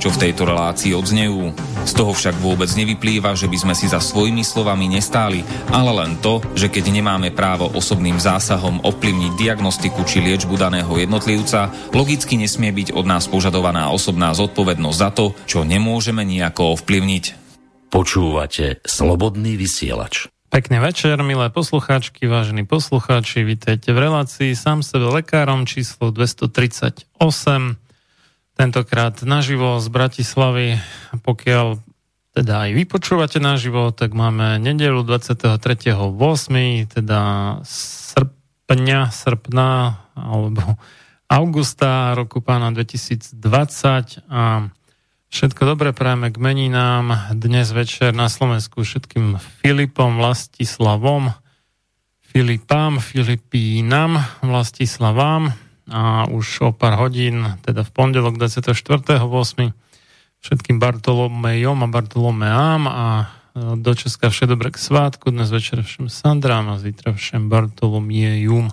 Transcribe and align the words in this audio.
čo 0.00 0.08
v 0.08 0.26
tejto 0.26 0.48
relácii 0.48 0.96
odznejú. 0.96 1.52
Z 1.84 1.92
toho 1.92 2.16
však 2.16 2.40
vôbec 2.40 2.72
nevyplýva, 2.72 3.36
že 3.36 3.46
by 3.46 3.58
sme 3.60 3.74
si 3.76 3.84
za 3.86 4.00
svojimi 4.00 4.40
slovami 4.40 4.88
nestáli, 4.88 5.44
ale 5.68 5.92
len 5.92 6.16
to, 6.24 6.40
že 6.56 6.72
keď 6.72 6.88
nemáme 6.88 7.28
právo 7.36 7.68
osobným 7.68 8.16
zásahom 8.16 8.80
ovplyvniť 8.80 9.32
diagnostiku 9.36 10.02
či 10.08 10.24
liečbu 10.24 10.56
daného 10.56 10.90
jednotlivca, 10.96 11.68
logicky 11.92 12.40
nesmie 12.40 12.72
byť 12.72 12.96
od 12.96 13.04
nás 13.04 13.28
požadovaná 13.28 13.92
osobná 13.92 14.32
zodpovednosť 14.32 14.98
za 14.98 15.10
to, 15.12 15.36
čo 15.44 15.68
nemôžeme 15.68 16.24
nejako 16.24 16.80
ovplyvniť. 16.80 17.24
Počúvate 17.92 18.80
Slobodný 18.88 19.60
vysielač. 19.60 20.32
Pekný 20.50 20.82
večer, 20.82 21.14
milé 21.22 21.46
poslucháčky, 21.46 22.26
vážení 22.26 22.66
poslucháči, 22.66 23.46
vítajte 23.46 23.94
v 23.94 24.02
relácii 24.02 24.58
sám 24.58 24.82
sebe 24.82 25.06
lekárom 25.06 25.62
číslo 25.62 26.10
238 26.10 27.89
tentokrát 28.60 29.16
naživo 29.24 29.80
z 29.80 29.88
Bratislavy. 29.88 30.76
Pokiaľ 31.24 31.80
teda 32.36 32.68
aj 32.68 32.70
vy 32.76 32.84
počúvate 32.84 33.40
naživo, 33.40 33.88
tak 33.88 34.12
máme 34.12 34.60
nedelu 34.60 35.00
23.8., 35.00 36.92
teda 36.92 37.20
srpňa, 37.64 39.00
srpna 39.08 39.70
alebo 40.12 40.76
augusta 41.32 42.12
roku 42.12 42.44
pána 42.44 42.68
2020 42.76 44.28
a 44.28 44.68
všetko 45.32 45.62
dobre 45.64 45.96
prajeme 45.96 46.28
k 46.28 46.36
meninám 46.36 47.32
dnes 47.32 47.72
večer 47.72 48.12
na 48.12 48.28
Slovensku 48.28 48.84
všetkým 48.84 49.40
Filipom, 49.64 50.20
Vlastislavom, 50.20 51.32
Filipám, 52.28 53.00
Filipínam, 53.00 54.20
Vlastislavám, 54.44 55.69
a 55.88 56.28
už 56.28 56.46
o 56.60 56.70
pár 56.74 57.00
hodín, 57.00 57.56
teda 57.64 57.86
v 57.86 57.90
pondelok 57.90 58.36
24.8. 58.36 59.16
všetkým 60.40 60.76
Bartolomejom 60.76 61.78
a 61.80 61.88
Bartolomeám 61.88 62.82
a 62.84 63.06
e, 63.16 63.24
do 63.80 63.92
Česka 63.94 64.28
vše 64.28 64.44
dobré 64.50 64.68
k 64.68 64.78
svátku, 64.78 65.32
dnes 65.32 65.48
večer 65.48 65.80
všem 65.80 66.12
Sandrám 66.12 66.68
a 66.68 66.76
zítra 66.76 67.16
všem 67.16 67.48
Bartolomiejum. 67.48 68.68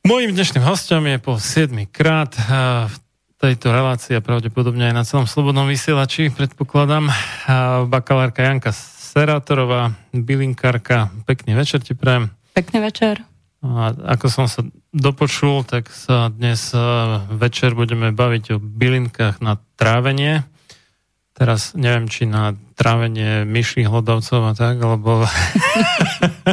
Mojím 0.00 0.32
dnešným 0.32 0.64
hostom 0.64 1.06
je 1.06 1.16
po 1.20 1.38
7 1.38 1.86
krát 1.92 2.34
e, 2.34 2.42
v 2.88 2.94
tejto 3.40 3.72
relácii 3.72 4.16
a 4.16 4.24
pravdepodobne 4.24 4.90
aj 4.90 4.94
na 4.96 5.04
celom 5.04 5.28
slobodnom 5.28 5.68
vysielači, 5.68 6.32
predpokladám, 6.32 7.06
e, 7.06 7.14
bakalárka 7.86 8.42
Janka 8.42 8.72
Serátorová, 9.10 9.90
bylinkárka. 10.14 11.10
Pekný 11.26 11.58
večer 11.58 11.82
ti 11.82 11.98
prajem. 11.98 12.30
Pekný 12.54 12.78
večer. 12.78 13.26
A 13.60 13.92
ako 14.16 14.26
som 14.30 14.46
sa 14.48 14.64
dopočul, 14.90 15.62
tak 15.62 15.90
sa 15.90 16.30
dnes 16.30 16.74
e, 16.74 16.78
večer 17.30 17.78
budeme 17.78 18.10
baviť 18.10 18.44
o 18.54 18.62
bylinkách 18.62 19.38
na 19.38 19.58
trávenie. 19.78 20.42
Teraz 21.34 21.72
neviem, 21.72 22.10
či 22.10 22.28
na 22.28 22.52
trávenie 22.76 23.48
myší 23.48 23.86
hlodavcov 23.86 24.50
a 24.50 24.52
tak, 24.52 24.76
alebo 24.82 25.24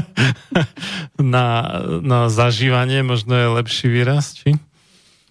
na, 1.36 1.46
na 2.00 2.20
zažívanie 2.32 3.04
možno 3.04 3.36
je 3.36 3.48
lepší 3.52 3.88
výraz, 3.92 4.38
či? 4.38 4.56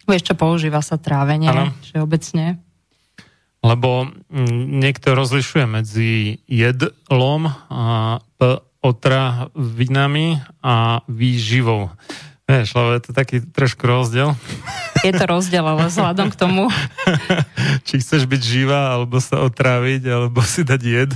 Vieš 0.06 0.22
čo, 0.22 0.34
používa 0.36 0.84
sa 0.84 1.00
trávenie, 1.00 1.50
ano. 1.50 1.72
všeobecne. 1.82 2.60
Lebo 3.64 4.12
niekto 4.52 5.16
rozlišuje 5.18 5.64
medzi 5.66 6.38
jedlom 6.46 7.50
a 7.66 8.20
otravinami 8.86 10.38
a 10.62 11.02
výživou. 11.10 11.90
Vieš, 12.46 12.78
lebo 12.78 12.94
je 12.94 13.02
to 13.02 13.10
taký 13.10 13.43
trošku 13.43 13.90
rozdiel. 13.90 14.38
Je 15.02 15.10
to 15.10 15.26
rozdiel, 15.26 15.66
ale 15.66 15.90
vzhľadom 15.90 16.31
k 16.31 16.38
tomu... 16.38 16.70
Či 17.87 17.98
chceš 17.98 18.31
byť 18.31 18.38
živá, 18.38 18.94
alebo 18.94 19.19
sa 19.19 19.43
otráviť, 19.43 20.06
alebo 20.06 20.38
si 20.46 20.62
dať 20.62 20.81
jed. 20.81 21.10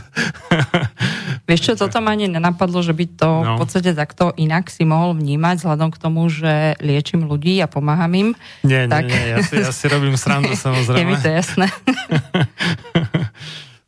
Vieš 1.48 1.60
čo, 1.70 1.72
toto 1.78 2.02
ma 2.02 2.18
ani 2.18 2.26
nenapadlo, 2.26 2.82
že 2.82 2.90
by 2.90 3.06
to 3.14 3.30
no. 3.46 3.54
v 3.54 3.62
podstate 3.62 3.94
takto 3.94 4.34
inak 4.34 4.74
si 4.74 4.82
mohol 4.82 5.14
vnímať, 5.14 5.62
vzhľadom 5.62 5.94
k 5.94 6.02
tomu, 6.02 6.26
že 6.26 6.74
liečím 6.82 7.30
ľudí 7.30 7.62
a 7.62 7.70
pomáham 7.70 8.10
im. 8.18 8.28
Nie, 8.66 8.90
tak... 8.90 9.06
nie, 9.06 9.14
nie, 9.14 9.30
ja 9.30 9.38
si, 9.46 9.54
ja 9.54 9.70
si 9.70 9.86
robím 9.86 10.18
srandu 10.18 10.58
samozrejme. 10.58 10.98
Je 11.02 11.06
mi 11.06 11.14
to 11.14 11.30
jasné. 11.30 11.70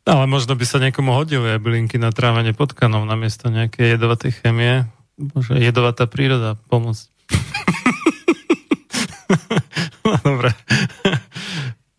Ale 0.07 0.23
možno 0.31 0.55
by 0.55 0.63
sa 0.63 0.79
niekomu 0.79 1.11
hodili 1.11 1.55
aj 1.55 1.59
bylinky 1.59 1.99
na 1.99 2.15
trávanie 2.15 2.55
potkanov 2.55 3.03
namiesto 3.03 3.51
nejakej 3.51 3.99
jedovatej 3.99 4.31
chemie. 4.39 4.87
Môže 5.19 5.59
jedovatá 5.59 6.07
príroda 6.07 6.55
pomôcť. 6.71 7.12
No, 10.05 10.13
dobre. 10.23 10.51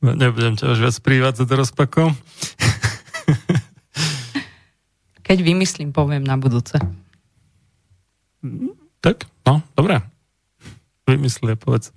Nebudem 0.05 0.55
ťa 0.61 0.77
už 0.77 0.79
viac 0.85 0.97
privádzať 1.01 1.47
do 1.49 1.55
rozpakov. 1.57 2.13
Keď 5.25 5.39
vymyslím, 5.41 5.97
poviem 5.97 6.21
na 6.21 6.37
budúce. 6.37 6.77
Tak, 9.01 9.25
no, 9.49 9.65
dobre. 9.73 10.05
Vymyslie, 11.09 11.57
povedz. 11.57 11.93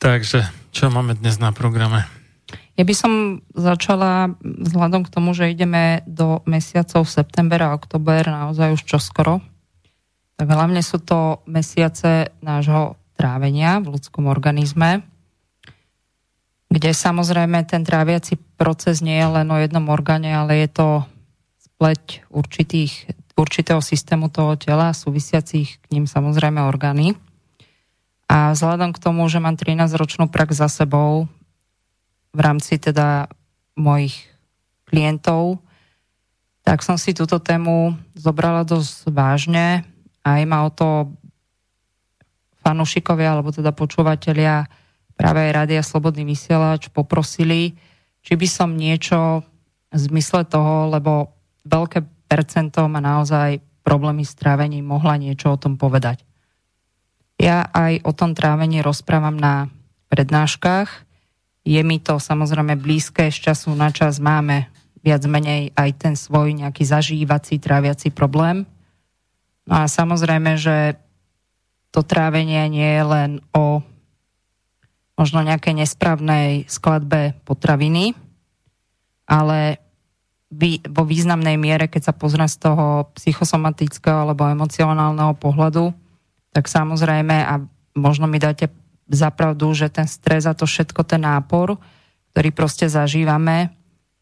Takže, 0.00 0.48
čo 0.72 0.88
máme 0.88 1.12
dnes 1.12 1.36
na 1.36 1.52
programe? 1.52 2.08
Ja 2.78 2.86
by 2.86 2.94
som 2.94 3.42
začala 3.58 4.38
vzhľadom 4.38 5.02
k 5.02 5.10
tomu, 5.10 5.34
že 5.34 5.50
ideme 5.50 6.06
do 6.06 6.46
mesiacov 6.46 7.10
september 7.10 7.58
a 7.58 7.74
oktober 7.74 8.22
naozaj 8.22 8.78
už 8.78 8.86
čoskoro. 8.86 9.42
Tak 10.38 10.46
hlavne 10.46 10.78
sú 10.86 11.02
to 11.02 11.42
mesiace 11.50 12.30
nášho 12.38 12.94
trávenia 13.18 13.82
v 13.82 13.98
ľudskom 13.98 14.30
organizme, 14.30 15.02
kde 16.70 16.94
samozrejme 16.94 17.66
ten 17.66 17.82
tráviaci 17.82 18.38
proces 18.54 19.02
nie 19.02 19.18
je 19.18 19.26
len 19.26 19.50
o 19.50 19.58
jednom 19.58 19.82
orgáne, 19.90 20.30
ale 20.30 20.62
je 20.62 20.70
to 20.70 20.88
spleť 21.58 22.30
určitých, 22.30 23.10
určitého 23.34 23.82
systému 23.82 24.30
toho 24.30 24.54
tela, 24.54 24.94
súvisiacich 24.94 25.82
k 25.82 25.86
ním 25.90 26.06
samozrejme 26.06 26.62
orgány. 26.62 27.18
A 28.30 28.54
vzhľadom 28.54 28.94
k 28.94 29.02
tomu, 29.02 29.26
že 29.26 29.42
mám 29.42 29.58
13-ročnú 29.58 30.30
prax 30.30 30.62
za 30.62 30.70
sebou, 30.70 31.26
v 32.38 32.40
rámci 32.40 32.78
teda 32.78 33.26
mojich 33.74 34.14
klientov, 34.86 35.58
tak 36.62 36.86
som 36.86 36.94
si 36.94 37.10
túto 37.10 37.42
tému 37.42 37.98
zobrala 38.14 38.62
dosť 38.62 39.10
vážne 39.10 39.82
aj 40.28 40.42
ma 40.44 40.58
o 40.66 40.70
to 40.70 40.88
fanúšikovia 42.60 43.32
alebo 43.32 43.54
teda 43.54 43.72
počúvatelia 43.72 44.68
práve 45.16 45.48
aj 45.48 45.54
Rádia 45.64 45.82
Slobodný 45.82 46.28
vysielač 46.28 46.92
poprosili, 46.92 47.74
či 48.22 48.32
by 48.36 48.48
som 48.48 48.76
niečo 48.76 49.42
v 49.88 49.98
zmysle 49.98 50.44
toho, 50.46 50.92
lebo 50.92 51.32
veľké 51.64 52.04
percento 52.28 52.84
má 52.86 53.00
naozaj 53.00 53.58
problémy 53.82 54.22
s 54.22 54.36
trávením, 54.36 54.84
mohla 54.84 55.16
niečo 55.16 55.56
o 55.56 55.60
tom 55.60 55.80
povedať. 55.80 56.22
Ja 57.40 57.64
aj 57.72 58.04
o 58.04 58.12
tom 58.12 58.36
trávení 58.36 58.84
rozprávam 58.84 59.38
na 59.38 59.72
prednáškach 60.12 61.07
je 61.68 61.80
mi 61.84 62.00
to 62.00 62.16
samozrejme 62.16 62.80
blízke, 62.80 63.28
z 63.28 63.52
času 63.52 63.76
na 63.76 63.92
čas 63.92 64.16
máme 64.16 64.72
viac 65.04 65.20
menej 65.28 65.76
aj 65.76 65.90
ten 66.00 66.14
svoj 66.16 66.56
nejaký 66.56 66.88
zažívací, 66.88 67.60
tráviaci 67.60 68.08
problém. 68.08 68.64
No 69.68 69.84
a 69.84 69.84
samozrejme, 69.84 70.56
že 70.56 70.96
to 71.92 72.00
trávenie 72.00 72.64
nie 72.72 72.88
je 72.88 73.04
len 73.04 73.30
o 73.52 73.84
možno 75.20 75.44
nejakej 75.44 75.84
nesprávnej 75.84 76.64
skladbe 76.72 77.36
potraviny, 77.44 78.16
ale 79.28 79.76
vo 80.88 81.04
významnej 81.04 81.60
miere, 81.60 81.92
keď 81.92 82.08
sa 82.08 82.14
pozrie 82.16 82.48
z 82.48 82.56
toho 82.64 83.12
psychosomatického 83.12 84.24
alebo 84.24 84.48
emocionálneho 84.48 85.36
pohľadu, 85.36 85.92
tak 86.56 86.64
samozrejme, 86.64 87.44
a 87.44 87.60
možno 87.92 88.24
mi 88.24 88.40
dáte 88.40 88.72
zapravdu, 89.08 89.72
že 89.72 89.88
ten 89.88 90.04
stres 90.04 90.44
a 90.44 90.52
to 90.52 90.68
všetko, 90.68 91.04
ten 91.04 91.24
nápor, 91.24 91.80
ktorý 92.32 92.48
proste 92.52 92.86
zažívame, 92.86 93.72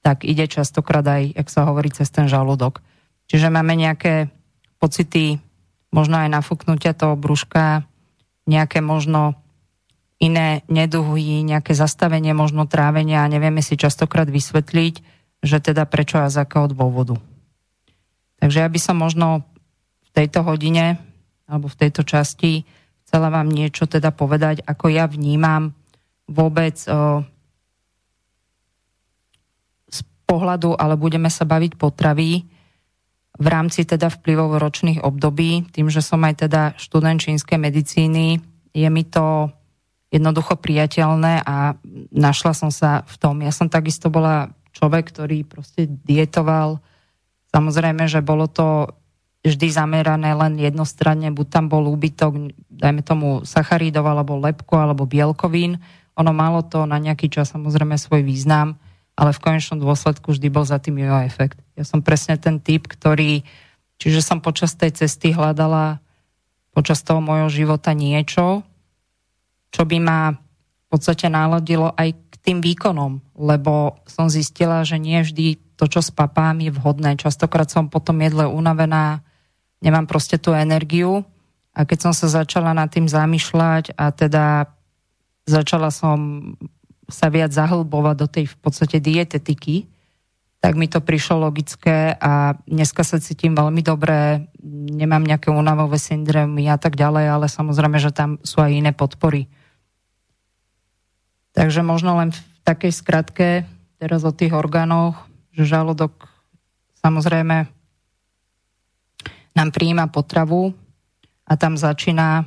tak 0.00 0.22
ide 0.22 0.46
častokrát 0.46 1.02
aj, 1.02 1.34
jak 1.34 1.48
sa 1.50 1.66
hovorí, 1.66 1.90
cez 1.90 2.06
ten 2.14 2.30
žalúdok. 2.30 2.78
Čiže 3.26 3.50
máme 3.50 3.74
nejaké 3.74 4.30
pocity, 4.78 5.42
možno 5.90 6.22
aj 6.22 6.30
nafúknutia 6.30 6.94
toho 6.94 7.18
brúška, 7.18 7.82
nejaké 8.46 8.78
možno 8.78 9.34
iné 10.22 10.62
neduhy, 10.70 11.42
nejaké 11.42 11.76
zastavenie 11.76 12.32
možno 12.32 12.64
trávenia 12.64 13.26
a 13.26 13.30
nevieme 13.30 13.60
si 13.60 13.76
častokrát 13.76 14.30
vysvetliť, 14.30 14.94
že 15.44 15.58
teda 15.60 15.84
prečo 15.84 16.22
a 16.22 16.32
z 16.32 16.40
akého 16.40 16.70
dôvodu. 16.72 17.20
Takže 18.40 18.64
ja 18.64 18.68
by 18.70 18.80
som 18.80 18.96
možno 18.96 19.44
v 20.06 20.10
tejto 20.16 20.46
hodine 20.46 20.96
alebo 21.44 21.68
v 21.68 21.78
tejto 21.78 22.06
časti 22.06 22.64
chcela 23.06 23.30
vám 23.30 23.46
niečo 23.46 23.86
teda 23.86 24.10
povedať, 24.10 24.66
ako 24.66 24.90
ja 24.90 25.06
vnímam 25.06 25.70
vôbec 26.26 26.74
o, 26.90 27.22
z 29.86 30.00
pohľadu, 30.26 30.74
ale 30.74 30.98
budeme 30.98 31.30
sa 31.30 31.46
baviť 31.46 31.78
potravy 31.78 32.42
v 33.36 33.46
rámci 33.46 33.86
teda 33.86 34.10
vplyvov 34.10 34.58
ročných 34.58 35.06
období. 35.06 35.70
Tým, 35.70 35.86
že 35.86 36.02
som 36.02 36.18
aj 36.26 36.50
teda 36.50 36.74
študent 36.74 37.22
čínskej 37.22 37.62
medicíny, 37.62 38.42
je 38.74 38.88
mi 38.90 39.06
to 39.06 39.54
jednoducho 40.10 40.58
priateľné 40.58 41.46
a 41.46 41.78
našla 42.10 42.52
som 42.58 42.74
sa 42.74 43.06
v 43.06 43.14
tom. 43.22 43.44
Ja 43.44 43.54
som 43.54 43.70
takisto 43.70 44.10
bola 44.10 44.50
človek, 44.74 45.14
ktorý 45.14 45.46
proste 45.46 45.86
dietoval. 45.86 46.82
Samozrejme, 47.54 48.08
že 48.10 48.20
bolo 48.20 48.50
to 48.50 48.92
vždy 49.46 49.66
zamerané 49.70 50.34
len 50.34 50.58
jednostranne, 50.58 51.30
buď 51.30 51.46
tam 51.46 51.64
bol 51.70 51.86
úbytok, 51.86 52.50
dajme 52.66 53.02
tomu 53.06 53.46
sacharídov, 53.46 54.02
alebo 54.02 54.34
lepko, 54.42 54.74
alebo 54.74 55.06
bielkovín. 55.06 55.78
Ono 56.18 56.32
malo 56.34 56.64
to 56.66 56.88
na 56.88 56.98
nejaký 56.98 57.30
čas 57.30 57.54
samozrejme 57.54 57.94
svoj 57.94 58.26
význam, 58.26 58.74
ale 59.14 59.30
v 59.32 59.42
konečnom 59.42 59.78
dôsledku 59.80 60.34
vždy 60.34 60.48
bol 60.50 60.64
za 60.66 60.82
tým 60.82 61.00
jeho 61.00 61.22
efekt. 61.24 61.60
Ja 61.78 61.84
som 61.86 62.04
presne 62.04 62.36
ten 62.36 62.60
typ, 62.60 62.88
ktorý, 62.90 63.46
čiže 63.96 64.20
som 64.20 64.44
počas 64.44 64.76
tej 64.76 64.92
cesty 64.92 65.32
hľadala 65.32 66.00
počas 66.76 67.00
toho 67.00 67.24
môjho 67.24 67.48
života 67.48 67.96
niečo, 67.96 68.60
čo 69.72 69.82
by 69.88 69.96
ma 69.96 70.36
v 70.36 70.86
podstate 70.92 71.32
náladilo 71.32 71.96
aj 71.96 72.12
k 72.12 72.34
tým 72.44 72.58
výkonom, 72.60 73.20
lebo 73.40 74.00
som 74.04 74.28
zistila, 74.28 74.84
že 74.84 75.00
nie 75.00 75.24
vždy 75.24 75.56
to, 75.76 75.88
čo 75.88 76.00
spapám, 76.00 76.60
je 76.60 76.72
vhodné. 76.72 77.20
Častokrát 77.20 77.68
som 77.68 77.92
potom 77.92 78.20
jedle 78.20 78.48
unavená, 78.48 79.24
nemám 79.86 80.10
proste 80.10 80.34
tú 80.42 80.50
energiu. 80.50 81.22
A 81.70 81.86
keď 81.86 82.10
som 82.10 82.12
sa 82.12 82.26
začala 82.26 82.74
nad 82.74 82.90
tým 82.90 83.06
zamýšľať 83.06 83.94
a 83.94 84.10
teda 84.10 84.66
začala 85.46 85.94
som 85.94 86.50
sa 87.06 87.30
viac 87.30 87.54
zahlbovať 87.54 88.16
do 88.18 88.26
tej 88.26 88.50
v 88.50 88.56
podstate 88.58 88.98
dietetiky, 88.98 89.86
tak 90.58 90.74
mi 90.74 90.90
to 90.90 90.98
prišlo 90.98 91.46
logické 91.46 92.18
a 92.18 92.58
dneska 92.66 93.06
sa 93.06 93.22
cítim 93.22 93.54
veľmi 93.54 93.86
dobre, 93.86 94.50
nemám 94.90 95.22
nejaké 95.22 95.54
únavové 95.54 96.00
syndromy 96.00 96.66
a 96.66 96.74
tak 96.74 96.98
ďalej, 96.98 97.26
ale 97.30 97.46
samozrejme, 97.46 98.02
že 98.02 98.10
tam 98.10 98.42
sú 98.42 98.58
aj 98.58 98.74
iné 98.74 98.90
podpory. 98.90 99.46
Takže 101.54 101.86
možno 101.86 102.18
len 102.18 102.34
v 102.34 102.40
takej 102.66 102.90
skratke 102.90 103.48
teraz 104.02 104.26
o 104.26 104.34
tých 104.34 104.50
orgánoch, 104.50 105.14
že 105.54 105.68
žalúdok 105.68 106.26
samozrejme 107.04 107.70
nám 109.56 109.72
prijíma 109.72 110.12
potravu 110.12 110.76
a 111.48 111.52
tam 111.56 111.80
začína 111.80 112.44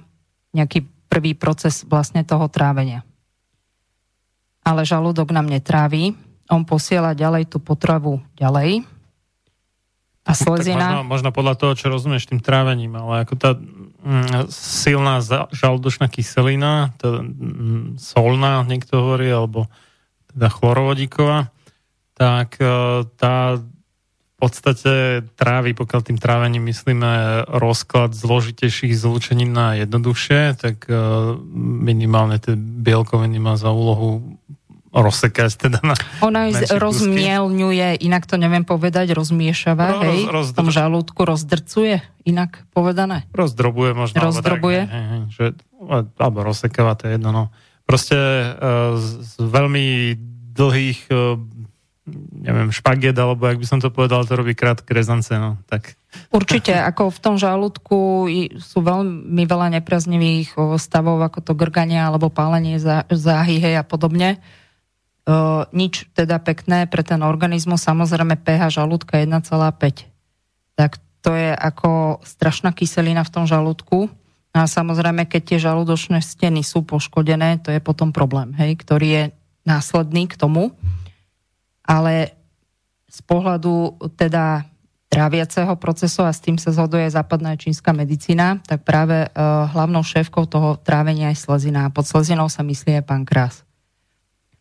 nejaký 0.53 0.85
prvý 1.09 1.33
proces 1.33 1.81
vlastne 1.89 2.21
toho 2.21 2.45
trávenia. 2.45 3.01
Ale 4.61 4.85
žalúdok 4.85 5.33
nám 5.33 5.49
netráví, 5.49 6.13
on 6.49 6.61
posiela 6.65 7.17
ďalej 7.17 7.49
tú 7.49 7.57
potravu 7.57 8.21
ďalej. 8.37 8.85
A 10.29 10.31
slezina... 10.37 11.01
Možno, 11.01 11.09
možno 11.09 11.29
podľa 11.33 11.55
toho, 11.57 11.73
čo 11.73 11.89
rozumieš 11.89 12.29
tým 12.29 12.37
trávením, 12.37 12.93
ale 13.01 13.25
ako 13.25 13.33
tá 13.33 13.57
mm, 13.57 14.53
silná 14.53 15.25
žalúdočná 15.49 16.05
kyselina, 16.05 16.93
tá 17.01 17.25
mm, 17.25 17.97
solná, 17.97 18.61
niekto 18.61 19.01
hovorí, 19.01 19.33
alebo 19.33 19.65
teda 20.29 20.53
chlorovodíková, 20.53 21.49
tak 22.13 22.61
e, 22.61 23.09
tá 23.17 23.57
podstate 24.39 24.93
trávy, 25.35 25.75
pokiaľ 25.75 26.01
tým 26.07 26.17
trávením 26.17 26.63
myslíme 26.71 27.43
rozklad 27.51 28.15
zložitejších 28.15 28.95
zlúčenín 28.95 29.51
na 29.51 29.75
jednoduchšie, 29.75 30.55
tak 30.55 30.87
e, 30.87 30.95
minimálne 31.59 32.39
tie 32.39 32.55
bielkoviny 32.55 33.35
má 33.37 33.59
za 33.59 33.69
úlohu 33.75 34.39
rozsekať 34.89 35.69
teda 35.69 35.79
na 35.85 35.93
Ona 36.25 36.49
rozmielňuje, 36.73 38.01
inak 38.01 38.25
to 38.25 38.41
neviem 38.41 38.65
povedať, 38.65 39.13
rozmiešava, 39.13 39.85
no, 39.93 40.01
hej, 40.01 40.25
roz, 40.25 40.49
rozdr... 40.49 40.49
v 40.49 40.57
tom 40.57 40.69
žalúdku 40.73 41.21
rozdrcuje, 41.29 41.95
inak 42.25 42.65
povedané. 42.73 43.29
Rozdrobuje 43.29 43.93
možno. 43.93 44.17
Rozdrobuje. 44.17 44.89
Tak, 44.89 44.93
hej, 44.93 45.05
hej, 45.05 45.21
že, 45.29 45.45
alebo 46.17 46.37
rozsekáva, 46.41 46.97
to 46.97 47.05
je 47.05 47.21
jedno, 47.21 47.29
no. 47.29 47.43
Proste 47.85 48.17
uh, 48.17 48.97
z, 48.97 49.07
z 49.25 49.33
veľmi 49.45 50.17
dlhých 50.57 50.99
uh, 51.13 51.37
neviem, 52.31 52.69
špaget, 52.73 53.15
alebo 53.15 53.47
ak 53.47 53.61
by 53.61 53.67
som 53.67 53.79
to 53.79 53.93
povedal, 53.93 54.25
to 54.25 54.33
robí 54.33 54.57
krátke 54.57 54.91
rezance, 54.91 55.31
no, 55.35 55.61
tak. 55.69 55.95
Určite, 56.33 56.73
ako 56.73 57.13
v 57.13 57.19
tom 57.21 57.35
žalúdku 57.37 58.27
sú 58.57 58.79
veľmi 58.81 59.43
veľa 59.45 59.79
nepraznivých 59.79 60.57
stavov, 60.81 61.21
ako 61.21 61.39
to 61.45 61.53
grganie 61.53 62.01
alebo 62.01 62.33
pálenie 62.33 62.81
záhy, 63.13 63.61
hej 63.61 63.77
a 63.77 63.85
podobne. 63.85 64.41
Uh, 65.29 65.69
nič 65.69 66.09
teda 66.17 66.41
pekné 66.41 66.89
pre 66.89 67.05
ten 67.05 67.21
organizmus, 67.21 67.85
samozrejme 67.85 68.41
pH 68.41 68.81
žalúdka 68.81 69.21
1,5. 69.21 70.09
Tak 70.73 70.97
to 71.21 71.37
je 71.37 71.53
ako 71.53 72.23
strašná 72.25 72.73
kyselina 72.73 73.21
v 73.21 73.33
tom 73.33 73.45
žalúdku. 73.45 74.09
A 74.49 74.65
samozrejme, 74.65 75.29
keď 75.29 75.41
tie 75.45 75.59
žalúdočné 75.61 76.25
steny 76.25 76.65
sú 76.65 76.81
poškodené, 76.81 77.61
to 77.61 77.69
je 77.69 77.77
potom 77.77 78.09
problém, 78.09 78.49
hej, 78.57 78.81
ktorý 78.81 79.07
je 79.07 79.23
následný 79.61 80.25
k 80.25 80.33
tomu 80.33 80.73
ale 81.89 82.37
z 83.09 83.19
pohľadu 83.25 83.97
teda 84.13 84.69
tráviaceho 85.09 85.73
procesu 85.81 86.21
a 86.21 86.29
s 86.29 86.37
tým 86.37 86.61
sa 86.61 86.69
zhoduje 86.69 87.09
západná 87.09 87.57
čínska 87.57 87.89
medicína, 87.89 88.61
tak 88.61 88.85
práve 88.85 89.25
uh, 89.25 89.65
hlavnou 89.73 90.05
šéfkou 90.05 90.45
toho 90.45 90.77
trávenia 90.77 91.33
je 91.33 91.41
slezina 91.41 91.89
a 91.89 91.93
pod 91.93 92.05
slezinou 92.05 92.45
sa 92.45 92.61
myslí 92.61 93.01
aj 93.01 93.09
pankrás. 93.09 93.65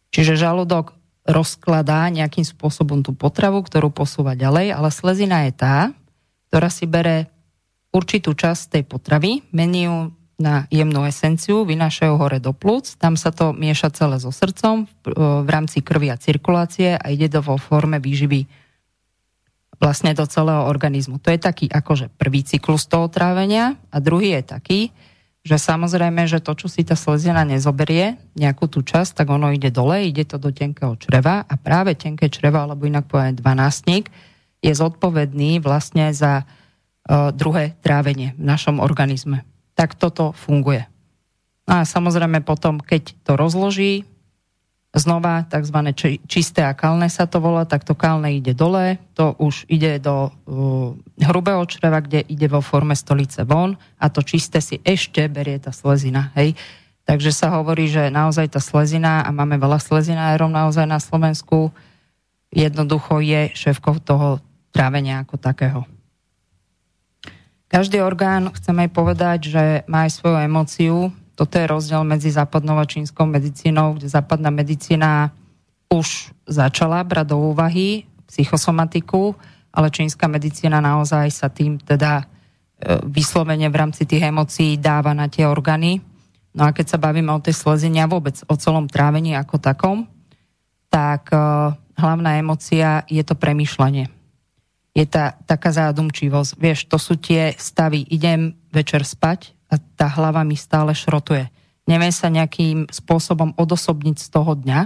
Čiže 0.08 0.40
žalúdok 0.40 0.97
rozkladá 1.28 2.08
nejakým 2.08 2.49
spôsobom 2.49 3.04
tú 3.04 3.12
potravu, 3.12 3.61
ktorú 3.61 3.92
posúva 3.92 4.32
ďalej, 4.32 4.73
ale 4.73 4.88
slezina 4.88 5.44
je 5.44 5.52
tá, 5.52 5.92
ktorá 6.49 6.73
si 6.73 6.88
bere 6.88 7.28
určitú 7.92 8.32
časť 8.32 8.80
tej 8.80 8.82
potravy, 8.88 9.44
mení 9.52 9.85
ju 9.85 10.16
na 10.38 10.71
jemnú 10.71 11.02
esenciu, 11.02 11.66
vynášajú 11.66 12.14
hore 12.14 12.38
do 12.38 12.54
plúc, 12.54 12.95
tam 12.95 13.18
sa 13.18 13.35
to 13.35 13.50
mieša 13.50 13.90
celé 13.90 14.23
so 14.23 14.30
srdcom 14.30 14.87
v 15.18 15.49
rámci 15.50 15.83
krvi 15.83 16.14
a 16.14 16.16
cirkulácie 16.16 16.95
a 16.95 17.07
ide 17.11 17.26
to 17.26 17.42
vo 17.42 17.59
forme 17.59 17.99
výživy 17.99 18.47
vlastne 19.83 20.14
do 20.14 20.23
celého 20.30 20.71
organizmu. 20.71 21.18
To 21.23 21.35
je 21.35 21.42
taký 21.42 21.66
akože 21.66 22.14
prvý 22.14 22.47
cyklus 22.47 22.87
toho 22.87 23.11
trávenia 23.11 23.75
a 23.90 23.99
druhý 23.99 24.38
je 24.38 24.42
taký, 24.47 24.80
že 25.42 25.59
samozrejme, 25.59 26.26
že 26.30 26.38
to, 26.38 26.54
čo 26.54 26.71
si 26.71 26.87
tá 26.87 26.95
slezina 26.95 27.42
nezoberie, 27.42 28.18
nejakú 28.38 28.71
tú 28.71 28.87
časť, 28.87 29.23
tak 29.23 29.35
ono 29.35 29.50
ide 29.50 29.75
dole, 29.75 30.07
ide 30.07 30.23
to 30.23 30.38
do 30.38 30.54
tenkého 30.54 30.95
čreva 30.99 31.42
a 31.47 31.54
práve 31.59 31.99
tenké 31.99 32.30
čreva, 32.30 32.62
alebo 32.62 32.87
inak 32.87 33.11
povedať 33.11 33.42
dvanástnik, 33.42 34.11
je 34.62 34.71
zodpovedný 34.75 35.62
vlastne 35.62 36.11
za 36.14 36.42
uh, 36.42 37.30
druhé 37.30 37.78
trávenie 37.83 38.35
v 38.38 38.45
našom 38.45 38.83
organizme. 38.83 39.47
Tak 39.78 39.94
toto 39.94 40.35
funguje. 40.35 40.82
No 41.70 41.78
a 41.78 41.87
samozrejme 41.87 42.42
potom, 42.42 42.82
keď 42.82 43.14
to 43.23 43.38
rozloží, 43.38 44.02
znova 44.97 45.44
tzv. 45.47 45.78
čisté 46.25 46.64
a 46.64 46.73
kalné 46.73 47.12
sa 47.12 47.28
to 47.28 47.38
volá, 47.44 47.68
tak 47.68 47.85
to 47.85 47.92
kalné 47.92 48.40
ide 48.40 48.56
dole, 48.56 48.97
to 49.12 49.37
už 49.37 49.68
ide 49.68 50.00
do 50.00 50.32
uh, 50.32 50.97
hrubého 51.20 51.61
čreva, 51.68 52.00
kde 52.00 52.25
ide 52.25 52.49
vo 52.49 52.64
forme 52.64 52.97
stolice 52.97 53.44
von 53.44 53.76
a 54.00 54.08
to 54.08 54.25
čisté 54.25 54.64
si 54.64 54.80
ešte 54.80 55.28
berie 55.28 55.61
tá 55.61 55.70
slezina. 55.70 56.32
Hej. 56.35 56.56
Takže 57.04 57.32
sa 57.32 57.52
hovorí, 57.56 57.88
že 57.88 58.12
naozaj 58.12 58.52
tá 58.52 58.61
slezina, 58.61 59.25
a 59.25 59.32
máme 59.32 59.56
veľa 59.61 59.80
slezinárov 59.80 60.49
naozaj 60.49 60.85
na 60.85 61.00
Slovensku, 61.00 61.73
jednoducho 62.52 63.20
je 63.20 63.52
šéfkou 63.56 64.00
toho 64.00 64.40
trávenia 64.73 65.25
ako 65.25 65.37
takého. 65.40 65.80
Každý 67.68 68.00
orgán, 68.00 68.48
chcem 68.56 68.76
aj 68.80 68.90
povedať, 68.96 69.38
že 69.52 69.64
má 69.84 70.08
aj 70.08 70.16
svoju 70.16 70.37
emóciu, 70.40 70.96
toto 71.38 71.54
je 71.54 71.70
rozdiel 71.70 72.02
medzi 72.02 72.34
západnou 72.34 72.80
a 72.80 72.88
čínskou 72.88 73.22
medicínou, 73.28 73.94
kde 73.94 74.10
západná 74.10 74.50
medicína 74.50 75.30
už 75.87 76.34
začala 76.48 77.04
brať 77.06 77.30
do 77.30 77.54
úvahy 77.54 78.08
psychosomatiku, 78.26 79.38
ale 79.70 79.94
čínska 79.94 80.26
medicína 80.26 80.82
naozaj 80.82 81.30
sa 81.30 81.46
tým 81.46 81.78
teda 81.78 82.25
e, 82.25 82.25
vyslovene 83.06 83.70
v 83.70 83.78
rámci 83.78 84.02
tých 84.02 84.26
emócií 84.26 84.80
dáva 84.80 85.14
na 85.14 85.30
tie 85.30 85.46
orgány. 85.46 86.02
No 86.58 86.66
a 86.66 86.75
keď 86.75 86.96
sa 86.96 86.98
bavíme 86.98 87.30
o 87.30 87.38
tej 87.38 87.54
slezine 87.54 88.02
vôbec 88.10 88.34
o 88.50 88.54
celom 88.58 88.90
trávení 88.90 89.38
ako 89.38 89.62
takom, 89.62 90.10
tak 90.90 91.30
e, 91.30 91.38
hlavná 91.94 92.42
emocia 92.42 93.06
je 93.06 93.22
to 93.22 93.38
premýšľanie. 93.38 94.17
Je 94.99 95.07
tá 95.07 95.38
taká 95.47 95.71
zádumčivosť. 95.71 96.59
Vieš, 96.59 96.90
to 96.90 96.99
sú 96.99 97.14
tie 97.14 97.55
stavy. 97.55 98.02
Idem 98.11 98.59
večer 98.75 99.07
spať, 99.07 99.55
a 99.69 99.76
tá 99.76 100.09
hlava 100.09 100.43
mi 100.43 100.57
stále 100.57 100.97
šrotuje. 100.97 101.49
Neviem 101.88 102.12
sa 102.12 102.33
nejakým 102.33 102.88
spôsobom 102.88 103.57
odosobniť 103.57 104.17
z 104.17 104.28
toho 104.28 104.52
dňa, 104.57 104.81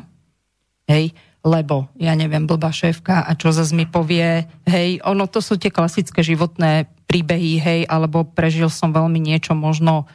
hej, 0.91 1.15
lebo, 1.43 1.91
ja 1.99 2.15
neviem, 2.15 2.47
blbá 2.47 2.71
šéfka 2.71 3.27
a 3.27 3.31
čo 3.35 3.51
zase 3.51 3.75
mi 3.75 3.87
povie, 3.87 4.47
hej, 4.67 5.03
ono 5.03 5.27
to 5.27 5.43
sú 5.43 5.59
tie 5.59 5.75
klasické 5.75 6.23
životné 6.23 6.87
príbehy, 7.11 7.59
hej, 7.59 7.81
alebo 7.91 8.23
prežil 8.23 8.71
som 8.71 8.95
veľmi 8.95 9.19
niečo 9.19 9.55
možno 9.59 10.07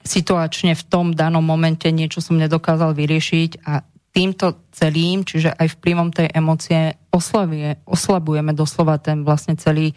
situačne 0.00 0.72
v 0.72 0.86
tom 0.88 1.12
danom 1.12 1.44
momente, 1.44 1.88
niečo 1.92 2.24
som 2.24 2.40
nedokázal 2.40 2.96
vyriešiť 2.96 3.50
a 3.68 3.84
týmto 4.18 4.66
celým, 4.74 5.22
čiže 5.22 5.54
aj 5.54 5.78
vplyvom 5.78 6.10
tej 6.10 6.26
emócie 6.34 6.98
oslavuje, 7.14 7.78
oslabujeme 7.86 8.50
doslova 8.50 8.98
ten 8.98 9.22
vlastne 9.22 9.54
celý 9.54 9.94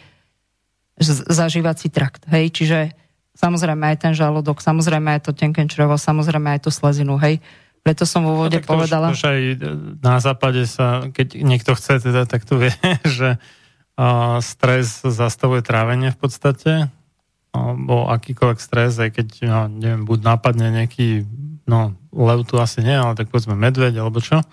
zažívací 1.25 1.89
trakt. 1.89 2.29
Hej? 2.29 2.53
Čiže 2.53 2.79
Samozrejme 3.31 3.95
aj 3.95 3.97
ten 3.97 4.13
žalúdok, 4.13 4.61
samozrejme 4.61 5.17
aj 5.17 5.21
to 5.25 5.31
tenké 5.31 5.65
črevo, 5.65 5.97
samozrejme 5.97 6.59
aj 6.59 6.67
tú 6.67 6.69
slezinu, 6.69 7.15
hej. 7.23 7.39
Preto 7.81 8.05
som 8.05 8.21
vo 8.21 8.37
úvode 8.37 8.61
no, 8.61 8.67
povedala... 8.67 9.09
Už, 9.09 9.17
už 9.17 9.23
aj 9.25 9.41
na 10.03 10.21
západe 10.21 10.61
sa, 10.69 11.09
keď 11.09 11.41
niekto 11.41 11.73
chce, 11.73 12.03
teda, 12.03 12.29
tak 12.29 12.45
to 12.45 12.61
vie, 12.61 12.69
že 13.17 13.39
uh, 13.39 14.37
stres 14.43 15.01
zastavuje 15.01 15.65
trávenie 15.65 16.13
v 16.13 16.19
podstate, 16.19 16.71
alebo 17.55 18.11
akýkoľvek 18.11 18.59
stres, 18.61 18.99
aj 18.99 19.09
keď, 19.15 19.27
no, 19.47 19.59
neviem, 19.71 20.03
buď 20.05 20.19
nápadne 20.21 20.67
nejaký, 20.83 21.25
no, 21.65 21.95
lev 22.11 22.43
tu 22.43 22.59
asi 22.59 22.83
nie, 22.83 22.95
ale 22.95 23.15
tak 23.15 23.31
povedzme 23.31 23.55
medveď, 23.55 23.99
alebo 24.03 24.19
čo, 24.23 24.43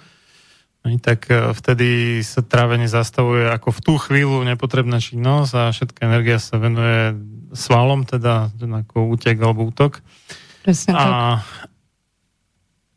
tak 0.97 1.29
e, 1.29 1.53
vtedy 1.53 2.21
sa 2.25 2.41
trávenie 2.41 2.89
zastavuje 2.89 3.53
ako 3.53 3.69
v 3.77 3.81
tú 3.85 3.93
chvíľu 4.01 4.41
nepotrebná 4.49 4.97
činnosť 4.97 5.53
a 5.53 5.63
všetká 5.75 6.01
energia 6.09 6.41
sa 6.41 6.57
venuje 6.57 7.13
svalom, 7.53 8.09
teda 8.09 8.49
ako 8.57 9.13
útek 9.13 9.37
alebo 9.37 9.69
útok. 9.69 10.01
Presne 10.65 10.97
a, 10.97 10.97
tak. 10.97 11.13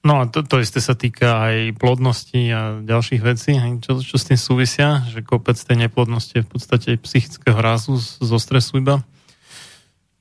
No 0.01 0.23
a 0.23 0.25
to, 0.25 0.41
to 0.41 0.63
isté 0.63 0.79
sa 0.81 0.97
týka 0.97 1.51
aj 1.51 1.77
plodnosti 1.77 2.41
a 2.49 2.81
ďalších 2.81 3.21
vecí, 3.21 3.53
čo, 3.83 4.01
čo 4.01 4.15
s 4.17 4.25
tým 4.25 4.39
súvisia, 4.39 5.05
že 5.11 5.21
kopec 5.21 5.59
tej 5.59 5.77
neplodnosti 5.77 6.41
je 6.41 6.45
v 6.45 6.49
podstate 6.49 6.89
psychického 6.97 7.57
rázu 7.59 7.99
zo 7.99 8.37
stresu 8.39 8.79
iba. 8.81 9.03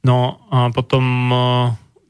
No 0.01 0.43
a 0.49 0.73
potom 0.73 1.05
e, 1.31 1.39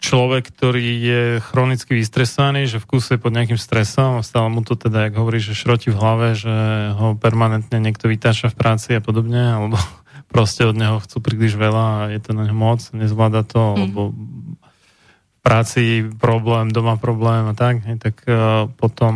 človek, 0.01 0.49
ktorý 0.49 0.89
je 0.97 1.23
chronicky 1.45 1.93
vystresovaný, 1.93 2.65
že 2.65 2.81
v 2.81 2.89
kuse 2.89 3.21
pod 3.21 3.37
nejakým 3.37 3.61
stresom 3.61 4.19
a 4.19 4.27
stále 4.27 4.49
mu 4.49 4.65
to 4.65 4.73
teda, 4.73 5.07
jak 5.07 5.15
hovorí, 5.21 5.39
že 5.45 5.53
šroti 5.53 5.93
v 5.93 6.01
hlave, 6.01 6.29
že 6.33 6.51
ho 6.97 7.15
permanentne 7.21 7.77
niekto 7.77 8.09
vytáča 8.09 8.49
v 8.49 8.59
práci 8.59 8.97
a 8.97 9.05
podobne, 9.05 9.39
alebo 9.39 9.77
proste 10.33 10.65
od 10.65 10.75
neho 10.75 10.97
chcú 11.05 11.21
príliš 11.21 11.61
veľa 11.61 11.85
a 11.85 12.09
je 12.17 12.21
to 12.25 12.33
na 12.33 12.49
ňo 12.49 12.57
moc, 12.57 12.81
nezvláda 12.97 13.45
to, 13.45 13.61
mm. 13.61 13.77
alebo 13.77 14.01
v 14.11 15.39
práci 15.45 16.05
problém, 16.17 16.73
doma 16.73 16.97
problém 16.97 17.53
a 17.53 17.55
tak, 17.57 17.85
hej, 17.85 17.97
tak 18.01 18.25
uh, 18.25 18.73
potom 18.81 19.13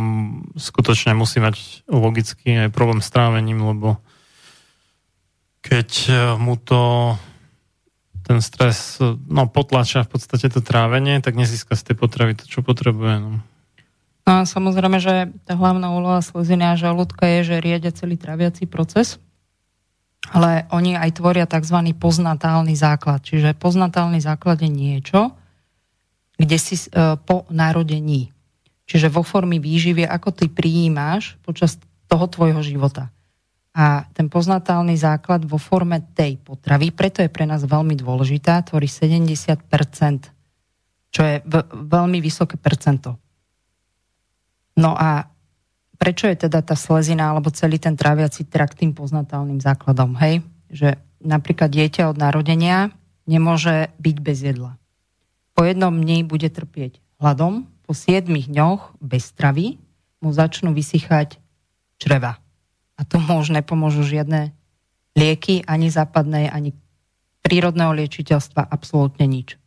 skutočne 0.53 1.17
musí 1.17 1.41
mať 1.41 1.85
logicky 1.89 2.65
aj 2.65 2.73
problém 2.73 3.01
s 3.01 3.09
trávením, 3.09 3.61
lebo 3.61 3.97
keď 5.65 5.89
uh, 6.09 6.13
mu 6.37 6.61
to 6.61 7.13
ten 8.25 8.41
stres 8.41 8.97
no, 9.29 9.45
potlača 9.45 10.03
v 10.03 10.17
podstate 10.17 10.49
to 10.49 10.59
trávenie, 10.59 11.21
tak 11.21 11.37
nezíska 11.37 11.77
z 11.77 11.93
tej 11.93 11.95
potravy 11.95 12.33
to, 12.33 12.49
čo 12.49 12.65
potrebuje. 12.65 13.15
No. 13.21 13.31
No 14.25 14.31
a 14.41 14.49
samozrejme, 14.49 14.97
že 14.97 15.29
tá 15.45 15.53
hlavná 15.53 15.93
úloha 15.93 16.17
sleziny 16.25 16.65
a 16.65 16.73
žalúdka 16.73 17.29
je, 17.29 17.53
že 17.53 17.61
riedia 17.61 17.93
celý 17.93 18.17
tráviaci 18.17 18.65
proces 18.65 19.21
ale 20.33 20.65
oni 20.73 20.97
aj 20.97 21.21
tvoria 21.21 21.45
tzv. 21.45 21.93
poznatálny 21.93 22.73
základ. 22.73 23.21
Čiže 23.21 23.53
poznatálny 23.53 24.17
základ 24.23 24.63
je 24.63 24.71
niečo, 24.71 25.35
kde 26.39 26.57
si 26.57 26.75
e, 26.79 27.19
po 27.21 27.45
narodení. 27.53 28.33
Čiže 28.85 29.09
vo 29.09 29.21
formy 29.25 29.61
výživy, 29.61 30.05
ako 30.05 30.29
ty 30.33 30.45
prijímaš 30.49 31.37
počas 31.45 31.77
toho 32.09 32.25
tvojho 32.29 32.61
života. 32.61 33.09
A 33.75 34.07
ten 34.15 34.31
poznatálny 34.31 34.95
základ 34.95 35.43
vo 35.43 35.59
forme 35.59 35.99
tej 36.15 36.39
potravy, 36.39 36.95
preto 36.95 37.19
je 37.19 37.27
pre 37.27 37.43
nás 37.43 37.59
veľmi 37.67 37.91
dôležitá, 37.99 38.63
tvorí 38.63 38.87
70%, 38.87 40.31
čo 41.11 41.21
je 41.21 41.43
v- 41.43 41.67
veľmi 41.83 42.23
vysoké 42.23 42.55
percento. 42.55 43.19
No 44.79 44.95
a 44.95 45.27
prečo 45.99 46.27
je 46.31 46.47
teda 46.47 46.63
tá 46.63 46.75
slezina 46.75 47.31
alebo 47.31 47.51
celý 47.51 47.75
ten 47.75 47.99
tráviaci 47.99 48.47
trakt 48.47 48.79
tým 48.79 48.95
poznatálnym 48.95 49.59
základom, 49.59 50.15
hej? 50.23 50.43
Že 50.71 50.95
napríklad 51.23 51.71
dieťa 51.71 52.11
od 52.11 52.17
narodenia 52.19 52.95
nemôže 53.27 53.91
byť 53.99 54.15
bez 54.23 54.39
jedla. 54.39 54.79
Po 55.55 55.63
jednom 55.63 55.91
dni 55.91 56.27
bude 56.27 56.47
trpieť 56.51 56.99
hladom, 57.19 57.67
po 57.83 57.91
7 57.95 58.27
dňoch 58.27 58.99
bez 59.03 59.31
stravy 59.31 59.79
mu 60.19 60.29
začnú 60.31 60.75
vysychať 60.75 61.39
čreva. 61.99 62.44
A 62.95 63.03
tomu 63.03 63.39
už 63.39 63.51
nepomôžu 63.51 64.07
žiadne 64.07 64.55
lieky, 65.15 65.63
ani 65.67 65.91
západnej, 65.91 66.47
ani 66.51 66.75
prírodného 67.43 67.93
liečiteľstva, 67.93 68.67
absolútne 68.67 69.27
nič. 69.27 69.59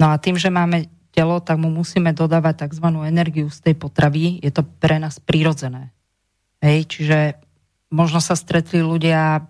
No 0.00 0.12
a 0.12 0.18
tým, 0.20 0.38
že 0.38 0.52
máme 0.52 0.88
telo, 1.12 1.38
tak 1.44 1.60
mu 1.60 1.68
musíme 1.68 2.16
dodávať 2.16 2.68
tzv. 2.68 2.86
energiu 3.04 3.52
z 3.52 3.70
tej 3.70 3.74
potravy. 3.76 4.40
Je 4.40 4.50
to 4.50 4.64
pre 4.64 4.96
nás 4.96 5.20
prirodzené. 5.20 5.92
Hej, 6.64 6.88
čiže 6.88 7.18
možno 7.92 8.22
sa 8.22 8.32
stretli 8.32 8.80
ľudia 8.80 9.44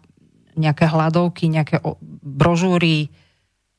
nejaké 0.59 0.85
hladovky, 0.90 1.49
nejaké 1.49 1.81
brožúry, 2.21 3.09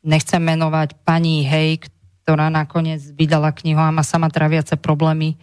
nechcem 0.01 0.41
menovať 0.41 0.97
pani 1.05 1.45
Hej, 1.45 1.91
ktorá 2.23 2.47
nakoniec 2.47 3.03
vydala 3.13 3.51
knihu 3.51 3.83
a 3.83 3.91
má 3.91 4.01
sama 4.01 4.31
traviace 4.31 4.79
problémy. 4.79 5.35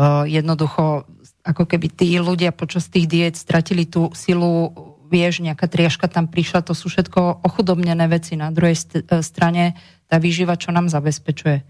Uh, 0.00 0.24
jednoducho, 0.24 1.04
ako 1.44 1.64
keby 1.64 1.88
tí 1.88 2.20
ľudia 2.20 2.52
počas 2.52 2.88
tých 2.92 3.08
diet 3.08 3.36
stratili 3.36 3.88
tú 3.88 4.12
silu, 4.12 4.72
vieš, 5.08 5.42
nejaká 5.42 5.66
triažka 5.66 6.06
tam 6.06 6.28
prišla, 6.28 6.62
to 6.62 6.76
sú 6.76 6.92
všetko 6.92 7.42
ochudobnené 7.42 8.06
veci. 8.06 8.38
Na 8.38 8.52
druhej 8.52 8.76
st- 8.76 9.04
strane 9.24 9.74
tá 10.06 10.20
výživa, 10.20 10.54
čo 10.60 10.70
nám 10.70 10.86
zabezpečuje. 10.92 11.64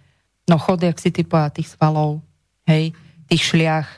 No 0.51 0.59
chod, 0.59 0.83
jak 0.83 0.99
si 0.99 1.15
typová 1.15 1.49
tých 1.55 1.71
svalov, 1.71 2.21
hej, 2.67 2.93
tých 3.31 3.43
šliach, 3.55 3.89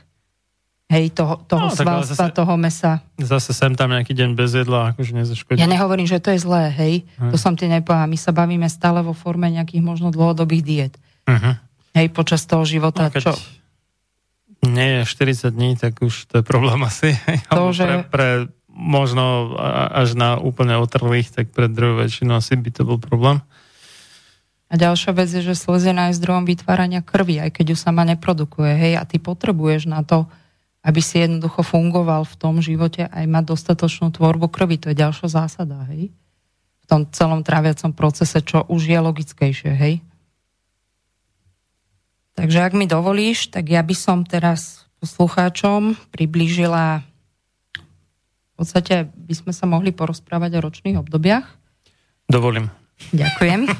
hej, 0.92 1.08
toho, 1.16 1.40
toho 1.48 1.72
no, 1.72 1.74
svalstva, 1.74 2.28
zase, 2.28 2.36
toho 2.36 2.54
mesa. 2.60 3.00
Zase 3.16 3.56
sem 3.56 3.72
tam 3.72 3.96
nejaký 3.96 4.12
deň 4.12 4.36
bez 4.36 4.52
jedla, 4.52 4.92
akože 4.92 5.16
nezaškodí. 5.16 5.56
Ja 5.56 5.70
nehovorím, 5.70 6.04
že 6.04 6.20
to 6.20 6.36
je 6.36 6.38
zlé, 6.44 6.68
hej, 6.68 6.94
uh-huh. 7.16 7.32
to 7.32 7.36
som 7.40 7.56
ti 7.56 7.64
nepovedal. 7.64 8.10
My 8.12 8.18
sa 8.20 8.36
bavíme 8.36 8.68
stále 8.68 9.00
vo 9.00 9.16
forme 9.16 9.48
nejakých 9.48 9.80
možno 9.80 10.12
dlhodobých 10.12 10.62
diet. 10.62 10.94
Uh-huh. 11.24 11.56
Hej, 11.96 12.12
počas 12.12 12.44
toho 12.44 12.68
života, 12.68 13.08
no, 13.08 13.16
čo? 13.16 13.32
Nie 14.62 15.02
je 15.02 15.10
40 15.10 15.50
dní, 15.50 15.74
tak 15.74 15.98
už 15.98 16.30
to 16.30 16.40
je 16.40 16.44
problém 16.46 16.78
asi. 16.90 17.18
To, 17.50 17.74
že... 17.74 17.84
pre, 17.84 17.96
pre 18.08 18.28
možno 18.72 19.52
až 19.92 20.16
na 20.16 20.40
úplne 20.40 20.80
otrlých, 20.80 21.28
tak 21.28 21.52
pre 21.52 21.68
druhú 21.68 22.00
väčšinu 22.00 22.32
asi 22.32 22.56
by 22.56 22.70
to 22.72 22.82
bol 22.88 22.96
problém. 22.96 23.44
A 24.72 24.80
ďalšia 24.80 25.12
vec 25.12 25.28
je, 25.28 25.44
že 25.44 25.52
slezina 25.52 26.08
je 26.08 26.16
zdrojom 26.16 26.48
vytvárania 26.48 27.04
krvi, 27.04 27.36
aj 27.44 27.60
keď 27.60 27.76
ju 27.76 27.76
sama 27.76 28.08
neprodukuje. 28.08 28.72
Hej, 28.72 28.94
a 28.96 29.04
ty 29.04 29.20
potrebuješ 29.20 29.84
na 29.84 30.00
to, 30.00 30.24
aby 30.80 31.04
si 31.04 31.20
jednoducho 31.20 31.60
fungoval 31.60 32.24
v 32.24 32.34
tom 32.40 32.64
živote 32.64 33.04
aj 33.04 33.24
mať 33.28 33.44
dostatočnú 33.52 34.16
tvorbu 34.16 34.48
krvi. 34.48 34.80
To 34.80 34.88
je 34.88 34.96
ďalšia 34.96 35.28
zásada. 35.28 35.84
Hej? 35.92 36.08
V 36.82 36.86
tom 36.88 37.04
celom 37.12 37.44
tráviacom 37.44 37.92
procese, 37.92 38.40
čo 38.40 38.64
už 38.64 38.88
je 38.88 38.96
logickejšie. 38.96 39.76
Hej? 39.76 40.00
Takže 42.42 42.58
ak 42.58 42.74
mi 42.74 42.90
dovolíš, 42.90 43.54
tak 43.54 43.70
ja 43.70 43.78
by 43.86 43.94
som 43.94 44.26
teraz 44.26 44.82
poslucháčom 44.98 45.94
priblížila 46.10 47.06
v 48.52 48.54
podstate 48.58 49.06
by 49.14 49.34
sme 49.34 49.52
sa 49.54 49.70
mohli 49.70 49.94
porozprávať 49.94 50.58
o 50.58 50.64
ročných 50.66 50.98
obdobiach. 50.98 51.46
Dovolím. 52.26 52.66
Ďakujem. 53.14 53.70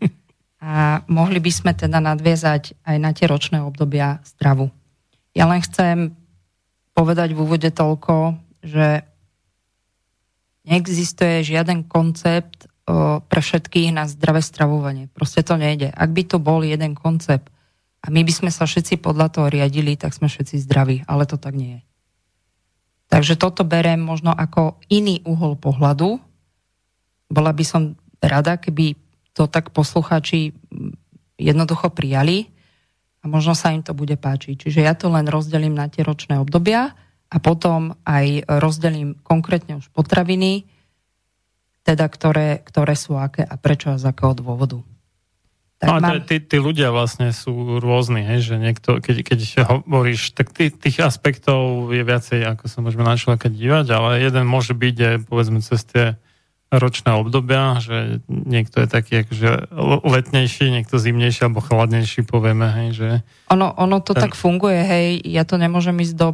a 0.64 1.04
mohli 1.12 1.44
by 1.44 1.52
sme 1.52 1.72
teda 1.76 2.00
nadviezať 2.00 2.76
aj 2.88 2.96
na 2.96 3.12
tie 3.12 3.28
ročné 3.28 3.60
obdobia 3.60 4.24
stravu. 4.24 4.72
Ja 5.36 5.44
len 5.48 5.60
chcem 5.60 6.16
povedať 6.96 7.36
v 7.36 7.44
úvode 7.44 7.68
toľko, 7.68 8.40
že 8.64 9.04
neexistuje 10.64 11.44
žiaden 11.44 11.84
koncept 11.84 12.64
pre 13.28 13.40
všetkých 13.44 13.92
na 13.92 14.08
zdravé 14.08 14.40
stravovanie. 14.40 15.12
Proste 15.12 15.44
to 15.44 15.60
nejde. 15.60 15.92
Ak 15.92 16.16
by 16.16 16.22
to 16.24 16.40
bol 16.40 16.64
jeden 16.64 16.96
koncept 16.96 17.52
a 18.06 18.08
my 18.14 18.22
by 18.22 18.32
sme 18.32 18.50
sa 18.54 18.70
všetci 18.70 19.02
podľa 19.02 19.34
toho 19.34 19.46
riadili, 19.50 19.98
tak 19.98 20.14
sme 20.14 20.30
všetci 20.30 20.62
zdraví, 20.62 21.02
ale 21.10 21.26
to 21.26 21.34
tak 21.34 21.58
nie 21.58 21.82
je. 21.82 21.82
Takže 23.10 23.34
toto 23.34 23.66
berem 23.66 23.98
možno 23.98 24.30
ako 24.30 24.78
iný 24.86 25.22
uhol 25.26 25.58
pohľadu. 25.58 26.22
Bola 27.26 27.50
by 27.50 27.64
som 27.66 27.98
rada, 28.22 28.58
keby 28.58 28.94
to 29.34 29.50
tak 29.50 29.74
posluchači 29.74 30.54
jednoducho 31.36 31.90
prijali 31.90 32.50
a 33.22 33.28
možno 33.28 33.58
sa 33.58 33.74
im 33.74 33.82
to 33.82 33.90
bude 33.90 34.14
páčiť. 34.14 34.54
Čiže 34.66 34.80
ja 34.86 34.94
to 34.94 35.10
len 35.10 35.26
rozdelím 35.26 35.74
na 35.74 35.90
tie 35.90 36.06
ročné 36.06 36.38
obdobia 36.38 36.94
a 37.26 37.36
potom 37.42 37.98
aj 38.06 38.46
rozdelím 38.46 39.18
konkrétne 39.26 39.82
už 39.82 39.90
potraviny, 39.90 40.66
teda 41.82 42.06
ktoré, 42.06 42.62
ktoré 42.62 42.94
sú 42.94 43.18
aké 43.18 43.42
a 43.42 43.54
prečo 43.58 43.94
a 43.94 43.98
z 43.98 44.06
akého 44.10 44.34
dôvodu. 44.34 44.82
Tak 45.86 45.94
no 45.94 45.94
a 45.94 46.00
mám... 46.02 46.26
tí, 46.26 46.42
tí 46.42 46.58
ľudia 46.58 46.90
vlastne 46.90 47.30
sú 47.30 47.78
rôzni, 47.78 48.26
hej, 48.26 48.42
že 48.42 48.54
niekto, 48.58 48.98
keď, 48.98 49.16
keď 49.22 49.38
hovoríš, 49.86 50.34
tak 50.34 50.50
tých, 50.50 50.74
tých 50.74 50.98
aspektov 50.98 51.94
je 51.94 52.02
viacej, 52.02 52.42
ako 52.42 52.66
sa 52.66 52.78
môžeme 52.82 53.06
na 53.06 53.14
človeka 53.14 53.46
dívať, 53.46 53.86
ale 53.94 54.18
jeden 54.18 54.44
môže 54.50 54.74
byť 54.74 54.96
aj, 54.98 55.16
povedzme, 55.30 55.62
cez 55.62 55.86
tie 55.86 56.04
ročné 56.66 57.14
obdobia, 57.14 57.78
že 57.78 58.18
niekto 58.26 58.82
je 58.82 58.88
taký 58.90 59.22
akože 59.22 59.70
letnejší, 60.02 60.74
niekto 60.74 60.98
zimnejší 60.98 61.46
alebo 61.46 61.62
chladnejší, 61.62 62.26
povieme, 62.26 62.66
hej, 62.66 62.88
že... 62.90 63.08
Ono, 63.54 63.70
ono 63.78 64.02
to 64.02 64.18
ten... 64.18 64.26
tak 64.26 64.34
funguje, 64.34 64.82
hej, 64.82 65.22
ja 65.22 65.46
to 65.46 65.62
nemôžem 65.62 65.94
ísť 66.02 66.14
do 66.18 66.28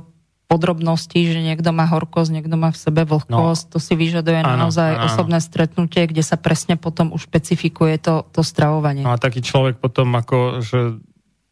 podrobností, 0.53 1.33
že 1.33 1.41
niekto 1.41 1.73
má 1.73 1.88
horkosť, 1.88 2.29
niekto 2.29 2.61
má 2.61 2.69
v 2.69 2.77
sebe 2.77 3.09
vlhkosť, 3.09 3.65
no. 3.65 3.71
to 3.73 3.79
si 3.81 3.97
vyžaduje 3.97 4.45
ano, 4.45 4.69
naozaj 4.69 5.01
ano. 5.01 5.09
osobné 5.09 5.41
stretnutie, 5.41 6.05
kde 6.05 6.21
sa 6.21 6.37
presne 6.37 6.77
potom 6.77 7.09
už 7.17 7.25
špecifikuje 7.25 7.97
to, 7.97 8.29
to 8.37 8.45
stravovanie. 8.45 9.01
No 9.01 9.17
a 9.17 9.23
taký 9.23 9.41
človek 9.41 9.81
potom 9.81 10.12
ako, 10.12 10.61
že 10.61 11.01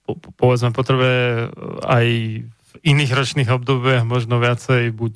po, 0.04 0.20
povedzme 0.36 0.76
potrebuje 0.76 1.48
aj 1.88 2.06
v 2.44 2.72
iných 2.84 3.12
ročných 3.16 3.48
obdobiach 3.48 4.04
možno 4.04 4.36
viacej 4.36 4.92
buď 4.92 5.14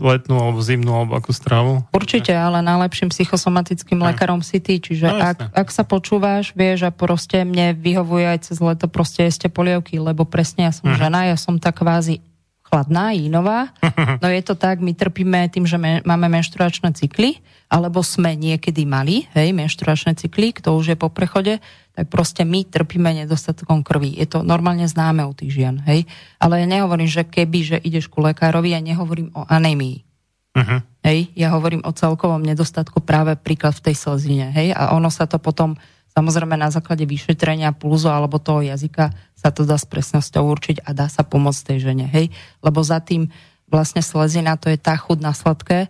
letnú 0.00 0.40
alebo 0.40 0.58
zimnú 0.64 0.90
alebo 0.96 1.12
akú 1.14 1.30
stravu? 1.30 1.84
Určite, 1.92 2.32
ale 2.32 2.64
najlepším 2.64 3.12
psychosomatickým 3.12 4.00
lekárom 4.00 4.40
si 4.40 4.58
ty, 4.58 4.80
čiže 4.80 5.06
no, 5.06 5.20
ak, 5.20 5.52
ak 5.52 5.68
sa 5.68 5.84
počúvaš, 5.84 6.56
vieš 6.56 6.88
a 6.88 6.90
proste 6.90 7.44
mne 7.44 7.76
vyhovuje 7.76 8.26
aj 8.26 8.38
cez 8.50 8.58
leto 8.58 8.88
proste 8.88 9.28
jeste 9.28 9.52
polievky, 9.52 10.00
lebo 10.00 10.24
presne 10.24 10.66
ja 10.66 10.72
som 10.72 10.88
uh-huh. 10.88 10.98
žena, 10.98 11.28
ja 11.28 11.36
som 11.36 11.60
tak 11.60 11.84
kvázi 11.84 12.24
chladná, 12.70 13.10
jínová. 13.10 13.74
No 14.22 14.30
je 14.30 14.42
to 14.42 14.54
tak, 14.54 14.80
my 14.80 14.94
trpíme 14.94 15.50
tým, 15.50 15.66
že 15.66 15.76
me, 15.76 16.00
máme 16.06 16.30
menštruačné 16.30 16.94
cykly, 16.96 17.42
alebo 17.70 18.02
sme 18.02 18.34
niekedy 18.34 18.82
mali, 18.88 19.28
hej, 19.36 19.52
menštruačné 19.54 20.18
cykly, 20.18 20.50
kto 20.56 20.74
už 20.74 20.94
je 20.94 20.96
po 20.98 21.12
prechode, 21.12 21.62
tak 21.94 22.06
proste 22.10 22.42
my 22.42 22.66
trpíme 22.66 23.12
nedostatkom 23.24 23.84
krvi. 23.86 24.16
Je 24.18 24.26
to 24.26 24.42
normálne 24.42 24.86
známe 24.88 25.22
u 25.26 25.32
tých 25.36 25.54
žien, 25.54 25.78
hej. 25.86 26.08
Ale 26.42 26.62
ja 26.62 26.66
nehovorím, 26.66 27.06
že 27.06 27.26
keby, 27.26 27.58
že 27.62 27.76
ideš 27.82 28.08
ku 28.10 28.24
lekárovi, 28.24 28.74
ja 28.74 28.80
nehovorím 28.80 29.30
o 29.36 29.46
anémii. 29.46 30.02
Uh-huh. 30.50 30.82
Hej, 31.06 31.30
ja 31.38 31.54
hovorím 31.54 31.86
o 31.86 31.94
celkovom 31.94 32.42
nedostatku 32.42 33.00
práve 33.06 33.38
príklad 33.38 33.78
v 33.78 33.90
tej 33.90 33.96
slzine, 33.96 34.50
hej, 34.50 34.74
a 34.74 34.96
ono 34.96 35.08
sa 35.08 35.30
to 35.30 35.38
potom 35.38 35.78
Samozrejme 36.10 36.58
na 36.58 36.74
základe 36.74 37.06
vyšetrenia 37.06 37.70
pulzu 37.70 38.10
alebo 38.10 38.42
toho 38.42 38.66
jazyka 38.66 39.14
sa 39.38 39.48
to 39.54 39.62
dá 39.62 39.78
s 39.78 39.86
presnosťou 39.86 40.42
určiť 40.42 40.76
a 40.82 40.90
dá 40.90 41.06
sa 41.06 41.22
pomôcť 41.22 41.74
tej 41.74 41.78
žene, 41.86 42.06
hej? 42.10 42.34
Lebo 42.60 42.82
za 42.82 42.98
tým 42.98 43.30
vlastne 43.70 44.02
slezina 44.02 44.58
to 44.58 44.66
je 44.68 44.76
tá 44.76 44.98
chud 44.98 45.22
na 45.22 45.30
sladké 45.30 45.86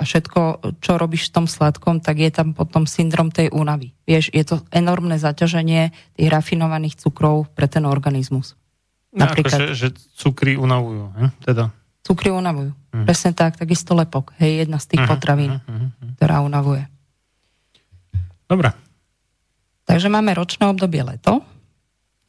a 0.00 0.02
všetko, 0.02 0.40
čo 0.80 0.96
robíš 0.96 1.30
v 1.30 1.34
tom 1.36 1.46
sladkom, 1.46 2.00
tak 2.00 2.18
je 2.18 2.32
tam 2.32 2.56
potom 2.56 2.88
syndrom 2.88 3.28
tej 3.28 3.52
únavy. 3.52 3.92
Vieš, 4.08 4.32
je 4.32 4.44
to 4.48 4.64
enormné 4.72 5.20
zaťaženie 5.20 5.92
tých 6.16 6.28
rafinovaných 6.32 6.98
cukrov 6.98 7.52
pre 7.52 7.68
ten 7.68 7.84
organizmus. 7.84 8.56
No, 9.12 9.28
Napríklad, 9.28 9.76
že, 9.76 9.76
že 9.76 9.88
cukry 10.16 10.56
unavujú, 10.56 11.04
he? 11.20 11.26
teda. 11.44 11.68
Cukry 12.00 12.32
unavujú. 12.32 12.72
Uh-huh. 12.72 13.04
Presne 13.04 13.36
tak, 13.36 13.60
takisto 13.60 13.92
lepok. 13.92 14.32
Hej, 14.40 14.64
jedna 14.66 14.80
z 14.80 14.96
tých 14.96 15.04
uh-huh, 15.04 15.12
potravín, 15.14 15.52
uh-huh, 15.60 15.68
uh-huh. 15.68 16.10
ktorá 16.16 16.40
unavuje. 16.40 16.88
Dobre. 18.48 18.72
Takže 19.90 20.06
máme 20.06 20.38
ročné 20.38 20.70
obdobie 20.70 21.02
leto. 21.02 21.42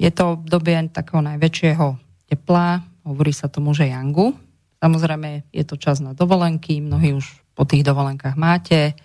Je 0.01 0.09
to 0.09 0.33
obdobie 0.33 0.73
takého 0.89 1.21
najväčšieho 1.21 1.93
tepla, 2.25 2.81
hovorí 3.05 3.29
sa 3.29 3.53
tomu, 3.53 3.77
že 3.77 3.85
jangu. 3.85 4.33
Samozrejme, 4.81 5.45
je 5.53 5.61
to 5.61 5.77
čas 5.77 6.01
na 6.01 6.17
dovolenky, 6.17 6.81
mnohí 6.81 7.13
už 7.13 7.29
po 7.53 7.61
tých 7.69 7.85
dovolenkách 7.85 8.33
máte, 8.33 8.97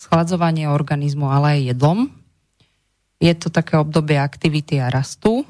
schladzovanie 0.00 0.72
organizmu, 0.72 1.28
ale 1.28 1.60
aj 1.60 1.76
jedlom. 1.76 2.08
Je 3.20 3.36
to 3.36 3.52
také 3.52 3.76
obdobie 3.76 4.16
aktivity 4.16 4.80
a 4.80 4.88
rastu. 4.88 5.44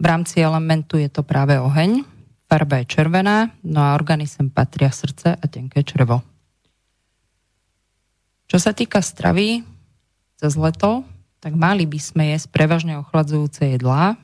V 0.00 0.04
rámci 0.08 0.40
elementu 0.40 0.96
je 0.96 1.12
to 1.12 1.20
práve 1.20 1.60
oheň, 1.60 2.00
farba 2.48 2.80
je 2.80 2.96
červená, 2.96 3.52
no 3.60 3.84
a 3.84 3.92
organizm 3.92 4.48
patria 4.48 4.88
srdce 4.88 5.36
a 5.36 5.44
tenké 5.52 5.84
črevo. 5.84 6.24
Čo 8.48 8.56
sa 8.56 8.72
týka 8.72 9.04
stravy, 9.04 9.60
cez 10.40 10.56
leto 10.56 11.11
tak 11.42 11.58
mali 11.58 11.90
by 11.90 11.98
sme 11.98 12.30
jesť 12.30 12.54
prevažne 12.54 13.02
ochladzujúce 13.02 13.74
jedlá, 13.74 14.14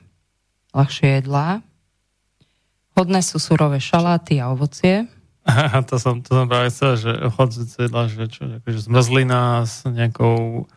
ľahšie 0.71 1.19
jedlá. 1.19 1.67
Hodné 2.95 3.27
sú 3.27 3.43
surové 3.43 3.83
šaláty 3.83 4.39
a 4.39 4.55
ovocie. 4.55 5.11
Aha, 5.43 5.83
to 5.83 5.99
som, 5.99 6.23
to 6.23 6.31
som 6.31 6.47
práve 6.47 6.71
chcel, 6.71 6.95
že 6.95 7.11
ochladzujúce 7.35 7.91
jedlá, 7.91 8.07
že 8.07 8.31
čo, 8.31 8.63
akože 8.63 8.79
zmrzlina 8.87 9.67
s 9.67 9.83
nejakou 9.83 10.71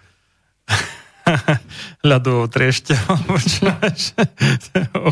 ľadovou 2.10 2.50
triešťou, 2.50 3.06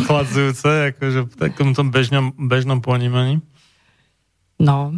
ochladzujúce, 0.01 0.97
akože 0.97 1.19
v 1.29 1.33
takom 1.37 1.77
tom 1.77 1.93
bežnom, 1.93 2.33
bežnom 2.33 2.81
ponímaní. 2.81 3.45
No, 4.57 4.97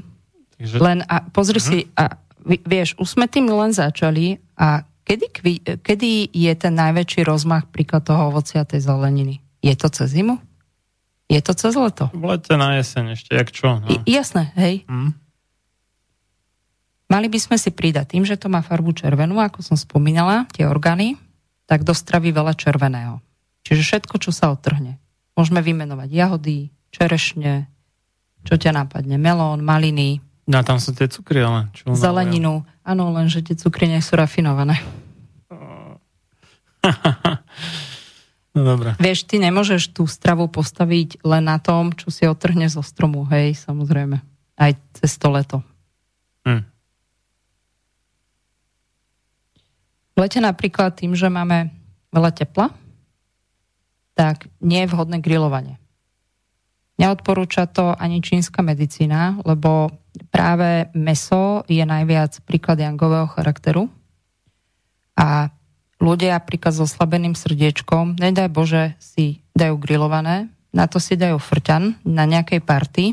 Takže... 0.56 0.78
len 0.80 1.04
a 1.12 1.28
pozri 1.28 1.60
uh-huh. 1.60 1.86
si, 1.86 1.92
a 2.00 2.16
vieš, 2.46 2.96
už 2.96 3.20
sme 3.20 3.28
tým 3.28 3.52
len 3.52 3.76
začali 3.76 4.40
a 4.56 4.88
Kedy, 5.02 5.26
kedy 5.82 6.10
je 6.30 6.54
ten 6.56 6.74
najväčší 6.78 7.26
rozmach 7.26 7.68
príklad 7.70 8.06
toho 8.06 8.30
ovocia 8.30 8.62
tej 8.64 8.86
zeleniny? 8.86 9.42
Je 9.62 9.74
to 9.74 9.90
cez 9.90 10.14
zimu? 10.14 10.38
Je 11.32 11.40
to 11.42 11.56
cez 11.56 11.74
leto? 11.74 12.12
V 12.12 12.26
lete 12.28 12.54
na 12.60 12.78
jeseň 12.78 13.16
ešte, 13.16 13.32
jak 13.34 13.50
čo? 13.50 13.82
No. 13.82 13.88
I, 13.88 13.96
jasné, 14.06 14.52
hej. 14.60 14.84
Mm. 14.86 15.16
Mali 17.12 17.28
by 17.28 17.40
sme 17.40 17.58
si 17.60 17.72
pridať 17.72 18.16
tým, 18.16 18.24
že 18.24 18.40
to 18.40 18.48
má 18.48 18.64
farbu 18.64 18.96
červenú, 18.96 19.40
ako 19.40 19.64
som 19.64 19.76
spomínala, 19.76 20.48
tie 20.52 20.68
orgány, 20.68 21.20
tak 21.68 21.84
do 21.84 21.92
stravy 21.92 22.32
veľa 22.32 22.56
červeného. 22.56 23.20
Čiže 23.64 23.82
všetko, 23.84 24.16
čo 24.20 24.32
sa 24.32 24.52
otrhne. 24.52 25.00
Môžeme 25.36 25.64
vymenovať 25.64 26.10
jahody, 26.12 26.72
čerešne, 26.92 27.68
čo 28.44 28.56
ťa 28.60 28.76
nápadne, 28.76 29.16
melón, 29.16 29.64
maliny, 29.64 30.20
No 30.50 30.66
tam 30.66 30.82
sú 30.82 30.92
tie 30.92 31.06
cukry, 31.06 31.40
ale 31.40 31.70
čo 31.72 31.94
Zeleninu. 31.94 32.66
Áno, 32.82 33.14
len 33.14 33.30
že 33.30 33.46
tie 33.46 33.54
cukry 33.54 33.86
nie 33.86 34.02
sú 34.02 34.18
rafinované. 34.18 34.82
No 38.52 38.68
dobre. 38.68 39.00
Vieš, 39.00 39.32
ty 39.32 39.40
nemôžeš 39.40 39.96
tú 39.96 40.04
stravu 40.04 40.52
postaviť 40.52 41.24
len 41.24 41.48
na 41.48 41.56
tom, 41.56 41.96
čo 41.96 42.12
si 42.12 42.28
otrhne 42.28 42.68
zo 42.68 42.84
stromu, 42.84 43.24
hej, 43.32 43.56
samozrejme. 43.56 44.20
Aj 44.60 44.72
cez 45.00 45.16
to 45.16 45.32
leto. 45.32 45.64
Hm. 46.44 46.68
V 50.12 50.18
lete 50.20 50.44
napríklad 50.44 51.00
tým, 51.00 51.16
že 51.16 51.32
máme 51.32 51.72
veľa 52.12 52.32
tepla, 52.36 52.76
tak 54.20 54.52
nie 54.60 54.84
je 54.84 54.92
vhodné 54.92 55.24
grilovanie. 55.24 55.81
Neodporúča 57.02 57.66
to 57.66 57.98
ani 57.98 58.22
čínska 58.22 58.62
medicína, 58.62 59.42
lebo 59.42 59.90
práve 60.30 60.94
meso 60.94 61.66
je 61.66 61.82
najviac 61.82 62.46
príklad 62.46 62.78
jangového 62.78 63.26
charakteru 63.34 63.90
a 65.18 65.50
ľudia 65.98 66.38
napríklad 66.38 66.74
so 66.78 66.86
oslabeným 66.86 67.34
srdiečkom, 67.34 68.22
nedaj 68.22 68.50
Bože, 68.54 68.84
si 69.02 69.42
dajú 69.58 69.82
grillované, 69.82 70.50
na 70.72 70.86
to 70.86 70.98
si 70.98 71.18
dajú 71.18 71.38
frťan 71.38 72.02
na 72.06 72.24
nejakej 72.26 72.62
party, 72.64 73.06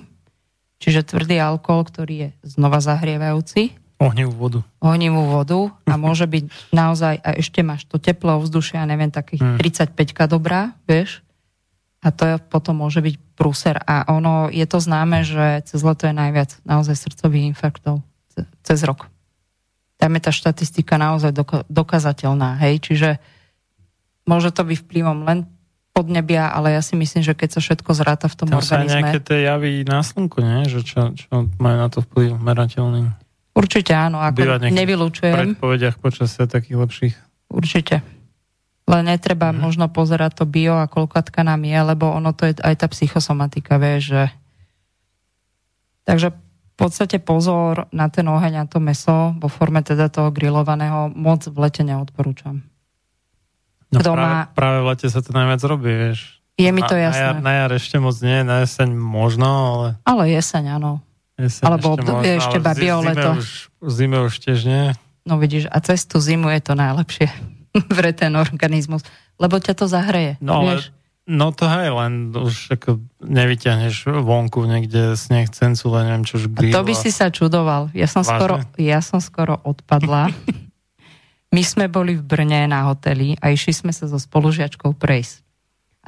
čiže 0.79 1.09
tvrdý 1.09 1.43
alkohol, 1.43 1.85
ktorý 1.89 2.15
je 2.15 2.29
znova 2.45 2.79
zahrievajúci. 2.81 3.77
Ohnivú 3.99 4.31
vodu. 4.39 4.61
Ohnivú 4.79 5.27
vodu 5.27 5.75
a 5.85 5.99
môže 6.05 6.25
byť 6.25 6.45
naozaj, 6.71 7.19
a 7.21 7.29
ešte 7.37 7.61
máš 7.67 7.85
to 7.91 7.99
teplo 7.99 8.39
ovzdušie, 8.39 8.79
ja 8.79 8.87
neviem, 8.87 9.11
takých 9.11 9.43
hmm. 9.43 9.59
35 9.59 10.29
dobrá, 10.31 10.73
vieš, 10.87 11.21
a 11.99 12.09
to 12.15 12.39
potom 12.47 12.83
môže 12.83 13.03
byť 13.03 13.15
prúser. 13.35 13.77
A 13.83 14.07
ono, 14.11 14.51
je 14.51 14.67
to 14.67 14.79
známe, 14.79 15.27
že 15.27 15.67
cez 15.67 15.83
leto 15.83 16.07
je 16.07 16.15
najviac 16.15 16.63
naozaj 16.63 16.95
srdcových 16.95 17.55
infarktov 17.55 18.07
cez 18.63 18.87
rok 18.87 19.11
tam 19.99 20.15
je 20.15 20.23
tá 20.23 20.33
štatistika 20.33 20.95
naozaj 20.95 21.35
dokazateľná. 21.67 22.63
Hej? 22.63 22.87
Čiže 22.87 23.11
môže 24.25 24.55
to 24.55 24.63
byť 24.63 24.79
vplyvom 24.87 25.27
len 25.27 25.51
podnebia, 25.91 26.47
ale 26.55 26.79
ja 26.79 26.83
si 26.83 26.95
myslím, 26.95 27.27
že 27.27 27.35
keď 27.35 27.59
sa 27.59 27.61
všetko 27.61 27.91
zráta 27.99 28.31
v 28.31 28.35
tom 28.39 28.49
tam 28.55 28.63
organizme... 28.63 28.95
Tam 28.95 28.99
nejaké 29.03 29.21
tie 29.27 29.39
javy 29.51 29.83
na 29.83 29.99
slnku, 30.07 30.39
nie? 30.39 30.71
Že 30.71 30.81
čo, 30.87 31.01
čo 31.19 31.51
majú 31.59 31.77
na 31.83 31.91
to 31.91 32.07
vplyv 32.07 32.39
merateľný? 32.39 33.11
Určite 33.59 33.91
áno, 33.91 34.23
ako 34.23 34.71
nevylučujem. 34.71 35.35
V 35.35 35.39
predpovediach 35.59 35.99
počasia 35.99 36.47
takých 36.47 36.79
lepších. 36.79 37.15
Určite. 37.51 38.07
Len 38.89 39.05
netreba 39.05 39.53
mm-hmm. 39.53 39.61
možno 39.61 39.87
pozerať 39.93 40.41
to 40.41 40.45
bio 40.49 40.81
a 40.81 40.89
koľkatka 40.89 41.45
nám 41.45 41.61
je, 41.69 41.77
lebo 41.77 42.09
ono 42.09 42.33
to 42.33 42.49
je 42.49 42.57
aj 42.65 42.75
tá 42.81 42.87
psychosomatika, 42.89 43.77
vieš, 43.77 44.17
že... 44.17 44.23
Takže 46.09 46.33
podstate 46.79 47.19
pozor 47.19 47.91
na 47.91 48.07
ten 48.07 48.23
oheň 48.31 48.63
a 48.63 48.65
to 48.71 48.79
meso 48.79 49.35
vo 49.43 49.51
forme 49.51 49.83
teda 49.83 50.07
toho 50.07 50.31
grillovaného 50.31 51.11
moc 51.11 51.43
v 51.51 51.59
lete 51.59 51.83
neodporúčam. 51.83 52.63
No 53.91 53.99
Kto 53.99 54.15
práve, 54.15 54.31
má... 54.31 54.55
práve 54.55 54.79
v 54.79 54.87
lete 54.95 55.07
sa 55.11 55.19
to 55.19 55.35
najviac 55.35 55.61
robí, 55.67 55.91
vieš. 55.91 56.39
Je 56.55 56.71
mi 56.71 56.83
to 56.87 56.95
jasné. 56.95 57.19
Na, 57.19 57.27
jar, 57.35 57.37
na 57.43 57.53
jar 57.59 57.71
ešte 57.75 57.97
moc 57.99 58.15
nie, 58.23 58.39
na 58.47 58.63
jeseň 58.63 58.95
možno, 58.95 59.47
ale... 59.47 59.87
Ale 60.07 60.31
jeseň, 60.31 60.79
áno. 60.79 61.03
Jeseň 61.35 61.65
Alebo 61.67 61.89
ešte 61.99 62.03
možno, 62.07 62.35
ešte 62.39 62.59
babio 62.63 62.97
leto. 63.03 63.31
Už, 63.43 63.51
zime 63.91 64.17
už 64.23 64.35
tiež 64.39 64.61
nie. 64.63 64.85
No 65.27 65.39
vidíš, 65.39 65.67
a 65.71 65.79
cez 65.83 66.07
tú 66.07 66.23
zimu 66.23 66.51
je 66.55 66.61
to 66.63 66.73
najlepšie 66.79 67.58
pre 67.99 68.11
ten 68.17 68.35
organizmus, 68.35 69.05
lebo 69.37 69.61
ťa 69.61 69.75
to 69.79 69.87
zahreje. 69.87 70.37
No 70.41 70.65
vieš? 70.65 70.91
ale 70.91 70.99
No 71.29 71.53
to 71.53 71.69
hej, 71.69 71.93
len 71.93 72.33
už 72.33 72.73
ako 72.73 73.05
nevyťahneš 73.21 74.09
vonku 74.25 74.65
niekde 74.65 75.13
sneh, 75.13 75.45
cencule, 75.53 76.01
neviem 76.01 76.25
čo 76.25 76.41
už 76.41 76.49
grill. 76.49 76.73
To 76.73 76.81
by 76.81 76.97
si 76.97 77.13
sa 77.13 77.29
čudoval. 77.29 77.93
Ja 77.93 78.09
som, 78.09 78.25
skoro, 78.25 78.65
ja 78.81 79.05
som 79.05 79.21
skoro 79.21 79.61
odpadla. 79.61 80.33
My 81.55 81.61
sme 81.61 81.93
boli 81.93 82.17
v 82.17 82.25
Brne 82.25 82.65
na 82.65 82.89
hoteli 82.89 83.37
a 83.45 83.53
išli 83.53 83.77
sme 83.77 83.93
sa 83.93 84.09
so 84.09 84.17
spolužiačkou 84.17 84.97
prejsť. 84.97 85.45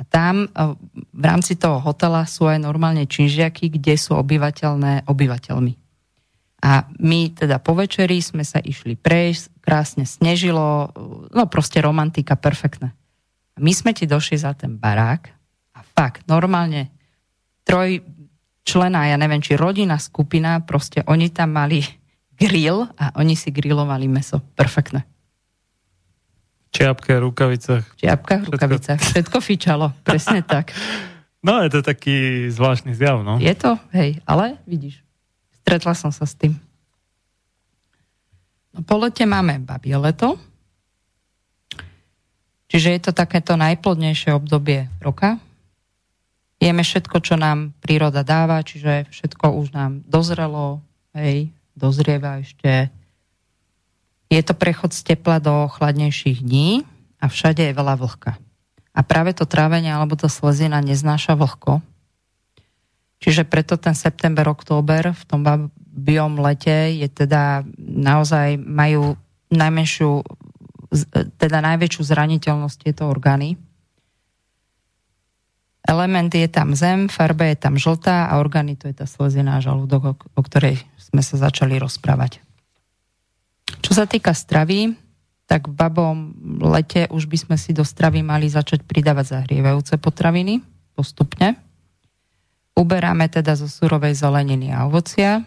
A 0.01 0.09
tam 0.09 0.49
e, 0.49 0.73
v 1.13 1.25
rámci 1.25 1.61
toho 1.61 1.77
hotela 1.85 2.25
sú 2.25 2.49
aj 2.49 2.57
normálne 2.57 3.05
činžiaky, 3.05 3.77
kde 3.77 4.01
sú 4.01 4.17
obyvateľné 4.17 5.05
obyvateľmi. 5.05 5.77
A 6.61 6.85
my 7.01 7.33
teda 7.33 7.57
po 7.57 7.73
večeri 7.73 8.21
sme 8.21 8.45
sa 8.45 8.61
išli 8.61 8.97
prejsť, 8.97 9.65
krásne 9.65 10.05
snežilo, 10.05 10.93
no 11.33 11.43
proste 11.49 11.81
romantika, 11.81 12.37
perfektné 12.37 12.93
my 13.61 13.73
sme 13.77 13.93
ti 13.93 14.09
došli 14.09 14.41
za 14.41 14.57
ten 14.57 14.81
barák 14.81 15.29
a 15.77 15.81
fakt, 15.85 16.25
normálne 16.25 16.89
troj 17.69 18.01
člena, 18.65 19.13
ja 19.13 19.21
neviem, 19.21 19.45
či 19.45 19.55
rodina, 19.55 20.01
skupina, 20.01 20.65
proste 20.65 21.05
oni 21.05 21.29
tam 21.29 21.53
mali 21.55 21.85
grill 22.41 22.89
a 22.97 23.13
oni 23.21 23.37
si 23.37 23.53
grillovali 23.53 24.09
meso. 24.09 24.41
Perfektné. 24.57 25.05
Čiapke, 26.73 27.19
rukavicách. 27.21 27.99
Čiapka, 28.01 28.47
rukavicách. 28.49 29.01
Všetko 29.03 29.37
fičalo, 29.45 29.93
presne 30.03 30.41
tak. 30.41 30.73
No, 31.41 31.65
je 31.65 31.73
to 31.73 31.81
taký 31.81 32.53
zvláštny 32.53 32.93
zjav, 32.93 33.25
no. 33.25 33.41
Je 33.41 33.57
to, 33.57 33.81
hej, 33.97 34.21
ale 34.29 34.61
vidíš, 34.69 35.01
stretla 35.71 35.95
som 35.95 36.11
sa 36.11 36.27
s 36.27 36.35
tým. 36.35 36.59
No, 38.75 38.83
po 38.83 38.99
lete 38.99 39.23
máme 39.23 39.63
babie 39.63 39.95
leto, 39.95 40.35
Čiže 42.71 42.89
je 42.95 43.01
to 43.03 43.13
takéto 43.13 43.59
najplodnejšie 43.59 44.31
obdobie 44.31 44.87
roka. 45.03 45.43
Jeme 46.63 46.87
všetko, 46.87 47.19
čo 47.19 47.35
nám 47.35 47.75
príroda 47.83 48.23
dáva, 48.23 48.63
čiže 48.63 49.11
všetko 49.11 49.59
už 49.59 49.75
nám 49.75 50.07
dozrelo, 50.07 50.79
hej, 51.11 51.51
dozrieva 51.75 52.39
ešte. 52.39 52.87
Je 54.31 54.39
to 54.47 54.55
prechod 54.55 54.95
z 54.95 55.03
tepla 55.03 55.43
do 55.43 55.67
chladnejších 55.67 56.47
dní 56.47 56.87
a 57.19 57.27
všade 57.27 57.67
je 57.67 57.75
veľa 57.75 57.99
vlhka. 57.99 58.39
A 58.95 59.01
práve 59.03 59.35
to 59.35 59.51
trávenie 59.51 59.91
alebo 59.91 60.15
to 60.15 60.31
slezina 60.31 60.79
neznáša 60.79 61.35
vlhko. 61.35 61.83
Čiže 63.21 63.45
preto 63.45 63.77
ten 63.77 63.93
september, 63.93 64.49
október 64.49 65.13
v 65.13 65.23
tom 65.29 65.45
biom 65.77 66.41
lete 66.41 66.97
je 66.97 67.09
teda 67.09 67.69
naozaj 67.79 68.57
majú 68.57 69.15
najmenšiu 69.53 70.25
teda 71.39 71.63
najväčšiu 71.63 72.03
zraniteľnosť 72.03 72.77
tieto 72.83 73.07
orgány. 73.07 73.55
Element 75.87 76.31
je 76.35 76.51
tam 76.51 76.75
zem, 76.75 77.07
farba 77.07 77.51
je 77.51 77.57
tam 77.57 77.79
žltá 77.79 78.27
a 78.27 78.43
orgány 78.43 78.75
to 78.75 78.91
je 78.91 78.95
tá 78.99 79.07
slezina 79.07 79.63
žalúdok, 79.63 80.03
o, 80.03 80.15
o 80.19 80.43
ktorej 80.43 80.83
sme 80.99 81.23
sa 81.23 81.39
začali 81.39 81.79
rozprávať. 81.79 82.43
Čo 83.81 83.93
sa 83.95 84.05
týka 84.05 84.35
stravy, 84.35 84.99
tak 85.47 85.67
v 85.67 85.75
babom 85.75 86.17
lete 86.63 87.11
už 87.11 87.27
by 87.27 87.39
sme 87.39 87.57
si 87.59 87.75
do 87.75 87.83
stravy 87.83 88.23
mali 88.23 88.47
začať 88.47 88.87
pridávať 88.87 89.41
zahrievajúce 89.41 89.99
potraviny 89.99 90.63
postupne. 90.95 91.59
Uberáme 92.79 93.27
teda 93.29 93.59
zo 93.59 93.67
surovej 93.67 94.17
zeleniny 94.17 94.73
a 94.73 94.87
ovocia, 94.89 95.45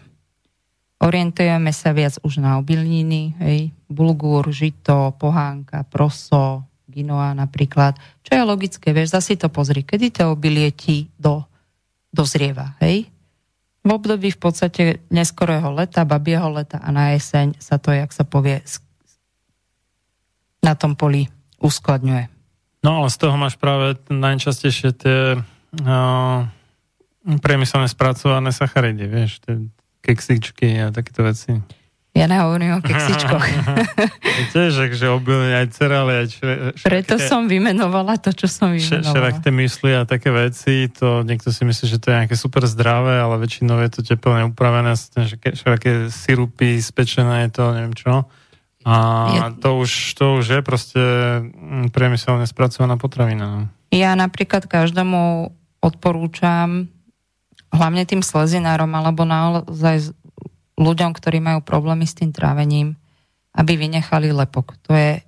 Orientujeme 1.04 1.68
sa 1.74 1.92
viac 1.92 2.16
už 2.24 2.40
na 2.40 2.56
obilniny, 2.56 3.36
hej, 3.36 3.74
bulgur, 3.92 4.48
žito, 4.48 5.12
pohánka, 5.20 5.84
proso, 5.84 6.64
ginoa 6.88 7.36
napríklad, 7.36 7.98
čo 8.24 8.32
je 8.32 8.42
logické, 8.46 8.96
vieš, 8.96 9.12
zasi 9.12 9.36
to 9.36 9.52
pozri, 9.52 9.84
kedy 9.84 10.08
to 10.08 10.32
obilie 10.32 10.72
ti 10.72 11.12
do, 11.20 11.44
dozrieva, 12.08 12.78
hej. 12.80 13.10
V 13.84 13.90
období 13.92 14.32
v 14.32 14.40
podstate 14.40 15.04
neskorého 15.12 15.68
leta, 15.76 16.08
babieho 16.08 16.48
leta 16.48 16.80
a 16.80 16.88
na 16.88 17.12
jeseň 17.12 17.60
sa 17.60 17.76
to, 17.76 17.92
jak 17.92 18.08
sa 18.08 18.24
povie, 18.24 18.64
na 20.64 20.72
tom 20.72 20.96
poli 20.96 21.28
uskladňuje. 21.60 22.32
No 22.80 23.04
ale 23.04 23.12
z 23.12 23.16
toho 23.20 23.36
máš 23.36 23.60
práve 23.60 24.00
najčastejšie 24.08 24.90
tie 24.96 25.18
uh, 25.36 26.48
priemyselné 27.24 27.88
spracované 27.88 28.52
sacharidy, 28.52 29.08
vieš, 29.08 29.40
tie 29.40 29.64
keksičky 30.04 30.84
a 30.84 30.92
takéto 30.92 31.24
veci. 31.24 31.56
Ja 32.14 32.30
nehovorím 32.30 32.78
o 32.78 32.80
keksičkoch. 32.80 33.42
Tiež, 34.54 34.94
že 34.94 35.10
obilne 35.10 35.50
aj 35.58 35.66
všelijaké, 35.74 36.78
Preto 36.78 37.18
som 37.18 37.50
vymenovala 37.50 38.22
to, 38.22 38.30
čo 38.30 38.46
som 38.46 38.70
vymenovala. 38.70 39.42
tie 39.42 39.50
mysli 39.50 39.90
a 39.98 40.06
také 40.06 40.30
veci, 40.30 40.86
to 40.94 41.26
niekto 41.26 41.50
si 41.50 41.66
myslí, 41.66 41.90
že 41.90 41.98
to 41.98 42.14
je 42.14 42.18
nejaké 42.22 42.38
super 42.38 42.62
zdravé, 42.70 43.18
ale 43.18 43.34
väčšinou 43.42 43.82
je 43.82 43.90
to 43.98 44.00
teplne 44.06 44.46
upravené, 44.54 44.94
všelijaké 44.94 46.06
sirupy, 46.06 46.78
spečené 46.78 47.50
to, 47.50 47.74
neviem 47.74 47.98
čo. 47.98 48.30
A 48.86 48.94
je... 49.34 49.40
to, 49.58 49.82
už, 49.82 49.90
to 50.14 50.38
už 50.38 50.46
je 50.46 50.60
proste 50.62 51.02
mm, 51.42 51.90
priemyselne 51.90 52.46
spracovaná 52.46 52.94
potravina. 52.94 53.44
No. 53.50 53.60
Ja 53.90 54.14
napríklad 54.14 54.70
každému 54.70 55.50
odporúčam 55.82 56.93
hlavne 57.74 58.06
tým 58.06 58.22
slezinárom 58.22 58.88
alebo 58.94 59.26
naozaj 59.26 60.14
ľuďom, 60.78 61.10
ktorí 61.10 61.42
majú 61.42 61.60
problémy 61.60 62.06
s 62.06 62.14
tým 62.14 62.30
trávením, 62.30 62.94
aby 63.54 63.74
vynechali 63.74 64.30
lepok. 64.30 64.78
To 64.86 64.94
je 64.94 65.18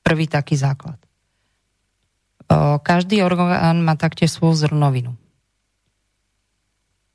prvý 0.00 0.24
taký 0.28 0.56
základ. 0.56 0.96
Každý 2.84 3.24
orgán 3.24 3.80
má 3.80 3.96
taktiež 3.96 4.32
svoju 4.36 4.68
zrnovinu. 4.68 5.16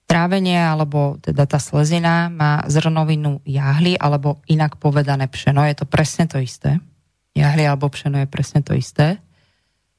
Trávenie, 0.08 0.58
alebo 0.58 1.20
teda 1.20 1.46
tá 1.46 1.60
slezina 1.60 2.32
má 2.32 2.64
zrnovinu 2.66 3.44
jahly, 3.44 4.00
alebo 4.00 4.40
inak 4.48 4.80
povedané 4.80 5.28
pšeno. 5.28 5.62
Je 5.68 5.78
to 5.78 5.86
presne 5.86 6.26
to 6.32 6.40
isté. 6.40 6.80
Jahly 7.38 7.70
alebo 7.70 7.92
pšeno 7.92 8.26
je 8.26 8.28
presne 8.32 8.66
to 8.66 8.74
isté. 8.74 9.22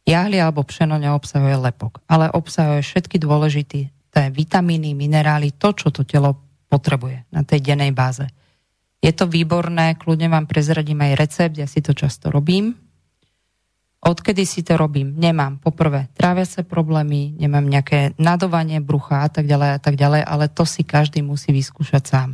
Jahli 0.08 0.40
alebo 0.40 0.64
pšeno 0.64 0.98
neobsahuje 0.98 1.60
lepok, 1.60 2.02
ale 2.10 2.32
obsahuje 2.32 2.82
všetky 2.82 3.20
dôležité 3.20 3.94
vitamíny, 4.12 4.96
minerály, 4.96 5.54
to, 5.56 5.74
čo 5.76 5.88
to 5.92 6.02
telo 6.02 6.36
potrebuje 6.68 7.28
na 7.32 7.44
tej 7.44 7.64
dennej 7.64 7.92
báze. 7.92 8.28
Je 8.98 9.14
to 9.14 9.30
výborné, 9.30 9.94
kľudne 9.94 10.26
vám 10.26 10.50
prezradím 10.50 11.00
aj 11.06 11.18
recept, 11.18 11.54
ja 11.54 11.70
si 11.70 11.78
to 11.78 11.94
často 11.94 12.34
robím. 12.34 12.74
Odkedy 13.98 14.46
si 14.46 14.62
to 14.62 14.78
robím? 14.78 15.18
Nemám 15.18 15.58
poprvé 15.58 16.10
tráviace 16.14 16.62
problémy, 16.62 17.34
nemám 17.34 17.66
nejaké 17.66 18.14
nadovanie 18.18 18.78
brucha 18.78 19.26
a 19.26 19.28
tak 19.30 19.50
ďalej 19.50 19.70
a 19.74 19.78
tak 19.82 19.94
ďalej, 19.98 20.22
ale 20.22 20.46
to 20.50 20.62
si 20.62 20.86
každý 20.86 21.22
musí 21.22 21.50
vyskúšať 21.50 22.02
sám. 22.06 22.30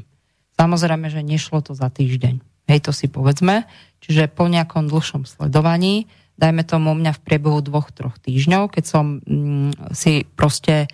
Samozrejme, 0.61 1.09
že 1.09 1.25
nešlo 1.25 1.65
to 1.65 1.73
za 1.73 1.89
týždeň. 1.89 2.41
Hej, 2.69 2.81
to 2.85 2.93
si 2.93 3.09
povedzme. 3.09 3.65
Čiže 4.05 4.33
po 4.33 4.49
nejakom 4.49 4.89
dlhšom 4.89 5.25
sledovaní 5.25 6.09
dajme 6.37 6.65
tomu 6.67 6.93
mňa 6.93 7.13
v 7.17 7.23
priebehu 7.25 7.61
dvoch, 7.65 7.93
troch 7.95 8.17
týždňov, 8.21 8.73
keď 8.73 8.85
som 8.85 9.05
mm, 9.23 9.95
si 9.95 10.27
proste 10.37 10.91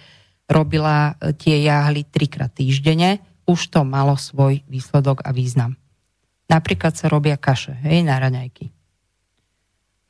robila 0.51 1.15
e, 1.17 1.33
tie 1.39 1.63
jahly 1.63 2.03
trikrát 2.03 2.51
týždenne, 2.51 3.23
už 3.47 3.71
to 3.71 3.87
malo 3.87 4.19
svoj 4.19 4.67
výsledok 4.67 5.23
a 5.23 5.31
význam. 5.31 5.79
Napríklad 6.51 6.99
sa 6.99 7.07
robia 7.07 7.39
kaše, 7.39 7.79
hej, 7.87 8.03
na 8.03 8.19
raňajky. 8.19 8.75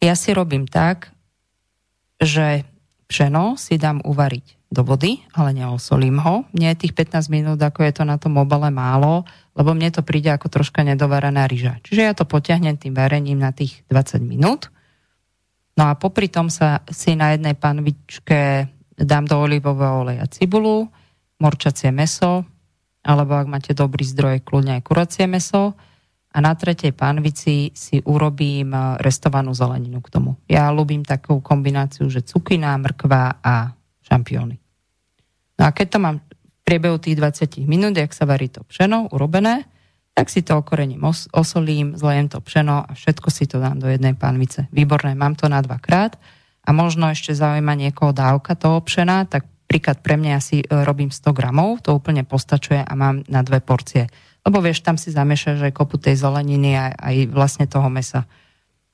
Ja 0.01 0.17
si 0.17 0.33
robím 0.33 0.65
tak, 0.65 1.13
že 2.17 2.65
pšeno 3.13 3.61
si 3.61 3.77
dám 3.77 4.01
uvariť 4.01 4.73
do 4.73 4.81
vody, 4.81 5.21
ale 5.37 5.53
neosolím 5.53 6.17
ho. 6.25 6.49
Nie 6.57 6.73
je 6.73 6.89
tých 6.89 6.97
15 6.97 7.29
minút, 7.29 7.61
ako 7.61 7.85
je 7.85 7.93
to 7.93 8.05
na 8.09 8.17
tom 8.17 8.41
obale 8.41 8.73
málo, 8.73 9.29
lebo 9.53 9.77
mne 9.77 9.93
to 9.93 10.01
príde 10.01 10.33
ako 10.33 10.49
troška 10.49 10.81
nedovarená 10.81 11.45
ryža. 11.45 11.83
Čiže 11.85 12.01
ja 12.01 12.13
to 12.17 12.25
potiahnem 12.25 12.81
tým 12.81 12.97
varením 12.97 13.37
na 13.37 13.53
tých 13.53 13.85
20 13.93 14.25
minút 14.25 14.73
No 15.81 15.89
a 15.89 15.97
popri 15.97 16.29
tom 16.29 16.53
sa 16.53 16.85
si 16.93 17.17
na 17.17 17.33
jednej 17.33 17.57
panvičke 17.57 18.69
dám 19.05 19.25
do 19.25 19.41
olivového 19.41 20.05
oleja 20.05 20.27
cibulu, 20.29 20.89
morčacie 21.41 21.89
meso, 21.91 22.45
alebo 23.01 23.37
ak 23.37 23.49
máte 23.49 23.73
dobrý 23.73 24.05
zdroj, 24.05 24.45
kľudne 24.45 24.81
aj 24.81 24.83
kuracie 24.85 25.25
meso. 25.25 25.73
A 26.31 26.39
na 26.39 26.55
tretej 26.55 26.95
panvici 26.95 27.75
si 27.75 27.99
urobím 28.07 28.71
restovanú 29.03 29.51
zeleninu 29.51 29.99
k 29.99 30.15
tomu. 30.15 30.39
Ja 30.47 30.71
ľúbim 30.71 31.03
takú 31.03 31.43
kombináciu, 31.43 32.07
že 32.07 32.23
cukina, 32.23 32.79
mrkva 32.79 33.43
a 33.43 33.75
šampióny. 34.07 34.55
No 35.59 35.63
a 35.67 35.75
keď 35.75 35.87
to 35.91 35.99
mám 35.99 36.23
v 36.23 36.61
priebehu 36.63 37.03
tých 37.03 37.19
20 37.19 37.67
minút, 37.67 37.99
jak 37.99 38.15
sa 38.15 38.31
varí 38.31 38.47
to 38.47 38.63
pšeno 38.63 39.11
urobené, 39.11 39.67
tak 40.15 40.31
si 40.31 40.47
to 40.47 40.63
okorením 40.63 41.03
os- 41.03 41.27
osolím, 41.35 41.99
zlejem 41.99 42.31
to 42.31 42.39
pšeno 42.39 42.87
a 42.87 42.91
všetko 42.95 43.29
si 43.35 43.51
to 43.51 43.59
dám 43.59 43.83
do 43.83 43.91
jednej 43.91 44.15
pánvice. 44.15 44.71
Výborné, 44.71 45.19
mám 45.19 45.35
to 45.35 45.51
na 45.51 45.59
dvakrát 45.59 46.15
a 46.65 46.71
možno 46.71 47.09
ešte 47.09 47.33
zaujíma 47.33 47.73
niekoho 47.75 48.13
dávka 48.13 48.55
toho 48.55 48.81
pšena, 48.85 49.25
tak 49.27 49.49
príklad 49.71 50.03
pre 50.03 50.19
mňa 50.19 50.39
si 50.43 50.61
e, 50.61 50.67
robím 50.67 51.15
100 51.15 51.31
gramov, 51.31 51.81
to 51.87 51.95
úplne 51.95 52.27
postačuje 52.27 52.83
a 52.83 52.93
mám 52.99 53.23
na 53.31 53.47
dve 53.47 53.63
porcie. 53.63 54.11
Lebo 54.43 54.59
vieš, 54.59 54.83
tam 54.83 54.99
si 54.99 55.15
zamiešaš 55.15 55.71
aj 55.71 55.73
kopu 55.77 56.01
tej 56.01 56.19
zeleniny 56.19 56.75
a 56.75 56.91
aj 56.91 57.31
vlastne 57.31 57.71
toho 57.71 57.87
mesa. 57.87 58.27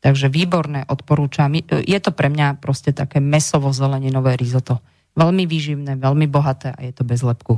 Takže 0.04 0.28
výborné, 0.28 0.84
odporúčam. 0.86 1.50
E, 1.56 1.64
je 1.64 1.98
to 1.98 2.12
pre 2.12 2.28
mňa 2.28 2.60
proste 2.60 2.92
také 2.92 3.18
mesovo-zeleninové 3.24 4.36
risotto. 4.36 4.84
Veľmi 5.16 5.48
výživné, 5.48 5.96
veľmi 5.96 6.28
bohaté 6.28 6.76
a 6.76 6.80
je 6.84 6.92
to 6.92 7.02
bez 7.02 7.24
lepku. 7.24 7.56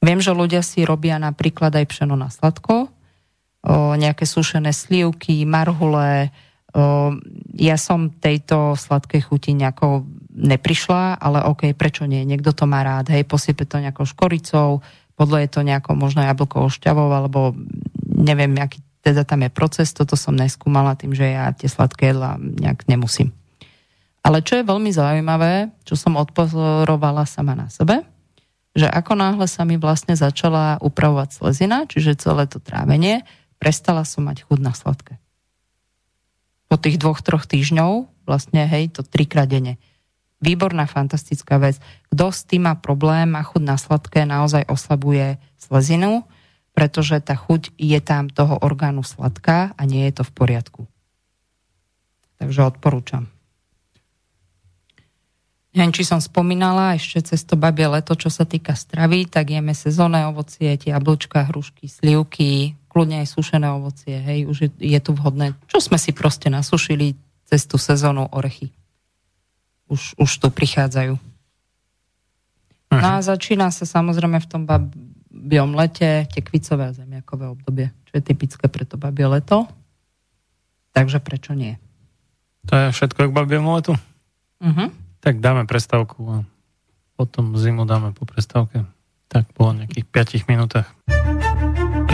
Viem, 0.00 0.18
že 0.18 0.34
ľudia 0.34 0.64
si 0.64 0.82
robia 0.82 1.20
napríklad 1.20 1.70
aj 1.76 1.86
pšeno 1.86 2.18
na 2.18 2.32
sladko, 2.32 2.88
o, 2.88 3.94
nejaké 3.94 4.24
sušené 4.26 4.72
slivky, 4.72 5.44
marhule. 5.44 6.32
O, 6.70 7.14
ja 7.58 7.76
som 7.80 8.14
tejto 8.14 8.78
sladkej 8.78 9.26
chuti 9.26 9.54
nejako 9.54 10.06
neprišla, 10.30 11.18
ale 11.18 11.42
OK, 11.46 11.74
prečo 11.74 12.06
nie? 12.06 12.22
Niekto 12.22 12.54
to 12.54 12.64
má 12.70 12.86
rád, 12.86 13.10
hej, 13.10 13.26
posype 13.26 13.66
to 13.66 13.82
nejakou 13.82 14.06
škoricou, 14.06 14.80
podľa 15.18 15.38
je 15.44 15.48
to 15.50 15.60
nejakou 15.66 15.98
možno 15.98 16.22
jablkovou 16.22 16.70
šťavou, 16.70 17.10
alebo 17.10 17.52
neviem, 18.06 18.54
aký 18.56 18.80
teda 19.00 19.24
tam 19.24 19.40
je 19.44 19.50
proces, 19.50 19.96
toto 19.96 20.12
som 20.12 20.36
neskúmala 20.36 20.92
tým, 20.92 21.16
že 21.16 21.32
ja 21.32 21.48
tie 21.56 21.68
sladké 21.68 22.12
jedla 22.12 22.36
nejak 22.36 22.84
nemusím. 22.84 23.32
Ale 24.20 24.44
čo 24.44 24.60
je 24.60 24.68
veľmi 24.68 24.92
zaujímavé, 24.92 25.72
čo 25.88 25.96
som 25.96 26.20
odpozorovala 26.20 27.24
sama 27.24 27.56
na 27.56 27.72
sebe, 27.72 28.04
že 28.76 28.86
ako 28.86 29.16
náhle 29.16 29.48
sa 29.48 29.64
mi 29.64 29.80
vlastne 29.80 30.12
začala 30.12 30.78
upravovať 30.84 31.28
slezina, 31.32 31.88
čiže 31.88 32.20
celé 32.20 32.44
to 32.44 32.60
trávenie, 32.60 33.24
prestala 33.56 34.04
som 34.04 34.28
mať 34.28 34.44
chud 34.44 34.60
na 34.60 34.76
sladké. 34.76 35.16
Po 36.70 36.78
tých 36.78 37.02
dvoch, 37.02 37.18
troch 37.18 37.50
týždňov, 37.50 38.06
vlastne 38.30 38.62
hej, 38.70 38.94
to 38.94 39.02
trikrát 39.02 39.50
denne. 39.50 39.82
Výborná, 40.38 40.86
fantastická 40.86 41.58
vec. 41.58 41.82
Kto 42.08 42.30
s 42.30 42.46
tým 42.46 42.70
má 42.70 42.78
problém 42.78 43.34
a 43.34 43.42
chud 43.42 43.66
na 43.66 43.74
sladké, 43.74 44.22
naozaj 44.24 44.70
oslabuje 44.70 45.36
slezinu, 45.58 46.24
pretože 46.72 47.18
tá 47.20 47.34
chuť 47.34 47.74
je 47.76 47.98
tam 48.00 48.30
toho 48.30 48.56
orgánu 48.62 49.02
sladká 49.02 49.74
a 49.74 49.82
nie 49.84 50.06
je 50.08 50.22
to 50.22 50.24
v 50.24 50.32
poriadku. 50.32 50.82
Takže 52.40 52.64
odporúčam. 52.64 53.28
Neviem, 55.70 55.94
či 55.94 56.02
som 56.02 56.18
spomínala 56.18 56.98
ešte 56.98 57.34
cez 57.34 57.46
to 57.46 57.54
babie 57.54 57.86
leto, 57.86 58.16
čo 58.18 58.26
sa 58.26 58.42
týka 58.42 58.74
stravy, 58.74 59.28
tak 59.28 59.54
jeme 59.54 59.70
sezónne 59.70 60.26
ovocie, 60.26 60.74
tie 60.74 60.90
jablčka, 60.90 61.46
hrušky, 61.46 61.86
slivky, 61.86 62.79
kľudne 62.90 63.22
aj 63.22 63.28
sušené 63.30 63.70
ovocie, 63.70 64.18
hej, 64.18 64.50
už 64.50 64.56
je, 64.66 64.70
je 64.82 64.98
tu 64.98 65.14
vhodné. 65.14 65.54
Čo 65.70 65.78
sme 65.78 65.96
si 65.96 66.10
proste 66.10 66.50
nasušili 66.50 67.14
cez 67.46 67.70
tú 67.70 67.78
sezónu 67.78 68.26
orechy. 68.34 68.74
Už, 69.86 70.18
už 70.18 70.30
tu 70.42 70.50
prichádzajú. 70.50 71.14
Aha. 72.90 72.98
No 72.98 73.08
a 73.18 73.22
začína 73.22 73.70
sa 73.70 73.86
samozrejme 73.86 74.42
v 74.42 74.50
tom 74.50 74.62
babiom 74.66 75.78
lete 75.78 76.26
tekvicové 76.30 76.90
a 76.90 76.96
zemiakové 76.96 77.46
obdobie, 77.46 77.94
čo 78.10 78.18
je 78.18 78.22
typické 78.22 78.66
pre 78.66 78.82
to 78.82 78.98
babie 78.98 79.26
leto. 79.26 79.70
Takže 80.90 81.22
prečo 81.22 81.54
nie? 81.54 81.78
To 82.66 82.74
je 82.74 82.86
všetko 82.90 83.30
k 83.30 83.32
babiemu 83.34 83.70
letu? 83.78 83.94
Uh-huh. 84.60 84.90
Tak 85.22 85.38
dáme 85.38 85.64
prestávku 85.64 86.18
a 86.26 86.36
potom 87.14 87.54
zimu 87.54 87.86
dáme 87.86 88.10
po 88.10 88.26
prestávke. 88.26 88.82
Tak 89.30 89.46
po 89.54 89.70
nejakých 89.70 90.06
5 90.42 90.50
minútach. 90.50 90.90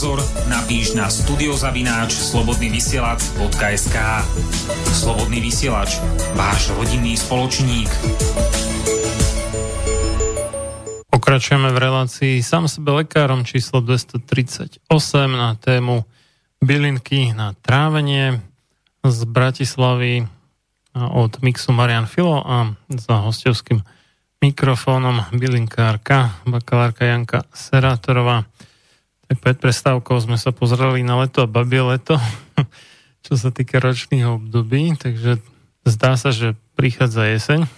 Názor, 0.00 0.24
napíš 0.48 0.96
na 0.96 1.12
studiozavináč 1.12 2.16
slobodnyvysielac.sk 2.32 3.96
Slobodný 4.96 5.44
vysielač, 5.44 6.00
váš 6.32 6.72
rodinný 6.72 7.20
spoločník. 7.20 7.84
Pokračujeme 11.12 11.68
v 11.68 11.78
relácii 11.84 12.40
sám 12.40 12.64
sebe 12.64 13.04
lekárom 13.04 13.44
číslo 13.44 13.84
238 13.84 14.88
na 15.36 15.60
tému 15.60 16.08
bylinky 16.64 17.36
na 17.36 17.52
trávenie 17.60 18.40
z 19.04 19.18
Bratislavy 19.28 20.24
od 20.96 21.44
Mixu 21.44 21.76
Marian 21.76 22.08
Filo 22.08 22.40
a 22.40 22.72
za 22.88 23.20
hostovským 23.20 23.84
mikrofónom 24.40 25.28
bylinkárka, 25.36 26.40
bakalárka 26.48 27.04
Janka 27.04 27.44
Serátorová. 27.52 28.48
Tak 29.30 29.38
pred 29.38 29.56
prestávkou 29.62 30.18
sme 30.26 30.34
sa 30.34 30.50
pozreli 30.50 31.06
na 31.06 31.22
leto 31.22 31.46
a 31.46 31.46
babie 31.46 31.78
leto, 31.78 32.18
čo 33.26 33.38
sa 33.38 33.54
týka 33.54 33.78
ročných 33.78 34.26
období, 34.26 34.98
takže 34.98 35.38
zdá 35.86 36.18
sa, 36.18 36.34
že 36.34 36.58
prichádza 36.74 37.30
jeseň. 37.30 37.70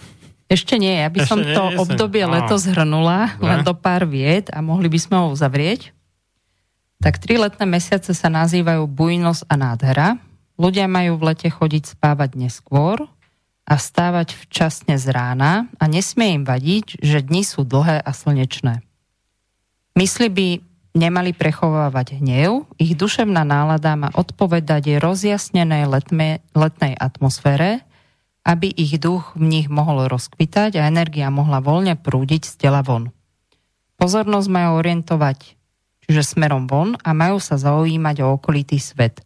Ešte 0.49 0.81
nie, 0.81 0.97
ja 0.97 1.13
by 1.13 1.21
Ešte 1.21 1.29
som 1.29 1.39
nie, 1.45 1.53
to 1.53 1.63
jeseň. 1.69 1.81
obdobie 1.85 2.25
leto 2.25 2.57
zhrnula 2.57 3.37
len 3.37 3.61
do 3.61 3.77
pár 3.77 4.09
vied 4.09 4.49
a 4.49 4.65
mohli 4.65 4.89
by 4.89 4.97
sme 4.97 5.15
ho 5.21 5.25
uzavrieť. 5.29 5.93
Tak 7.05 7.21
tri 7.21 7.37
letné 7.37 7.69
mesiace 7.69 8.17
sa 8.17 8.33
nazývajú 8.33 8.89
bujnosť 8.89 9.45
a 9.45 9.53
nádhera. 9.53 10.09
Ľudia 10.57 10.89
majú 10.89 11.21
v 11.21 11.37
lete 11.37 11.53
chodiť 11.53 11.93
spávať 11.93 12.33
neskôr 12.33 13.05
a 13.69 13.73
vstávať 13.77 14.33
včasne 14.41 14.97
z 14.97 15.05
rána 15.13 15.69
a 15.77 15.85
nesmie 15.85 16.41
im 16.41 16.43
vadiť, 16.49 16.97
že 16.97 17.21
dni 17.21 17.45
sú 17.45 17.61
dlhé 17.61 18.01
a 18.01 18.11
slnečné. 18.11 18.81
Mysli 19.93 20.27
by 20.33 20.47
nemali 20.93 21.33
prechovávať 21.33 22.21
hnev, 22.21 22.69
ich 22.77 22.93
duševná 22.93 23.41
nálada 23.43 23.97
má 23.97 24.09
odpovedať 24.13 25.01
rozjasnenej 25.01 25.89
letme, 25.89 26.39
letnej 26.53 26.93
atmosfére, 26.97 27.81
aby 28.45 28.69
ich 28.69 28.99
duch 29.01 29.33
v 29.33 29.43
nich 29.49 29.67
mohol 29.67 30.05
rozkvitať 30.07 30.77
a 30.77 30.87
energia 30.87 31.33
mohla 31.33 31.59
voľne 31.59 31.97
prúdiť 31.97 32.43
z 32.45 32.53
tela 32.59 32.85
von. 32.85 33.09
Pozornosť 33.97 34.47
majú 34.51 34.83
orientovať, 34.83 35.55
čiže 36.05 36.35
smerom 36.35 36.67
von 36.67 36.99
a 37.01 37.09
majú 37.15 37.39
sa 37.39 37.55
zaujímať 37.55 38.15
o 38.21 38.35
okolitý 38.35 38.77
svet. 38.77 39.23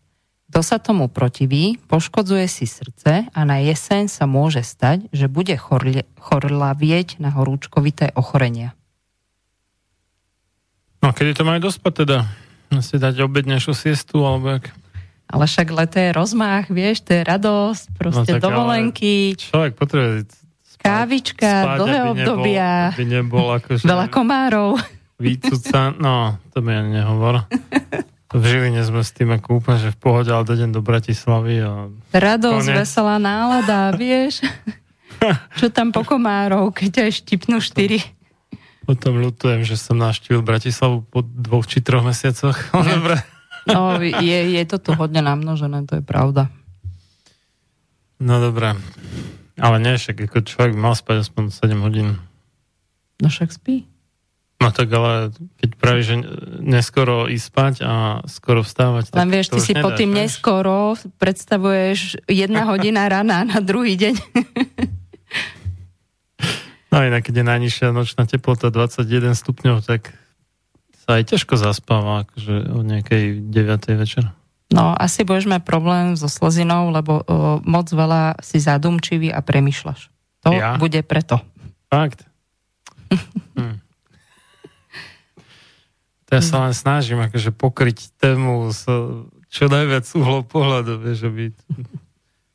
Kto 0.47 0.63
sa 0.63 0.79
tomu 0.79 1.11
protiví, 1.11 1.75
poškodzuje 1.91 2.47
si 2.47 2.63
srdce 2.69 3.27
a 3.27 3.39
na 3.43 3.59
jeseň 3.59 4.07
sa 4.07 4.23
môže 4.23 4.63
stať, 4.63 5.11
že 5.11 5.27
bude 5.27 5.59
chorlavieť 5.59 7.19
na 7.19 7.35
horúčkovité 7.35 8.15
ochorenia. 8.15 8.71
No 11.01 11.13
kedy 11.13 11.37
to 11.37 11.43
majú 11.45 11.69
dospať 11.69 11.93
teda? 12.05 12.17
Si 12.83 12.99
dať 12.99 13.23
obednejšiu 13.23 13.73
siestu 13.73 14.25
alebo 14.25 14.59
jak? 14.59 14.73
Ale 15.27 15.43
však 15.43 15.67
leto 15.75 15.99
je 15.99 16.09
rozmach, 16.15 16.71
vieš, 16.71 17.03
to 17.03 17.11
je 17.19 17.21
radosť, 17.27 17.83
proste 17.99 18.39
no, 18.39 18.43
dovolenky. 18.43 19.35
Človek 19.35 19.75
potrebuje 19.75 20.31
spať, 20.63 20.79
kávička, 20.79 21.51
spať, 21.67 21.77
dlhé 21.83 21.99
aby 21.99 22.09
obdobia. 22.15 22.69
Nebol, 22.71 22.95
aby 22.95 23.03
nebol 23.03 23.47
akože... 23.59 23.83
Veľa 23.83 24.07
komárov. 24.07 24.69
Výcuca, 25.23 25.91
no, 25.99 26.39
to 26.55 26.63
mi 26.63 26.71
ani 26.71 27.03
nehovor. 27.03 27.43
V 28.31 28.43
Žiline 28.43 28.83
sme 28.87 29.03
s 29.03 29.11
tým 29.11 29.35
ako 29.35 29.63
úplne, 29.63 29.79
že 29.83 29.91
v 29.91 29.99
pohode, 29.99 30.31
ale 30.31 30.47
dojdem 30.47 30.71
do 30.71 30.79
Bratislavy 30.79 31.59
a... 31.59 31.91
Radosť, 32.15 32.67
konec. 32.71 32.79
veselá 32.87 33.15
nálada, 33.19 33.91
vieš? 33.99 34.43
Čo 35.59 35.67
tam 35.73 35.91
po 35.91 36.07
komárov, 36.07 36.71
keď 36.71 37.07
aj 37.07 37.23
štipnú 37.23 37.59
štyri. 37.59 37.99
Potom 38.87 39.19
ľutujem, 39.19 39.67
že 39.67 39.75
som 39.75 39.99
navštívil 39.99 40.39
Bratislavu 40.47 41.03
po 41.03 41.19
dvoch 41.19 41.67
či 41.67 41.83
troch 41.83 42.07
mesiacoch. 42.07 42.55
Dobre. 42.95 43.19
No, 43.67 43.99
je, 43.99 44.39
je 44.55 44.63
to 44.63 44.79
tu 44.79 44.95
hodne 44.95 45.19
namnožené, 45.19 45.83
to 45.83 45.99
je 45.99 46.03
pravda. 46.07 46.47
No 48.17 48.39
dobré. 48.39 48.79
Ale 49.59 49.77
nie, 49.83 49.99
však 49.99 50.31
ako 50.31 50.39
človek 50.47 50.73
mal 50.73 50.95
spať 50.95 51.27
aspoň 51.27 51.51
7 51.51 51.83
hodín. 51.83 52.15
No 53.19 53.27
však 53.27 53.51
spí. 53.51 53.83
No 54.57 54.73
tak 54.73 54.89
ale 54.89 55.29
keď 55.61 55.69
pravíš, 55.77 56.05
že 56.09 56.15
neskoro 56.65 57.29
ísť 57.29 57.45
spať 57.45 57.73
a 57.85 58.25
skoro 58.25 58.65
vstávať, 58.65 59.13
Len 59.13 59.29
vieš, 59.29 59.53
ty 59.53 59.61
si 59.61 59.73
po 59.77 59.93
tým 59.93 60.17
neskoro 60.17 60.97
predstavuješ 61.21 62.25
jedna 62.25 62.65
hodina 62.65 63.05
rana 63.05 63.45
na 63.45 63.59
druhý 63.61 63.93
deň. 63.99 64.15
No 66.87 67.03
inak, 67.03 67.27
keď 67.27 67.43
je 67.43 67.45
najnižšia 67.45 67.87
nočná 67.91 68.23
teplota 68.23 68.71
21 68.71 69.35
stupňov, 69.35 69.83
tak 69.83 70.15
sa 71.03 71.19
aj 71.19 71.35
ťažko 71.35 71.55
zaspáva, 71.59 72.27
akože 72.27 72.55
o 72.71 72.79
nejakej 72.83 73.43
9. 73.47 73.99
večer. 73.99 74.31
No, 74.67 74.91
asi 74.91 75.23
budeš 75.23 75.47
mať 75.47 75.63
problém 75.63 76.19
so 76.19 76.27
slezinou, 76.27 76.91
lebo 76.91 77.23
o, 77.23 77.23
moc 77.63 77.87
veľa 77.87 78.39
si 78.43 78.59
zadumčivý 78.59 79.31
a 79.31 79.39
premyšľaš. 79.39 80.11
To 80.43 80.51
ja? 80.51 80.75
bude 80.75 80.99
preto. 81.07 81.39
Fakt? 81.87 82.27
hm. 83.55 83.79
To 86.27 86.31
ja 86.35 86.43
sa 86.43 86.67
len 86.67 86.75
snažím 86.75 87.23
akože 87.23 87.55
pokryť 87.55 88.19
tému 88.19 88.67
s 88.75 88.83
čo 89.47 89.71
najviac 89.71 90.03
uhlov 90.11 90.43
pohľadu, 90.51 90.99
vieš, 90.99 91.31
aby 91.31 91.55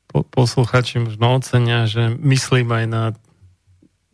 po, 0.05 0.21
posluchači 0.21 1.01
možno 1.01 1.41
ocenia, 1.41 1.89
že 1.89 2.13
myslím 2.21 2.69
aj 2.69 2.85
na 2.85 3.03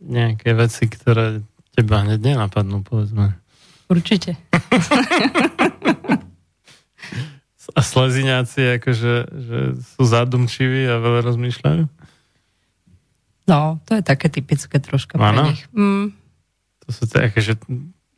nejaké 0.00 0.56
veci, 0.56 0.88
ktoré 0.88 1.44
teba 1.76 2.02
hneď 2.02 2.34
nenapadnú, 2.34 2.82
povedzme. 2.82 3.36
Určite. 3.86 4.36
a 7.70 7.80
sleziňáci 7.80 8.80
akože 8.80 9.12
že 9.30 9.58
sú 9.78 10.02
zadumčiví 10.02 10.86
a 10.90 10.98
veľa 10.98 11.20
rozmýšľajú? 11.26 11.84
No, 13.50 13.82
to 13.82 13.98
je 13.98 14.02
také 14.06 14.30
typické 14.30 14.78
troška 14.78 15.18
ano? 15.18 15.42
pre 15.42 15.54
nich. 15.54 15.62
Mm. 15.74 16.14
To 16.86 16.88
sú 16.94 17.04
také, 17.10 17.38
že 17.42 17.58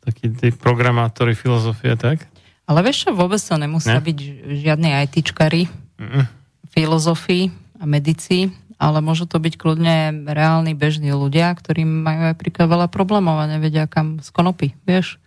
takí 0.05 0.29
tí 0.29 0.53
programátori 0.53 1.33
filozofie, 1.33 1.97
tak? 1.97 2.27
Ale 2.69 2.85
vieš 2.85 3.07
čo, 3.07 3.09
vôbec 3.17 3.41
to 3.41 3.55
nemusia 3.57 3.97
ne? 3.99 4.05
byť 4.05 4.17
žiadni 4.61 4.89
ITčkari, 5.09 5.67
mm. 5.99 6.23
filozofii 6.69 7.49
a 7.81 7.83
medici, 7.89 8.47
ale 8.77 8.99
môžu 8.99 9.25
to 9.29 9.37
byť 9.37 9.53
kľudne 9.57 10.27
reálni 10.29 10.73
bežní 10.73 11.13
ľudia, 11.13 11.53
ktorí 11.53 11.85
majú 11.85 12.33
aj 12.33 12.39
príklad 12.39 12.67
veľa 12.69 12.87
problémov 12.89 13.39
a 13.39 13.49
nevedia 13.49 13.85
kam 13.85 14.19
z 14.19 14.29
konopy, 14.33 14.73
vieš. 14.87 15.19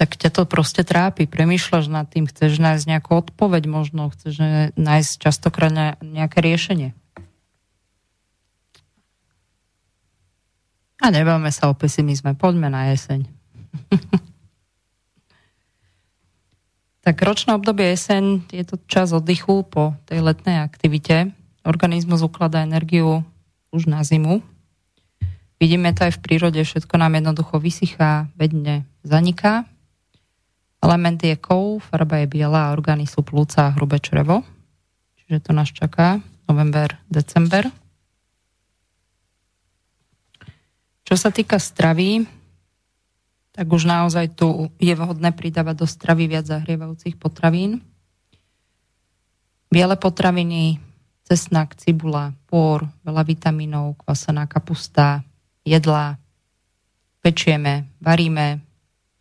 Tak 0.00 0.16
ťa 0.16 0.32
to 0.32 0.42
proste 0.48 0.80
trápi, 0.84 1.28
premýšľaš 1.28 1.92
nad 1.92 2.08
tým, 2.08 2.24
chceš 2.24 2.56
nájsť 2.56 2.84
nejakú 2.88 3.12
odpoveď 3.20 3.68
možno, 3.68 4.08
chceš 4.12 4.40
nájsť 4.76 5.12
častokrát 5.20 5.72
nejaké 6.00 6.40
riešenie. 6.40 6.96
A 11.00 11.08
nebavme 11.08 11.48
sa 11.48 11.68
o 11.68 11.74
pesimizme, 11.76 12.36
poďme 12.36 12.68
na 12.68 12.92
jeseň. 12.92 13.24
tak 17.04 17.16
ročné 17.26 17.56
obdobie 17.56 17.96
jeseň 17.96 18.46
je 18.52 18.64
to 18.64 18.76
čas 18.84 19.10
oddychu 19.10 19.64
po 19.64 19.96
tej 20.06 20.20
letnej 20.20 20.60
aktivite 20.60 21.32
organizmus 21.64 22.24
ukladá 22.24 22.64
energiu 22.64 23.24
už 23.70 23.86
na 23.86 24.02
zimu. 24.02 24.42
Vidíme 25.60 25.92
to 25.92 26.08
aj 26.08 26.16
v 26.16 26.22
prírode, 26.24 26.60
všetko 26.64 26.96
nám 26.96 27.20
jednoducho 27.20 27.60
vysychá, 27.60 28.32
vedne 28.32 28.88
zaniká. 29.04 29.68
Element 30.80 31.20
je 31.20 31.36
kov, 31.36 31.84
farba 31.92 32.24
je 32.24 32.32
biela, 32.32 32.72
orgány 32.72 33.04
sú 33.04 33.20
plúca 33.20 33.68
a 33.68 33.74
hrubé 33.76 34.00
črevo. 34.00 34.40
Čiže 35.20 35.44
to 35.44 35.50
nás 35.52 35.68
čaká 35.68 36.24
november, 36.48 36.96
december. 37.12 37.68
Čo 41.04 41.14
sa 41.20 41.28
týka 41.28 41.60
stravy, 41.60 42.24
tak 43.52 43.66
už 43.68 43.84
naozaj 43.84 44.32
tu 44.32 44.72
je 44.80 44.94
vhodné 44.96 45.36
pridávať 45.36 45.84
do 45.84 45.86
stravy 45.86 46.24
viac 46.24 46.48
zahrievajúcich 46.48 47.20
potravín. 47.20 47.84
Biele 49.68 49.94
potraviny, 50.00 50.89
cesnak, 51.30 51.78
cibula, 51.78 52.34
pór, 52.50 52.90
veľa 53.06 53.22
vitamínov, 53.22 54.02
kvasená 54.02 54.50
kapusta, 54.50 55.22
jedlá, 55.62 56.18
pečieme, 57.22 57.86
varíme, 58.02 58.58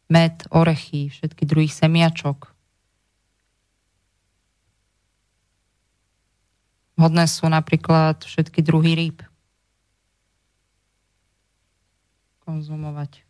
med, 0.10 0.42
orechy, 0.50 1.14
všetky 1.14 1.46
druhy 1.46 1.70
semiačok. 1.70 2.50
Hodné 6.98 7.30
sú 7.30 7.46
napríklad 7.46 8.26
všetky 8.26 8.66
druhy 8.66 8.98
rýb. 8.98 9.22
Konzumovať. 12.42 13.22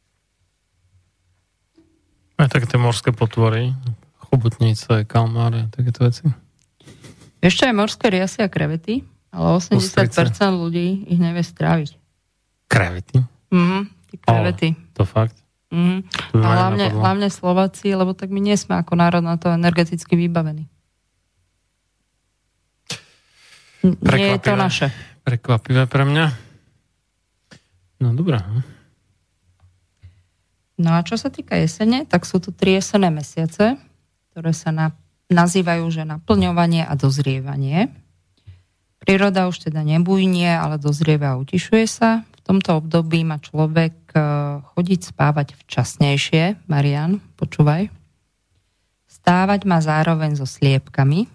Aj 2.40 2.48
také 2.48 2.64
tie 2.64 2.80
morské 2.80 3.12
potvory, 3.12 3.76
chobotnice, 4.32 5.04
kalmáre, 5.04 5.68
takéto 5.76 6.08
veci. 6.08 6.24
Ešte 7.40 7.68
aj 7.68 7.74
morské 7.76 8.12
riasy 8.12 8.44
a 8.44 8.52
krevety, 8.52 9.08
ale 9.32 9.60
80% 9.60 9.96
ľudí 10.52 11.08
ich 11.08 11.20
nevie 11.20 11.44
stráviť. 11.44 11.96
Krevety? 12.68 13.24
Mhm, 13.50 13.80
krevety. 14.24 14.76
Oh, 14.76 14.96
to 15.00 15.04
fakt? 15.08 15.38
Mhm. 15.70 16.04
A 16.36 16.48
hlavne, 16.50 16.86
hlavne 16.92 17.28
Slováci, 17.30 17.94
lebo 17.94 18.18
tak 18.18 18.34
my 18.34 18.42
nie 18.42 18.58
sme 18.58 18.82
ako 18.82 18.98
národ 18.98 19.22
na 19.22 19.38
to 19.38 19.54
energeticky 19.54 20.18
vybavení. 20.18 20.66
Nie 23.86 24.36
je 24.36 24.40
to 24.44 24.60
naše. 24.60 24.92
Prekvapivé 25.24 25.88
pre 25.88 26.04
mňa. 26.04 26.26
No 28.04 28.12
dobré. 28.16 28.44
Hm. 28.44 28.64
No 30.80 30.96
a 30.96 31.04
čo 31.04 31.20
sa 31.20 31.28
týka 31.28 31.60
jesene, 31.60 32.08
tak 32.08 32.24
sú 32.24 32.40
tu 32.40 32.56
tri 32.56 32.80
jesené 32.80 33.12
mesiace, 33.12 33.76
ktoré 34.32 34.56
sa 34.56 34.72
na, 34.72 34.96
nazývajú, 35.30 35.86
že 35.94 36.04
naplňovanie 36.10 36.84
a 36.84 36.94
dozrievanie. 36.98 37.94
Príroda 39.00 39.48
už 39.48 39.72
teda 39.72 39.86
nebujnie, 39.86 40.50
ale 40.50 40.76
dozrieva 40.82 41.38
a 41.38 41.40
utišuje 41.40 41.86
sa. 41.88 42.26
V 42.26 42.42
tomto 42.44 42.82
období 42.82 43.24
má 43.24 43.38
človek 43.40 43.96
e, 44.12 44.20
chodiť 44.76 45.00
spávať 45.14 45.56
včasnejšie. 45.56 46.68
Marian, 46.68 47.22
počúvaj. 47.40 47.88
Stávať 49.08 49.70
má 49.70 49.80
zároveň 49.80 50.36
so 50.36 50.50
sliepkami, 50.50 51.30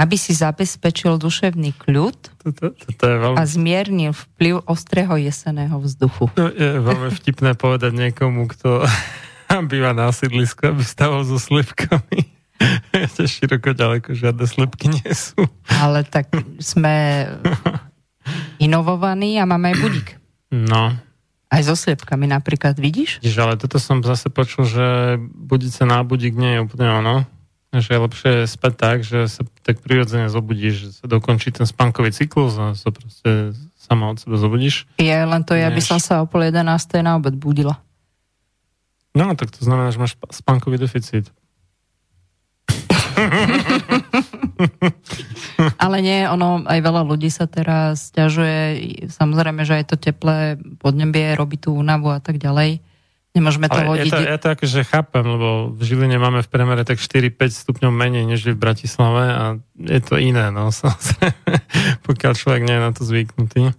aby 0.00 0.16
si 0.16 0.32
zabezpečil 0.32 1.20
duševný 1.20 1.76
kľud 1.76 2.16
toto, 2.40 2.72
toto 2.72 3.04
je 3.04 3.16
veľmi... 3.20 3.36
a 3.36 3.42
zmiernil 3.44 4.12
vplyv 4.16 4.64
ostrého 4.64 5.14
jeseného 5.20 5.76
vzduchu. 5.76 6.32
To 6.32 6.48
je 6.48 6.80
veľmi 6.80 7.12
vtipné 7.12 7.52
povedať 7.52 7.92
niekomu, 7.92 8.48
kto 8.48 8.88
býva 9.70 9.92
na 9.92 10.08
sídlisku, 10.08 10.72
aby 10.72 10.80
stával 10.80 11.28
so 11.28 11.36
sliepkami. 11.36 12.29
Ešte 12.92 13.24
široko 13.26 13.72
ďaleko 13.72 14.12
žiadne 14.12 14.44
slepky 14.44 14.92
nie 14.92 15.12
sú. 15.16 15.40
Ale 15.66 16.04
tak 16.04 16.30
sme 16.60 17.26
inovovaní 18.60 19.40
a 19.40 19.48
máme 19.48 19.72
aj 19.72 19.76
budík. 19.80 20.08
No. 20.52 20.94
Aj 21.50 21.62
so 21.66 21.74
sliepkami 21.74 22.30
napríklad, 22.30 22.78
vidíš? 22.78 23.18
Vidíš, 23.18 23.38
ale 23.42 23.58
toto 23.58 23.82
som 23.82 24.04
zase 24.06 24.30
počul, 24.30 24.68
že 24.68 25.18
budiť 25.18 25.72
sa 25.72 25.84
na 25.88 25.98
budík 26.06 26.36
nie 26.38 26.58
je 26.58 26.62
úplne 26.62 26.88
ono 26.90 27.16
že 27.78 27.94
je 27.94 28.02
lepšie 28.02 28.32
spať 28.50 28.72
tak, 28.74 28.96
že 29.06 29.30
sa 29.30 29.46
tak 29.62 29.78
prirodzene 29.78 30.26
zobudíš, 30.26 30.74
že 30.74 30.88
sa 30.98 31.06
dokončí 31.06 31.54
ten 31.54 31.70
spánkový 31.70 32.10
cyklus 32.10 32.58
a 32.58 32.74
sa 32.74 32.90
proste 32.90 33.54
sama 33.78 34.10
od 34.10 34.18
seba 34.18 34.34
zobudíš. 34.34 34.90
Je, 34.98 35.14
len 35.14 35.46
to 35.46 35.54
ja 35.54 35.70
by 35.70 35.78
som 35.78 36.02
sa 36.02 36.18
o 36.18 36.26
pol 36.26 36.50
11. 36.50 36.66
na 37.06 37.14
obed 37.14 37.38
budila. 37.38 37.78
No, 39.14 39.30
tak 39.38 39.54
to 39.54 39.62
znamená, 39.62 39.94
že 39.94 40.02
máš 40.02 40.18
spánkový 40.34 40.82
deficit. 40.82 41.30
Ale 45.82 45.96
nie, 46.00 46.28
ono, 46.28 46.64
aj 46.64 46.80
veľa 46.80 47.02
ľudí 47.04 47.30
sa 47.32 47.44
teraz 47.44 48.10
ťažuje, 48.12 48.80
samozrejme, 49.08 49.64
že 49.64 49.82
aj 49.82 49.84
to 49.92 49.96
teplé 50.00 50.56
podnebie 50.80 51.36
robí 51.36 51.60
tú 51.60 51.76
únavu 51.76 52.12
a 52.12 52.20
tak 52.20 52.40
ďalej 52.40 52.80
Nemôžeme 53.30 53.70
to 53.70 53.78
Ale 53.78 53.94
hodiť. 53.94 54.10
Ja 54.10 54.10
to, 54.10 54.22
ja 54.26 54.38
to 54.42 54.48
akože 54.58 54.80
chápem, 54.90 55.22
lebo 55.22 55.70
v 55.70 55.80
Žiline 55.86 56.18
máme 56.18 56.42
v 56.42 56.50
premere 56.50 56.82
tak 56.82 56.98
4-5 56.98 57.62
stupňov 57.62 57.94
menej, 57.94 58.26
než 58.26 58.42
v 58.42 58.58
Bratislave 58.58 59.24
a 59.30 59.44
je 59.78 60.00
to 60.02 60.18
iné, 60.18 60.50
no 60.50 60.74
pokiaľ 62.06 62.32
človek 62.34 62.66
nie 62.66 62.74
je 62.74 62.82
na 62.82 62.90
to 62.90 63.06
zvyknutý. 63.06 63.70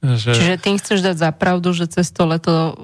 Že... 0.00 0.32
Čiže 0.32 0.56
tým 0.56 0.80
chceš 0.80 1.04
dať 1.04 1.16
za 1.20 1.30
pravdu, 1.36 1.76
že 1.76 1.84
cez 1.92 2.08
to 2.08 2.24
leto 2.24 2.80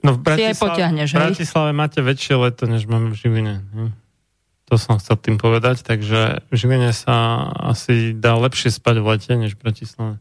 no 0.00 0.16
v 0.16 0.20
Bratislave, 0.24 0.56
potiahneš, 0.56 1.08
V 1.12 1.20
Bratislave 1.20 1.70
máte 1.76 2.00
väčšie 2.00 2.34
leto, 2.40 2.64
než 2.64 2.88
máme 2.88 3.12
v 3.12 3.20
Žiline. 3.20 3.54
To 4.70 4.78
som 4.78 5.02
chcel 5.02 5.18
tým 5.18 5.34
povedať, 5.34 5.82
takže 5.82 6.46
v 6.46 6.52
Žiline 6.54 6.94
sa 6.94 7.50
asi 7.58 8.14
dá 8.14 8.38
lepšie 8.38 8.70
spať 8.70 9.02
v 9.02 9.06
lete, 9.10 9.32
než 9.34 9.58
v 9.58 9.66
Bratislave. 9.66 10.14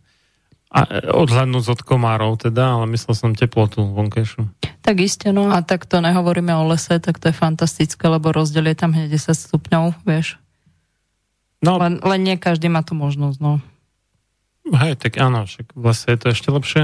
A 0.74 1.06
odhľadnúť 1.14 1.78
od 1.78 1.82
komárov 1.86 2.34
teda, 2.41 2.82
ale 2.82 2.89
myslel 2.89 3.14
som 3.14 3.38
teplotu 3.38 3.86
vonkajšiu. 3.86 4.50
Tak 4.82 4.95
iste, 5.06 5.30
no 5.30 5.54
a 5.54 5.62
tak 5.62 5.86
to 5.86 6.02
nehovoríme 6.02 6.50
o 6.58 6.66
lese, 6.66 6.97
tak 6.97 7.22
to 7.22 7.30
je 7.30 7.36
fantastické, 7.38 8.10
lebo 8.10 8.34
rozdiel 8.34 8.66
je 8.74 8.78
tam 8.78 8.89
hneď 8.89 9.22
10 9.22 9.38
stupňov, 9.38 10.02
vieš. 10.02 10.41
No, 11.62 11.78
len, 11.78 12.02
len 12.02 12.22
nie 12.26 12.34
každý 12.41 12.74
má 12.74 12.82
tu 12.82 12.97
možnosť, 12.97 13.38
no. 13.38 13.62
Hej, 14.66 14.97
tak 14.97 15.22
áno, 15.22 15.45
však 15.45 15.78
v 15.78 15.84
lese 15.93 16.10
je 16.10 16.18
to 16.18 16.28
ešte 16.34 16.50
lepšie. 16.50 16.84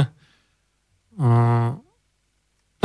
Uh, 1.18 1.82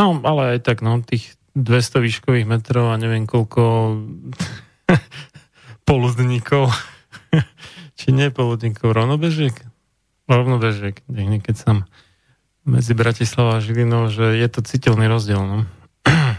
no, 0.01 0.07
ale 0.25 0.57
aj 0.57 0.59
tak, 0.65 0.81
no, 0.81 1.05
tých 1.05 1.37
200 1.57 2.01
výškových 2.01 2.47
metrov 2.47 2.95
a 2.95 3.01
neviem 3.01 3.27
koľko 3.27 3.97
poludníkov, 5.89 6.71
či 7.99 8.09
nie 8.11 8.31
poludníkov, 8.31 8.95
rovnobežiek? 8.95 9.55
rovnobežek, 10.31 11.03
keď 11.43 11.57
som 11.59 11.77
medzi 12.63 12.95
Bratislava 12.95 13.59
a 13.59 13.63
Žilinou, 13.63 14.07
že 14.07 14.39
je 14.39 14.47
to 14.47 14.63
citeľný 14.63 15.11
rozdiel. 15.11 15.43
No. 15.43 15.67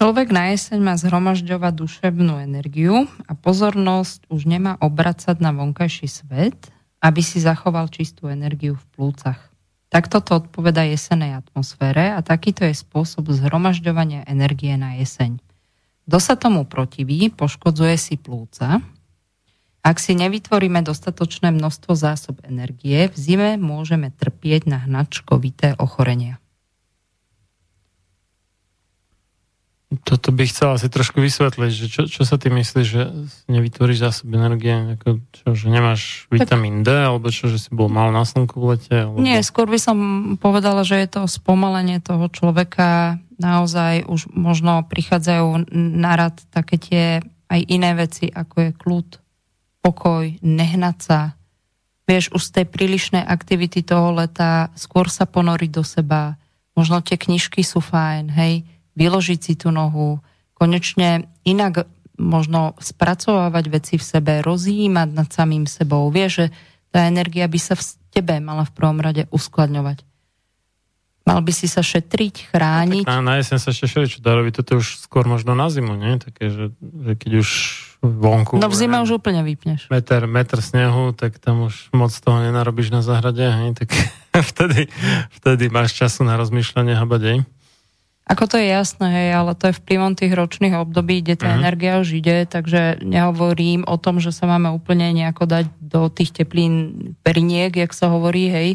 Človek 0.00 0.32
na 0.32 0.56
jeseň 0.56 0.80
má 0.80 0.96
zhromažďovať 0.96 1.72
duševnú 1.76 2.40
energiu 2.40 3.04
a 3.28 3.32
pozornosť 3.36 4.32
už 4.32 4.48
nemá 4.48 4.80
obracať 4.80 5.36
na 5.44 5.52
vonkajší 5.52 6.08
svet, 6.08 6.72
aby 7.04 7.20
si 7.20 7.36
zachoval 7.44 7.92
čistú 7.92 8.32
energiu 8.32 8.80
v 8.80 8.84
plúcach. 8.96 9.52
Takto 9.92 10.18
to 10.24 10.42
odpoveda 10.42 10.82
jesenej 10.88 11.38
atmosfére 11.38 12.10
a 12.16 12.24
takýto 12.24 12.66
je 12.66 12.74
spôsob 12.74 13.30
zhromažďovania 13.30 14.26
energie 14.26 14.74
na 14.74 14.98
jeseň. 14.98 15.38
Kto 16.04 16.18
sa 16.20 16.36
tomu 16.36 16.68
protiví, 16.68 17.32
poškodzuje 17.32 17.96
si 17.96 18.14
plúca, 18.20 18.84
ak 19.84 20.00
si 20.00 20.16
nevytvoríme 20.16 20.80
dostatočné 20.80 21.52
množstvo 21.52 21.92
zásob 21.92 22.40
energie, 22.44 23.08
v 23.08 23.16
zime 23.16 23.50
môžeme 23.60 24.12
trpieť 24.12 24.64
na 24.64 24.80
hnačkovité 24.80 25.76
ochorenia. 25.76 26.40
Toto 30.02 30.34
by 30.34 30.44
chcela 30.50 30.74
si 30.80 30.90
trošku 30.90 31.22
vysvetliť, 31.22 31.70
že 31.70 31.86
čo, 31.86 32.02
čo 32.10 32.22
sa 32.26 32.40
ty 32.40 32.50
myslíš, 32.50 32.86
že 32.88 33.02
nevytvoríš 33.46 34.02
zásob 34.02 34.34
energie, 34.34 34.98
ako 34.98 35.22
čo, 35.30 35.46
že 35.54 35.66
nemáš 35.70 36.26
vitamín 36.34 36.82
D, 36.82 36.90
alebo 36.90 37.30
čo, 37.30 37.46
že 37.46 37.62
si 37.62 37.70
bol 37.70 37.86
mal 37.86 38.10
na 38.10 38.26
slnku 38.26 38.58
v 38.58 38.74
lete? 38.74 38.96
Alebo... 39.06 39.22
Nie, 39.22 39.44
skôr 39.46 39.70
by 39.70 39.78
som 39.78 39.98
povedala, 40.40 40.82
že 40.82 40.98
je 40.98 41.08
to 41.20 41.22
spomalenie 41.30 42.02
toho 42.02 42.26
človeka, 42.32 43.22
naozaj 43.38 44.08
už 44.10 44.32
možno 44.34 44.82
prichádzajú 44.86 45.70
na 45.74 46.12
rad 46.18 46.36
také 46.50 46.76
tie 46.80 47.04
aj 47.46 47.60
iné 47.70 47.94
veci, 47.94 48.26
ako 48.32 48.54
je 48.58 48.70
kľud, 48.74 49.08
pokoj, 49.84 50.24
nehnať 50.40 50.96
sa, 50.98 51.20
vieš, 52.08 52.32
už 52.32 52.42
z 52.42 52.50
tej 52.60 52.66
prílišnej 52.68 53.24
aktivity 53.24 53.84
toho 53.84 54.16
leta 54.16 54.72
skôr 54.76 55.08
sa 55.12 55.28
ponoriť 55.28 55.70
do 55.70 55.84
seba, 55.84 56.40
možno 56.72 57.00
tie 57.04 57.20
knižky 57.20 57.60
sú 57.64 57.84
fajn, 57.84 58.32
hej, 58.32 58.64
vyložiť 58.94 59.38
si 59.42 59.54
tú 59.58 59.74
nohu, 59.74 60.22
konečne 60.54 61.26
inak 61.42 61.86
možno 62.14 62.78
spracovávať 62.78 63.64
veci 63.70 63.94
v 63.98 64.04
sebe, 64.06 64.32
rozjímať 64.40 65.08
nad 65.10 65.28
samým 65.30 65.66
sebou. 65.66 66.06
Vieš, 66.14 66.32
že 66.32 66.46
tá 66.94 67.10
energia 67.10 67.50
by 67.50 67.58
sa 67.58 67.74
v 67.74 67.82
tebe 68.14 68.38
mala 68.38 68.62
v 68.62 68.74
prvom 68.74 69.02
rade 69.02 69.26
uskladňovať. 69.34 70.06
Mal 71.24 71.40
by 71.40 71.52
si 71.56 71.66
sa 71.66 71.80
šetriť, 71.80 72.52
chrániť. 72.52 73.04
No, 73.08 73.24
na, 73.24 73.34
na 73.34 73.34
jeseň 73.40 73.56
sa 73.56 73.72
ešte 73.72 73.88
šetriť, 73.88 74.20
čo 74.20 74.20
dá 74.20 74.36
robiť, 74.36 74.60
toto 74.60 74.76
už 74.76 75.08
skôr 75.08 75.24
možno 75.24 75.56
na 75.56 75.72
zimu, 75.72 75.96
nie? 75.96 76.20
Také, 76.20 76.52
že, 76.52 76.64
že 76.84 77.12
keď 77.16 77.40
už 77.40 77.50
vonku... 78.04 78.60
No 78.60 78.68
v 78.68 78.76
zime 78.76 79.00
už 79.00 79.24
úplne 79.24 79.40
vypneš. 79.40 79.88
Meter, 79.88 80.28
meter 80.28 80.60
snehu, 80.60 81.16
tak 81.16 81.40
tam 81.40 81.72
už 81.72 81.88
moc 81.96 82.12
toho 82.12 82.44
nenarobíš 82.44 82.92
na 82.92 83.00
zahrade, 83.00 83.40
hej? 83.40 83.72
tak 83.72 83.88
vtedy, 84.52 84.92
vtedy 85.40 85.72
máš 85.72 85.96
času 85.96 86.28
na 86.28 86.36
rozmýšľanie 86.36 86.92
habadej. 86.92 87.48
Ako 88.24 88.48
to 88.48 88.56
je 88.56 88.72
jasné, 88.72 89.04
hej, 89.04 89.28
ale 89.36 89.52
to 89.52 89.68
je 89.68 89.78
vplyvom 89.84 90.16
tých 90.16 90.32
ročných 90.32 90.80
období, 90.80 91.20
kde 91.20 91.36
tá 91.36 91.52
uh-huh. 91.52 91.60
energia 91.60 92.00
už 92.00 92.24
ide, 92.24 92.48
takže 92.48 93.04
nehovorím 93.04 93.84
o 93.84 94.00
tom, 94.00 94.16
že 94.16 94.32
sa 94.32 94.48
máme 94.48 94.72
úplne 94.72 95.12
nejako 95.12 95.44
dať 95.44 95.68
do 95.76 96.08
tých 96.08 96.32
teplín 96.32 96.74
periniek, 97.20 97.76
jak 97.76 97.92
sa 97.92 98.08
hovorí, 98.08 98.48
hej, 98.48 98.68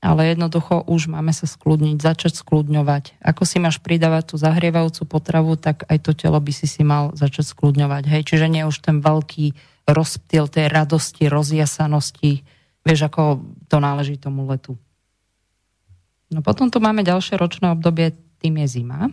ale 0.00 0.32
jednoducho 0.32 0.88
už 0.88 1.12
máme 1.12 1.28
sa 1.36 1.44
skľudniť, 1.44 2.00
začať 2.00 2.40
skľudňovať. 2.40 3.20
Ako 3.20 3.44
si 3.44 3.60
máš 3.60 3.84
pridávať 3.84 4.32
tú 4.32 4.34
zahrievajúcu 4.40 5.04
potravu, 5.04 5.60
tak 5.60 5.84
aj 5.92 6.00
to 6.00 6.16
telo 6.16 6.40
by 6.40 6.52
si 6.56 6.64
si 6.64 6.80
mal 6.80 7.12
začať 7.12 7.52
skľudňovať. 7.52 8.08
Hej? 8.08 8.32
Čiže 8.32 8.48
nie 8.48 8.64
už 8.64 8.80
ten 8.80 9.04
veľký 9.04 9.52
rozptyl 9.84 10.48
tej 10.48 10.72
radosti, 10.72 11.28
rozjasanosti, 11.28 12.48
vieš, 12.80 13.00
ako 13.12 13.44
to 13.68 13.76
náleží 13.76 14.16
tomu 14.16 14.48
letu. 14.48 14.80
No 16.32 16.40
potom 16.40 16.72
tu 16.72 16.80
máme 16.80 17.04
ďalšie 17.04 17.36
ročné 17.36 17.76
obdobie, 17.76 18.16
tým 18.40 18.64
je 18.64 18.80
zima. 18.80 19.12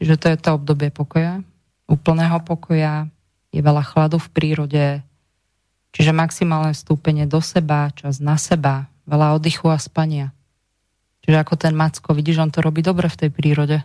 Čiže 0.00 0.16
to 0.16 0.26
je 0.32 0.36
to 0.40 0.56
obdobie 0.56 0.88
pokoja, 0.88 1.44
úplného 1.84 2.40
pokoja, 2.40 3.04
je 3.52 3.60
veľa 3.60 3.84
chladu 3.84 4.16
v 4.16 4.32
prírode, 4.32 4.86
čiže 5.92 6.16
maximálne 6.16 6.72
vstúpenie 6.72 7.28
do 7.28 7.42
seba, 7.44 7.92
čas 7.92 8.22
na 8.22 8.40
seba, 8.40 8.88
veľa 9.04 9.36
oddychu 9.36 9.68
a 9.68 9.76
spania. 9.76 10.32
Čiže 11.26 11.36
ako 11.36 11.54
ten 11.60 11.74
Macko, 11.76 12.16
vidíš, 12.16 12.40
on 12.40 12.48
to 12.48 12.64
robí 12.64 12.80
dobre 12.80 13.10
v 13.10 13.26
tej 13.26 13.30
prírode. 13.34 13.78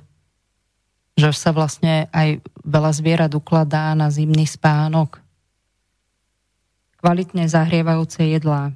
Že 1.20 1.36
sa 1.36 1.52
vlastne 1.52 2.08
aj 2.16 2.40
veľa 2.64 2.92
zvierat 2.96 3.32
ukladá 3.36 3.92
na 3.92 4.08
zimný 4.08 4.48
spánok. 4.48 5.20
kvalitne 7.04 7.46
zahrievajúce 7.46 8.24
jedlá. 8.24 8.72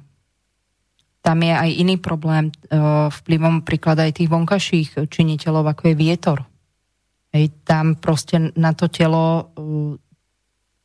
Tam 1.20 1.36
je 1.44 1.52
aj 1.52 1.70
iný 1.76 2.00
problém 2.00 2.48
vplyvom 3.12 3.60
príklad 3.60 4.00
aj 4.00 4.24
tých 4.24 4.32
vonkajších 4.32 5.04
činiteľov, 5.12 5.76
ako 5.76 5.92
je 5.92 5.94
vietor. 5.94 6.38
Hej, 7.30 7.52
tam 7.62 7.94
proste 7.94 8.50
na 8.56 8.72
to 8.72 8.88
telo 8.90 9.52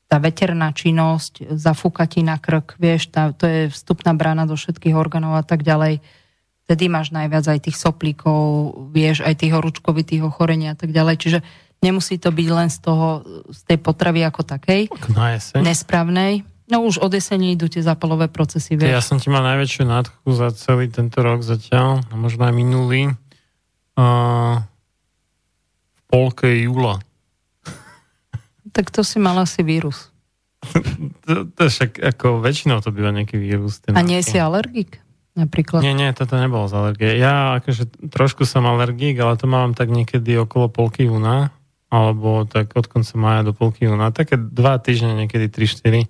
tá 0.05 0.21
veterná 0.21 0.69
činnosť, 0.69 1.57
zafúka 1.57 2.05
ti 2.05 2.21
na 2.21 2.37
krk, 2.37 2.77
vieš, 2.77 3.09
tá, 3.09 3.33
to 3.33 3.49
je 3.49 3.61
vstupná 3.73 4.13
brána 4.13 4.45
do 4.45 4.53
všetkých 4.53 4.93
orgánov 4.93 5.33
a 5.33 5.41
tak 5.41 5.65
ďalej. 5.65 5.97
Vtedy 6.69 6.83
máš 6.93 7.09
najviac 7.09 7.45
aj 7.49 7.59
tých 7.65 7.77
soplíkov, 7.81 8.73
vieš, 8.93 9.25
aj 9.25 9.41
tých 9.41 9.57
horúčkovitých 9.57 10.21
ochorení 10.21 10.69
a 10.69 10.77
tak 10.77 10.93
ďalej. 10.93 11.15
Čiže 11.17 11.39
nemusí 11.81 12.21
to 12.21 12.29
byť 12.29 12.47
len 12.53 12.69
z 12.69 12.77
toho, 12.85 13.25
z 13.49 13.59
tej 13.65 13.77
potravy 13.81 14.21
ako 14.21 14.45
takej, 14.45 14.93
nesprávnej. 15.57 16.45
No 16.65 16.81
už 16.81 16.97
od 16.97 17.13
jesení 17.13 17.53
idú 17.53 17.69
tie 17.69 17.85
zápalové 17.85 18.25
procesy. 18.25 18.73
Vieš. 18.73 18.89
Ja 18.89 19.01
som 19.01 19.21
ti 19.21 19.29
mal 19.29 19.45
najväčšiu 19.45 19.85
nádchu 19.85 20.29
za 20.33 20.49
celý 20.57 20.89
tento 20.89 21.21
rok 21.21 21.45
zatiaľ, 21.45 22.01
a 22.09 22.13
možno 22.17 22.49
aj 22.49 22.53
minulý. 22.57 23.13
Uh, 23.95 24.59
v 25.93 26.01
polke 26.09 26.49
júla 26.51 27.05
tak 28.75 28.91
to 28.91 29.07
si 29.07 29.23
mal 29.23 29.39
asi 29.39 29.63
vírus. 29.63 30.11
to, 31.23 31.47
to 31.47 31.63
však 31.71 31.95
ako 32.03 32.43
väčšinou 32.43 32.83
to 32.83 32.91
býva 32.91 33.15
nejaký 33.15 33.39
vírus. 33.39 33.79
A 33.87 34.03
nie 34.03 34.19
si 34.19 34.35
alergik? 34.35 34.99
Napríklad. 35.35 35.83
Nie, 35.83 35.95
nie, 35.95 36.11
toto 36.11 36.35
nebolo 36.35 36.67
z 36.67 36.75
alergie. 36.75 37.15
Ja 37.15 37.59
akože 37.59 38.11
trošku 38.11 38.43
som 38.43 38.67
alergik, 38.67 39.15
ale 39.19 39.39
to 39.39 39.47
mám 39.47 39.75
tak 39.75 39.91
niekedy 39.91 40.35
okolo 40.35 40.67
polky 40.67 41.07
júna, 41.07 41.55
alebo 41.87 42.43
tak 42.47 42.75
od 42.75 42.87
konca 42.87 43.15
maja 43.15 43.41
do 43.47 43.51
polky 43.55 43.87
júna. 43.87 44.11
Také 44.15 44.35
dva 44.35 44.79
týždne, 44.79 45.15
niekedy 45.15 45.47
3-4, 45.51 46.07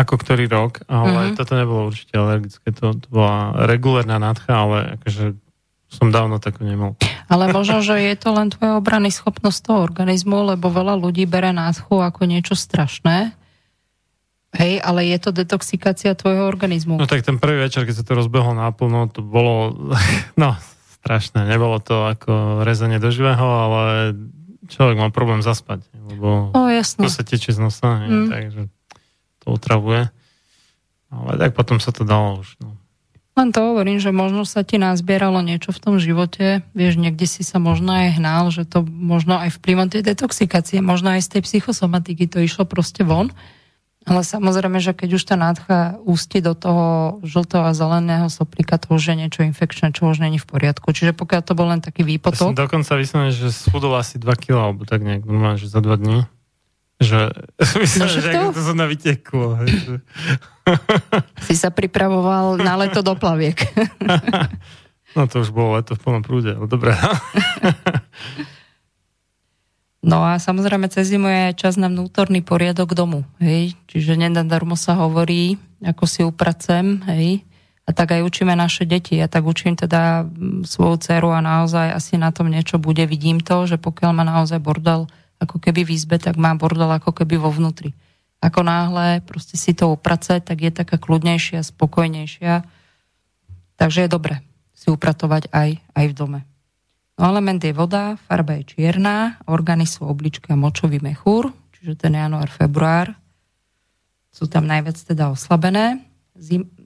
ako 0.00 0.14
ktorý 0.16 0.48
rok, 0.48 0.80
ale 0.88 1.30
mm-hmm. 1.30 1.36
toto 1.36 1.52
nebolo 1.52 1.92
určite 1.92 2.16
alergické. 2.16 2.72
To, 2.80 2.96
to 2.96 3.06
bola 3.12 3.68
regulárna 3.68 4.16
nádcha, 4.16 4.52
ale 4.56 4.78
akože 4.96 5.36
som 5.90 6.08
dávno 6.08 6.40
takú 6.40 6.64
nemal. 6.64 6.96
Ale 7.26 7.50
možno, 7.50 7.82
že 7.82 7.98
je 7.98 8.14
to 8.16 8.30
len 8.30 8.48
tvoja 8.54 8.78
obrany 8.78 9.10
schopnosť 9.10 9.58
toho 9.68 9.78
organizmu, 9.82 10.54
lebo 10.54 10.70
veľa 10.70 10.96
ľudí 10.96 11.26
bere 11.26 11.50
nádchu 11.50 12.00
ako 12.00 12.30
niečo 12.30 12.54
strašné. 12.54 13.34
Hej, 14.50 14.82
ale 14.82 15.06
je 15.06 15.18
to 15.22 15.30
detoxikácia 15.30 16.14
tvojho 16.18 16.46
organizmu. 16.46 16.98
No 16.98 17.06
tak 17.06 17.22
ten 17.22 17.38
prvý 17.38 17.62
večer, 17.62 17.86
keď 17.86 18.02
sa 18.02 18.06
to 18.06 18.18
rozbehlo 18.18 18.50
náplno, 18.54 19.06
to 19.10 19.22
bolo, 19.22 19.74
no, 20.42 20.58
strašné. 21.02 21.46
Nebolo 21.46 21.78
to 21.78 22.10
ako 22.10 22.62
rezanie 22.66 22.98
do 22.98 23.14
živého, 23.14 23.46
ale 23.46 24.14
človek 24.70 24.96
mal 24.98 25.10
problém 25.10 25.42
zaspať, 25.42 25.86
lebo 25.94 26.54
o, 26.54 26.60
jasno. 26.70 27.06
to 27.06 27.10
sa 27.10 27.26
tečie 27.26 27.54
z 27.54 27.58
nosa, 27.58 28.06
mm. 28.06 28.26
takže 28.30 28.60
to 29.44 29.56
otravuje. 29.56 30.08
Ale 31.10 31.32
tak 31.40 31.58
potom 31.58 31.82
sa 31.82 31.90
to 31.90 32.06
dalo 32.06 32.40
už. 32.40 32.54
No. 32.62 32.78
Len 33.38 33.54
to 33.54 33.62
hovorím, 33.62 34.02
že 34.02 34.12
možno 34.12 34.42
sa 34.44 34.66
ti 34.66 34.76
nazbieralo 34.76 35.40
niečo 35.40 35.70
v 35.72 35.80
tom 35.80 35.94
živote, 36.02 36.66
vieš, 36.74 36.98
niekde 36.98 37.24
si 37.24 37.46
sa 37.46 37.62
možno 37.62 37.94
aj 37.94 38.20
hnal, 38.20 38.50
že 38.52 38.66
to 38.66 38.82
možno 38.84 39.38
aj 39.38 39.54
vplyvom 39.54 39.88
tej 39.88 40.02
detoxikácie, 40.02 40.82
možno 40.82 41.14
aj 41.14 41.24
z 41.24 41.38
tej 41.38 41.42
psychosomatiky 41.46 42.26
to 42.26 42.42
išlo 42.42 42.66
proste 42.66 43.06
von. 43.06 43.32
Ale 44.08 44.24
samozrejme, 44.24 44.80
že 44.80 44.96
keď 44.96 45.20
už 45.20 45.22
tá 45.28 45.36
nádcha 45.36 46.00
ústi 46.08 46.40
do 46.40 46.56
toho 46.56 47.20
žltého 47.20 47.68
a 47.68 47.76
zeleného 47.76 48.32
soplíka, 48.32 48.80
to 48.80 48.96
už 48.96 49.12
je 49.12 49.14
niečo 49.14 49.40
infekčné, 49.44 49.92
čo 49.92 50.08
už 50.08 50.24
není 50.24 50.40
v 50.40 50.48
poriadku. 50.48 50.88
Čiže 50.88 51.12
pokiaľ 51.12 51.40
to 51.44 51.52
bol 51.52 51.68
len 51.68 51.84
taký 51.84 52.02
výpotok... 52.08 52.48
Ja 52.48 52.56
som 52.56 52.56
dokonca 52.56 52.96
vyslovene, 52.96 53.28
že 53.28 53.52
schudol 53.52 53.92
asi 54.00 54.16
2 54.16 54.24
kg, 54.40 54.72
alebo 54.72 54.88
tak 54.88 55.04
nejak 55.04 55.28
normálne, 55.28 55.60
že 55.60 55.68
za 55.68 55.84
2 55.84 56.00
dní. 56.00 56.24
Že, 57.00 57.32
myslím, 57.80 58.00
no, 58.04 58.12
že, 58.12 58.20
to? 58.52 58.60
som 58.60 58.76
na 58.76 58.84
vyteklo. 58.84 59.56
Hej, 59.64 60.04
si 61.48 61.54
sa 61.56 61.72
pripravoval 61.72 62.60
na 62.60 62.76
leto 62.76 63.00
do 63.00 63.16
plaviek. 63.16 63.56
no 65.16 65.24
to 65.24 65.40
už 65.40 65.50
bolo 65.50 65.80
leto 65.80 65.96
v 65.96 66.00
plnom 66.04 66.22
prúde, 66.22 66.52
ale 66.52 66.68
dobré. 66.68 66.92
No 70.04 70.24
a 70.24 70.36
samozrejme 70.36 70.88
cez 70.92 71.12
zimu 71.12 71.28
je 71.28 71.44
čas 71.56 71.80
na 71.80 71.88
vnútorný 71.88 72.44
poriadok 72.44 72.92
domu, 72.92 73.24
hej. 73.40 73.76
Čiže 73.88 74.20
nenadarmo 74.20 74.76
sa 74.76 74.96
hovorí, 74.96 75.56
ako 75.80 76.04
si 76.04 76.20
upracem, 76.24 77.00
hej. 77.08 77.44
A 77.88 77.96
tak 77.96 78.14
aj 78.14 78.22
učíme 78.22 78.54
naše 78.54 78.86
deti. 78.86 79.18
Ja 79.18 79.26
tak 79.26 79.42
učím 79.42 79.74
teda 79.74 80.22
svoju 80.62 81.00
dceru 81.00 81.34
a 81.34 81.42
naozaj 81.42 81.90
asi 81.90 82.14
na 82.20 82.30
tom 82.30 82.46
niečo 82.46 82.78
bude. 82.78 83.02
Vidím 83.02 83.42
to, 83.42 83.66
že 83.66 83.82
pokiaľ 83.82 84.10
má 84.14 84.22
naozaj 84.22 84.62
bordel 84.62 85.10
ako 85.40 85.56
keby 85.56 85.88
v 85.88 85.96
izbe, 85.96 86.20
tak 86.20 86.36
má 86.36 86.52
bordel 86.54 86.92
ako 86.92 87.16
keby 87.16 87.40
vo 87.40 87.48
vnútri. 87.48 87.96
Ako 88.40 88.64
náhle 88.64 89.24
proste 89.24 89.56
si 89.56 89.72
to 89.72 89.88
upracať, 89.92 90.44
tak 90.44 90.60
je 90.60 90.72
taká 90.72 90.96
kľudnejšia, 91.00 91.64
spokojnejšia. 91.64 92.64
Takže 93.80 94.04
je 94.04 94.10
dobre 94.12 94.34
si 94.80 94.88
upratovať 94.88 95.52
aj, 95.52 95.76
aj 95.92 96.04
v 96.08 96.14
dome. 96.16 96.40
No 97.20 97.28
element 97.28 97.60
je 97.60 97.76
voda, 97.76 98.16
farba 98.24 98.56
je 98.56 98.64
čierna, 98.64 99.36
orgány 99.44 99.84
sú 99.84 100.08
oblička 100.08 100.56
a 100.56 100.60
močový 100.60 101.04
mechúr, 101.04 101.52
čiže 101.76 102.00
ten 102.00 102.16
január, 102.16 102.48
február 102.48 103.12
sú 104.32 104.48
tam 104.48 104.64
najviac 104.64 104.96
teda 104.96 105.28
oslabené. 105.28 106.00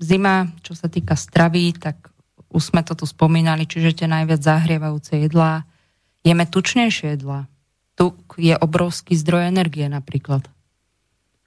Zima, 0.02 0.50
čo 0.66 0.74
sa 0.74 0.90
týka 0.90 1.14
stravy, 1.14 1.78
tak 1.78 2.10
už 2.50 2.74
sme 2.74 2.82
to 2.82 2.98
tu 2.98 3.06
spomínali, 3.06 3.62
čiže 3.62 4.02
tie 4.02 4.08
najviac 4.10 4.42
zahrievajúce 4.42 5.14
jedlá. 5.22 5.62
Jeme 6.26 6.50
tučnejšie 6.50 7.14
jedlá. 7.14 7.46
Tuk 7.94 8.34
je 8.36 8.54
obrovský 8.58 9.14
zdroj 9.14 9.46
energie 9.46 9.86
napríklad 9.86 10.46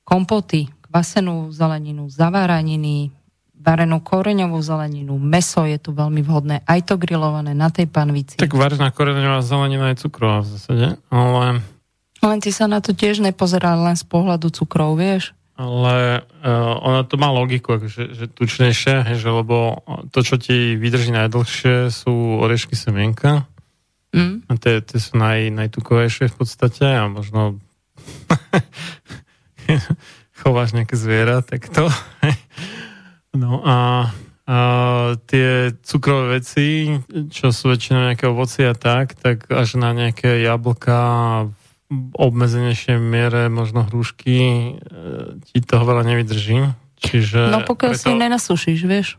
kompoty, 0.07 0.71
kvasenú 0.87 1.51
zeleninu, 1.51 2.07
zaváraniny, 2.07 3.11
varenú 3.59 3.99
koreňovú 3.99 4.55
zeleninu, 4.63 5.19
meso 5.19 5.67
je 5.67 5.75
tu 5.75 5.91
veľmi 5.91 6.23
vhodné, 6.23 6.63
aj 6.63 6.87
to 6.87 6.95
grillované 6.95 7.51
na 7.51 7.67
tej 7.67 7.91
panvici. 7.91 8.39
Tak 8.39 8.55
varená 8.55 8.87
koreňová 8.95 9.43
zelenina 9.43 9.91
je 9.91 10.07
cukrová 10.07 10.45
v 10.45 10.47
zásade, 10.55 10.87
ale... 11.11 11.59
Len 12.23 12.39
ty 12.39 12.49
sa 12.55 12.65
na 12.71 12.79
to 12.79 12.95
tiež 12.95 13.19
nepozerá 13.19 13.75
len 13.75 13.99
z 13.99 14.07
pohľadu 14.07 14.47
cukrov, 14.49 14.95
vieš? 14.95 15.35
Ale 15.57 16.21
uh, 16.21 16.75
ono 16.85 17.01
to 17.03 17.17
má 17.17 17.33
logiku, 17.33 17.81
že, 17.81 18.13
že 18.13 18.25
tučnejšie, 18.29 19.17
že, 19.17 19.29
lebo 19.29 19.81
to, 20.13 20.21
čo 20.21 20.37
ti 20.37 20.77
vydrží 20.77 21.09
najdlhšie, 21.11 21.89
sú 21.89 22.41
orešky 22.45 22.77
semienka. 22.77 23.49
Mm. 24.15 24.47
A 24.47 24.51
tie, 24.55 24.79
tie 24.79 24.99
sú 25.03 25.19
naj, 25.19 25.51
najtukovejšie 25.51 26.31
v 26.31 26.35
podstate 26.35 26.87
a 26.87 27.11
možno 27.11 27.59
chováš 30.39 30.71
nejaké 30.71 30.95
zviera, 30.95 31.43
tak 31.43 31.67
to. 31.67 31.91
no 33.41 33.59
a, 33.67 34.09
a 34.47 34.57
tie 35.27 35.75
cukrové 35.83 36.39
veci, 36.39 36.95
čo 37.33 37.51
sú 37.51 37.75
väčšinou 37.75 38.07
nejaké 38.11 38.31
ovoci 38.31 38.63
a 38.63 38.77
tak, 38.77 39.19
tak 39.19 39.51
až 39.51 39.75
na 39.75 39.91
nejaké 39.91 40.39
jablka 40.39 41.51
v 41.87 42.11
obmedzenejšej 42.19 42.99
miere, 42.99 43.47
možno 43.47 43.87
hrušky, 43.87 44.35
e, 44.35 44.71
ti 45.39 45.63
toho 45.63 45.87
veľa 45.87 46.03
nevydrží. 46.03 46.67
Čiže 46.99 47.47
no 47.47 47.63
pokiaľ 47.63 47.95
preto... 47.95 48.03
si 48.03 48.11
nenasúšiš, 48.11 48.79
vieš. 48.83 49.15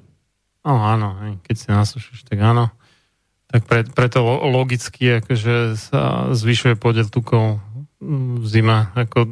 No 0.68 0.84
áno, 0.84 1.16
keď 1.48 1.56
si 1.56 1.68
nasúšiš, 1.72 2.28
tak 2.28 2.44
áno. 2.44 2.68
Tak 3.48 3.64
pre, 3.64 3.80
preto 3.88 4.20
logicky 4.44 5.24
akože 5.24 5.80
sa 5.80 6.28
zvyšuje 6.36 6.76
podiel 6.76 7.08
tukov 7.08 7.64
v 8.00 8.44
zima. 8.44 8.92
Ako 8.92 9.24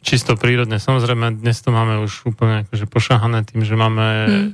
čisto 0.00 0.38
prírodne. 0.38 0.80
Samozrejme, 0.80 1.42
dnes 1.42 1.60
to 1.60 1.74
máme 1.74 2.00
už 2.00 2.30
úplne 2.30 2.64
akože 2.64 2.86
pošahané 2.88 3.44
tým, 3.44 3.66
že 3.66 3.76
máme 3.76 4.06
hmm. 4.06 4.50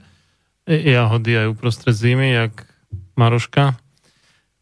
jahody 0.67 1.33
aj 1.39 1.47
uprostred 1.55 1.95
zimy, 1.95 2.35
jak 2.35 2.67
Maruška, 3.17 3.79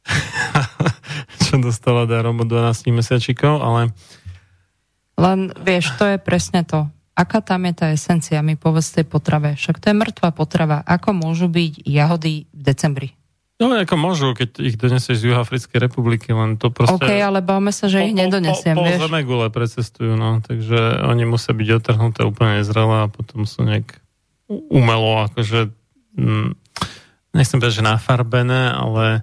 čo 1.48 1.54
dostala 1.58 2.04
darom 2.04 2.44
od 2.44 2.48
12 2.50 2.90
mesiačikov, 2.92 3.62
ale... 3.62 3.90
Len, 5.14 5.54
vieš, 5.62 5.94
to 5.94 6.10
je 6.10 6.18
presne 6.18 6.66
to. 6.66 6.90
Aká 7.14 7.38
tam 7.38 7.70
je 7.70 7.74
tá 7.78 7.86
esencia, 7.94 8.42
mi 8.42 8.58
povedz 8.58 8.90
tej 8.90 9.06
potrave. 9.06 9.54
Však 9.54 9.78
to 9.78 9.94
je 9.94 9.96
mŕtva 9.96 10.34
potrava. 10.34 10.82
Ako 10.82 11.14
môžu 11.14 11.46
byť 11.46 11.86
jahody 11.86 12.50
v 12.50 12.60
decembri? 12.60 13.14
No, 13.54 13.70
ako 13.70 13.94
môžu, 13.94 14.34
keď 14.34 14.58
ich 14.66 14.74
donesieš 14.74 15.22
z 15.22 15.30
Juhafrickej 15.30 15.78
republiky, 15.78 16.34
len 16.34 16.58
to 16.58 16.74
proste... 16.74 16.98
OK, 16.98 17.06
ale 17.06 17.38
bavme 17.38 17.70
sa, 17.70 17.86
že 17.86 18.02
po, 18.02 18.06
ich 18.10 18.16
nedonesiem, 18.18 18.74
po, 18.74 18.82
po, 18.82 18.86
vieš. 18.90 18.98
Po 18.98 19.04
zemegule 19.06 19.46
precestujú, 19.54 20.12
no, 20.18 20.42
takže 20.42 21.06
oni 21.06 21.22
musia 21.22 21.54
byť 21.54 21.68
otrhnuté 21.78 22.26
úplne 22.26 22.58
nezrelé 22.58 23.06
a 23.06 23.12
potom 23.12 23.46
sú 23.46 23.62
nejak 23.62 24.02
umelo, 24.50 25.30
akože... 25.30 25.70
Hm, 26.18 26.58
nechcem 27.30 27.62
povedať, 27.62 27.78
že 27.78 27.86
nafarbené, 27.86 28.74
ale 28.74 29.22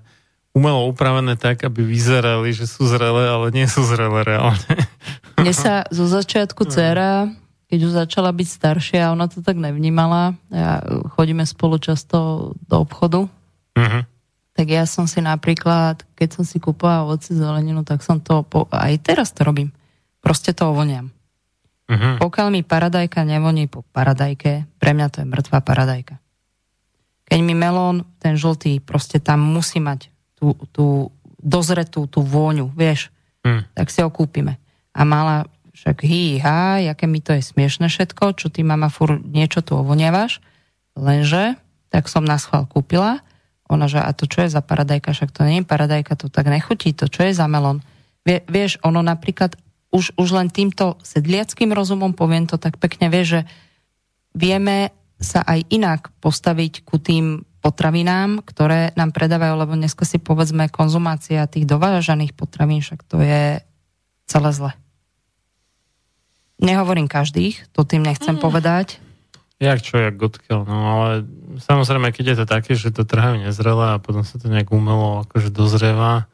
umelo 0.55 0.88
upravené 0.88 1.36
tak, 1.36 1.67
aby 1.67 1.84
vyzerali, 1.84 2.55
že 2.55 2.71
sú 2.71 2.88
zrelé, 2.88 3.27
ale 3.27 3.51
nie 3.51 3.67
sú 3.67 3.84
zrelé 3.84 4.23
reálne. 4.23 4.75
Mne 5.43 5.51
sa 5.51 5.84
zo 5.91 6.07
začiatku 6.07 6.67
no. 6.67 6.71
dcera, 6.71 7.27
keď 7.67 7.79
už 7.84 7.91
začala 7.99 8.32
byť 8.32 8.47
staršia, 8.47 9.11
ona 9.11 9.27
to 9.27 9.43
tak 9.43 9.59
nevnímala. 9.59 10.39
Ja, 10.47 10.79
chodíme 11.19 11.43
spolu 11.43 11.84
často 11.84 12.51
do 12.63 12.75
obchodu. 12.79 13.27
Uh-huh 13.75 14.03
tak 14.52 14.68
ja 14.68 14.84
som 14.84 15.08
si 15.08 15.24
napríklad, 15.24 16.04
keď 16.16 16.30
som 16.39 16.43
si 16.43 16.60
kúpovala 16.60 17.08
ovoci 17.08 17.32
zeleninu, 17.32 17.88
tak 17.88 18.04
som 18.04 18.20
to, 18.20 18.43
po, 18.43 18.68
aj 18.72 18.99
teraz 18.99 19.32
to 19.32 19.47
robím. 19.47 19.72
Proste 20.20 20.52
to 20.52 20.70
ovoniam. 20.70 21.10
Uh-huh. 21.88 22.20
Pokiaľ 22.20 22.47
mi 22.52 22.62
paradajka 22.62 23.24
nevoní 23.24 23.72
po 23.72 23.84
paradajke, 23.95 24.68
pre 24.80 24.91
mňa 24.91 25.08
to 25.12 25.18
je 25.24 25.28
mŕtvá 25.28 25.60
paradajka. 25.64 26.20
Keď 27.32 27.39
mi 27.39 27.56
melón, 27.56 28.04
ten 28.20 28.36
žltý, 28.36 28.84
proste 28.84 29.24
tam 29.24 29.39
musí 29.39 29.80
mať 29.80 30.12
tú, 30.36 30.56
tú 30.76 31.16
dozretú, 31.39 32.06
tú 32.12 32.22
vôňu, 32.22 32.70
vieš, 32.76 33.10
Hmm. 33.41 33.66
tak 33.74 33.89
si 33.89 34.06
ho 34.06 34.10
kúpime. 34.14 34.62
A 34.93 35.02
mala 35.02 35.49
však 35.74 36.06
hý, 36.06 36.38
há, 36.45 36.78
aké 36.93 37.10
mi 37.10 37.26
to 37.26 37.34
je 37.34 37.41
smiešne 37.41 37.89
všetko, 37.89 38.38
čo 38.38 38.54
ty 38.54 38.62
mama 38.62 38.91
fur 38.93 39.18
niečo 39.18 39.66
tu 39.66 39.74
ovoniavaš, 39.74 40.43
lenže, 40.93 41.58
tak 41.89 42.06
som 42.06 42.22
na 42.22 42.38
schvál 42.38 42.70
kúpila, 42.70 43.26
ona, 43.72 43.88
že 43.88 44.03
a 44.03 44.11
to 44.11 44.28
čo 44.28 44.43
je 44.43 44.53
za 44.53 44.59
paradajka, 44.59 45.15
však 45.15 45.32
to 45.32 45.47
nie 45.47 45.63
je 45.63 45.69
paradajka, 45.69 46.19
to 46.19 46.28
tak 46.28 46.51
nechutí, 46.51 46.91
to 46.91 47.07
čo 47.07 47.26
je 47.26 47.34
za 47.34 47.47
melón. 47.47 47.80
Vie, 48.28 48.43
vieš, 48.45 48.78
ono 48.84 49.01
napríklad, 49.01 49.55
už, 49.89 50.13
už 50.19 50.30
len 50.36 50.51
týmto 50.51 50.99
sedliackým 51.01 51.74
rozumom, 51.74 52.13
poviem 52.13 52.45
to 52.45 52.59
tak 52.59 52.78
pekne, 52.78 53.09
vieš, 53.09 53.39
že 53.39 53.41
vieme 54.38 54.93
sa 55.17 55.41
aj 55.45 55.69
inak 55.74 56.13
postaviť 56.22 56.86
ku 56.86 57.01
tým 57.01 57.41
potravinám, 57.61 58.41
ktoré 58.41 58.93
nám 58.97 59.13
predávajú, 59.13 59.53
lebo 59.53 59.74
dneska 59.78 60.01
si 60.05 60.17
povedzme 60.17 60.69
konzumácia 60.74 61.45
tých 61.45 61.69
dovážaných 61.69 62.34
potravín, 62.34 62.82
však 62.82 63.05
to 63.05 63.22
je 63.22 63.61
celé 64.26 64.49
zle. 64.53 64.72
Nehovorím 66.61 67.09
každých, 67.09 67.74
to 67.74 67.82
tým 67.82 68.05
nechcem 68.05 68.38
mm. 68.38 68.41
povedať. 68.41 69.01
Jak 69.62 69.78
čo, 69.86 70.01
jak 70.01 70.18
gotkel, 70.18 70.66
no 70.66 70.78
ale 70.89 71.09
samozrejme, 71.62 72.09
keď 72.09 72.26
je 72.34 72.38
to 72.41 72.45
také, 72.49 72.74
že 72.74 72.89
to 72.89 73.05
trhajú 73.05 73.45
nezrelé 73.45 73.93
a 73.93 74.01
potom 74.01 74.26
sa 74.26 74.41
to 74.41 74.49
nejak 74.49 74.74
umelo 74.74 75.22
akože 75.22 75.53
dozrieva 75.53 76.26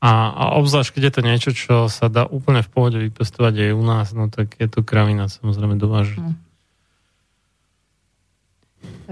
a, 0.00 0.12
a 0.32 0.44
obzvlášť, 0.56 0.96
keď 0.96 1.02
je 1.04 1.12
to 1.12 1.22
niečo, 1.22 1.50
čo 1.52 1.74
sa 1.92 2.08
dá 2.08 2.24
úplne 2.24 2.64
v 2.64 2.72
pohode 2.72 2.96
vypestovať 2.96 3.54
aj 3.68 3.72
u 3.76 3.84
nás, 3.84 4.06
no 4.16 4.32
tak 4.32 4.56
je 4.56 4.72
to 4.72 4.80
kravina 4.80 5.28
samozrejme 5.28 5.76
dovážiť. 5.76 6.16
Mm. 6.18 6.36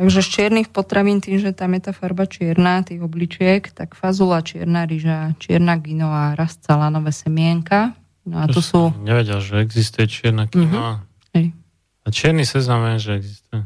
Takže 0.00 0.20
z 0.24 0.28
čiernych 0.32 0.68
potravín, 0.72 1.20
tým, 1.20 1.36
že 1.36 1.52
tam 1.52 1.76
je 1.76 1.84
tá 1.84 1.92
farba 1.92 2.24
čierna, 2.24 2.80
tých 2.80 3.04
obličiek, 3.04 3.68
tak 3.68 3.92
fazula, 3.92 4.40
čierna 4.40 4.88
ryža, 4.88 5.36
čierna 5.36 5.76
ginová, 5.76 6.32
rast 6.32 6.64
salanové 6.64 7.12
semienka. 7.12 7.92
No 8.24 8.40
a 8.40 8.48
To 8.48 8.64
sú... 8.64 8.96
Nevedel, 9.04 9.44
že 9.44 9.60
existuje 9.60 10.08
čierna 10.08 10.48
kinoa. 10.48 11.04
Hej. 11.04 11.09
A 12.04 12.08
čierny 12.08 12.48
sezam 12.48 12.80
viem, 12.84 12.98
že 12.98 13.20
existuje. 13.20 13.60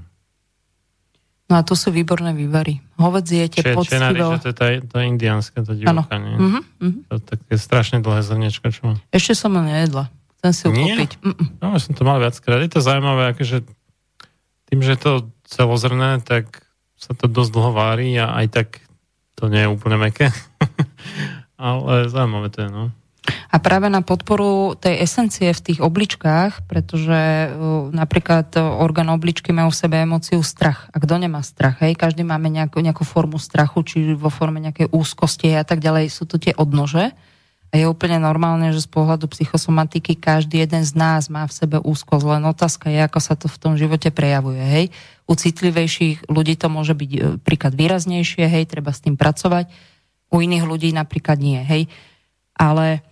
No 1.44 1.60
a 1.60 1.62
tu 1.62 1.76
sú 1.76 1.92
výborné 1.92 2.32
vývary. 2.32 2.80
Hovedzie, 2.96 3.46
tie 3.52 3.60
Čier, 3.60 3.76
čierna 3.84 4.10
poctivo... 4.10 4.32
ryža, 4.32 4.42
to 4.42 4.48
je 4.48 4.56
tá, 4.56 4.66
tá 4.80 4.98
indiánska, 5.04 5.60
Áno. 5.60 5.76
divoká, 5.76 6.16
nie? 6.16 6.34
Mhm, 6.40 6.60
mhm. 6.80 7.00
To 7.08 7.12
je 7.20 7.22
také 7.36 7.54
strašne 7.60 7.98
dlhé 8.00 8.20
zrniečko, 8.24 8.64
čo 8.72 8.80
mám. 8.88 8.96
Ešte 9.12 9.36
som 9.36 9.52
ho 9.52 9.62
nejedla. 9.62 10.08
Chcem 10.40 10.52
si 10.52 10.62
ju 10.64 10.70
Nie? 10.72 10.96
kúpiť. 10.96 11.12
Mm-mm. 11.20 11.46
No, 11.60 11.76
som 11.76 11.92
to 11.92 12.02
mal 12.04 12.16
viackrát. 12.20 12.60
Je 12.64 12.72
to 12.72 12.80
zaujímavé, 12.80 13.36
akože 13.36 13.64
tým, 14.68 14.80
že 14.80 14.96
je 14.96 15.00
to 15.00 15.12
celozrné, 15.44 16.20
tak 16.24 16.64
sa 16.96 17.12
to 17.12 17.28
dosť 17.28 17.50
dlho 17.52 17.72
vári 17.76 18.16
a 18.16 18.32
aj 18.40 18.46
tak 18.48 18.68
to 19.36 19.52
nie 19.52 19.64
je 19.64 19.72
úplne 19.72 20.00
meké. 20.00 20.32
Ale 21.60 22.08
zaujímavé 22.08 22.48
to 22.48 22.58
je, 22.64 22.68
no. 22.72 22.84
A 23.24 23.56
práve 23.56 23.88
na 23.88 24.04
podporu 24.04 24.76
tej 24.76 25.00
esencie 25.00 25.48
v 25.48 25.64
tých 25.64 25.80
obličkách, 25.80 26.68
pretože 26.68 27.48
uh, 27.48 27.88
napríklad 27.88 28.52
uh, 28.60 28.82
orgán 28.84 29.08
obličky 29.08 29.48
majú 29.48 29.72
v 29.72 29.80
sebe 29.80 29.96
emóciu 30.04 30.44
strach. 30.44 30.92
A 30.92 31.00
kto 31.00 31.16
nemá 31.16 31.40
strach? 31.40 31.80
Hej? 31.80 31.96
Každý 31.96 32.20
máme 32.20 32.52
nejakú, 32.52 32.84
nejakú 32.84 33.06
formu 33.06 33.40
strachu, 33.40 33.80
či 33.80 33.96
vo 34.12 34.28
forme 34.28 34.60
nejakej 34.60 34.92
úzkosti 34.92 35.56
a 35.56 35.64
tak 35.64 35.80
ďalej. 35.80 36.12
Sú 36.12 36.28
to 36.28 36.36
tie 36.36 36.52
odnože. 36.52 37.16
A 37.74 37.82
je 37.82 37.90
úplne 37.90 38.22
normálne, 38.22 38.70
že 38.70 38.86
z 38.86 38.92
pohľadu 38.92 39.26
psychosomatiky 39.26 40.14
každý 40.14 40.62
jeden 40.62 40.86
z 40.86 40.94
nás 40.94 41.26
má 41.26 41.42
v 41.42 41.58
sebe 41.58 41.82
úzkosť. 41.82 42.22
Len 42.22 42.46
otázka 42.46 42.86
je, 42.86 43.02
ako 43.02 43.18
sa 43.18 43.34
to 43.34 43.50
v 43.50 43.58
tom 43.58 43.74
živote 43.74 44.14
prejavuje. 44.14 44.62
Hej? 44.62 44.84
U 45.26 45.34
citlivejších 45.34 46.30
ľudí 46.30 46.54
to 46.54 46.70
môže 46.70 46.94
byť 46.94 47.10
e, 47.10 47.20
príklad 47.42 47.74
výraznejšie, 47.74 48.46
hej, 48.46 48.70
treba 48.70 48.94
s 48.94 49.02
tým 49.02 49.18
pracovať. 49.18 49.74
U 50.30 50.38
iných 50.38 50.62
ľudí 50.62 50.94
napríklad 50.94 51.42
nie, 51.42 51.58
hej. 51.66 51.90
Ale 52.54 53.02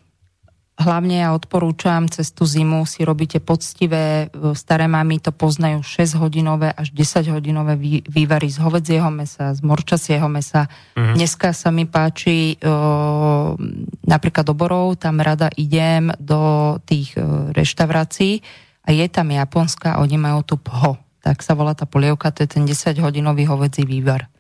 hlavne 0.83 1.23
ja 1.23 1.31
odporúčam 1.31 2.11
cez 2.11 2.35
tú 2.35 2.43
zimu 2.43 2.83
si 2.83 3.07
robíte 3.07 3.39
poctivé, 3.39 4.27
staré 4.59 4.91
mamy 4.91 5.23
to 5.23 5.31
poznajú 5.31 5.87
6-hodinové 5.87 6.75
až 6.75 6.91
10-hodinové 6.91 7.79
vý- 7.79 8.05
vývary 8.11 8.51
z 8.51 8.59
hovedzieho 8.59 9.07
mesa, 9.15 9.55
z 9.55 9.63
morčasieho 9.63 10.27
mesa. 10.27 10.67
Mhm. 10.99 11.15
Dneska 11.15 11.55
sa 11.55 11.71
mi 11.71 11.87
páči 11.87 12.59
o, 12.59 13.55
napríklad 14.03 14.45
do 14.47 14.55
Borov, 14.59 14.99
tam 14.99 15.23
rada 15.23 15.47
idem 15.55 16.11
do 16.19 16.77
tých 16.83 17.15
e, 17.15 17.23
reštaurácií 17.55 18.43
a 18.83 18.91
je 18.91 19.07
tam 19.07 19.31
japonská, 19.31 20.03
oni 20.03 20.19
majú 20.19 20.43
tu 20.43 20.57
pho. 20.59 20.99
Tak 21.23 21.39
sa 21.39 21.55
volá 21.55 21.71
tá 21.79 21.87
polievka, 21.87 22.35
to 22.35 22.43
je 22.43 22.51
ten 22.51 22.67
10-hodinový 22.67 23.47
hovedzí 23.47 23.87
vývar. 23.87 24.32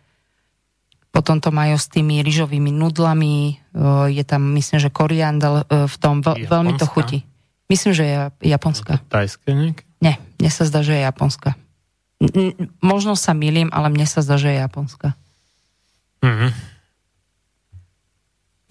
Potom 1.12 1.44
to 1.44 1.52
majú 1.52 1.76
s 1.76 1.92
tými 1.92 2.24
ryžovými 2.24 2.72
nudlami, 2.72 3.60
o, 3.76 4.08
je 4.08 4.24
tam, 4.24 4.56
myslím, 4.56 4.80
že 4.80 4.88
koriandel 4.88 5.68
e, 5.68 5.84
v 5.84 5.96
tom, 6.00 6.24
veľ, 6.24 6.48
veľmi 6.48 6.72
to 6.80 6.88
chutí. 6.88 7.28
Myslím, 7.68 7.92
že 7.92 8.04
je 8.04 8.16
japonská. 8.48 9.04
Tajské 9.12 9.52
nejaké? 9.52 9.84
Nie, 10.00 10.16
mne 10.40 10.50
sa 10.50 10.64
zdá, 10.64 10.80
že 10.80 10.96
je 10.96 11.04
japonská. 11.04 11.54
Možno 12.80 13.12
sa 13.12 13.36
milím, 13.36 13.68
ale 13.70 13.92
mne 13.92 14.08
sa 14.08 14.24
zdá, 14.24 14.40
že 14.40 14.56
je 14.56 14.58
japonská. 14.64 15.14
Mhm. 16.24 16.48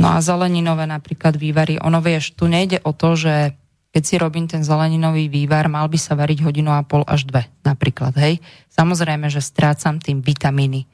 No 0.01 0.17
a 0.17 0.17
zeleninové 0.17 0.89
napríklad 0.89 1.37
vývary. 1.37 1.77
Ono 1.77 2.01
vieš, 2.01 2.33
tu 2.33 2.49
nejde 2.49 2.81
o 2.81 2.89
to, 2.89 3.13
že 3.13 3.53
keď 3.93 4.03
si 4.07 4.15
robím 4.17 4.49
ten 4.49 4.65
zeleninový 4.65 5.29
vývar, 5.29 5.69
mal 5.69 5.85
by 5.85 5.99
sa 5.99 6.17
variť 6.17 6.41
hodinu 6.47 6.73
a 6.73 6.81
pol 6.81 7.05
až 7.05 7.27
dve 7.27 7.45
napríklad, 7.61 8.15
hej. 8.17 8.39
Samozrejme, 8.71 9.27
že 9.27 9.43
strácam 9.43 9.99
tým 9.99 10.23
vitamíny. 10.23 10.87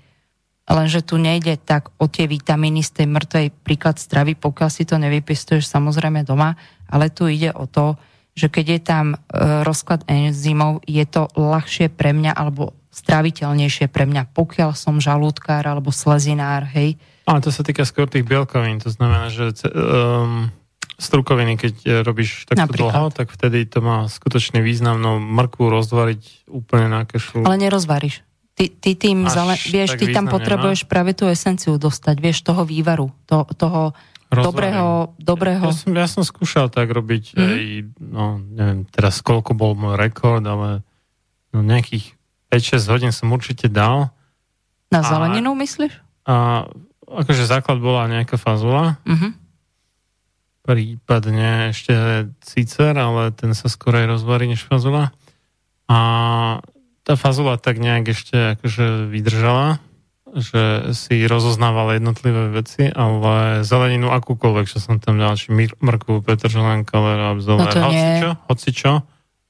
Lenže 0.67 0.99
tu 0.99 1.15
nejde 1.15 1.55
tak 1.55 1.95
o 1.95 2.11
tie 2.11 2.27
vitamíny 2.27 2.83
z 2.83 3.01
tej 3.01 3.07
mŕtvej 3.07 3.47
príklad 3.63 3.95
stravy, 3.95 4.35
pokiaľ 4.35 4.69
si 4.69 4.83
to 4.83 4.99
nevypestuješ 4.99 5.63
samozrejme 5.63 6.27
doma, 6.27 6.59
ale 6.91 7.07
tu 7.07 7.31
ide 7.31 7.55
o 7.55 7.71
to, 7.71 7.95
že 8.37 8.51
keď 8.51 8.65
je 8.75 8.81
tam 8.83 9.05
e, 9.15 9.17
rozklad 9.63 10.03
enzymov, 10.05 10.83
je 10.83 11.01
to 11.07 11.31
ľahšie 11.39 11.87
pre 11.89 12.11
mňa 12.11 12.35
alebo 12.35 12.75
straviteľnejšie 12.91 13.87
pre 13.87 14.05
mňa, 14.05 14.35
pokiaľ 14.35 14.75
som 14.75 14.99
žalúdkár 14.99 15.63
alebo 15.63 15.89
slezinár, 15.89 16.67
hej. 16.75 16.99
Ale 17.23 17.39
to 17.39 17.49
sa 17.49 17.63
týka 17.63 17.87
skôr 17.87 18.11
tých 18.11 18.27
bielkovín, 18.27 18.83
to 18.83 18.91
znamená, 18.91 19.31
že 19.31 19.55
um, 19.71 20.51
strukoviny, 20.97 21.55
keď 21.55 21.73
e, 21.85 21.87
robíš 22.01 22.49
takto 22.49 22.67
Napríklad. 22.67 22.91
dlho, 22.91 23.05
tak 23.13 23.27
vtedy 23.29 23.69
to 23.69 23.79
má 23.85 24.09
skutočný 24.09 24.59
význam, 24.65 24.97
no 24.97 25.21
mrkvu 25.21 25.69
rozvariť 25.69 26.49
úplne 26.49 26.89
na 26.89 27.05
kašu. 27.05 27.45
Ale 27.45 27.61
nerozvaríš. 27.61 28.26
Ty, 28.57 28.73
ty 28.73 28.97
tým, 28.97 29.21
Až 29.23 29.37
zale, 29.37 29.53
vieš, 29.69 29.93
ty 29.95 30.09
tam 30.09 30.25
významne, 30.25 30.33
potrebuješ 30.33 30.89
práve 30.89 31.13
tú 31.13 31.29
esenciu 31.29 31.77
dostať, 31.77 32.17
vieš, 32.17 32.41
toho 32.41 32.65
vývaru, 32.65 33.13
to, 33.23 33.45
toho 33.53 33.93
Rozvarím. 34.27 34.43
dobrého, 34.43 34.85
dobrého. 35.21 35.65
Ja 35.69 35.77
som, 35.77 35.91
ja 35.93 36.07
som 36.09 36.25
skúšal 36.25 36.67
tak 36.67 36.89
robiť, 36.89 37.23
mm. 37.31 37.39
aj, 37.39 37.61
no 38.01 38.23
neviem 38.41 38.81
teraz 38.89 39.21
koľko 39.21 39.53
bol 39.53 39.77
môj 39.77 39.93
rekord, 39.95 40.41
ale 40.41 40.81
no 41.53 41.61
nejakých 41.61 42.17
5-6 42.49 42.89
hodín 42.89 43.11
som 43.13 43.29
určite 43.29 43.69
dal. 43.69 44.09
Na 44.89 44.99
a- 44.99 45.07
zeleninu 45.07 45.53
myslíš? 45.53 45.93
A 46.25 46.65
akože 47.05 47.45
základ 47.45 47.77
bola 47.77 48.09
nejaká 48.09 48.35
fazula, 48.35 48.97
Mhm. 49.05 49.37
prípadne 50.65 51.71
ešte 51.71 51.93
cicer, 52.43 52.91
ale 52.91 53.31
ten 53.31 53.55
sa 53.55 53.71
skôr 53.71 53.95
aj 53.95 54.17
rozvarí 54.17 54.49
než 54.49 54.67
fazula. 54.67 55.15
A 55.87 55.99
tá 57.07 57.15
fazula 57.15 57.55
tak 57.55 57.79
nejak 57.79 58.11
ešte 58.11 58.59
akože 58.59 59.07
vydržala, 59.07 59.79
že 60.35 60.91
si 60.91 61.23
rozoznávala 61.23 61.95
jednotlivé 61.95 62.51
veci, 62.51 62.91
ale 62.91 63.63
zeleninu 63.63 64.11
akúkoľvek, 64.11 64.67
čo 64.67 64.83
som 64.83 64.99
tam 64.99 65.15
dal, 65.15 65.39
či 65.39 65.55
mrkvu, 65.55 66.19
petržlen, 66.19 66.83
kalera, 66.83 67.31
bzover, 67.39 67.63
No 67.63 67.71
to 67.71 67.79
hoci 67.79 68.07
čo, 68.19 68.29
hoci 68.51 68.69
čo, 68.75 68.91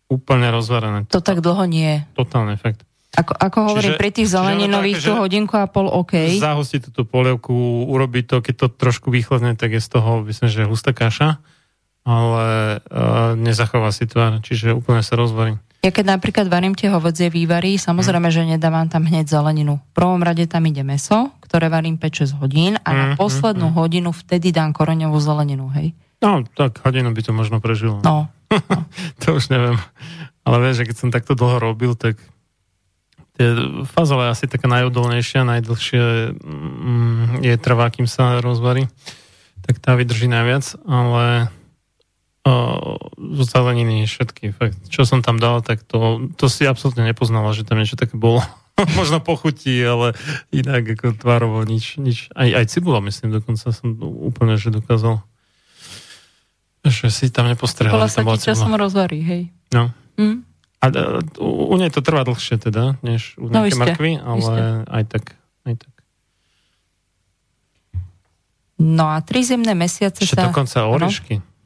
úplne 0.05 0.53
rozvarené. 0.53 1.09
To 1.09 1.17
tak 1.17 1.41
dlho 1.41 1.65
nie. 1.65 2.05
Totálny 2.13 2.53
efekt. 2.53 2.85
Ako, 3.17 3.33
ako 3.33 3.57
hovorím, 3.73 3.97
Čiže- 3.97 4.01
pri 4.05 4.09
tých 4.13 4.29
zeleninových 4.29 4.97
také, 5.01 5.07
tú 5.09 5.13
hodinku 5.17 5.53
a 5.57 5.65
pol 5.65 5.89
OK. 5.89 6.13
Zahustiť 6.37 6.93
túto 6.93 7.09
polievku, 7.09 7.89
urobiť 7.89 8.23
to, 8.29 8.37
keď 8.45 8.55
to 8.61 8.67
trošku 8.69 9.09
vychladne, 9.09 9.57
tak 9.57 9.73
je 9.73 9.81
z 9.81 9.89
toho, 9.89 10.21
myslím, 10.29 10.53
že 10.53 10.69
hustá 10.69 10.93
kaša, 10.93 11.41
ale 12.05 12.77
uh, 12.85 13.33
nezachová 13.33 13.89
si 13.89 14.05
tvár, 14.05 14.45
čiže 14.45 14.77
úplne 14.77 15.01
sa 15.01 15.17
rozvarí. 15.17 15.57
Ja 15.87 15.95
keď 15.95 16.19
napríklad 16.19 16.51
varím 16.51 16.75
tie 16.75 16.91
hovedzie 16.91 17.31
vývary, 17.31 17.79
samozrejme, 17.79 18.27
že 18.27 18.43
nedávam 18.43 18.91
tam 18.91 19.07
hneď 19.07 19.31
zeleninu. 19.31 19.79
V 19.79 19.91
prvom 19.95 20.19
rade 20.19 20.43
tam 20.43 20.67
ide 20.67 20.83
meso, 20.83 21.31
ktoré 21.39 21.71
varím 21.71 21.95
5-6 21.95 22.43
hodín 22.43 22.75
a 22.83 22.89
na 22.91 23.05
Mm, 23.07 23.15
poslednú 23.15 23.71
hodinu 23.71 24.11
vtedy 24.11 24.51
dám 24.51 24.75
koreňovú 24.75 25.15
zeleninu, 25.23 25.71
hej. 25.79 25.95
No, 26.19 26.43
tak 26.59 26.83
hodinu 26.83 27.15
by 27.15 27.21
to 27.23 27.31
možno 27.31 27.63
prežilo. 27.63 28.03
No, 28.03 28.27
To 29.23 29.39
už 29.39 29.47
neviem. 29.47 29.79
Ale 30.43 30.59
vieš, 30.59 30.83
že 30.83 30.91
keď 30.91 30.95
som 30.99 31.07
takto 31.07 31.39
dlho 31.39 31.55
robil, 31.59 31.95
tak 31.95 32.19
tie 33.39 33.55
fazole 33.87 34.27
je 34.27 34.33
asi 34.35 34.45
taká 34.51 34.67
najodolnejšia, 34.67 35.47
najdlhšie 35.47 36.03
mm, 36.35 37.47
je 37.47 37.55
trvá, 37.63 37.87
kým 37.87 38.11
sa 38.11 38.43
rozvarí. 38.43 38.91
Tak 39.63 39.79
tá 39.79 39.95
vydrží 39.95 40.27
najviac, 40.27 40.83
ale 40.83 41.47
zeleniny 43.43 44.05
všetky. 44.05 44.55
Fakt, 44.55 44.77
čo 44.87 45.03
som 45.03 45.21
tam 45.25 45.41
dal, 45.41 45.61
tak 45.61 45.83
to, 45.83 46.29
to 46.37 46.47
si 46.47 46.63
absolútne 46.63 47.03
nepoznala, 47.03 47.53
že 47.53 47.67
tam 47.67 47.79
niečo 47.79 47.99
také 47.99 48.15
bolo. 48.15 48.43
Možno 48.99 49.17
pochutí, 49.19 49.81
ale 49.81 50.13
inak 50.53 50.97
ako 50.97 51.17
tvárovo 51.17 51.61
nič. 51.65 51.97
nič. 51.97 52.29
Aj, 52.37 52.47
aj 52.47 52.65
cibula, 52.69 53.01
myslím, 53.01 53.33
dokonca 53.33 53.73
som 53.73 53.97
úplne, 54.01 54.55
že 54.55 54.69
dokázal. 54.69 55.21
Že 56.85 57.07
si 57.09 57.25
tam 57.33 57.49
nepostrehal. 57.49 57.97
Bola 57.97 58.07
sa 58.07 58.21
ti 58.23 58.37
časom 58.47 58.77
rozvarí, 58.77 59.19
hej. 59.25 59.43
No. 59.73 59.91
Mm. 60.15 60.45
A, 60.77 60.85
a 60.93 61.19
u, 61.41 61.73
u 61.73 61.75
nej 61.75 61.89
to 61.89 62.05
trvá 62.05 62.21
dlhšie 62.21 62.61
teda, 62.61 63.01
než 63.01 63.33
u 63.41 63.49
nejaké 63.49 63.73
no, 63.73 63.81
mrkvy, 63.81 64.11
ale 64.21 64.39
iste. 64.39 64.63
aj 64.85 65.03
tak, 65.09 65.23
aj 65.65 65.75
tak. 65.81 65.93
No 68.77 69.09
a 69.09 69.17
tri 69.25 69.41
zemné 69.41 69.73
mesiace 69.73 70.21
Ešte 70.21 70.37
sa... 70.37 70.53
dokonca 70.53 70.85
oriešky. 70.85 71.41
Ano? 71.41 71.56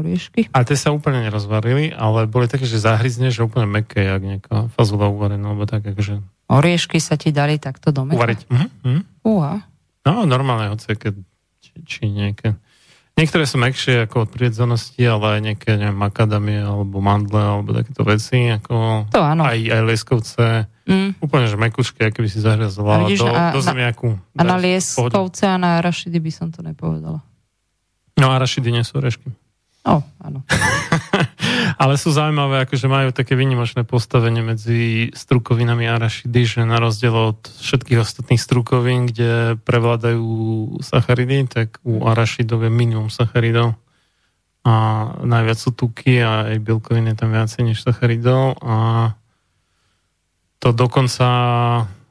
Oriešky. 0.00 0.48
A 0.50 0.64
tie 0.64 0.74
sa 0.74 0.90
úplne 0.90 1.22
nerozvarili, 1.22 1.92
ale 1.92 2.24
boli 2.24 2.48
také, 2.48 2.64
že 2.64 2.80
zahryzne, 2.80 3.28
že 3.28 3.44
úplne 3.44 3.68
meké, 3.68 4.08
jak 4.08 4.22
nejaká 4.24 4.72
fazula 4.74 5.12
uvarená, 5.12 5.52
alebo 5.52 5.68
tak, 5.68 5.84
akože... 5.84 6.24
Oriešky 6.50 6.98
sa 6.98 7.14
ti 7.14 7.30
dali 7.30 7.62
takto 7.62 7.94
do 7.94 8.08
meka? 8.08 8.18
Uvariť. 8.18 8.40
Uha. 9.22 9.54
No, 10.02 10.24
normálne, 10.24 10.72
hoci 10.72 10.96
keď, 10.96 11.14
či, 11.60 11.72
či 11.84 12.00
nejaké... 12.08 12.56
Niektoré 13.20 13.44
sú 13.44 13.60
mekšie 13.60 14.08
ako 14.08 14.24
od 14.24 14.28
prirodzenosti, 14.32 15.02
ale 15.04 15.36
aj 15.36 15.40
nejaké, 15.44 15.70
neviem, 15.76 15.98
makadamie, 15.98 16.64
alebo 16.64 17.04
mandle, 17.04 17.42
alebo 17.42 17.76
takéto 17.76 18.00
veci, 18.00 18.48
ako... 18.48 19.06
To 19.12 19.20
áno. 19.20 19.44
Aj, 19.44 19.60
aj 19.60 19.82
lieskovce. 19.84 20.64
Mm. 20.88 21.20
Úplne, 21.20 21.46
že 21.52 21.60
mekušky, 21.60 22.00
aké 22.00 22.24
by 22.24 22.28
si 22.32 22.40
zahriazovala 22.40 23.12
do, 23.12 23.26
a, 23.28 23.52
do 23.52 23.60
zemiaku. 23.60 24.16
A 24.34 24.40
na 24.40 24.56
lieskovce 24.56 25.44
a 25.44 25.60
na 25.60 25.84
arašidy 25.84 26.16
by 26.16 26.32
som 26.32 26.48
to 26.48 26.64
nepovedala. 26.64 27.20
No, 28.16 28.32
arašidy 28.32 28.72
nie 28.72 28.84
sú 28.88 29.04
orešky. 29.04 29.28
No, 29.80 30.04
áno. 30.20 30.44
Ale 31.80 31.96
sú 31.96 32.12
zaujímavé, 32.12 32.68
akože 32.68 32.84
majú 32.84 33.16
také 33.16 33.32
vynimočné 33.32 33.88
postavenie 33.88 34.44
medzi 34.44 35.08
strukovinami 35.16 35.88
arašidy, 35.88 36.40
že 36.44 36.60
na 36.68 36.76
rozdiel 36.76 37.16
od 37.16 37.40
všetkých 37.48 38.04
ostatných 38.04 38.40
strukovín, 38.40 39.08
kde 39.08 39.56
prevládajú 39.64 40.28
sacharidy, 40.84 41.48
tak 41.48 41.80
u 41.80 42.04
arašidov 42.04 42.68
je 42.68 42.70
minimum 42.70 43.08
sacharidov. 43.08 43.80
A 44.68 44.72
najviac 45.24 45.56
sú 45.56 45.72
tuky 45.72 46.20
a 46.20 46.52
aj 46.52 46.60
bielkoviny 46.60 47.16
je 47.16 47.20
tam 47.24 47.32
viacej 47.32 47.72
než 47.72 47.80
sacharidov. 47.80 48.60
A 48.60 48.76
to 50.60 50.76
dokonca 50.76 51.24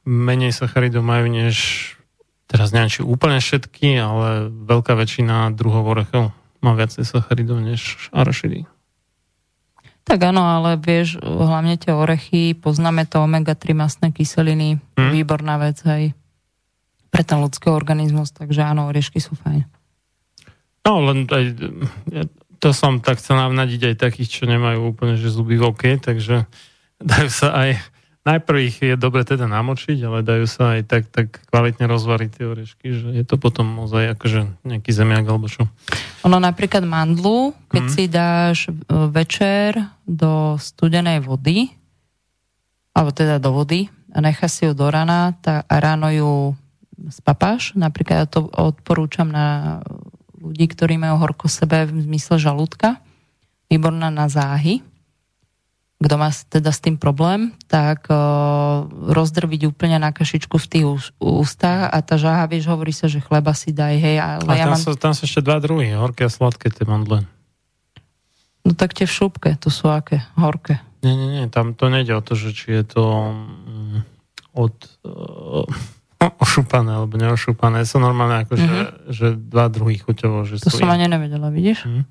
menej 0.10 0.58
sacharidov 0.58 1.06
majú 1.06 1.30
než 1.30 1.94
teraz 2.50 2.74
neviem, 2.74 2.90
či 2.90 3.06
úplne 3.06 3.38
všetky, 3.38 4.02
ale 4.02 4.50
veľká 4.50 4.98
väčšina 4.98 5.54
druhov 5.54 5.86
orechov 5.94 6.34
má 6.60 6.76
viacej 6.76 7.08
sacharidov 7.08 7.60
než 7.64 8.10
arašidy. 8.12 8.68
Tak 10.10 10.20
áno, 10.34 10.42
ale 10.42 10.80
vieš, 10.82 11.22
hlavne 11.22 11.78
tie 11.78 11.94
orechy, 11.94 12.58
poznáme 12.58 13.06
to 13.06 13.22
omega-3 13.22 13.78
masné 13.78 14.08
kyseliny, 14.10 14.82
hmm. 14.98 15.12
výborná 15.14 15.62
vec 15.62 15.78
aj 15.86 16.18
pre 17.14 17.22
ten 17.22 17.38
ľudský 17.38 17.70
organizmus, 17.70 18.34
takže 18.34 18.66
áno, 18.66 18.90
orešky 18.90 19.22
sú 19.22 19.38
fajn. 19.38 19.66
No, 20.88 21.06
len 21.06 21.30
aj, 21.30 21.46
to 22.58 22.74
som 22.74 23.00
tak 23.00 23.22
chcel 23.22 23.38
navnadiť 23.38 23.94
aj 23.94 23.96
takých, 24.02 24.30
čo 24.42 24.44
nemajú 24.50 24.94
úplne 24.94 25.14
že 25.14 25.30
zuby 25.30 25.62
v 25.62 25.70
oke, 25.70 25.90
takže 26.02 26.50
dajú 27.14 27.30
sa 27.30 27.54
aj 27.54 27.78
najprv 28.28 28.58
ich 28.66 28.78
je 28.84 28.96
dobre 29.00 29.24
teda 29.24 29.48
namočiť, 29.48 29.98
ale 30.06 30.26
dajú 30.26 30.46
sa 30.46 30.78
aj 30.78 30.82
tak, 30.86 31.04
tak 31.10 31.28
kvalitne 31.50 31.88
rozvariť 31.88 32.30
tie 32.30 32.46
orešky, 32.46 32.88
že 32.94 33.08
je 33.16 33.24
to 33.26 33.40
potom 33.40 33.86
ozaj 33.86 34.18
akože 34.18 34.66
nejaký 34.68 34.92
zemiak 34.92 35.26
alebo 35.26 35.48
čo. 35.48 35.66
Ono 36.28 36.38
napríklad 36.38 36.84
mandlu, 36.84 37.56
keď 37.72 37.84
mm. 37.84 37.92
si 37.96 38.04
dáš 38.12 38.58
e, 38.68 38.72
večer 39.08 39.80
do 40.04 40.60
studenej 40.60 41.24
vody, 41.24 41.72
alebo 42.92 43.16
teda 43.16 43.40
do 43.40 43.56
vody 43.56 43.88
a 44.12 44.20
nechá 44.20 44.52
si 44.52 44.68
ju 44.68 44.76
do 44.76 44.92
rana 44.92 45.38
tá, 45.40 45.64
a 45.64 45.76
ráno 45.80 46.12
ju 46.12 46.32
spapáš, 47.08 47.72
napríklad 47.80 48.26
ja 48.26 48.28
to 48.28 48.52
odporúčam 48.52 49.32
na 49.32 49.80
ľudí, 50.36 50.68
ktorí 50.68 51.00
majú 51.00 51.16
horko 51.24 51.48
sebe 51.48 51.88
v 51.88 52.04
zmysle 52.04 52.36
žalúdka, 52.36 53.00
výborná 53.72 54.12
na 54.12 54.28
záhy, 54.28 54.84
kto 56.00 56.16
má 56.16 56.32
teda 56.32 56.72
s 56.72 56.80
tým 56.80 56.96
problém, 56.96 57.52
tak 57.68 58.08
uh, 58.08 58.88
rozdrviť 58.88 59.68
úplne 59.68 60.00
na 60.00 60.16
kašičku 60.16 60.56
v 60.56 60.68
tých 60.72 60.86
ústach 61.20 61.92
a 61.92 62.00
tá 62.00 62.16
žáha, 62.16 62.48
vieš, 62.48 62.72
hovorí 62.72 62.96
sa, 62.96 63.12
že 63.12 63.20
chleba 63.20 63.52
si 63.52 63.76
daj, 63.76 64.00
hej. 64.00 64.16
Ale 64.24 64.48
a 64.48 64.56
ja 64.56 64.66
tam, 64.72 64.80
mám... 64.80 64.80
sú, 64.80 64.90
tam 64.96 65.12
sú 65.12 65.28
ešte 65.28 65.44
dva 65.44 65.60
druhy, 65.60 65.92
horké 65.92 66.24
a 66.24 66.32
sladké 66.32 66.72
tie 66.72 66.88
mandle. 66.88 67.28
No 68.64 68.72
tak 68.72 68.96
tie 68.96 69.04
v 69.04 69.12
šupke, 69.12 69.60
to 69.60 69.68
sú 69.68 69.92
aké? 69.92 70.24
Horké. 70.40 70.80
Nie, 71.04 71.20
nie, 71.20 71.30
nie, 71.36 71.46
tam 71.52 71.76
to 71.76 71.92
nejde 71.92 72.16
o 72.16 72.24
to, 72.24 72.32
že 72.36 72.56
či 72.56 72.80
je 72.80 72.84
to 72.96 73.04
um, 73.04 74.00
od 74.56 74.76
uh, 75.04 75.68
ošúpané 76.40 76.96
alebo 76.96 77.20
neošúpané. 77.20 77.84
Sú 77.84 78.00
normálne 78.00 78.48
ako, 78.48 78.56
mm-hmm. 78.56 78.72
že, 78.72 78.80
mhm. 78.80 78.96
že 79.12 79.28
dva 79.36 79.68
druhy 79.68 80.00
chuťovo. 80.00 80.48
Že 80.48 80.64
to 80.64 80.72
som 80.72 80.88
ani 80.88 81.12
nevedela, 81.12 81.52
vidíš? 81.52 81.84
Mm. 81.84 82.04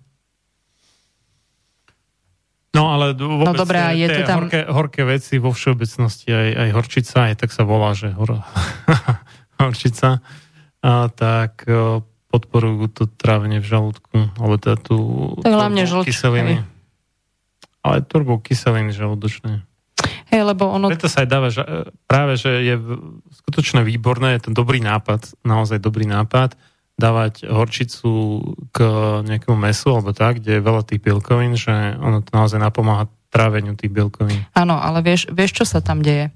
No 2.76 2.92
ale 2.92 3.16
vôbec 3.16 3.48
no 3.48 3.56
dobré, 3.56 3.80
je 3.96 4.08
to 4.12 4.20
tam... 4.28 4.44
horké, 4.44 4.60
horké 4.68 5.02
veci 5.08 5.40
vo 5.40 5.56
všeobecnosti, 5.56 6.28
aj, 6.28 6.48
aj 6.52 6.68
horčica, 6.76 7.16
aj 7.32 7.34
tak 7.40 7.50
sa 7.50 7.64
volá, 7.64 7.96
že 7.96 8.12
hor... 8.12 8.44
horčica, 9.62 10.20
a 10.84 10.92
tak 11.10 11.66
podporujú 12.28 12.86
to 12.92 13.04
trávenie 13.08 13.58
v 13.58 13.66
žalúdku, 13.66 14.36
alebo 14.36 14.60
teda 14.60 14.76
tú 14.76 14.96
tak 15.40 15.52
hlavne 15.56 15.82
kyseliny. 16.04 16.60
Ale 17.80 18.04
turbo 18.04 18.36
kyseliny 18.36 18.92
žalúdočné. 18.92 19.64
Hej, 20.28 20.44
lebo 20.44 20.68
ono... 20.68 20.92
Preto 20.92 21.08
sa 21.08 21.24
aj 21.24 21.28
dáva, 21.28 21.48
že 21.48 21.64
práve, 22.04 22.36
že 22.36 22.52
je 22.60 22.76
skutočne 23.42 23.80
výborné, 23.80 24.36
je 24.36 24.48
to 24.48 24.50
dobrý 24.52 24.84
nápad, 24.84 25.40
naozaj 25.40 25.80
dobrý 25.80 26.04
nápad, 26.04 26.52
dávať 26.98 27.46
horčicu 27.46 28.42
k 28.74 28.78
nejakému 29.22 29.54
mesu 29.54 29.94
alebo 29.94 30.10
tak, 30.10 30.42
kde 30.42 30.58
je 30.58 30.66
veľa 30.66 30.82
tých 30.82 31.00
bielkovín, 31.00 31.54
že 31.54 31.94
ono 31.94 32.26
to 32.26 32.34
naozaj 32.34 32.58
napomáha 32.58 33.06
tráveniu 33.30 33.78
tých 33.78 33.94
bielkovín. 33.94 34.42
Áno, 34.52 34.74
ale 34.76 35.00
vieš, 35.06 35.30
vieš, 35.30 35.62
čo 35.62 35.64
sa 35.64 35.78
tam 35.78 36.02
deje? 36.02 36.34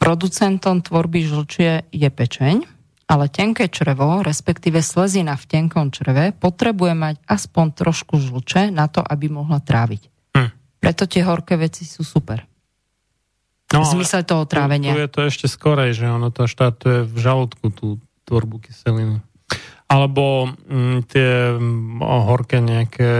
Producentom 0.00 0.80
tvorby 0.80 1.28
žlčie 1.28 1.86
je 1.92 2.08
pečeň, 2.08 2.56
ale 3.04 3.28
tenké 3.28 3.68
črevo, 3.68 4.24
respektíve 4.24 4.80
slezina 4.80 5.36
v 5.36 5.44
tenkom 5.44 5.92
čreve, 5.92 6.32
potrebuje 6.32 6.94
mať 6.96 7.14
aspoň 7.28 7.66
trošku 7.76 8.16
žlče 8.16 8.72
na 8.72 8.88
to, 8.88 9.04
aby 9.04 9.28
mohla 9.28 9.60
tráviť. 9.60 10.02
Hm. 10.34 10.50
Preto 10.80 11.04
tie 11.04 11.20
horké 11.20 11.60
veci 11.60 11.84
sú 11.84 12.00
super. 12.00 12.48
No, 13.74 13.82
v 13.82 13.90
zmysle 13.98 14.22
toho 14.22 14.46
trávenia. 14.46 14.94
Tu, 14.94 14.96
tu 14.96 15.04
je 15.04 15.10
to 15.10 15.20
ešte 15.26 15.46
skorej, 15.50 15.98
že 15.98 16.06
ono 16.06 16.30
to 16.30 16.46
štartuje 16.46 17.04
v 17.10 17.16
žalúdku, 17.18 17.74
tú 17.74 17.98
tvorbu 18.24 18.62
kyseliny. 18.62 19.18
Alebo 19.94 20.50
mm, 20.50 20.98
tie 21.06 21.54
mm, 21.54 22.02
horké 22.02 22.58
nejaké 22.58 23.10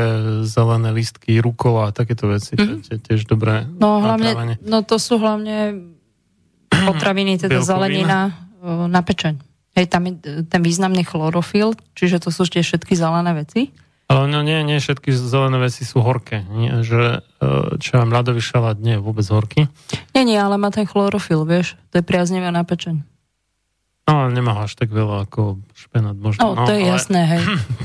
zelené 0.42 0.90
listky, 0.90 1.38
rukola 1.38 1.90
a 1.90 1.94
takéto 1.94 2.26
veci, 2.26 2.58
mm. 2.58 2.82
to 2.82 2.88
je 2.98 2.98
tiež 2.98 3.30
dobré. 3.30 3.62
No, 3.78 4.02
hlavne, 4.02 4.58
no 4.66 4.82
to 4.82 4.98
sú 4.98 5.22
hlavne 5.22 5.86
potraviny, 6.66 7.38
teda 7.46 7.62
zelenina 7.62 8.34
na 8.90 9.00
pečeň. 9.06 9.38
Hej, 9.78 9.86
tam 9.90 10.10
je 10.10 10.42
ten 10.46 10.62
významný 10.62 11.06
chlorofil, 11.06 11.78
čiže 11.94 12.22
to 12.22 12.34
sú 12.34 12.46
tie 12.50 12.62
všetky 12.62 12.98
zelené 12.98 13.34
veci. 13.38 13.70
Ale 14.04 14.28
no 14.28 14.44
nie, 14.44 14.60
nie 14.62 14.78
všetky 14.78 15.10
zelené 15.16 15.56
veci 15.56 15.82
sú 15.82 16.04
horké. 16.04 16.44
Nie, 16.52 16.84
že, 16.84 17.24
e, 17.40 17.80
čo 17.80 17.90
je 17.98 18.04
mladový 18.04 18.44
šalát 18.44 18.76
nie 18.76 19.00
je 19.00 19.02
vôbec 19.02 19.24
horký. 19.24 19.66
Nie, 20.12 20.22
nie, 20.28 20.36
ale 20.36 20.60
má 20.60 20.68
ten 20.68 20.84
chlorofil, 20.84 21.48
vieš. 21.48 21.80
To 21.90 21.98
je 21.98 22.04
priaznivé 22.04 22.52
na 22.52 22.62
pečeň. 22.68 23.13
No, 24.04 24.28
nemá 24.28 24.52
až 24.60 24.76
tak 24.76 24.92
veľa 24.92 25.24
ako 25.24 25.64
špenát 25.72 26.16
možno. 26.16 26.52
No, 26.52 26.68
to 26.68 26.76
je 26.76 26.84
ale... 26.84 26.92
jasné, 26.92 27.20
hej. 27.24 27.42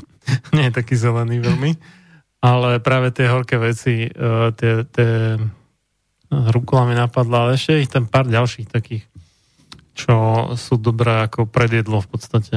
nie 0.56 0.68
je 0.68 0.74
taký 0.76 1.00
zelený 1.00 1.40
veľmi. 1.40 1.72
Ale 2.40 2.80
práve 2.80 3.12
tie 3.12 3.28
horké 3.28 3.60
veci, 3.60 4.08
uh, 4.08 4.52
tie, 4.56 4.88
tie 4.88 5.36
rukola 6.32 6.88
mi 6.88 6.96
napadla, 6.96 7.48
ale 7.48 7.60
ešte 7.60 7.84
ich 7.84 7.92
tam 7.92 8.08
pár 8.08 8.32
ďalších 8.32 8.72
takých, 8.72 9.04
čo 9.92 10.16
sú 10.56 10.80
dobré 10.80 11.28
ako 11.28 11.50
predjedlo 11.50 12.00
v 12.00 12.08
podstate. 12.08 12.56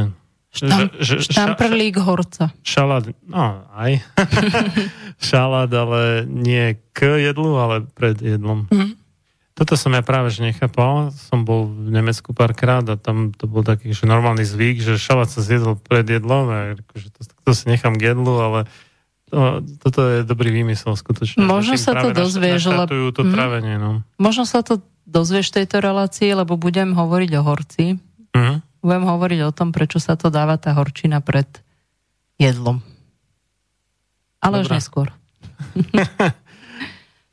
Štam, 0.53 0.93
že, 1.01 1.25
že, 1.25 1.33
štamprlík 1.33 1.97
ša, 1.97 2.05
horca. 2.05 2.45
Šalát, 2.61 3.09
no 3.25 3.65
aj. 3.73 4.05
šalát, 5.33 5.73
ale 5.73 6.29
nie 6.29 6.77
k 6.93 7.25
jedlu, 7.25 7.57
ale 7.57 7.89
pred 7.89 8.21
jedlom. 8.21 8.69
Mm. 8.69 9.01
Toto 9.53 9.77
som 9.77 9.93
ja 9.93 10.01
práve 10.01 10.33
že 10.33 10.41
nechápal. 10.41 11.13
Som 11.13 11.45
bol 11.45 11.69
v 11.69 11.93
Nemecku 11.93 12.33
párkrát 12.33 12.81
a 12.89 12.97
tam 12.97 13.37
to 13.37 13.45
bol 13.45 13.61
taký 13.61 13.93
že 13.93 14.09
normálny 14.09 14.49
zvyk, 14.49 14.81
že 14.81 14.97
šalát 14.97 15.29
sa 15.29 15.45
zjedol 15.45 15.77
pred 15.77 16.09
jedlom 16.09 16.49
a 16.49 16.59
akože 16.81 17.09
to, 17.13 17.21
to 17.29 17.51
si 17.53 17.69
nechám 17.69 17.93
k 18.01 18.17
jedlu, 18.17 18.41
ale 18.41 18.61
to, 19.29 19.61
toto 19.81 20.01
je 20.09 20.19
dobrý 20.25 20.53
výmysel 20.53 20.97
skutočne. 20.97 21.45
Možno 21.45 21.77
sa 21.77 21.93
to 21.97 22.17
dozvieš, 22.17 22.69
lebo... 22.69 23.13
to 23.13 23.25
mm, 23.25 23.33
trávenie, 23.33 23.77
no. 23.77 24.01
Možno 24.17 24.49
sa 24.49 24.65
to 24.65 24.81
dozvieš 25.05 25.53
v 25.53 25.65
tejto 25.65 25.85
relácii, 25.85 26.33
lebo 26.33 26.57
budem 26.57 26.97
hovoriť 26.97 27.31
o 27.37 27.43
horci. 27.45 27.85
Mm. 28.33 28.65
Budem 28.81 29.05
hovoriť 29.05 29.41
o 29.49 29.51
tom, 29.53 29.69
prečo 29.73 30.01
sa 30.01 30.17
to 30.17 30.33
dáva 30.33 30.57
tá 30.57 30.73
horčina 30.73 31.21
pred 31.21 31.49
jedlom. 32.41 32.81
Ale 34.41 34.61
Dobre. 34.61 34.65
už 34.65 34.69
neskôr. 34.81 35.09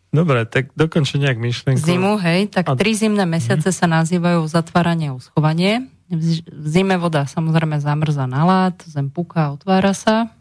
Dobre, 0.10 0.41
tak 0.49 0.74
dokončím 0.74 1.22
nejak 1.22 1.38
myšlienku. 1.38 1.86
Zimu, 1.86 2.18
hej, 2.18 2.49
tak 2.49 2.66
a... 2.66 2.74
tri 2.74 2.97
zimné 2.97 3.30
mesiace 3.30 3.70
mm-hmm. 3.70 3.86
sa 3.86 3.95
nazývajú 4.01 4.41
zatváranie 4.49 5.14
a 5.14 5.18
uschovanie. 5.18 5.86
V 6.10 6.41
zime 6.66 6.97
voda 6.97 7.30
samozrejme 7.30 7.78
zamrza 7.78 8.26
na 8.26 8.41
lát, 8.41 8.78
zem 8.89 9.14
puká, 9.14 9.53
otvára 9.53 9.93
sa. 9.93 10.34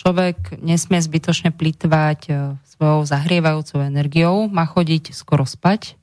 Človek 0.00 0.56
nesmie 0.64 1.04
zbytočne 1.04 1.52
plýtvať 1.52 2.20
e, 2.26 2.32
svojou 2.64 3.04
zahrievajúcou 3.04 3.84
energiou, 3.84 4.48
má 4.48 4.64
chodiť 4.64 5.12
skoro 5.12 5.44
spať 5.44 6.00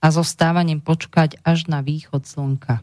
a 0.00 0.08
so 0.08 0.24
stávaním 0.24 0.80
počkať 0.80 1.36
až 1.44 1.68
na 1.68 1.84
východ 1.84 2.24
slnka. 2.24 2.80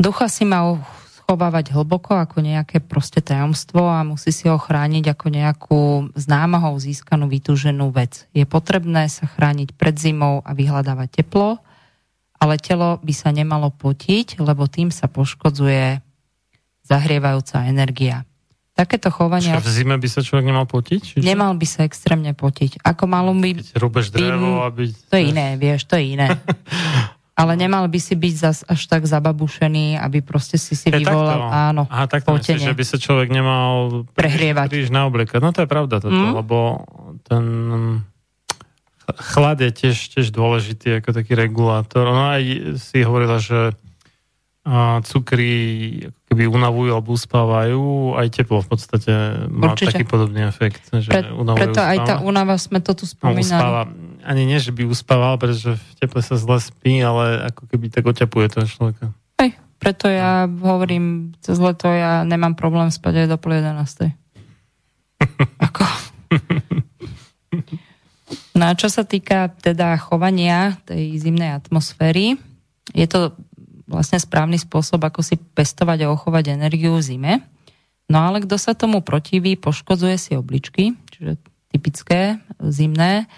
Ducha 0.00 0.32
si 0.32 0.48
má 0.48 0.80
schovávať 1.24 1.72
hlboko 1.72 2.20
ako 2.20 2.44
nejaké 2.44 2.84
proste 2.84 3.24
tajomstvo 3.24 3.80
a 3.88 4.04
musí 4.04 4.28
si 4.28 4.44
ho 4.44 4.60
chrániť 4.60 5.16
ako 5.16 5.26
nejakú 5.32 5.82
známahou 6.12 6.76
získanú 6.76 7.32
vytúženú 7.32 7.88
vec. 7.88 8.28
Je 8.36 8.44
potrebné 8.44 9.08
sa 9.08 9.24
chrániť 9.24 9.72
pred 9.72 9.96
zimou 9.96 10.44
a 10.44 10.52
vyhľadávať 10.52 11.24
teplo, 11.24 11.64
ale 12.36 12.60
telo 12.60 13.00
by 13.00 13.14
sa 13.16 13.32
nemalo 13.32 13.72
potiť, 13.72 14.36
lebo 14.36 14.68
tým 14.68 14.92
sa 14.92 15.08
poškodzuje 15.08 16.04
zahrievajúca 16.84 17.72
energia. 17.72 18.28
Takéto 18.76 19.08
chovanie... 19.08 19.48
v 19.48 19.70
zime 19.70 19.96
by 19.96 20.08
sa 20.10 20.20
človek 20.20 20.44
nemal 20.44 20.68
potiť? 20.68 21.00
Čiže? 21.00 21.24
Nemal 21.24 21.56
by 21.56 21.64
sa 21.64 21.88
extrémne 21.88 22.36
potiť. 22.36 22.84
Ako 22.84 23.08
malo 23.08 23.32
by... 23.32 23.64
Keď 23.64 23.80
rúbeš 23.80 24.12
drevo, 24.12 24.60
aby... 24.66 24.92
To 25.08 25.16
je 25.16 25.24
iné, 25.24 25.56
vieš, 25.56 25.88
to 25.88 25.96
je 25.96 26.20
iné. 26.20 26.28
Ale 27.34 27.58
nemal 27.58 27.90
by 27.90 27.98
si 27.98 28.14
byť 28.14 28.34
zas 28.38 28.62
až 28.62 28.86
tak 28.86 29.10
zababušený, 29.10 29.98
aby 29.98 30.22
proste 30.22 30.54
si 30.54 30.78
si 30.78 30.86
vyvolal, 30.86 31.50
takto. 31.50 31.58
áno, 31.66 31.82
Aha, 31.90 32.06
tak 32.06 32.22
myslíš, 32.30 32.62
že 32.62 32.78
by 32.78 32.84
sa 32.86 32.96
človek 33.02 33.28
nemal 33.34 34.06
prehrievať. 34.14 34.70
Príliš 34.70 34.94
naobliekať. 34.94 35.42
No 35.42 35.50
to 35.50 35.66
je 35.66 35.68
pravda 35.68 35.98
toto, 35.98 36.14
mm. 36.14 36.30
lebo 36.30 36.86
ten 37.26 37.44
chlad 39.34 39.58
je 39.60 39.70
tiež, 39.74 39.96
tiež 40.14 40.30
dôležitý 40.30 41.02
ako 41.02 41.10
taký 41.10 41.34
regulátor. 41.34 42.06
No 42.06 42.38
aj 42.38 42.78
si 42.78 43.02
hovorila, 43.02 43.42
že 43.42 43.74
cukry 45.04 45.54
keby 46.34 46.50
unavujú 46.50 46.90
alebo 46.90 47.14
uspávajú, 47.14 48.14
aj 48.18 48.26
teplo 48.34 48.60
v 48.60 48.68
podstate 48.68 49.10
má 49.48 49.72
Určite. 49.72 49.94
taký 49.94 50.04
podobný 50.04 50.44
efekt. 50.44 50.82
Že 50.90 51.08
Pre, 51.08 51.20
preto 51.54 51.80
uspáva. 51.80 51.92
aj 51.94 51.98
tá 52.02 52.14
únava 52.20 52.54
sme 52.58 52.82
to 52.82 52.92
tu 52.92 53.06
spomínali. 53.06 53.46
Uspáva. 53.46 53.82
Ani 54.26 54.42
nie, 54.44 54.58
že 54.58 54.74
by 54.74 54.84
uspával, 54.88 55.38
pretože 55.38 55.78
v 55.78 55.92
teple 56.02 56.20
sa 56.20 56.34
zle 56.34 56.58
spí, 56.58 56.98
ale 57.00 57.48
ako 57.54 57.70
keby 57.70 57.86
tak 57.94 58.04
oťapuje 58.04 58.46
toho 58.50 58.66
človeka. 58.66 59.04
Hej, 59.38 59.54
preto 59.78 60.10
ja 60.10 60.50
hovorím, 60.50 61.38
cez 61.40 61.56
leto 61.62 61.86
ja 61.86 62.26
nemám 62.26 62.58
problém 62.58 62.90
spať 62.90 63.24
aj 63.24 63.26
do 63.30 63.36
pol 63.38 63.56
11. 63.56 64.10
ako? 65.70 65.84
No 68.54 68.70
a 68.70 68.72
čo 68.78 68.86
sa 68.86 69.02
týka 69.02 69.50
teda 69.62 69.98
chovania 69.98 70.78
tej 70.86 71.18
zimnej 71.18 71.58
atmosféry, 71.58 72.38
je 72.94 73.06
to 73.10 73.34
vlastne 73.94 74.18
správny 74.18 74.58
spôsob, 74.58 75.00
ako 75.06 75.22
si 75.22 75.38
pestovať 75.38 76.04
a 76.04 76.12
ochovať 76.12 76.58
energiu 76.58 76.98
v 76.98 77.06
zime. 77.06 77.32
No 78.10 78.26
ale 78.26 78.44
kto 78.44 78.58
sa 78.60 78.76
tomu 78.76 79.00
protiví, 79.00 79.56
poškodzuje 79.56 80.16
si 80.20 80.32
obličky, 80.36 80.98
čiže 81.14 81.40
typické 81.72 82.38
zimné, 82.60 83.30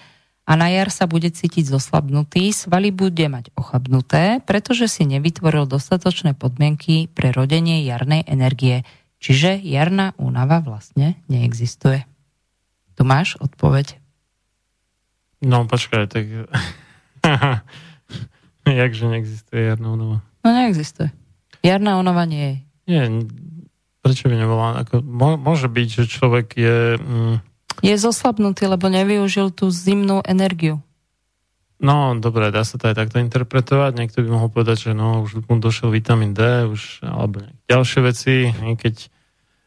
a 0.47 0.55
na 0.55 0.71
jar 0.71 0.95
sa 0.95 1.11
bude 1.11 1.27
cítiť 1.27 1.67
zoslabnutý, 1.67 2.55
svaly 2.55 2.95
bude 2.95 3.27
mať 3.27 3.51
ochabnuté, 3.59 4.39
pretože 4.47 4.87
si 4.87 5.03
nevytvoril 5.03 5.67
dostatočné 5.67 6.39
podmienky 6.39 7.11
pre 7.11 7.35
rodenie 7.35 7.83
jarnej 7.83 8.23
energie. 8.31 8.87
Čiže 9.19 9.59
jarná 9.59 10.15
únava 10.23 10.63
vlastne 10.63 11.19
neexistuje. 11.27 12.07
Tu 12.95 13.03
máš 13.03 13.35
odpoveď? 13.43 13.99
No 15.43 15.67
počkaj, 15.67 16.07
tak... 16.15 16.25
Jakže 18.67 19.05
neexistuje 19.11 19.67
jarná 19.67 19.99
únava? 19.99 20.19
No 20.47 20.55
neexistuje. 20.55 21.11
Jarná 21.67 21.99
únava 21.99 22.23
nie 22.23 22.47
je. 22.47 22.57
Nie, 22.87 23.03
prečo 23.99 24.31
by 24.31 24.39
nebola? 24.39 24.87
Ako, 24.87 25.03
môže 25.43 25.67
byť, 25.67 25.89
že 25.91 26.05
človek 26.07 26.55
je... 26.55 26.79
Mm, 27.03 27.43
je 27.83 27.95
zoslabnutý, 27.99 28.71
lebo 28.71 28.87
nevyužil 28.87 29.51
tú 29.51 29.75
zimnú 29.75 30.23
energiu. 30.23 30.79
No, 31.83 32.15
dobre, 32.17 32.55
dá 32.55 32.63
sa 32.63 32.79
to 32.79 32.89
aj 32.89 32.95
takto 32.95 33.19
interpretovať. 33.19 33.99
Niekto 33.99 34.23
by 34.23 34.29
mohol 34.31 34.49
povedať, 34.49 34.89
že 34.89 34.91
no, 34.95 35.27
už 35.27 35.45
mu 35.45 35.59
došiel 35.59 35.91
vitamín 35.91 36.33
D, 36.33 36.71
už, 36.71 37.03
alebo 37.03 37.43
ďalšie 37.67 38.01
veci, 38.07 38.49
keď 38.55 39.11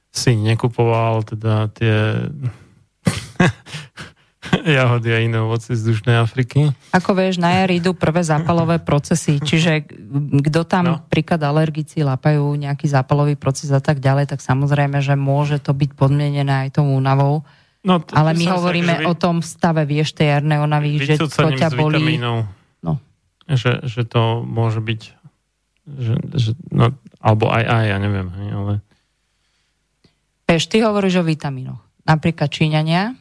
si 0.10 0.32
nekupoval 0.34 1.22
teda 1.28 1.70
tie 1.76 2.24
jahody 4.78 5.10
a 5.14 5.20
iné 5.22 5.38
ovoci 5.40 5.78
z 5.78 5.82
Dušnej 5.94 6.18
Afriky. 6.20 6.74
Ako 6.92 7.16
vieš, 7.18 7.38
na 7.38 7.64
jar 7.64 7.70
idú 7.70 7.96
prvé 7.96 8.26
zápalové 8.26 8.82
procesy, 8.82 9.38
čiže 9.38 9.86
kto 10.44 10.66
tam 10.66 10.86
no. 10.86 10.96
príklad 11.08 11.42
alergici 11.44 12.02
lapajú 12.02 12.56
nejaký 12.58 12.90
zápalový 12.90 13.38
proces 13.38 13.70
a 13.70 13.82
tak 13.84 14.02
ďalej, 14.02 14.32
tak 14.34 14.40
samozrejme, 14.42 15.00
že 15.00 15.14
môže 15.14 15.62
to 15.62 15.72
byť 15.76 15.92
podmienené 15.96 16.68
aj 16.68 16.80
tou 16.82 16.86
únavou. 16.86 17.46
No, 17.80 18.04
to, 18.04 18.12
Ale 18.12 18.36
my 18.36 18.46
hovoríme 18.60 18.94
vy... 19.02 19.06
o 19.08 19.16
tom 19.16 19.40
stave, 19.40 19.88
vieš, 19.88 20.12
tej 20.12 20.36
jarnej 20.36 20.60
onavy, 20.60 21.00
že 21.00 21.16
to 21.16 21.32
ťa 21.32 21.72
bolí. 21.76 22.20
No. 22.20 22.48
Že, 23.50 23.82
že 23.90 24.06
to 24.06 24.46
môže 24.46 24.78
byť 24.78 25.20
že, 25.98 26.14
že, 26.38 26.52
no, 26.70 26.94
alebo 27.18 27.50
aj 27.50 27.64
aj, 27.66 27.84
ja 27.90 27.98
neviem, 27.98 28.30
hej, 28.30 28.50
ale... 28.54 28.74
Vieš, 30.46 30.64
ty 30.70 30.78
hovoríš 30.86 31.22
o 31.22 31.26
vitamínoch. 31.26 31.82
Napríklad 32.06 32.50
Číňania, 32.50 33.18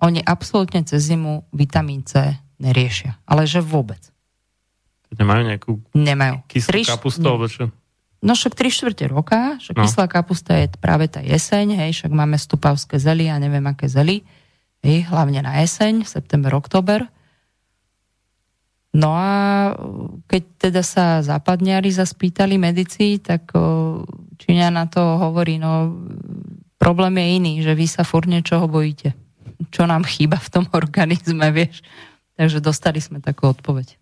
oni 0.00 0.24
absolútne 0.24 0.80
cez 0.88 1.12
zimu 1.12 1.44
vitamín 1.52 2.02
C 2.08 2.40
neriešia. 2.56 3.20
Ale 3.28 3.44
že 3.44 3.60
vôbec. 3.60 4.00
Nemajú 5.12 5.42
nejakú 5.44 5.72
Nemajú. 5.92 6.44
kyslú 6.48 6.70
Triš... 6.70 6.88
kapustu, 6.88 7.26
alebo 7.26 7.46
čo? 7.50 7.68
No 8.20 8.36
však 8.36 8.52
3 8.52 8.68
štvrte 8.68 9.04
roka, 9.08 9.56
však 9.58 9.74
no. 9.80 9.84
kyslá 9.88 10.04
kapusta 10.04 10.52
je 10.60 10.68
práve 10.76 11.08
tá 11.08 11.24
jeseň, 11.24 11.72
hej, 11.72 11.90
však 11.96 12.12
máme 12.12 12.36
stupavské 12.36 13.00
zely 13.00 13.32
a 13.32 13.40
neviem 13.40 13.64
aké 13.64 13.88
zely, 13.88 14.20
hej, 14.84 15.08
hlavne 15.08 15.40
na 15.40 15.64
jeseň, 15.64 16.04
september, 16.04 16.52
oktober. 16.52 17.08
No 18.92 19.16
a 19.16 19.32
keď 20.28 20.42
teda 20.68 20.82
sa 20.84 21.24
západniari 21.24 21.88
zaspýtali 21.88 22.60
medici, 22.60 23.22
tak 23.24 23.48
Číňa 24.40 24.68
na 24.68 24.84
to 24.84 25.00
hovorí, 25.00 25.56
no 25.56 25.96
problém 26.76 27.16
je 27.24 27.26
iný, 27.40 27.52
že 27.64 27.72
vy 27.72 27.88
sa 27.88 28.04
furt 28.04 28.28
niečoho 28.28 28.68
bojíte 28.68 29.16
čo 29.68 29.84
nám 29.84 30.08
chýba 30.08 30.40
v 30.40 30.48
tom 30.48 30.64
organizme, 30.72 31.52
vieš. 31.52 31.84
Takže 32.40 32.64
dostali 32.64 33.04
sme 33.04 33.20
takú 33.20 33.52
odpoveď. 33.52 34.00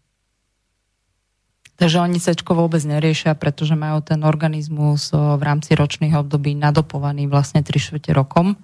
Takže 1.79 2.03
oni 2.03 2.19
C 2.19 2.59
vôbec 2.59 2.83
neriešia, 2.83 3.39
pretože 3.39 3.79
majú 3.79 4.03
ten 4.03 4.27
organizmus 4.27 5.15
v 5.15 5.39
rámci 5.39 5.79
ročných 5.79 6.15
období 6.19 6.59
nadopovaný 6.59 7.31
vlastne 7.31 7.63
3 7.63 7.71
švete 7.79 8.11
rokom. 8.11 8.59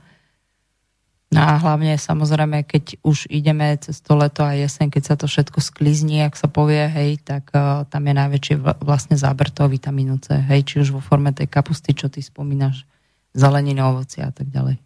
No 1.34 1.40
a 1.42 1.59
hlavne 1.59 1.99
samozrejme, 1.99 2.62
keď 2.62 3.03
už 3.03 3.26
ideme 3.30 3.74
cez 3.82 3.99
to 3.99 4.14
leto 4.14 4.47
a 4.47 4.55
jeseň, 4.55 4.86
keď 4.86 5.03
sa 5.03 5.14
to 5.18 5.26
všetko 5.26 5.59
sklizní, 5.59 6.22
ak 6.22 6.38
sa 6.38 6.47
povie, 6.47 6.86
hej, 6.86 7.22
tak 7.22 7.51
uh, 7.55 7.82
tam 7.90 8.07
je 8.07 8.14
najväčší 8.14 8.55
vlastne 8.82 9.18
záber 9.18 9.51
toho 9.51 9.66
vitamínu 9.66 10.22
C, 10.22 10.38
hej, 10.38 10.62
či 10.62 10.74
už 10.82 10.95
vo 10.95 11.03
forme 11.03 11.34
tej 11.34 11.51
kapusty, 11.51 11.90
čo 11.90 12.07
ty 12.07 12.22
spomínaš, 12.22 12.86
zeleniny, 13.34 13.82
ovoci 13.82 14.22
a 14.22 14.30
tak 14.30 14.47
ďalej. 14.47 14.78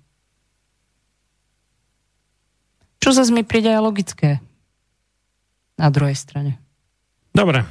Čo 2.99 3.15
zase 3.15 3.31
mi 3.31 3.47
príde 3.47 3.71
aj 3.71 3.83
logické 3.83 4.43
na 5.79 5.89
druhej 5.89 6.19
strane. 6.19 6.59
Dobre, 7.31 7.63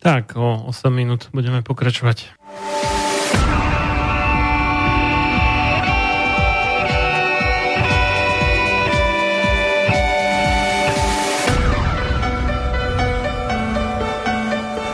tak 0.00 0.32
o 0.36 0.72
8 0.72 0.88
minút 0.88 1.28
budeme 1.36 1.60
pokračovať. 1.60 2.32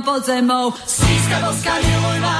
tam 0.00 0.14
pod 0.14 0.24
zemou. 0.24 0.72
Síska 0.86 1.40
boska, 1.40 1.72
miluj 1.74 2.20
ma, 2.20 2.39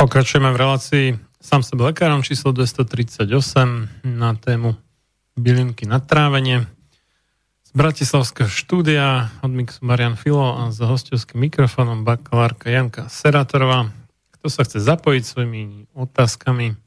Pokračujeme 0.00 0.48
v 0.56 0.60
relácii 0.64 1.06
sám 1.44 1.60
sebe 1.60 1.92
lekárom 1.92 2.24
číslo 2.24 2.56
238 2.56 3.28
na 4.08 4.32
tému 4.32 4.72
bylinky 5.36 5.84
na 5.84 6.00
trávenie. 6.00 6.64
Z 7.68 7.70
Bratislavského 7.76 8.48
štúdia 8.48 9.28
od 9.44 9.52
mixu 9.52 9.84
Marian 9.84 10.16
Filo 10.16 10.56
a 10.56 10.72
za 10.72 10.88
hostovským 10.88 11.44
mikrofónom 11.44 12.08
bakalárka 12.08 12.72
Janka 12.72 13.12
Serátorová. 13.12 13.92
Kto 14.40 14.48
sa 14.48 14.64
chce 14.64 14.80
zapojiť 14.80 15.20
svojimi 15.20 15.92
otázkami, 15.92 16.80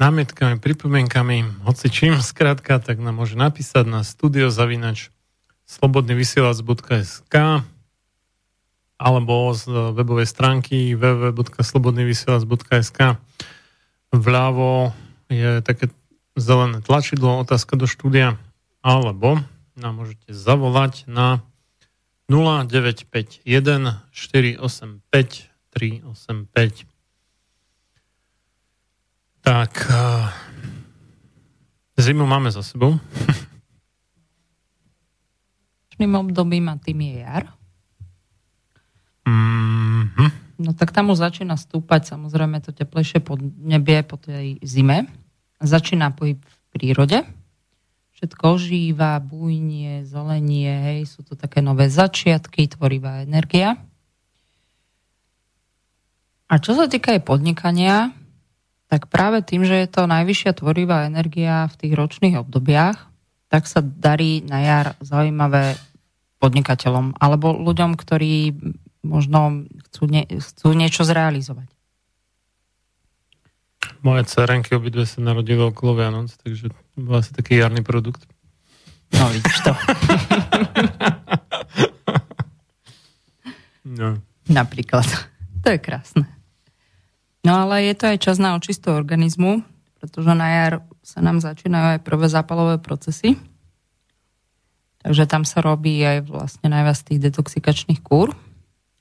námietkami, 0.00 0.56
pripomienkami, 0.56 1.68
hoci 1.68 1.92
čím 1.92 2.16
skrátka, 2.24 2.80
tak 2.80 2.96
nám 2.96 3.20
môže 3.20 3.36
napísať 3.36 3.84
na 3.84 4.00
studiozavinač 4.08 5.12
slobodnyvysielac.sk 5.68 7.60
alebo 9.00 9.56
z 9.56 9.96
webovej 9.96 10.28
stránky 10.28 10.92
www.slobodnyvysielac.sk 10.92 13.16
Vľavo 14.12 14.92
je 15.32 15.64
také 15.64 15.88
zelené 16.36 16.84
tlačidlo, 16.84 17.40
otázka 17.40 17.80
do 17.80 17.88
štúdia, 17.88 18.36
alebo 18.84 19.40
nám 19.72 20.04
môžete 20.04 20.36
zavolať 20.36 21.08
na 21.08 21.40
0951 22.28 23.40
485 24.12 25.48
385. 25.70 26.84
Tak, 29.40 29.88
eh, 29.88 30.28
zimu 31.96 32.26
máme 32.26 32.50
za 32.52 32.62
sebou. 32.62 32.98
Dnešným 35.88 36.14
obdobím 36.18 36.68
a 36.68 36.76
tým 36.76 37.00
je 37.00 37.18
jar. 37.24 37.59
Mm-hmm. 39.30 40.30
No 40.60 40.74
tak 40.74 40.90
tam 40.90 41.14
už 41.14 41.22
začína 41.22 41.54
stúpať 41.54 42.10
samozrejme 42.10 42.58
to 42.60 42.74
teplejšie 42.74 43.22
podnebie 43.22 44.02
po 44.02 44.18
tej 44.18 44.58
zime. 44.66 45.06
Začína 45.62 46.10
pohyb 46.12 46.42
v 46.42 46.56
prírode 46.74 47.22
všetko 48.20 48.60
ožíva, 48.60 49.16
bujnie, 49.16 50.04
zelenie, 50.04 50.68
hej, 50.68 51.08
sú 51.08 51.24
to 51.24 51.40
také 51.40 51.64
nové 51.64 51.88
začiatky, 51.88 52.68
tvorivá 52.68 53.24
energia. 53.24 53.80
A 56.44 56.60
čo 56.60 56.76
sa 56.76 56.84
týka 56.84 57.16
aj 57.16 57.24
podnikania, 57.24 58.12
tak 58.92 59.08
práve 59.08 59.40
tým, 59.40 59.64
že 59.64 59.72
je 59.72 59.88
to 59.88 60.04
najvyššia 60.04 60.52
tvorivá 60.52 61.08
energia 61.08 61.64
v 61.72 61.78
tých 61.80 61.96
ročných 61.96 62.36
obdobiach, 62.44 63.08
tak 63.48 63.64
sa 63.64 63.80
darí 63.80 64.44
na 64.44 64.68
jar 64.68 64.86
zaujímavé 65.00 65.80
podnikateľom 66.44 67.16
alebo 67.16 67.56
ľuďom, 67.56 67.96
ktorí 67.96 68.52
možno 69.00 69.64
chcú, 69.88 70.04
nie, 70.06 70.24
chcú 70.28 70.72
niečo 70.76 71.04
zrealizovať. 71.04 71.68
Moje 74.00 74.24
cerenky 74.28 74.76
obidve 74.76 75.04
sa 75.04 75.20
narodili 75.20 75.60
okolo 75.60 75.96
Vianoc, 75.96 76.32
takže 76.40 76.72
bol 76.96 77.20
asi 77.20 77.36
taký 77.36 77.60
jarný 77.60 77.84
produkt. 77.84 78.24
No 79.12 79.28
vidíš 79.28 79.56
to. 79.60 79.72
no. 84.00 84.08
Napríklad. 84.48 85.04
To 85.64 85.68
je 85.68 85.78
krásne. 85.80 86.24
No 87.44 87.64
ale 87.64 87.88
je 87.88 87.94
to 87.96 88.04
aj 88.12 88.18
čas 88.20 88.36
na 88.36 88.56
očistu 88.56 88.92
organizmu, 88.92 89.64
pretože 90.00 90.32
na 90.36 90.48
jar 90.48 90.72
sa 91.00 91.24
nám 91.24 91.40
začínajú 91.40 91.96
aj 91.96 92.04
prvé 92.04 92.26
zápalové 92.28 92.76
procesy. 92.80 93.36
Takže 95.00 95.24
tam 95.24 95.48
sa 95.48 95.64
robí 95.64 95.96
aj 96.04 96.28
vlastne 96.28 96.68
najviac 96.68 97.00
tých 97.00 97.20
detoxikačných 97.24 98.04
kúr. 98.04 98.36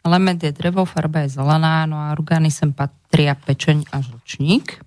Element 0.03 0.39
je 0.39 0.55
drevo, 0.55 0.88
farba 0.88 1.27
je 1.27 1.35
zelená, 1.35 1.84
no 1.84 1.99
a 1.99 2.15
orgány 2.15 2.47
sem 2.47 2.71
patria 2.71 3.35
pečeň 3.35 3.91
a 3.91 3.99
žlčník. 3.99 4.80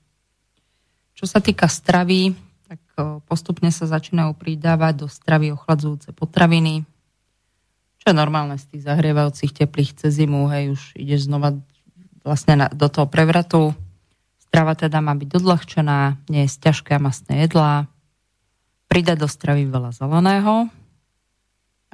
Čo 1.12 1.28
sa 1.28 1.39
týka 1.39 1.68
stravy, 1.68 2.32
tak 2.66 2.80
postupne 3.28 3.68
sa 3.68 3.84
začínajú 3.84 4.32
pridávať 4.32 5.05
do 5.05 5.06
stravy 5.06 5.52
ochladzujúce 5.52 6.16
potraviny, 6.16 6.89
čo 8.02 8.10
je 8.10 8.18
normálne 8.18 8.59
z 8.59 8.66
tých 8.66 8.82
zahrievajúcich 8.89 9.52
teplých 9.55 9.94
cez 9.94 10.18
zimu, 10.18 10.51
hej, 10.51 10.74
už 10.74 10.82
ideš 10.98 11.30
znova 11.30 11.55
vlastne 12.26 12.59
na, 12.59 12.66
do 12.66 12.90
toho 12.90 13.06
prevratu. 13.06 13.76
Strava 14.43 14.74
teda 14.74 14.98
má 14.98 15.14
byť 15.14 15.30
odľahčená, 15.39 16.18
nie 16.26 16.43
je 16.43 16.59
ťažké 16.59 16.98
a 16.98 17.05
masné 17.05 17.47
jedlá. 17.47 17.86
Pridať 18.90 19.22
do 19.22 19.28
stravy 19.30 19.70
veľa 19.70 19.94
zeleného, 19.94 20.66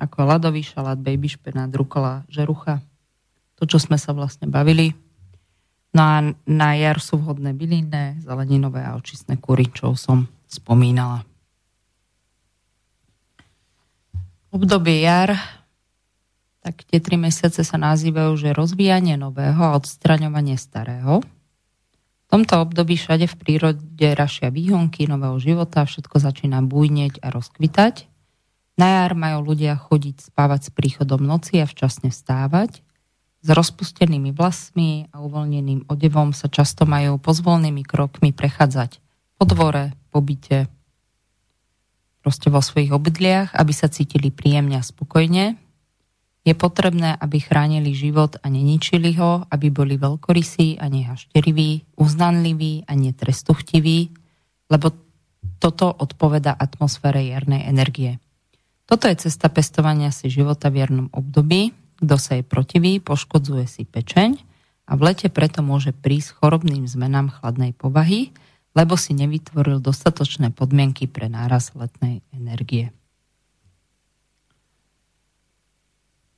ako 0.00 0.18
ľadový 0.24 0.64
šalát, 0.64 0.96
baby 0.96 1.28
špenát, 1.28 1.68
rukola, 1.76 2.24
žerucha, 2.32 2.80
to, 3.58 3.66
čo 3.66 3.82
sme 3.82 3.98
sa 3.98 4.14
vlastne 4.14 4.46
bavili. 4.46 4.94
No 5.90 6.30
na 6.46 6.70
jar 6.78 7.02
sú 7.02 7.18
vhodné 7.18 7.58
bylinné, 7.58 8.22
zeleninové 8.22 8.86
a 8.86 8.94
očistné 8.94 9.42
kury, 9.42 9.66
čo 9.74 9.98
som 9.98 10.30
spomínala. 10.46 11.26
Obdobie 14.48 15.04
jar, 15.04 15.36
tak 16.64 16.86
tie 16.88 17.02
tri 17.02 17.20
mesiace 17.20 17.60
sa 17.66 17.76
nazývajú, 17.76 18.32
že 18.38 18.56
rozvíjanie 18.56 19.20
nového 19.20 19.60
a 19.60 19.76
odstraňovanie 19.76 20.56
starého. 20.56 21.20
V 21.20 22.26
tomto 22.28 22.60
období 22.60 22.96
všade 22.96 23.24
v 23.24 23.36
prírode 23.40 24.08
rašia 24.12 24.52
výhonky 24.52 25.08
nového 25.08 25.36
života, 25.40 25.88
všetko 25.88 26.20
začína 26.20 26.60
bujnieť 26.60 27.24
a 27.24 27.32
rozkvitať. 27.32 28.04
Na 28.76 29.02
jar 29.02 29.12
majú 29.16 29.52
ľudia 29.52 29.74
chodiť 29.74 30.32
spávať 30.32 30.68
s 30.68 30.70
príchodom 30.70 31.24
noci 31.24 31.58
a 31.58 31.66
včasne 31.66 32.12
vstávať. 32.12 32.84
S 33.48 33.56
rozpustenými 33.56 34.36
vlasmi 34.36 35.08
a 35.08 35.24
uvoľneným 35.24 35.88
odevom 35.88 36.36
sa 36.36 36.52
často 36.52 36.84
majú 36.84 37.16
pozvolnými 37.16 37.80
krokmi 37.80 38.36
prechádzať 38.36 39.00
po 39.40 39.48
dvore, 39.48 39.96
po 40.12 40.20
byte, 40.20 40.68
proste 42.20 42.52
vo 42.52 42.60
svojich 42.60 42.92
obydliach, 42.92 43.56
aby 43.56 43.72
sa 43.72 43.88
cítili 43.88 44.28
príjemne 44.28 44.76
a 44.76 44.84
spokojne. 44.84 45.56
Je 46.44 46.52
potrebné, 46.52 47.16
aby 47.16 47.40
chránili 47.40 47.96
život 47.96 48.36
a 48.44 48.52
neničili 48.52 49.16
ho, 49.16 49.48
aby 49.48 49.72
boli 49.72 49.96
veľkorysí 49.96 50.76
a 50.76 50.92
nehašteriví, 50.92 51.96
uznanliví 51.96 52.84
a 52.84 52.92
netrestuchtiví, 53.00 54.12
lebo 54.68 54.92
toto 55.56 55.88
odpoveda 55.88 56.52
atmosfére 56.52 57.24
jarnej 57.24 57.64
energie. 57.64 58.20
Toto 58.84 59.08
je 59.08 59.24
cesta 59.24 59.48
pestovania 59.48 60.12
si 60.12 60.28
života 60.28 60.68
v 60.68 60.84
jarnom 60.84 61.08
období, 61.16 61.87
kto 61.98 62.14
sa 62.16 62.38
jej 62.38 62.46
protiví, 62.46 63.02
poškodzuje 63.02 63.66
si 63.66 63.82
pečeň 63.82 64.38
a 64.88 64.92
v 64.94 65.00
lete 65.10 65.28
preto 65.28 65.60
môže 65.60 65.90
prísť 65.90 66.38
chorobným 66.38 66.86
zmenám 66.86 67.34
chladnej 67.34 67.74
povahy, 67.74 68.30
lebo 68.72 68.94
si 68.94 69.12
nevytvoril 69.18 69.82
dostatočné 69.82 70.54
podmienky 70.54 71.10
pre 71.10 71.26
náraz 71.26 71.74
letnej 71.74 72.22
energie. 72.30 72.94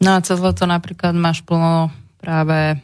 No 0.01 0.17
a 0.17 0.25
cez 0.25 0.41
leto 0.41 0.65
napríklad 0.65 1.13
máš 1.13 1.45
plno 1.45 1.93
práve 2.17 2.81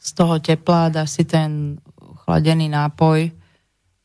z 0.00 0.10
toho 0.16 0.40
tepla, 0.40 0.88
dáš 0.88 1.20
si 1.20 1.24
ten 1.28 1.76
chladený 2.24 2.72
nápoj, 2.72 3.28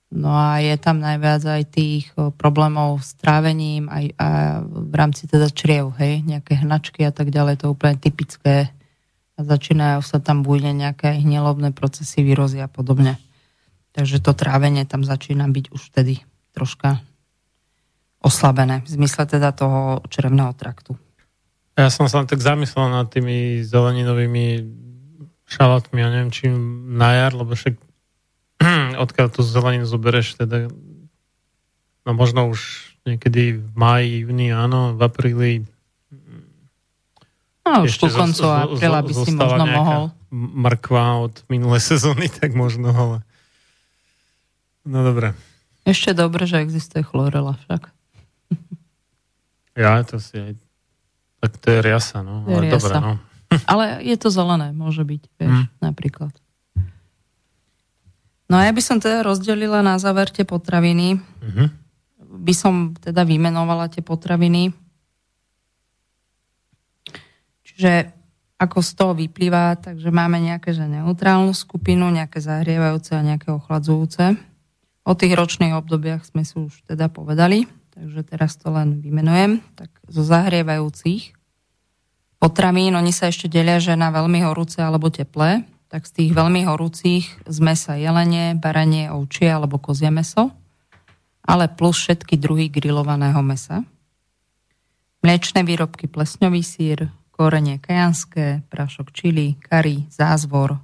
No 0.07 0.31
a 0.31 0.63
je 0.63 0.71
tam 0.79 1.03
najviac 1.03 1.43
aj 1.43 1.63
tých 1.67 2.15
problémov 2.39 3.03
s 3.03 3.11
trávením 3.19 3.91
aj, 3.91 4.05
a 4.15 4.27
v 4.63 4.93
rámci 4.95 5.27
teda 5.27 5.51
čriev, 5.51 5.91
hej, 5.99 6.23
nejaké 6.23 6.63
hnačky 6.63 7.03
a 7.03 7.11
tak 7.11 7.27
ďalej, 7.27 7.59
to 7.59 7.63
je 7.67 7.73
úplne 7.75 7.99
typické. 7.99 8.71
A 9.35 9.39
začínajú 9.43 9.99
sa 10.01 10.23
tam 10.23 10.47
bujne 10.47 10.71
nejaké 10.71 11.19
hnilobné 11.19 11.75
procesy, 11.75 12.23
výrozy 12.23 12.63
a 12.63 12.71
podobne. 12.71 13.19
Takže 13.91 14.23
to 14.23 14.31
trávenie 14.31 14.87
tam 14.87 15.03
začína 15.03 15.43
byť 15.51 15.75
už 15.75 15.81
vtedy 15.91 16.23
troška 16.55 17.03
oslabené, 18.23 18.81
v 18.81 18.89
zmysle 18.89 19.27
teda 19.27 19.53
toho 19.53 20.01
črevného 20.09 20.55
traktu. 20.57 20.97
Ja 21.77 21.93
som 21.93 22.09
sa 22.09 22.25
tak 22.25 22.41
zamyslel 22.41 22.89
nad 22.89 23.11
tými 23.13 23.61
zeleninovými 23.61 24.65
šalátmi, 25.45 26.01
ja 26.01 26.09
neviem, 26.09 26.33
či 26.33 26.49
na 26.89 27.13
jar, 27.13 27.37
lebo 27.37 27.53
však 27.53 27.77
odkiaľ 29.03 29.27
tú 29.29 29.41
zeleninu 29.41 29.85
zobereš, 29.85 30.35
teda 30.35 30.67
no 32.03 32.11
možno 32.11 32.49
už 32.49 32.91
niekedy 33.03 33.61
v 33.61 33.71
máji, 33.73 34.25
júni, 34.25 34.51
áno, 34.51 34.95
v 34.95 35.01
apríli 35.01 35.51
No 37.67 37.83
už 37.83 37.99
ku 37.99 38.07
koncu 38.07 38.47
apríla 38.47 39.03
by 39.03 39.11
si 39.11 39.35
možno 39.35 39.65
mohol. 39.67 40.03
Mrkva 40.31 41.19
od 41.27 41.35
minulé 41.51 41.83
sezóny, 41.91 42.31
tak 42.31 42.55
možno, 42.55 42.95
ale... 42.95 43.17
No 44.87 45.03
dobre. 45.03 45.35
Ešte 45.83 46.15
dobre, 46.15 46.47
že 46.47 46.63
existuje 46.63 47.03
chlorela 47.03 47.59
však. 47.67 47.91
Ja, 49.77 50.01
to 50.01 50.17
si 50.17 50.33
aj... 50.39 50.53
Tak 51.37 51.51
to 51.61 51.67
je 51.69 51.79
riasa, 51.85 52.25
no. 52.25 52.41
Je 52.49 52.55
ale 52.57 52.63
riasa. 52.65 52.73
dobre, 52.73 52.93
no. 52.97 53.13
Ale 53.71 53.85
je 54.01 54.15
to 54.17 54.27
zelené, 54.33 54.73
môže 54.73 55.05
byť, 55.05 55.23
vieš, 55.37 55.53
Mm. 55.53 55.65
napríklad. 55.79 56.33
No 58.47 58.55
a 58.55 58.67
ja 58.67 58.71
by 58.71 58.79
som 58.79 58.97
teda 59.03 59.27
rozdelila 59.27 59.83
na 59.83 59.99
záver 59.99 60.31
tie 60.31 60.47
potraviny. 60.47 61.19
Mhm. 61.43 61.65
By 62.47 62.53
som 62.55 62.95
teda 62.95 63.27
vymenovala 63.27 63.91
tie 63.91 64.03
potraviny. 64.03 64.71
Čiže 67.67 68.11
ako 68.57 68.81
z 68.81 68.91
toho 68.97 69.13
vyplýva, 69.13 69.77
takže 69.77 70.09
máme 70.09 70.41
nejaké 70.41 70.73
že 70.73 70.89
neutrálnu 70.89 71.53
skupinu, 71.53 72.09
nejaké 72.09 72.41
zahrievajúce 72.41 73.13
a 73.13 73.21
nejaké 73.21 73.53
ochladzujúce. 73.53 74.33
O 75.05 75.13
tých 75.13 75.37
ročných 75.37 75.77
obdobiach 75.77 76.25
sme 76.25 76.41
si 76.41 76.57
už 76.57 76.83
teda 76.89 77.07
povedali, 77.07 77.69
takže 77.93 78.25
teraz 78.25 78.57
to 78.57 78.73
len 78.73 78.99
vymenujem. 78.99 79.61
Tak 79.77 79.93
zo 80.09 80.25
zahrievajúcich 80.25 81.37
potravín, 82.41 82.97
oni 82.97 83.13
sa 83.13 83.29
ešte 83.29 83.49
delia, 83.49 83.77
že 83.81 83.97
na 83.97 84.09
veľmi 84.09 84.45
horúce 84.45 84.81
alebo 84.81 85.09
teplé, 85.13 85.65
tak 85.87 86.03
z 86.03 86.11
tých 86.11 86.31
veľmi 86.35 86.67
horúcich 86.67 87.47
z 87.47 87.57
mesa 87.63 87.95
jelenie, 87.95 88.59
baranie, 88.59 89.07
ovčie 89.07 89.47
alebo 89.47 89.79
kozie 89.79 90.11
meso, 90.11 90.51
ale 91.47 91.71
plus 91.71 91.95
všetky 91.95 92.35
druhy 92.35 92.67
grillovaného 92.67 93.39
mesa. 93.39 93.87
Mliečne 95.23 95.63
výrobky, 95.63 96.11
plesňový 96.11 96.61
sír, 96.61 97.07
korenie 97.31 97.79
kajanské, 97.79 98.67
prášok 98.67 99.15
čili, 99.15 99.55
kari, 99.57 100.05
zázvor, 100.11 100.77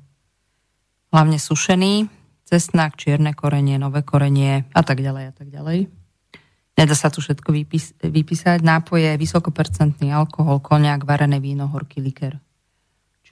hlavne 1.12 1.38
sušený, 1.38 2.08
cesnak, 2.48 2.96
čierne 2.96 3.36
korenie, 3.36 3.76
nové 3.76 4.02
korenie 4.08 4.66
a 4.72 4.82
tak 4.82 5.04
ďalej 5.04 5.24
a 5.30 5.34
tak 5.34 5.48
ďalej. 5.52 5.92
Nedá 6.74 6.96
sa 6.98 7.14
tu 7.14 7.22
všetko 7.22 7.54
vypísať. 8.02 8.66
Nápoje, 8.66 9.14
vysokopercentný 9.22 10.10
alkohol, 10.10 10.58
koniak, 10.58 11.06
varené 11.06 11.38
víno, 11.38 11.70
horký 11.70 12.02
liker. 12.02 12.42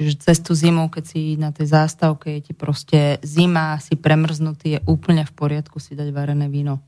Čiže 0.02 0.18
cez 0.18 0.42
tú 0.42 0.58
zimu, 0.58 0.90
keď 0.90 1.04
si 1.06 1.38
na 1.38 1.54
tej 1.54 1.70
zástavke 1.70 2.42
je 2.42 2.50
ti 2.50 2.54
proste 2.58 3.22
zima, 3.22 3.78
si 3.78 3.94
premrznutý, 3.94 4.66
je 4.74 4.80
úplne 4.90 5.22
v 5.22 5.34
poriadku 5.38 5.78
si 5.78 5.94
dať 5.94 6.10
varené 6.10 6.50
víno. 6.50 6.82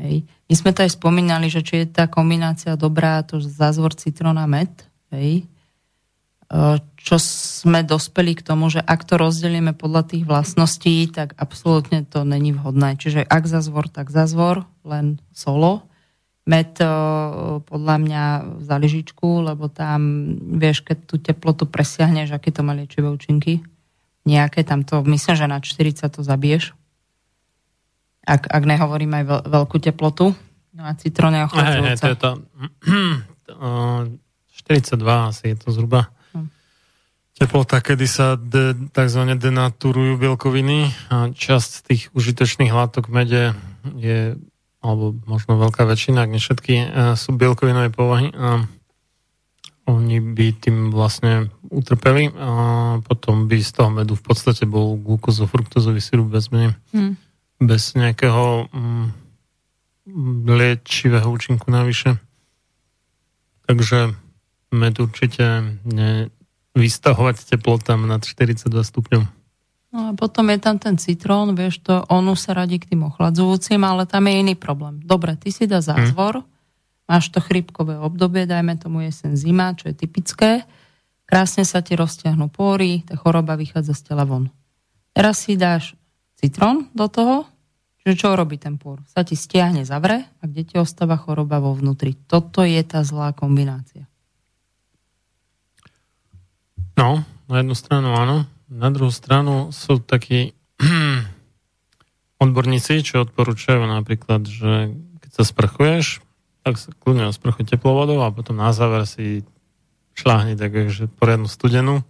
Hej. 0.00 0.24
My 0.48 0.54
sme 0.56 0.72
to 0.72 0.80
aj 0.80 0.96
spomínali, 0.96 1.52
že 1.52 1.60
či 1.60 1.84
je 1.84 1.92
tá 1.92 2.08
kombinácia 2.08 2.72
dobrá, 2.80 3.20
to 3.20 3.36
zázvor, 3.36 3.92
citrón 3.92 4.40
a 4.40 4.48
med, 4.48 4.72
hej. 5.12 5.44
E, 6.48 6.80
Čo 6.96 7.20
sme 7.20 7.84
dospeli 7.84 8.32
k 8.32 8.48
tomu, 8.48 8.72
že 8.72 8.80
ak 8.80 9.04
to 9.04 9.20
rozdelíme 9.20 9.76
podľa 9.76 10.16
tých 10.16 10.24
vlastností, 10.24 11.12
tak 11.12 11.36
absolútne 11.36 12.08
to 12.08 12.24
není 12.24 12.56
vhodné. 12.56 12.96
Čiže 12.96 13.28
ak 13.28 13.44
zázvor, 13.44 13.92
tak 13.92 14.08
zázvor, 14.08 14.64
len 14.88 15.20
solo. 15.36 15.84
Med 16.42 16.74
podľa 17.70 17.96
mňa 18.02 18.24
za 18.66 18.74
lyžičku, 18.74 19.46
lebo 19.46 19.70
tam, 19.70 20.34
vieš, 20.58 20.82
keď 20.82 20.98
tú 21.06 21.14
teplotu 21.22 21.70
presiahneš, 21.70 22.34
aké 22.34 22.50
to 22.50 22.66
má 22.66 22.74
liečivé 22.74 23.06
účinky, 23.06 23.62
nejaké 24.26 24.66
tam 24.66 24.82
to, 24.82 25.06
myslím, 25.06 25.34
že 25.38 25.46
na 25.46 25.58
40 25.62 26.02
to 26.10 26.20
zabiješ. 26.26 26.74
Ak, 28.22 28.46
ak 28.46 28.62
nehovorím 28.62 29.22
aj 29.22 29.24
veľ, 29.26 29.40
veľkú 29.50 29.76
teplotu. 29.82 30.34
No 30.74 30.82
a 30.86 30.94
citrón 30.94 31.34
je 31.34 31.42
Hej, 31.46 31.78
hej, 31.82 31.98
to 31.98 32.10
je 32.10 32.18
to... 32.18 32.30
uh, 33.62 34.06
42 34.62 35.02
asi 35.28 35.44
je 35.52 35.56
to 35.58 35.68
zhruba. 35.74 36.14
Hm. 36.32 36.46
Teplota, 37.34 37.82
kedy 37.82 38.06
sa 38.06 38.38
de, 38.38 38.78
takzvané 38.94 39.34
denaturujú 39.34 40.22
bielkoviny 40.22 40.94
a 41.10 41.34
časť 41.34 41.70
tých 41.90 42.02
užitočných 42.14 42.70
látok 42.70 43.10
v 43.10 43.12
mede 43.12 43.42
je, 43.98 44.38
alebo 44.82 45.14
možno 45.30 45.56
veľká 45.56 45.86
väčšina, 45.86 46.26
ak 46.26 46.32
nie 46.34 46.42
všetky, 46.42 46.74
uh, 46.82 46.86
sú 47.14 47.38
bielkovinové 47.38 47.94
povahy 47.94 48.34
a 48.34 48.66
oni 49.86 50.22
by 50.22 50.46
tým 50.62 50.94
vlastne 50.94 51.50
utrpeli 51.66 52.30
a 52.38 52.50
potom 53.02 53.50
by 53.50 53.58
z 53.58 53.70
toho 53.74 53.90
medu 53.90 54.14
v 54.14 54.22
podstate 54.22 54.62
bol 54.62 54.94
glukózo-fruktozový 54.94 55.98
sirup 55.98 56.30
bez 56.30 56.54
menej 56.54 56.78
Hm. 56.94 57.18
bez 57.62 57.94
nejakého 57.98 58.70
mm, 58.70 59.06
liečivého 60.46 61.26
účinku 61.30 61.70
navyše. 61.70 62.18
Takže 63.66 64.14
med 64.72 64.94
určite 64.98 65.78
nevystahovať 65.86 67.36
teplotám 67.54 68.06
nad 68.06 68.22
42 68.22 68.66
stupňov. 68.70 69.22
No 69.92 70.08
a 70.08 70.10
potom 70.16 70.48
je 70.48 70.56
tam 70.56 70.80
ten 70.80 70.96
citrón, 70.96 71.52
vieš 71.52 71.84
to, 71.84 72.00
on 72.08 72.24
už 72.32 72.40
sa 72.40 72.56
radí 72.56 72.80
k 72.80 72.96
tým 72.96 73.04
ochladzujúcim, 73.12 73.76
ale 73.84 74.08
tam 74.08 74.24
je 74.24 74.34
iný 74.40 74.54
problém. 74.56 75.04
Dobre, 75.04 75.36
ty 75.36 75.52
si 75.52 75.68
dá 75.68 75.84
zázvor, 75.84 76.40
máš 77.04 77.28
to 77.28 77.44
chrypkové 77.44 78.00
obdobie, 78.00 78.48
dajme 78.48 78.80
tomu 78.80 79.04
jesen 79.04 79.36
zima, 79.36 79.76
čo 79.76 79.92
je 79.92 79.94
typické, 79.94 80.64
krásne 81.28 81.68
sa 81.68 81.84
ti 81.84 81.92
roztiahnu 81.92 82.48
pory, 82.48 83.04
tá 83.04 83.20
choroba 83.20 83.52
vychádza 83.52 83.92
z 83.92 84.02
tela 84.08 84.24
von. 84.24 84.48
Teraz 85.12 85.44
si 85.44 85.60
dáš 85.60 85.92
citrón 86.40 86.88
do 86.96 87.12
toho, 87.12 87.44
že 88.02 88.16
čo 88.16 88.32
robí 88.34 88.56
ten 88.56 88.80
por? 88.80 89.04
Sa 89.06 89.22
ti 89.22 89.36
stiahne, 89.36 89.84
zavre 89.84 90.24
a 90.40 90.42
kde 90.48 90.62
ti 90.66 90.74
ostáva 90.80 91.20
choroba 91.20 91.60
vo 91.62 91.76
vnútri. 91.76 92.16
Toto 92.16 92.64
je 92.64 92.80
tá 92.82 93.04
zlá 93.04 93.30
kombinácia. 93.36 94.08
No, 96.98 97.22
na 97.46 97.56
jednu 97.60 97.76
stranu 97.76 98.12
áno, 98.16 98.48
na 98.72 98.88
druhú 98.88 99.12
stranu 99.12 99.68
sú 99.70 100.00
takí 100.00 100.56
odborníci, 102.42 103.04
čo 103.04 103.28
odporúčajú 103.28 103.84
napríklad, 103.84 104.48
že 104.48 104.96
keď 105.20 105.30
sa 105.30 105.44
sprchuješ, 105.44 106.24
tak 106.62 106.80
sa 106.80 106.88
kľudne 107.04 107.28
osprchuj 107.28 107.68
teplou 107.68 108.00
vodou 108.02 108.24
a 108.24 108.32
potom 108.32 108.56
na 108.56 108.72
záver 108.72 109.04
si 109.04 109.44
šláhni 110.16 110.56
tak 110.56 110.72
akože 110.72 111.10
poriadnu 111.18 111.48
studenú, 111.50 112.06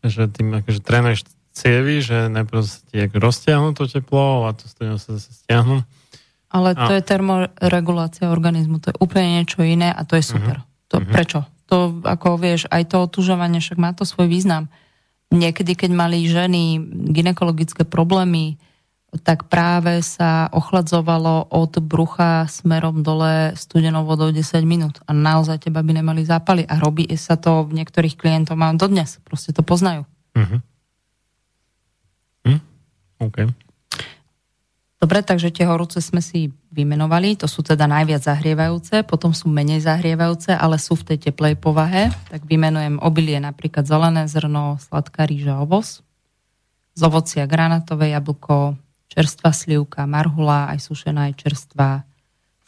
že 0.00 0.28
tým 0.30 0.62
akože 0.62 0.80
trénuješ 0.80 1.28
cievy, 1.50 2.00
že 2.00 2.30
najprv 2.30 2.60
sa 2.62 2.78
ti 2.88 3.02
roztiahnu 3.04 3.74
to 3.74 3.90
teplo 3.90 4.46
a 4.46 4.54
to 4.54 4.70
studenú 4.70 4.96
sa 4.96 5.18
zase 5.18 5.34
stiahnu. 5.44 5.82
Ale 6.50 6.74
to 6.74 6.90
A- 6.90 6.96
je 6.98 7.02
termoregulácia 7.06 8.26
organizmu, 8.30 8.82
to 8.82 8.90
je 8.90 8.96
úplne 8.98 9.42
niečo 9.42 9.62
iné 9.62 9.90
a 9.90 10.02
to 10.02 10.18
je 10.18 10.24
super. 10.34 10.66
To, 10.90 10.98
Prečo? 10.98 11.46
To, 11.70 12.02
ako 12.02 12.34
vieš, 12.34 12.66
aj 12.66 12.90
to 12.90 13.06
otužovanie, 13.06 13.62
však 13.62 13.78
má 13.78 13.94
to 13.94 14.02
svoj 14.02 14.26
význam. 14.26 14.66
Niekedy, 15.30 15.78
keď 15.78 15.90
mali 15.94 16.26
ženy 16.26 16.82
ginekologické 17.14 17.86
problémy, 17.86 18.58
tak 19.22 19.50
práve 19.50 20.06
sa 20.06 20.46
ochladzovalo 20.54 21.50
od 21.50 21.82
brucha 21.82 22.46
smerom 22.46 23.02
dole 23.02 23.58
studenou 23.58 24.06
vodou 24.06 24.30
10 24.30 24.62
minút 24.62 25.02
a 25.02 25.10
naozaj 25.10 25.66
teba 25.66 25.82
by 25.82 25.98
nemali 25.98 26.22
zápaly 26.22 26.62
a 26.62 26.78
robí 26.78 27.10
sa 27.18 27.34
to 27.34 27.66
v 27.66 27.82
niektorých 27.82 28.14
klientov 28.14 28.54
mám 28.54 28.78
dodnes, 28.78 29.18
proste 29.26 29.50
to 29.50 29.66
poznajú. 29.66 30.06
Mhm. 30.38 30.58
Hm? 32.46 32.60
OK. 33.26 33.36
Dobre, 35.00 35.24
takže 35.24 35.48
tie 35.48 35.64
horúce 35.64 35.96
sme 36.04 36.20
si 36.20 36.52
vymenovali, 36.68 37.32
to 37.32 37.48
sú 37.48 37.64
teda 37.64 37.88
najviac 37.88 38.20
zahrievajúce, 38.20 39.00
potom 39.08 39.32
sú 39.32 39.48
menej 39.48 39.80
zahrievajúce, 39.80 40.52
ale 40.52 40.76
sú 40.76 40.92
v 40.92 41.08
tej 41.08 41.32
teplej 41.32 41.56
povahe, 41.56 42.12
tak 42.28 42.44
vymenujem 42.44 43.00
obilie, 43.00 43.40
napríklad 43.40 43.88
zelené 43.88 44.28
zrno, 44.28 44.76
sladká 44.76 45.24
rýža, 45.24 45.56
ovoz, 45.64 46.04
z 46.92 47.00
ovocia 47.00 47.48
granatové 47.48 48.12
jablko, 48.12 48.76
čerstvá 49.08 49.56
slivka, 49.56 50.04
marhula, 50.04 50.68
aj 50.68 50.84
sušená, 50.92 51.32
aj 51.32 51.48
čerstvá, 51.48 52.04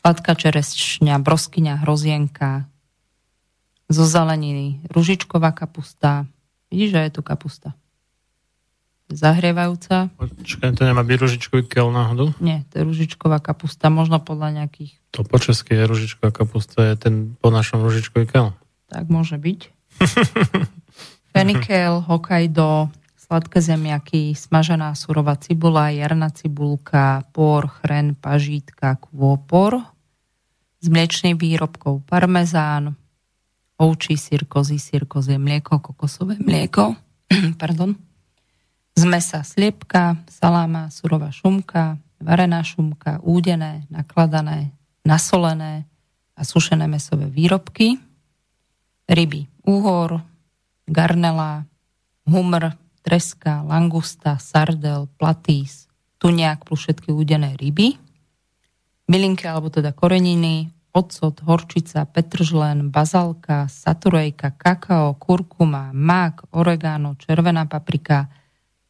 sladká 0.01 0.33
čerešňa, 0.33 1.21
broskyňa, 1.21 1.85
hrozienka, 1.85 2.65
zo 3.93 4.09
zeleniny, 4.09 4.81
ružičková 4.89 5.53
kapusta, 5.53 6.25
vidíš, 6.73 6.97
že 6.97 7.01
je 7.05 7.13
tu 7.13 7.21
kapusta. 7.21 7.77
Zahrievajúca, 9.15 10.11
Počkaj, 10.17 10.75
to 10.75 10.83
nemá 10.83 11.03
byť 11.03 11.17
ružičkový 11.21 11.63
kel 11.67 11.89
náhodou? 11.93 12.33
nie, 12.41 12.65
to 12.73 12.81
je 12.81 12.83
ružičková 12.89 13.39
kapusta, 13.39 13.93
možno 13.93 14.19
podľa 14.19 14.65
nejakých, 14.65 14.97
To 15.13 15.23
po 15.23 15.37
česky 15.39 15.77
je 15.77 15.85
ružičková 15.87 16.31
kapusta, 16.33 16.83
je 16.89 16.97
ten 16.97 17.15
po 17.39 17.53
našom 17.53 17.81
ružičkový 17.85 18.27
kel. 18.27 18.57
tak 18.89 19.09
môže 19.09 19.37
byť. 19.41 19.61
Fenikel, 21.33 22.05
Hokkaido, 22.05 22.93
sladké 23.17 23.65
zemiaky, 23.65 24.37
smažená 24.37 24.93
surová 24.93 25.37
cibula, 25.41 25.89
jarná 25.89 26.29
cibulka, 26.29 27.25
por, 27.33 27.73
chren, 27.81 28.13
pažítka, 28.13 29.01
kvôpor, 29.01 29.81
z 30.83 30.91
mliečných 30.91 31.39
výrobkov 31.39 32.03
parmezán, 32.05 32.99
ovčí 33.81 34.19
sír, 34.19 34.45
kozí 34.45 34.77
sír, 34.77 35.07
kozie 35.09 35.39
mlieko, 35.41 35.79
kokosové 35.81 36.37
mlieko, 36.43 36.99
pardon, 37.63 37.97
z 38.93 39.03
mesa 39.09 39.41
sliepka, 39.41 40.21
saláma, 40.29 40.93
surová 40.93 41.33
šumka, 41.33 41.97
varená 42.21 42.63
šumka, 42.63 43.19
údené, 43.25 43.89
nakladané, 43.89 44.71
nasolené 45.03 45.89
a 46.37 46.43
sušené 46.45 46.87
mesové 46.87 47.27
výrobky, 47.27 47.97
ryby, 49.09 49.49
úhor, 49.65 50.23
garnela, 50.87 51.65
humr, 52.29 52.77
treska, 53.03 53.67
langusta, 53.67 54.39
sardel, 54.39 55.09
platís, 55.19 55.91
tuniak 56.23 56.63
plus 56.63 56.87
všetky 56.87 57.11
údené 57.11 57.59
ryby, 57.59 57.99
bylinky 59.11 59.49
alebo 59.49 59.73
teda 59.73 59.91
koreniny, 59.91 60.71
ocot, 60.93 61.41
horčica, 61.43 62.05
petržlen, 62.05 62.93
bazalka, 62.93 63.67
saturejka, 63.67 64.53
kakao, 64.55 65.17
kurkuma, 65.17 65.91
mak, 65.91 66.45
oregano, 66.53 67.17
červená 67.17 67.65
paprika, 67.65 68.29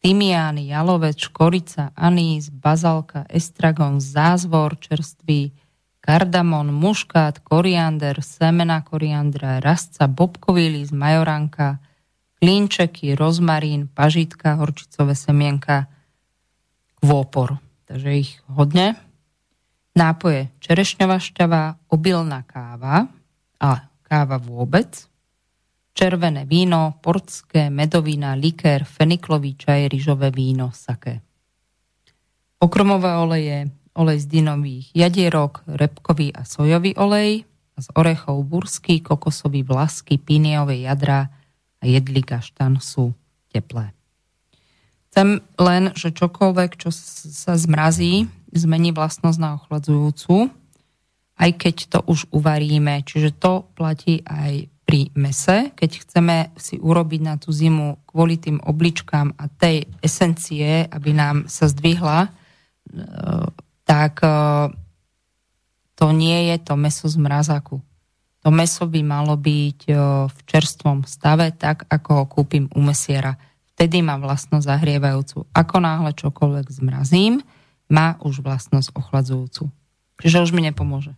tymián, 0.02 0.58
jalovec, 0.58 1.16
škorica, 1.16 1.94
anís, 1.94 2.50
bazalka, 2.50 3.22
estragon, 3.30 4.02
zázvor, 4.02 4.74
čerstvý, 4.76 5.54
kardamon, 6.02 6.74
muškát, 6.74 7.38
koriander, 7.46 8.18
semena 8.20 8.82
koriandra, 8.82 9.62
rastca, 9.62 10.10
bobkový 10.10 10.74
list, 10.74 10.90
majoranka, 10.90 11.78
klínčeky, 12.42 13.14
rozmarín, 13.14 13.86
pažitka, 13.86 14.58
horčicové 14.58 15.14
semienka, 15.14 15.86
kvópor. 16.98 17.62
Takže 17.86 18.10
ich 18.18 18.42
hodne. 18.50 18.98
Nápoje 19.94 20.50
čerešňová 20.58 21.22
šťava, 21.22 21.62
obilná 21.86 22.42
káva, 22.42 23.06
a 23.62 23.86
káva 24.02 24.42
vôbec, 24.42 25.06
červené 25.93 26.48
víno, 26.48 26.98
portské, 27.05 27.69
medovina, 27.69 28.32
likér, 28.35 28.85
feniklový 28.85 29.56
čaj, 29.56 29.93
ryžové 29.93 30.32
víno, 30.32 30.73
saké. 30.73 31.20
Pokrmové 32.56 33.12
oleje, 33.16 33.59
olej 33.93 34.19
z 34.24 34.27
dynových 34.27 34.86
jadierok, 34.97 35.62
repkový 35.69 36.32
a 36.32 36.48
sojový 36.48 36.97
olej, 36.97 37.44
z 37.77 37.86
orechov 37.97 38.44
burský, 38.44 39.01
kokosový 39.01 39.64
vlasky, 39.64 40.20
píniové 40.20 40.85
jadra, 40.85 41.28
a 41.82 41.85
jedlí 41.85 42.23
kaštan 42.23 42.78
sú 42.78 43.10
teplé. 43.51 43.90
Chcem 45.10 45.44
len, 45.60 45.93
že 45.93 46.14
čokoľvek, 46.14 46.70
čo 46.78 46.89
sa 46.94 47.59
zmrazí, 47.59 48.31
zmení 48.55 48.97
vlastnosť 48.97 49.39
na 49.43 49.60
ochladzujúcu, 49.60 50.48
aj 51.36 51.51
keď 51.59 51.77
to 51.93 51.98
už 52.09 52.31
uvaríme. 52.32 53.05
Čiže 53.05 53.36
to 53.36 53.69
platí 53.77 54.24
aj 54.24 54.71
pri 54.93 55.09
mese, 55.16 55.73
keď 55.73 55.90
chceme 56.05 56.36
si 56.60 56.77
urobiť 56.77 57.20
na 57.24 57.40
tú 57.40 57.48
zimu 57.48 58.05
kvôli 58.05 58.36
tým 58.36 58.60
obličkám 58.60 59.32
a 59.40 59.48
tej 59.48 59.89
esencie, 60.05 60.85
aby 60.85 61.16
nám 61.16 61.48
sa 61.48 61.64
zdvihla, 61.64 62.28
e, 62.28 62.31
tak 63.89 64.20
e, 64.20 64.28
to 65.97 66.12
nie 66.12 66.52
je 66.52 66.60
to 66.60 66.77
meso 66.77 67.09
z 67.09 67.16
mrazáku. 67.16 67.81
To 68.44 68.52
meso 68.52 68.85
by 68.85 69.01
malo 69.01 69.32
byť 69.40 69.89
v 70.28 70.39
čerstvom 70.51 71.09
stave, 71.09 71.55
tak 71.56 71.89
ako 71.89 72.10
ho 72.12 72.24
kúpim 72.28 72.69
u 72.74 72.85
mesiera. 72.85 73.39
Vtedy 73.73 74.02
má 74.02 74.19
vlastnosť 74.19 74.66
zahrievajúcu. 74.66 75.47
Ako 75.55 75.77
náhle 75.78 76.10
čokoľvek 76.12 76.66
zmrazím, 76.69 77.40
má 77.86 78.19
už 78.20 78.43
vlastnosť 78.43 78.93
ochladzujúcu. 78.98 79.70
Čiže 80.20 80.43
už 80.43 80.51
mi 80.52 80.66
nepomôže. 80.66 81.14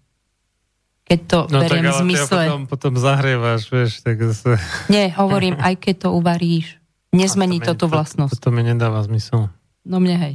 Keď 1.04 1.20
to 1.28 1.38
no, 1.52 1.60
beriem 1.60 1.84
tak, 1.84 1.92
v 1.92 2.00
zmysle... 2.00 2.42
Potom, 2.48 2.62
potom 2.64 2.92
zahrievaš, 2.96 3.68
vieš, 3.68 4.00
tak 4.00 4.24
zase... 4.24 4.56
Nie, 4.88 5.12
hovorím, 5.12 5.60
aj 5.60 5.76
keď 5.76 6.08
to 6.08 6.08
uvaríš, 6.16 6.80
nezmení 7.12 7.60
to 7.60 7.76
tú 7.76 7.92
vlastnosť. 7.92 8.40
To, 8.40 8.48
to 8.48 8.54
mi 8.56 8.64
nedáva 8.64 9.04
zmysel. 9.04 9.52
No 9.84 10.00
mne 10.00 10.16
hej. 10.16 10.34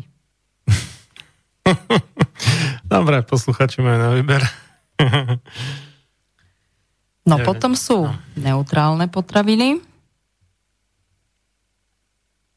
Dobre, 2.93 3.25
posluchači 3.25 3.81
majú 3.81 3.97
na 3.97 4.09
výber. 4.13 4.41
No 7.29 7.37
Neviem. 7.37 7.45
potom 7.45 7.73
sú 7.77 8.09
no. 8.09 8.17
neutrálne 8.41 9.05
potraviny. 9.05 9.77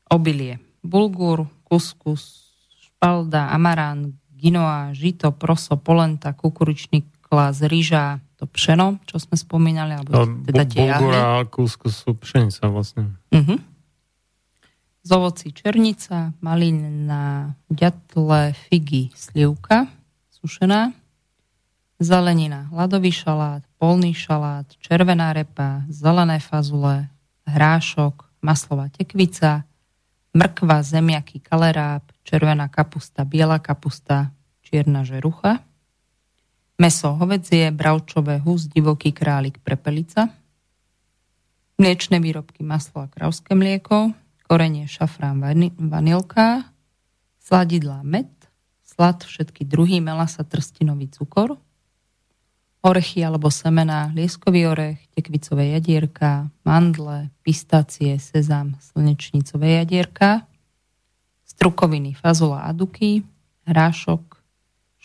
Obilie. 0.09 0.57
Bulgur, 0.81 1.45
kuskus, 1.69 2.49
špalda, 2.81 3.53
amarán, 3.53 4.17
ginoa, 4.33 4.97
žito, 4.97 5.29
proso, 5.37 5.77
polenta, 5.77 6.33
kukuričný 6.33 7.05
klas, 7.33 7.65
rýža, 7.65 8.21
to 8.37 8.45
pšeno, 8.45 9.01
čo 9.09 9.17
sme 9.17 9.41
spomínali, 9.41 9.97
alebo 9.97 10.13
no, 10.13 10.45
teda 10.45 10.69
tie 10.69 10.93
Bulgur 10.93 11.17
a 11.17 11.41
sú 11.89 12.13
pšenica 12.13 12.69
vlastne. 12.69 13.17
Uh-huh. 13.33 13.57
Z 15.01 15.11
ovocí 15.17 15.49
černica, 15.57 16.37
malina, 16.45 17.57
ďatle, 17.73 18.53
figy, 18.69 19.09
slivka, 19.17 19.89
sušená, 20.29 20.93
zelenina, 21.97 22.69
hladový 22.69 23.09
šalát, 23.09 23.65
polný 23.81 24.13
šalát, 24.13 24.69
červená 24.85 25.33
repa, 25.33 25.89
zelené 25.89 26.37
fazule, 26.37 27.09
hrášok, 27.49 28.29
maslová 28.45 28.93
tekvica, 28.93 29.65
mrkva, 30.37 30.85
zemiaky, 30.85 31.41
kaleráb, 31.41 32.05
červená 32.29 32.69
kapusta, 32.69 33.25
biela 33.25 33.57
kapusta, 33.57 34.37
čierna 34.61 35.01
žerucha, 35.09 35.65
meso 36.83 37.15
hovedzie, 37.15 37.71
bravčové, 37.71 38.43
hus, 38.43 38.67
divoký 38.67 39.15
králik, 39.15 39.63
prepelica, 39.63 40.35
mliečne 41.79 42.19
výrobky, 42.19 42.67
maslo 42.67 43.07
a 43.07 43.11
krauské 43.11 43.55
mlieko, 43.55 44.11
korenie, 44.51 44.91
šafrán, 44.91 45.39
vanilka, 45.79 46.67
sladidlá 47.39 48.03
med, 48.03 48.27
slad, 48.83 49.23
všetky 49.23 49.63
druhy, 49.63 50.03
melasa, 50.03 50.43
trstinový 50.43 51.07
cukor, 51.07 51.55
orechy 52.83 53.23
alebo 53.23 53.47
semená, 53.47 54.11
lieskový 54.11 54.67
orech, 54.67 54.99
tekvicové 55.15 55.79
jadierka, 55.79 56.51
mandle, 56.67 57.31
pistácie, 57.47 58.19
sezam, 58.19 58.75
slnečnicové 58.91 59.87
jadierka, 59.87 60.51
strukoviny, 61.47 62.19
fazula 62.19 62.67
a 62.67 62.75
hrášok, 63.71 64.42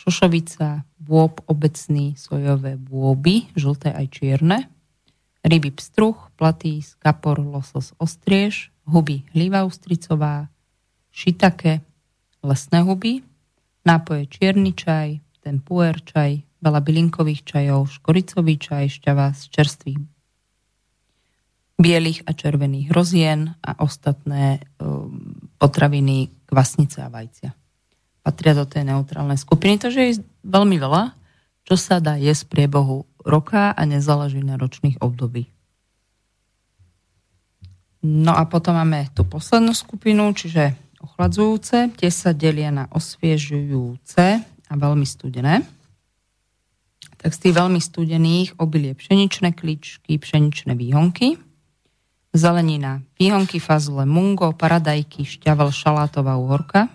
šošovica, 0.07 0.88
bôb 1.03 1.43
obecný, 1.51 2.15
sojové 2.15 2.79
bôby, 2.79 3.51
žlté 3.59 3.91
aj 3.91 4.07
čierne, 4.15 4.71
ryby 5.43 5.75
pstruh, 5.75 6.15
platís, 6.39 6.95
kapor, 7.03 7.43
losos, 7.43 7.91
ostriež, 7.99 8.71
huby 8.88 9.27
hliva 9.35 9.67
ústricová, 9.67 10.47
šitake, 11.11 11.84
lesné 12.39 12.88
huby, 12.88 13.19
nápoje 13.84 14.31
čierny 14.31 14.71
čaj, 14.71 15.19
ten 15.43 15.59
puer 15.59 15.99
čaj, 15.99 16.39
veľa 16.63 16.79
bylinkových 16.79 17.43
čajov, 17.43 17.91
škoricový 17.91 18.55
čaj, 18.55 18.88
šťava 19.03 19.35
z 19.35 19.43
čerstvých 19.51 19.99
bielých 21.77 22.23
a 22.25 22.31
červených 22.31 22.95
rozien 22.95 23.59
a 23.59 23.84
ostatné 23.84 24.63
um, 24.79 25.51
potraviny, 25.59 26.31
kvasnice 26.47 27.03
a 27.03 27.11
vajcia. 27.11 27.56
Patria 28.28 28.52
do 28.52 28.68
tej 28.68 28.84
neutrálnej 28.84 29.40
skupiny, 29.40 29.80
takže 29.80 30.02
je 30.04 30.14
veľmi 30.44 30.76
veľa, 30.76 31.16
čo 31.64 31.80
sa 31.80 32.04
dá 32.04 32.20
jesť 32.20 32.44
v 32.44 32.52
priebehu 32.52 33.08
roka 33.24 33.72
a 33.72 33.82
nezáleží 33.88 34.44
na 34.44 34.60
ročných 34.60 34.99
období. 34.99 35.48
No 38.04 38.36
a 38.36 38.44
potom 38.44 38.76
máme 38.76 39.08
tú 39.16 39.24
poslednú 39.24 39.72
skupinu, 39.72 40.36
čiže 40.36 40.76
ochladzujúce. 40.99 41.95
Tie 41.95 42.12
sa 42.12 42.36
delia 42.36 42.68
na 42.68 42.91
osviežujúce 42.91 44.44
a 44.44 44.74
veľmi 44.76 45.08
studené 45.08 45.64
tak 47.18 47.34
z 47.34 47.49
tých 47.49 47.58
veľmi 47.58 47.82
studených 47.82 48.62
obilie 48.62 48.94
pšeničné 48.94 49.58
kličky, 49.58 50.22
pšeničné 50.22 50.78
výhonky, 50.78 51.36
zelenina, 52.32 53.02
výhonky, 53.18 53.58
fazule, 53.58 54.06
mungo, 54.06 54.54
paradajky, 54.54 55.26
šťavel, 55.26 55.74
šalátová 55.74 56.38
uhorka, 56.38 56.94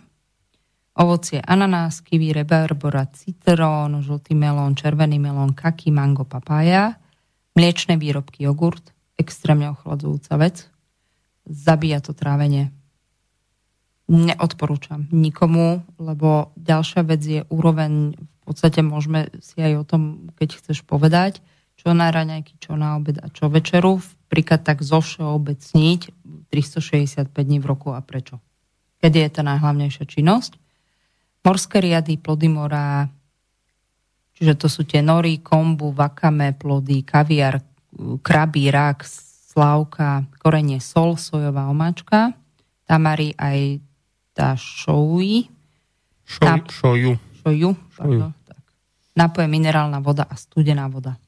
ovocie, 0.96 1.40
ananás, 1.40 2.04
kiwi, 2.04 2.32
rebarbora, 2.32 3.08
citrón, 3.12 4.04
žltý 4.04 4.36
melón, 4.36 4.76
červený 4.76 5.16
melón, 5.16 5.56
kaki, 5.56 5.88
mango, 5.88 6.28
papája, 6.28 7.00
mliečne 7.56 7.96
výrobky, 7.96 8.44
jogurt, 8.44 8.92
extrémne 9.16 9.72
ochladzujúca 9.72 10.36
vec, 10.36 10.56
zabíja 11.48 12.04
to 12.04 12.12
trávenie. 12.12 12.72
Neodporúčam 14.12 15.08
nikomu, 15.08 15.80
lebo 15.96 16.52
ďalšia 16.60 17.00
vec 17.06 17.22
je 17.24 17.40
úroveň 17.48 18.18
v 18.42 18.44
podstate 18.44 18.82
môžeme 18.82 19.30
si 19.38 19.62
aj 19.62 19.72
o 19.78 19.84
tom, 19.86 20.02
keď 20.34 20.58
chceš 20.58 20.82
povedať, 20.82 21.38
čo 21.78 21.94
na 21.94 22.10
raňajky, 22.10 22.58
čo 22.58 22.74
na 22.74 22.98
obed 22.98 23.14
a 23.22 23.30
čo 23.30 23.46
večeru, 23.46 24.02
príklad 24.26 24.66
tak 24.66 24.82
zo 24.82 24.98
všeobecniť 24.98 26.00
365 26.50 27.30
dní 27.30 27.58
v 27.62 27.66
roku 27.70 27.94
a 27.94 28.02
prečo. 28.02 28.42
Kedy 28.98 29.18
je 29.18 29.30
tá 29.30 29.42
najhlavnejšia 29.46 30.04
činnosť? 30.10 30.61
Morské 31.42 31.82
riady, 31.82 32.14
plody 32.22 32.46
mora, 32.46 33.10
čiže 34.38 34.54
to 34.54 34.66
sú 34.70 34.86
tie 34.86 35.02
nory, 35.02 35.42
kombu, 35.42 35.90
vakame, 35.90 36.54
plody, 36.54 37.02
kaviar, 37.02 37.58
krabí, 38.22 38.70
rak, 38.70 39.02
slávka, 39.52 40.22
korenie, 40.38 40.78
sol, 40.78 41.18
sojová 41.18 41.66
omáčka, 41.66 42.30
tamari 42.86 43.34
aj 43.34 43.82
tá 44.32 44.54
šouji, 44.54 45.50
Šo, 46.22 46.40
Tap- 46.46 46.70
šoju. 46.72 47.12
šoju, 47.44 47.70
pardon, 47.98 48.32
tak. 48.46 48.62
napoje 49.12 49.50
minerálna 49.50 49.98
voda 50.00 50.24
a 50.24 50.38
studená 50.38 50.86
voda. 50.88 51.18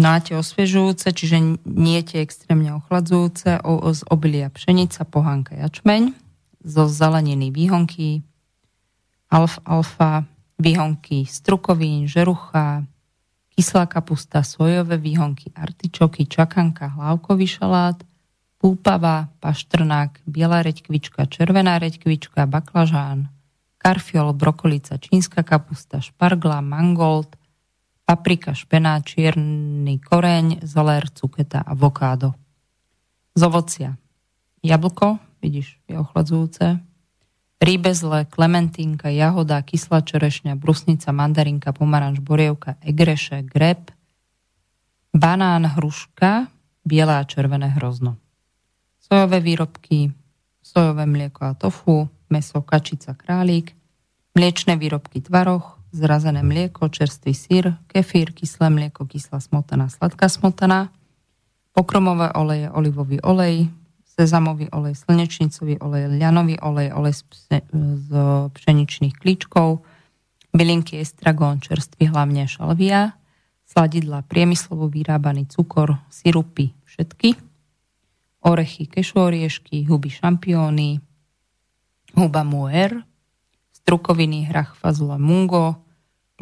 No 0.00 0.08
a 0.14 0.22
tie 0.24 0.38
osviežujúce, 0.40 1.12
čiže 1.12 1.60
nie 1.68 2.00
tie 2.00 2.24
extrémne 2.24 2.72
ochladzujúce, 2.80 3.60
o, 3.60 3.92
z 3.92 4.00
obilia 4.08 4.48
pšenica, 4.48 5.04
pohánka, 5.04 5.52
jačmeň, 5.58 6.16
zo 6.64 6.88
zeleniny 6.88 7.52
výhonky, 7.52 8.24
alf, 9.32 9.58
alfa, 9.64 10.28
výhonky 10.60 11.24
strukovín, 11.24 12.04
žerucha, 12.04 12.84
kyslá 13.56 13.88
kapusta, 13.88 14.44
sojové 14.44 15.00
výhonky, 15.00 15.48
artičoky, 15.56 16.28
čakanka, 16.28 16.86
hlavkový 16.86 17.46
šalát, 17.48 17.96
púpava, 18.60 19.32
paštrnák, 19.40 20.20
biela 20.28 20.62
reďkvička, 20.62 21.26
červená 21.26 21.80
reďkvička, 21.80 22.46
baklažán, 22.46 23.32
karfiol, 23.80 24.36
brokolica, 24.36 25.00
čínska 25.00 25.42
kapusta, 25.42 25.98
špargla, 25.98 26.60
mangold, 26.60 27.34
paprika, 28.04 28.54
špenát, 28.54 29.02
čierny 29.02 29.98
koreň, 29.98 30.62
zelér, 30.62 31.08
cuketa, 31.10 31.64
avokádo. 31.64 32.36
Z 33.34 33.42
ovocia. 33.42 33.96
Jablko, 34.62 35.18
vidíš, 35.42 35.80
je 35.88 35.98
ochladzujúce. 35.98 36.91
Rýbezle, 37.62 38.26
klementínka, 38.26 39.06
jahoda, 39.14 39.62
kyslá 39.62 40.02
čerešňa, 40.02 40.58
brusnica, 40.58 41.14
mandarinka, 41.14 41.70
pomaranč, 41.70 42.18
borievka, 42.18 42.74
egreše, 42.82 43.46
greb, 43.46 43.94
banán, 45.14 45.70
hruška, 45.70 46.50
biela 46.82 47.22
a 47.22 47.28
červené 47.28 47.70
hrozno. 47.78 48.18
Sojové 48.98 49.38
výrobky, 49.38 50.10
sojové 50.58 51.06
mlieko 51.06 51.44
a 51.44 51.54
tofu, 51.54 52.10
meso, 52.26 52.66
kačica, 52.66 53.14
králík, 53.14 53.78
mliečne 54.34 54.74
výrobky 54.74 55.22
tvaroch, 55.22 55.78
zrazené 55.94 56.42
mlieko, 56.42 56.90
čerstvý 56.90 57.30
sír, 57.30 57.78
kefír, 57.86 58.34
kyslé 58.34 58.74
mlieko, 58.74 59.06
kyslá 59.06 59.38
smotana, 59.38 59.86
sladká 59.86 60.26
smotana, 60.26 60.90
pokromové 61.70 62.34
oleje, 62.34 62.66
olivový 62.74 63.22
olej, 63.22 63.70
sezamový 64.12 64.68
olej, 64.70 64.94
slnečnicový 65.00 65.80
olej, 65.80 66.12
ľanový 66.20 66.60
olej, 66.60 66.92
olej 66.92 67.14
z, 67.16 67.64
pšeničných 68.52 69.16
klíčkov, 69.16 69.80
bylinky 70.52 71.00
estragón, 71.00 71.64
čerstvý 71.64 72.12
hlavne 72.12 72.44
šalvia, 72.44 73.16
sladidla, 73.64 74.28
priemyslovo 74.28 74.86
vyrábaný 74.92 75.48
cukor, 75.48 75.96
sirupy, 76.12 76.76
všetky, 76.84 77.40
orechy, 78.44 78.84
kešu 78.86 79.16
oriešky, 79.16 79.88
huby 79.88 80.12
šampióny, 80.12 81.00
huba 82.14 82.42
muer, 82.44 83.00
strukoviny, 83.82 84.46
hrach, 84.46 84.76
fazula, 84.78 85.16
mungo, 85.18 85.81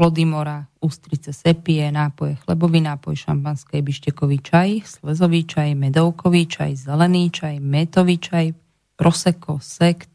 plody 0.01 0.25
mora, 0.25 0.65
ústrice 0.81 1.29
sepie, 1.29 1.85
nápoje, 1.93 2.41
chlebový 2.41 2.81
nápoj, 2.81 3.21
šampanské, 3.21 3.85
bištekový 3.85 4.41
čaj, 4.41 4.89
slezový 4.89 5.45
čaj, 5.45 5.77
medovkový 5.77 6.49
čaj, 6.49 6.89
zelený 6.89 7.29
čaj, 7.29 7.61
métový 7.61 8.17
čaj, 8.17 8.57
proseko, 8.97 9.61
sekt, 9.61 10.09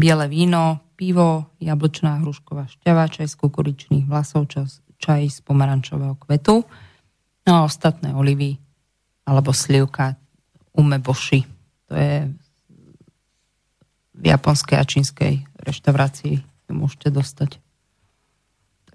biele 0.00 0.32
víno, 0.32 0.96
pivo, 0.96 1.52
jablčná 1.60 2.24
hrušková 2.24 2.72
šťava, 2.72 3.12
čaj 3.12 3.28
z 3.28 3.36
kukuričných 3.36 4.08
vlasov, 4.08 4.48
čaj 4.96 5.22
z 5.28 5.38
pomarančového 5.44 6.16
kvetu, 6.16 6.64
no 7.44 7.52
a 7.52 7.68
ostatné 7.68 8.16
olivy 8.16 8.56
alebo 9.28 9.52
slivka 9.52 10.16
umeboshi. 10.72 11.44
To 11.92 12.00
je 12.00 12.32
v 14.16 14.24
japonskej 14.24 14.80
a 14.80 14.88
čínskej 14.88 15.44
reštaurácii 15.68 16.40
môžete 16.72 17.12
dostať. 17.12 17.61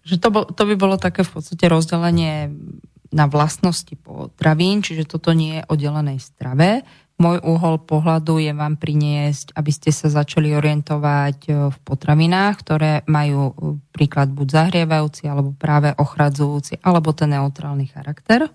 Takže 0.07 0.23
to, 0.23 0.29
bol, 0.31 0.47
to 0.47 0.63
by 0.63 0.75
bolo 0.79 0.95
také 0.95 1.27
v 1.27 1.35
podstate 1.35 1.67
rozdelenie 1.67 2.47
na 3.11 3.27
vlastnosti 3.27 3.91
potravín, 3.99 4.79
čiže 4.79 5.03
toto 5.03 5.35
nie 5.35 5.59
je 5.59 5.67
o 5.67 5.75
delenej 5.75 6.23
strave. 6.23 6.88
Môj 7.19 7.43
úhol 7.43 7.84
pohľadu 7.84 8.39
je 8.39 8.55
vám 8.55 8.79
priniesť, 8.79 9.51
aby 9.51 9.67
ste 9.67 9.91
sa 9.91 10.07
začali 10.07 10.55
orientovať 10.55 11.38
e, 11.43 11.51
v 11.67 11.77
potravinách, 11.84 12.55
ktoré 12.55 13.03
majú 13.03 13.51
e, 13.51 13.53
príklad 13.91 14.31
buď 14.31 14.47
zahrievajúci, 14.47 15.27
alebo 15.27 15.51
práve 15.51 15.91
ochradzujúci, 15.91 16.79
alebo 16.79 17.11
ten 17.11 17.35
neutrálny 17.35 17.91
charakter. 17.91 18.47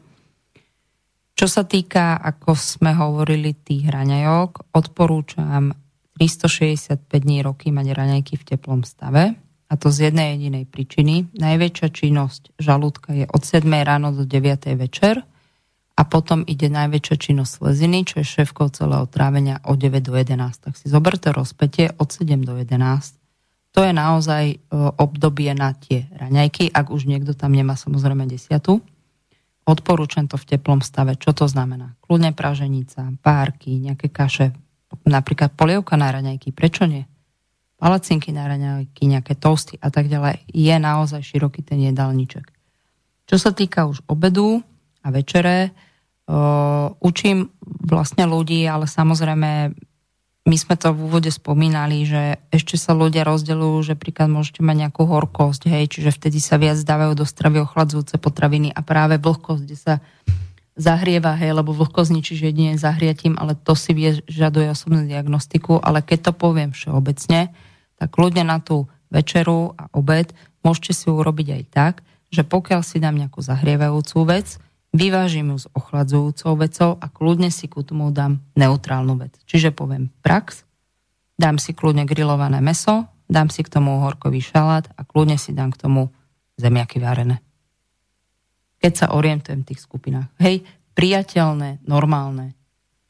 Čo 1.36 1.46
sa 1.52 1.68
týka, 1.68 2.16
ako 2.16 2.56
sme 2.56 2.96
hovorili, 2.96 3.52
tých 3.52 3.92
raňajok, 3.92 4.72
odporúčam 4.72 5.76
365 6.16 7.12
dní 7.12 7.44
roky 7.44 7.68
mať 7.68 7.92
raňajky 7.92 8.40
v 8.40 8.44
teplom 8.56 8.88
stave. 8.88 9.36
A 9.72 9.80
to 9.80 9.88
z 9.88 10.12
jednej 10.12 10.36
jedinej 10.36 10.68
príčiny. 10.68 11.32
Najväčšia 11.32 11.88
činnosť 11.88 12.52
žalúdka 12.60 13.16
je 13.16 13.24
od 13.24 13.40
7 13.40 13.64
ráno 13.64 14.12
do 14.12 14.28
9 14.28 14.68
večer 14.76 15.24
a 15.96 16.02
potom 16.04 16.44
ide 16.44 16.68
najväčšia 16.68 17.16
činnosť 17.16 17.52
sleziny, 17.56 18.04
čo 18.04 18.20
je 18.20 18.26
šéfkou 18.28 18.68
celého 18.68 19.08
trávenia 19.08 19.64
od 19.64 19.80
9 19.80 20.04
do 20.04 20.12
11. 20.12 20.68
Tak 20.68 20.76
si 20.76 20.92
zoberte 20.92 21.32
rozpetie 21.32 21.88
od 21.96 22.12
7 22.12 22.44
do 22.44 22.60
11. 22.60 23.16
To 23.72 23.80
je 23.80 23.92
naozaj 23.96 24.44
e, 24.52 24.56
obdobie 25.00 25.56
na 25.56 25.72
tie 25.72 26.04
raňajky, 26.12 26.68
ak 26.68 26.92
už 26.92 27.08
niekto 27.08 27.32
tam 27.32 27.56
nemá 27.56 27.72
samozrejme 27.72 28.28
desiatu. 28.28 28.84
Odporúčam 29.64 30.28
to 30.28 30.36
v 30.36 30.52
teplom 30.52 30.84
stave. 30.84 31.16
Čo 31.16 31.32
to 31.32 31.44
znamená? 31.48 31.96
Kľudne 32.04 32.36
praženica, 32.36 33.08
párky, 33.24 33.80
nejaké 33.80 34.12
kaše, 34.12 34.52
napríklad 35.08 35.56
polievka 35.56 35.96
na 35.96 36.12
raňajky. 36.12 36.52
Prečo 36.52 36.84
nie? 36.84 37.08
Palacinky 37.82 38.30
na 38.30 38.46
raňajky, 38.46 39.10
nejaké 39.10 39.34
toasty 39.34 39.74
a 39.82 39.90
tak 39.90 40.06
ďalej. 40.06 40.46
Je 40.54 40.70
naozaj 40.78 41.26
široký 41.26 41.66
ten 41.66 41.82
jedálniček. 41.82 42.46
Čo 43.26 43.36
sa 43.42 43.50
týka 43.50 43.90
už 43.90 44.06
obedu 44.06 44.62
a 45.02 45.10
večere, 45.10 45.74
uh, 46.30 46.94
učím 47.02 47.50
vlastne 47.82 48.30
ľudí, 48.30 48.62
ale 48.70 48.86
samozrejme 48.86 49.74
my 50.42 50.56
sme 50.58 50.74
to 50.74 50.94
v 50.94 51.06
úvode 51.06 51.30
spomínali, 51.30 52.06
že 52.06 52.38
ešte 52.54 52.74
sa 52.78 52.94
ľudia 52.94 53.26
rozdeľujú, 53.26 53.94
že 53.94 53.98
príklad 53.98 54.30
môžete 54.30 54.62
mať 54.62 54.86
nejakú 54.86 55.02
horkosť, 55.06 55.70
hej, 55.70 55.90
čiže 55.90 56.14
vtedy 56.14 56.38
sa 56.38 56.58
viac 56.58 56.78
dávajú 56.82 57.18
do 57.18 57.26
stravy 57.26 57.62
ochladzujúce 57.62 58.18
potraviny 58.18 58.74
a 58.74 58.82
práve 58.82 59.22
vlhkosť, 59.22 59.62
kde 59.62 59.78
sa 59.78 59.94
zahrieva, 60.74 61.38
hej, 61.38 61.54
lebo 61.54 61.70
vlhkosť 61.70 62.10
ničí 62.10 62.34
jedine 62.38 62.74
zahriatím, 62.74 63.38
ale 63.38 63.54
to 63.54 63.78
si 63.78 63.94
vyžaduje 63.94 64.70
osobnú 64.70 65.06
diagnostiku, 65.06 65.78
ale 65.78 66.02
keď 66.02 66.30
to 66.30 66.32
poviem 66.34 66.74
všeobecne, 66.74 67.54
tak 68.02 68.18
kľudne 68.18 68.42
na 68.42 68.58
tú 68.58 68.90
večeru 69.14 69.78
a 69.78 69.86
obed 69.94 70.34
môžete 70.66 70.90
si 70.90 71.06
urobiť 71.06 71.48
aj 71.54 71.62
tak, 71.70 71.94
že 72.34 72.42
pokiaľ 72.42 72.82
si 72.82 72.98
dám 72.98 73.14
nejakú 73.14 73.38
zahrievajúcu 73.38 74.18
vec, 74.26 74.58
vyvážim 74.90 75.54
ju 75.54 75.62
s 75.62 75.70
ochladzujúcou 75.70 76.58
vecou 76.58 76.90
a 76.98 77.06
kľudne 77.06 77.54
si 77.54 77.70
ku 77.70 77.86
tomu 77.86 78.10
dám 78.10 78.42
neutrálnu 78.58 79.14
vec. 79.22 79.38
Čiže 79.46 79.70
poviem 79.70 80.10
prax, 80.18 80.66
dám 81.38 81.62
si 81.62 81.78
kľudne 81.78 82.02
grillované 82.10 82.58
meso, 82.58 83.06
dám 83.30 83.54
si 83.54 83.62
k 83.62 83.70
tomu 83.70 84.02
horkový 84.02 84.42
šalát 84.42 84.90
a 84.98 85.06
kľudne 85.06 85.38
si 85.38 85.54
dám 85.54 85.70
k 85.70 85.78
tomu 85.86 86.10
zemiaky 86.58 86.98
varené. 86.98 87.38
Keď 88.82 88.92
sa 88.98 89.06
orientujem 89.14 89.62
v 89.62 89.68
tých 89.70 89.78
skupinách. 89.78 90.26
Hej, 90.42 90.66
priateľné, 90.98 91.86
normálne 91.86 92.58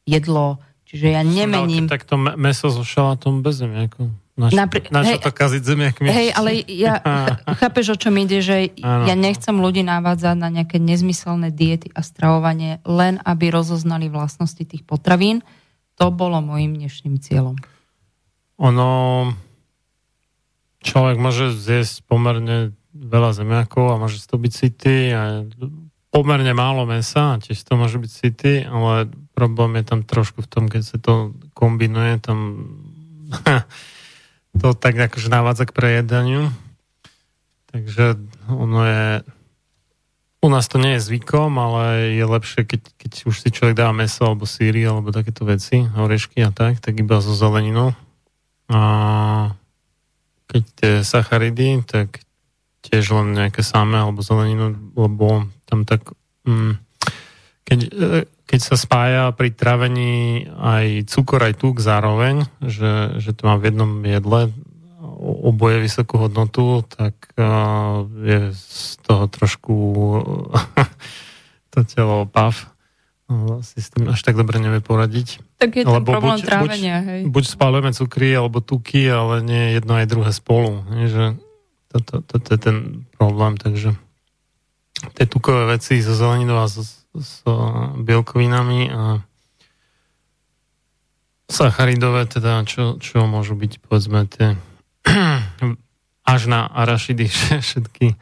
jedlo, 0.04 0.60
čiže 0.84 1.16
ja 1.16 1.24
nemením... 1.24 1.88
Takto 1.88 2.20
meso 2.20 2.68
so 2.68 2.84
šalátom 2.84 3.40
bez 3.40 3.56
zemiakov. 3.56 4.12
Naš, 4.42 4.52
Napri- 4.58 4.90
hej, 4.90 5.22
to 5.22 5.30
kaziť 5.30 5.62
zemiakmi? 5.62 6.08
Hej, 6.10 6.28
ale 6.34 6.50
ja, 6.66 6.98
chápeš, 7.62 7.94
o 7.94 7.96
čom 7.96 8.18
ide, 8.18 8.42
že 8.42 8.74
ano. 8.82 9.06
ja 9.06 9.14
nechcem 9.14 9.54
ľudí 9.54 9.86
navádzať 9.86 10.34
na 10.34 10.50
nejaké 10.50 10.82
nezmyselné 10.82 11.54
diety 11.54 11.94
a 11.94 12.02
stravovanie, 12.02 12.82
len 12.82 13.22
aby 13.22 13.54
rozoznali 13.54 14.10
vlastnosti 14.10 14.66
tých 14.66 14.82
potravín. 14.82 15.46
To 16.02 16.10
bolo 16.10 16.42
môjim 16.42 16.74
dnešným 16.74 17.22
cieľom. 17.22 17.56
Ono... 18.58 18.88
Človek 20.82 21.14
môže 21.14 21.54
zjesť 21.54 22.02
pomerne 22.10 22.74
veľa 22.90 23.38
zemiakov 23.38 23.94
a 23.94 24.00
môže 24.02 24.18
to 24.26 24.34
byť 24.34 24.52
city 24.52 25.14
a 25.14 25.46
pomerne 26.12 26.52
málo 26.52 26.84
mesa, 26.84 27.40
tiež 27.40 27.62
to 27.64 27.78
môže 27.78 27.96
byť 28.02 28.10
city, 28.10 28.52
ale 28.66 29.08
problém 29.32 29.80
je 29.80 29.84
tam 29.88 30.00
trošku 30.04 30.44
v 30.44 30.50
tom, 30.50 30.64
keď 30.68 30.82
sa 30.84 30.98
to 31.00 31.32
kombinuje, 31.56 32.20
tam 32.20 32.38
to 34.58 34.76
tak 34.76 34.98
akože 34.98 35.32
návádza 35.32 35.64
k 35.68 35.76
prejedaniu. 35.76 36.52
Takže 37.72 38.20
ono 38.52 38.80
je... 38.84 39.06
U 40.42 40.50
nás 40.50 40.66
to 40.66 40.82
nie 40.82 40.98
je 40.98 41.06
zvykom, 41.06 41.54
ale 41.54 42.12
je 42.18 42.24
lepšie, 42.26 42.66
keď, 42.66 42.82
keď 42.98 43.12
už 43.30 43.36
si 43.38 43.48
človek 43.54 43.78
dá 43.78 43.94
meso 43.94 44.26
alebo 44.26 44.42
síry 44.42 44.82
alebo 44.82 45.14
takéto 45.14 45.46
veci, 45.46 45.86
orešky 45.86 46.42
a 46.42 46.50
tak, 46.50 46.82
tak 46.82 46.98
iba 46.98 47.22
so 47.22 47.30
zeleninou. 47.30 47.94
A 48.66 48.80
keď 50.50 50.62
tie 50.76 50.92
sacharidy, 51.06 51.86
tak 51.86 52.26
tiež 52.82 53.14
len 53.14 53.38
nejaké 53.38 53.62
samé 53.62 54.02
alebo 54.02 54.26
zeleninu, 54.26 54.74
lebo 54.98 55.46
tam 55.70 55.86
tak 55.86 56.10
mm, 56.42 56.74
keď, 57.62 57.78
e, 57.88 58.06
keď 58.52 58.60
sa 58.60 58.76
spája 58.76 59.24
pri 59.32 59.48
travení 59.48 60.44
aj 60.60 61.08
cukor, 61.08 61.40
aj 61.40 61.56
tuk 61.56 61.80
zároveň, 61.80 62.44
že, 62.60 63.16
že 63.16 63.32
to 63.32 63.48
má 63.48 63.56
v 63.56 63.72
jednom 63.72 64.04
jedle 64.04 64.52
oboje 65.24 65.80
vysokú 65.80 66.20
hodnotu, 66.20 66.84
tak 66.84 67.16
uh, 67.40 68.04
je 68.20 68.52
z 68.52 69.00
toho 69.08 69.24
trošku 69.32 69.74
to 71.72 71.80
telo 71.88 72.28
pav. 72.28 72.52
No, 73.32 73.64
si 73.64 73.80
s 73.80 73.88
tým 73.88 74.12
až 74.12 74.20
tak 74.20 74.36
dobre 74.36 74.60
nevie 74.60 74.84
poradiť. 74.84 75.40
Tak 75.56 75.72
je 75.72 75.88
to 75.88 76.04
problém 76.04 76.36
buď, 76.36 76.44
trávenia, 76.44 76.96
buď, 77.00 77.08
hej. 77.08 77.20
Buď 77.32 77.44
spálujeme 77.48 77.96
cukry 77.96 78.28
alebo 78.36 78.60
tuky, 78.60 79.08
ale 79.08 79.40
nie 79.40 79.80
jedno 79.80 79.96
aj 79.96 80.12
druhé 80.12 80.30
spolu. 80.36 80.84
Že 80.92 81.40
toto, 81.88 82.20
to, 82.20 82.34
to 82.36 82.48
je 82.52 82.60
ten 82.60 82.76
problém, 83.16 83.56
takže 83.56 83.96
tie 85.16 85.24
tukové 85.24 85.72
veci 85.72 86.04
so 86.04 86.12
zeleninou 86.12 86.60
a 86.60 86.68
so, 86.68 86.84
so 87.16 87.52
bielkovinami 88.00 88.88
a 88.88 89.02
sacharidové, 91.52 92.24
teda 92.24 92.64
čo, 92.64 92.96
čo 92.96 93.28
môžu 93.28 93.52
byť 93.52 93.72
povedzme 93.84 94.24
tie 94.28 94.56
až 96.32 96.40
na 96.48 96.64
arašidy 96.64 97.28
všetky 97.68 98.16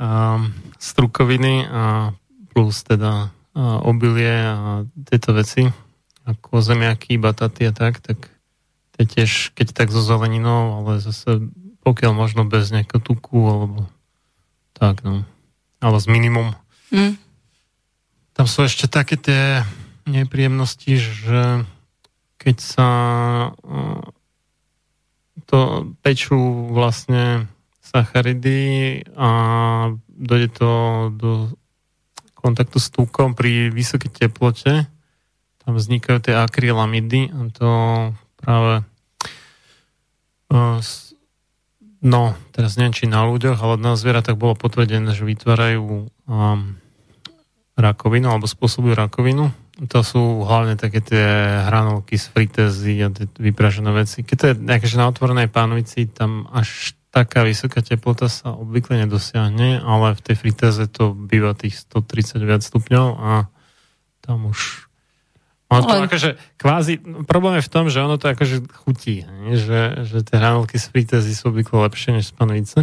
um, 0.00 0.52
strukoviny 0.80 1.68
a 1.68 2.16
plus 2.56 2.80
teda 2.88 3.28
uh, 3.28 3.78
obilie 3.84 4.32
a 4.32 4.88
tieto 5.04 5.36
veci 5.36 5.68
ako 6.26 6.58
zemiaky, 6.58 7.20
bataty 7.22 7.70
a 7.70 7.72
tak, 7.72 8.02
tak 8.02 8.18
to 8.98 9.06
tiež, 9.06 9.54
keď 9.54 9.76
tak 9.76 9.88
so 9.94 10.02
zeleninou, 10.02 10.82
ale 10.82 10.98
zase 10.98 11.52
pokiaľ 11.86 12.12
možno 12.18 12.42
bez 12.42 12.74
nejakého 12.74 12.98
tuku 12.98 13.46
alebo 13.46 13.86
tak, 14.74 15.06
no. 15.06 15.22
Ale 15.78 15.96
s 16.02 16.10
minimum. 16.10 16.52
Mm. 16.90 17.14
Tam 18.36 18.44
sú 18.44 18.68
ešte 18.68 18.84
také 18.84 19.16
tie 19.16 19.64
nepríjemnosti, 20.04 21.00
že 21.00 21.64
keď 22.36 22.56
sa 22.60 22.88
uh, 23.50 24.04
to 25.48 25.90
pečú 26.04 26.68
vlastne 26.68 27.48
sacharidy 27.80 29.02
a 29.16 29.30
dojde 30.12 30.48
to 30.52 30.70
do 31.16 31.32
kontaktu 32.36 32.76
s 32.76 32.92
tukom 32.92 33.32
pri 33.32 33.72
vysokej 33.72 34.12
teplote, 34.12 34.84
tam 35.64 35.72
vznikajú 35.72 36.20
tie 36.20 36.36
akrylamidy 36.36 37.32
a 37.32 37.40
to 37.56 37.70
práve 38.36 38.84
uh, 40.52 40.78
No, 42.06 42.38
teraz 42.54 42.78
neviem, 42.78 42.94
či 42.94 43.10
na 43.10 43.26
ľuďoch, 43.26 43.58
ale 43.58 43.82
na 43.82 43.98
zvieratách 43.98 44.38
bolo 44.38 44.54
potvrdené, 44.54 45.10
že 45.10 45.26
vytvárajú 45.26 46.06
um, 46.06 46.78
rakovinu 47.76 48.32
alebo 48.32 48.48
spôsobujú 48.48 48.96
rakovinu. 48.96 49.52
To 49.92 50.00
sú 50.00 50.40
hlavne 50.48 50.80
také 50.80 51.04
tie 51.04 51.24
hranolky 51.68 52.16
z 52.16 52.32
fritézy 52.32 53.04
a 53.04 53.12
tie 53.12 53.28
vypražené 53.28 53.92
veci. 53.92 54.24
Keď 54.24 54.36
to 54.40 54.44
je 54.48 54.54
nejaké, 54.56 54.88
na 54.96 55.12
otvorenej 55.12 55.52
pánvici, 55.52 56.08
tam 56.08 56.48
až 56.48 56.96
taká 57.12 57.44
vysoká 57.44 57.84
teplota 57.84 58.32
sa 58.32 58.56
obvykle 58.56 59.04
nedosiahne, 59.04 59.84
ale 59.84 60.16
v 60.16 60.24
tej 60.24 60.36
fritéze 60.36 60.84
to 60.88 61.12
býva 61.12 61.52
tých 61.52 61.76
130 61.84 62.40
viac 62.44 62.64
stupňov 62.64 63.06
a 63.20 63.30
tam 64.24 64.48
už 64.48 64.88
ono 65.66 65.82
to 65.82 65.94
Ale... 65.98 66.06
akože 66.06 66.30
kvázi, 66.62 66.92
problém 67.26 67.58
je 67.58 67.66
v 67.66 67.72
tom, 67.72 67.90
že 67.90 67.98
ono 67.98 68.16
to 68.22 68.30
akože 68.30 68.70
chutí, 68.86 69.26
že, 69.58 70.06
že 70.06 70.22
tie 70.22 70.38
hranolky 70.38 70.78
z 70.78 70.86
fritézy 70.94 71.34
sú 71.34 71.50
obvykle 71.50 71.82
lepšie 71.90 72.14
než 72.14 72.30
z 72.30 72.34
panovice, 72.38 72.78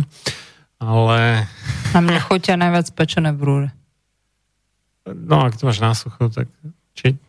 ale... 0.84 1.48
A 1.95 1.98
mne 2.03 2.20
chutia 2.20 2.60
najviac 2.60 2.91
pečené 2.91 3.32
brúre. 3.32 3.72
No, 5.08 5.44
ak 5.44 5.60
to 5.60 5.68
máš 5.68 5.80
na 5.84 5.92
sucho, 5.92 6.32
tak 6.32 6.48
či? 6.96 7.20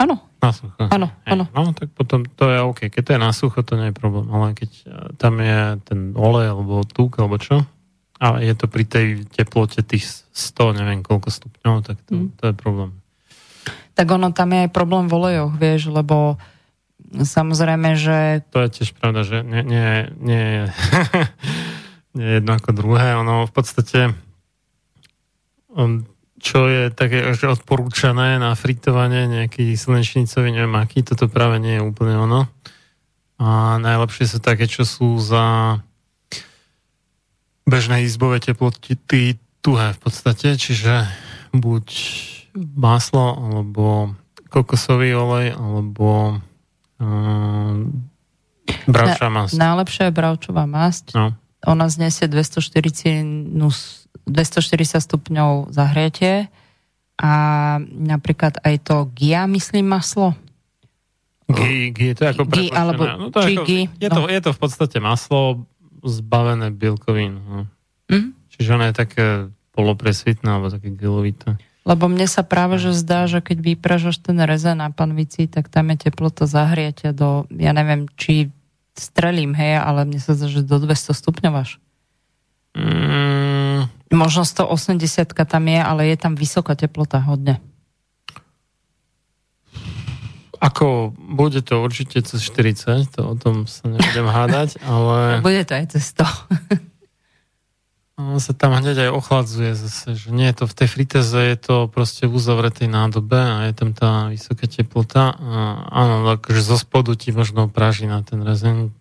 Áno. 0.00 0.18
Na 0.40 0.50
sucho. 0.50 0.88
Áno, 0.90 1.12
áno. 1.28 1.44
No, 1.52 1.70
tak 1.76 1.92
potom 1.92 2.24
to 2.24 2.48
je 2.48 2.58
OK. 2.64 2.80
Keď 2.88 3.02
to 3.04 3.12
je 3.14 3.20
na 3.20 3.30
sucho, 3.30 3.60
to 3.62 3.76
nie 3.76 3.92
je 3.92 3.98
problém, 3.98 4.26
ale 4.32 4.56
keď 4.56 4.70
e, 4.72 4.84
tam 5.20 5.38
je 5.38 5.78
ten 5.84 6.16
olej, 6.16 6.56
alebo 6.56 6.82
tuk, 6.88 7.20
alebo 7.20 7.36
čo, 7.36 7.62
a 8.20 8.40
je 8.40 8.52
to 8.56 8.66
pri 8.66 8.84
tej 8.88 9.28
teplote 9.28 9.84
tých 9.84 10.08
100, 10.32 10.80
neviem 10.80 11.00
koľko 11.04 11.28
stupňov, 11.28 11.74
tak 11.84 11.96
to, 12.08 12.12
mm. 12.16 12.28
to 12.40 12.42
je 12.50 12.54
problém 12.56 13.00
tak 14.00 14.08
ono 14.16 14.32
tam 14.32 14.56
je 14.56 14.64
aj 14.64 14.70
problém 14.72 15.12
v 15.12 15.16
olejoch, 15.20 15.52
vieš, 15.60 15.92
lebo 15.92 16.40
samozrejme, 17.12 18.00
že... 18.00 18.40
To 18.48 18.64
je 18.64 18.80
tiež 18.80 18.96
pravda, 18.96 19.28
že 19.28 19.44
nie, 19.44 19.60
nie, 19.60 20.08
nie, 20.16 20.44
nie 22.16 22.28
jedno 22.40 22.56
ako 22.56 22.70
druhé. 22.72 23.12
Ono 23.20 23.44
v 23.44 23.52
podstate 23.52 24.16
on, 25.68 26.08
čo 26.40 26.66
je 26.66 26.88
také 26.88 27.36
že 27.36 27.52
odporúčané 27.52 28.40
na 28.40 28.56
fritovanie, 28.56 29.28
nejaký 29.28 29.76
slnečnicový, 29.76 30.50
neviem 30.50 30.74
aký, 30.80 31.04
toto 31.04 31.28
práve 31.28 31.60
nie 31.60 31.76
je 31.78 31.84
úplne 31.84 32.16
ono. 32.16 32.40
A 33.40 33.76
najlepšie 33.80 34.36
sú 34.36 34.38
také, 34.40 34.64
čo 34.64 34.88
sú 34.88 35.20
za 35.20 35.76
bežné 37.68 38.02
izbové 38.02 38.40
teploty 38.40 38.96
tuhé 39.60 39.92
v 39.94 40.00
podstate, 40.00 40.56
čiže 40.56 41.06
buď 41.52 41.86
maslo, 42.56 43.36
alebo 43.36 44.16
kokosový 44.50 45.14
olej, 45.14 45.54
alebo 45.54 46.40
um, 46.98 48.08
bravčová 48.90 49.30
masť. 49.30 49.54
Na, 49.54 49.72
najlepšia 49.72 50.10
je 50.10 50.16
bravčová 50.16 50.64
masť. 50.66 51.06
No. 51.14 51.36
Ona 51.68 51.86
znesie 51.92 52.26
240, 52.26 53.52
240 54.26 55.00
stupňov 55.00 55.72
zahretie 55.72 56.52
a 57.20 57.32
napríklad 57.84 58.60
aj 58.64 58.74
to 58.84 58.96
GIA, 59.12 59.44
myslím, 59.44 59.92
maslo. 59.92 60.32
GI, 61.50 61.92
GI, 61.92 62.12
to 62.16 62.20
je 62.24 62.28
ako 62.32 62.44
GI, 62.48 62.68
alebo 62.72 63.02
no, 63.04 63.28
to 63.28 63.44
je, 63.44 63.58
ako, 63.58 63.62
je, 63.98 64.08
to, 64.08 64.20
no. 64.24 64.28
je 64.30 64.40
to 64.40 64.50
v 64.56 64.60
podstate 64.60 64.98
maslo 65.02 65.68
zbavené 66.00 66.72
bielkovín. 66.72 67.42
No. 67.44 67.58
Mm? 68.08 68.32
Čiže 68.56 68.68
ono 68.72 68.84
je 68.88 68.94
také 68.96 69.26
polopresvitné 69.76 70.48
alebo 70.48 70.72
také 70.72 70.94
gelovité. 70.94 71.60
Lebo 71.84 72.06
mne 72.12 72.28
sa 72.28 72.44
práve 72.44 72.76
že 72.76 72.92
zdá, 72.92 73.24
že 73.24 73.40
keď 73.40 73.74
vypražaš 73.74 74.20
ten 74.20 74.36
reze 74.44 74.72
na 74.76 74.92
panvici, 74.92 75.48
tak 75.48 75.72
tam 75.72 75.90
je 75.92 76.08
teplota 76.08 76.44
zahriatia 76.44 77.16
do, 77.16 77.48
ja 77.52 77.72
neviem, 77.72 78.06
či 78.20 78.52
strelím, 78.94 79.56
hej, 79.56 79.80
ale 79.80 80.04
mne 80.04 80.20
sa 80.20 80.36
zdá, 80.36 80.46
že 80.46 80.60
do 80.60 80.76
200 80.76 81.16
stupňov 81.16 81.54
až. 81.56 81.70
Mm. 82.76 83.59
Možno 84.10 84.42
180 84.42 85.32
tam 85.46 85.64
je, 85.70 85.80
ale 85.80 86.10
je 86.10 86.16
tam 86.18 86.34
vysoká 86.34 86.74
teplota 86.74 87.22
hodne. 87.22 87.62
Ako, 90.60 91.16
bude 91.16 91.64
to 91.64 91.80
určite 91.80 92.20
cez 92.20 92.44
40, 92.44 93.16
to 93.16 93.20
o 93.24 93.34
tom 93.38 93.64
sa 93.64 93.88
nebudem 93.88 94.28
hádať, 94.28 94.76
ale... 94.84 95.40
Bude 95.46 95.64
to 95.64 95.72
aj 95.72 95.86
cez 95.96 96.12
100. 96.12 96.28
On 98.20 98.36
sa 98.36 98.52
tam 98.52 98.76
hneď 98.76 99.08
aj 99.08 99.10
ochladzuje 99.16 99.72
zase, 99.72 100.12
že 100.12 100.28
nie 100.28 100.44
je 100.52 100.60
to 100.60 100.64
v 100.68 100.76
tej 100.76 100.88
friteze, 100.92 101.40
je 101.40 101.56
to 101.56 101.88
proste 101.88 102.28
v 102.28 102.36
uzavretej 102.36 102.92
nádobe 102.92 103.40
a 103.40 103.58
je 103.64 103.72
tam 103.72 103.96
tá 103.96 104.28
vysoká 104.28 104.68
teplota. 104.68 105.32
A 105.32 105.88
áno, 105.88 106.28
akože 106.28 106.60
zo 106.60 106.76
spodu 106.76 107.16
ti 107.16 107.32
možno 107.32 107.72
praží 107.72 108.04
na 108.04 108.20
ten 108.20 108.44
rezeň 108.44 108.92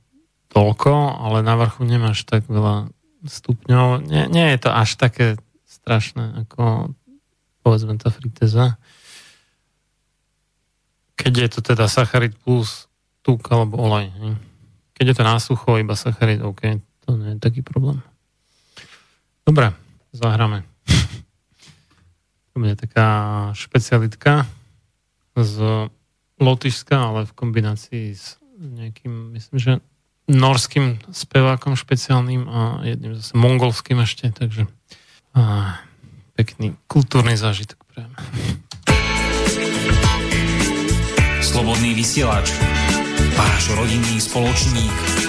toľko, 0.55 1.19
ale 1.19 1.43
na 1.43 1.59
vrchu 1.59 1.83
nemáš 1.83 2.23
tak 2.23 2.47
veľa 2.47 2.87
stupňov. 3.25 4.07
Nie, 4.07 4.31
nie 4.31 4.47
je 4.55 4.59
to 4.63 4.69
až 4.71 4.95
také 4.95 5.35
strašné, 5.67 6.47
ako 6.47 6.93
povedzme 7.63 7.99
tá 7.99 8.07
friteza. 8.13 8.79
Keď 11.19 11.33
je 11.35 11.49
to 11.51 11.59
teda 11.75 11.91
sacharid 11.91 12.37
plus 12.39 12.87
tuk 13.21 13.43
alebo 13.51 13.75
olej. 13.77 14.09
Keď 14.95 15.05
je 15.11 15.15
to 15.15 15.23
na 15.27 15.35
sucho, 15.39 15.75
iba 15.75 15.95
sacharid, 15.95 16.39
OK, 16.43 16.79
to 17.03 17.09
nie 17.19 17.35
je 17.35 17.43
taký 17.43 17.59
problém. 17.59 17.99
Dobre, 19.43 19.75
zahráme. 20.15 20.63
To 22.51 22.55
bude 22.55 22.75
taká 22.79 23.07
špecialitka 23.55 24.47
z 25.35 25.87
Lotyšska, 26.39 26.95
ale 26.95 27.27
v 27.27 27.35
kombinácii 27.35 28.15
s 28.15 28.39
nejakým, 28.59 29.35
myslím, 29.35 29.57
že 29.59 29.73
norským 30.29 31.01
spevákom 31.09 31.73
špeciálnym 31.73 32.45
a 32.45 32.85
jedným 32.85 33.17
zase 33.17 33.33
mongolským 33.33 33.97
ešte, 34.05 34.29
takže 34.29 34.69
a, 35.33 35.75
pekný 36.37 36.77
kultúrny 36.85 37.33
zážitok 37.33 37.81
prajem. 37.89 38.13
Slobodný 41.41 41.97
vysielač, 41.97 42.53
váš 43.33 43.73
rodinný 43.73 44.21
spoločník, 44.21 45.28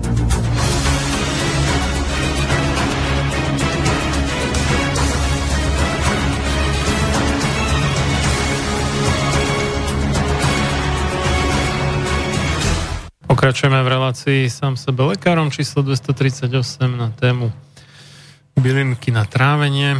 Pokračujeme 13.41 13.81
v 13.81 13.89
relácii 13.97 14.41
sám 14.53 14.77
sebe 14.77 15.01
lekárom 15.01 15.49
číslo 15.49 15.81
238 15.81 16.53
na 16.93 17.09
tému 17.09 17.49
bylinky 18.53 19.09
na 19.09 19.25
trávenie. 19.25 19.97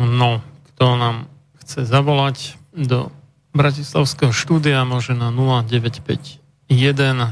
No, 0.00 0.40
kto 0.72 0.96
nám 0.96 1.28
chce 1.60 1.84
zavolať 1.84 2.56
do 2.72 3.12
Bratislavského 3.52 4.32
štúdia 4.32 4.80
môže 4.88 5.12
na 5.12 5.28
0951 5.28 6.72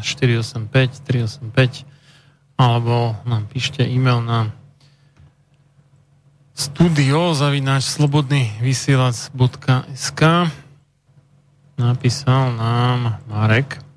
485 0.05 1.09
385 1.09 2.61
alebo 2.61 3.16
nám 3.24 3.49
píšte 3.49 3.81
e-mail 3.81 4.20
na 4.20 4.53
studio 6.53 7.32
zavináč 7.32 7.89
slobodný 7.89 8.53
vysielač.sk 8.61 10.20
napísal 11.81 12.53
nám 12.61 13.24
Marek 13.24 13.89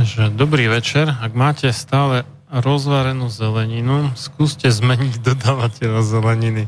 že 0.00 0.32
dobrý 0.32 0.72
večer, 0.72 1.12
ak 1.12 1.32
máte 1.36 1.68
stále 1.72 2.24
rozvarenú 2.48 3.28
zeleninu, 3.32 4.12
skúste 4.16 4.68
zmeniť 4.68 5.20
dodávateľa 5.24 6.00
zeleniny. 6.04 6.64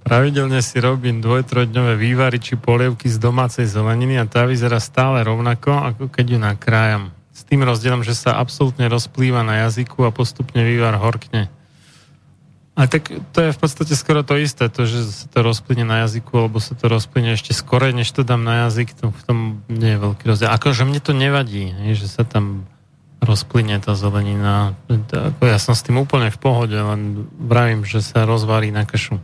Pravidelne 0.00 0.64
si 0.64 0.80
robím 0.80 1.20
dvojtrojdňové 1.20 1.94
vývary 1.94 2.40
či 2.40 2.56
polievky 2.56 3.06
z 3.06 3.20
domácej 3.20 3.68
zeleniny 3.68 4.16
a 4.16 4.24
tá 4.24 4.48
vyzerá 4.48 4.80
stále 4.80 5.20
rovnako, 5.22 5.70
ako 5.76 6.04
keď 6.08 6.26
ju 6.34 6.38
nakrájam. 6.40 7.04
S 7.30 7.44
tým 7.44 7.62
rozdielom, 7.62 8.00
že 8.00 8.16
sa 8.16 8.38
absolútne 8.40 8.88
rozplýva 8.88 9.44
na 9.44 9.66
jazyku 9.68 10.06
a 10.08 10.14
postupne 10.14 10.64
vývar 10.64 10.96
horkne. 10.96 11.52
A 12.78 12.86
tak 12.86 13.10
to 13.34 13.38
je 13.44 13.50
v 13.50 13.58
podstate 13.58 13.92
skoro 13.98 14.22
to 14.22 14.38
isté, 14.38 14.70
to, 14.70 14.86
že 14.86 15.10
sa 15.10 15.26
to 15.28 15.42
rozplyne 15.42 15.84
na 15.84 16.06
jazyku, 16.06 16.32
alebo 16.46 16.62
sa 16.62 16.78
to 16.78 16.86
rozplyne 16.86 17.34
ešte 17.34 17.52
skorej, 17.52 17.92
než 17.92 18.08
to 18.14 18.22
dám 18.22 18.46
na 18.46 18.66
jazyk, 18.66 18.94
to 18.94 19.10
v 19.10 19.22
tom 19.26 19.38
nie 19.68 19.94
je 19.94 19.98
veľký 20.00 20.24
rozdiel. 20.24 20.48
Akože 20.48 20.86
mne 20.86 21.02
to 21.02 21.12
nevadí, 21.12 21.74
že 21.92 22.06
sa 22.06 22.22
tam 22.22 22.64
rozplyne 23.20 23.76
tá 23.84 23.92
zelenina. 23.92 24.72
Ja 25.44 25.60
som 25.60 25.76
s 25.76 25.84
tým 25.84 26.00
úplne 26.00 26.32
v 26.32 26.40
pohode, 26.40 26.72
len 26.72 27.28
vravím, 27.36 27.84
že 27.84 28.00
sa 28.00 28.24
rozvarí 28.24 28.72
na 28.72 28.88
kašu. 28.88 29.20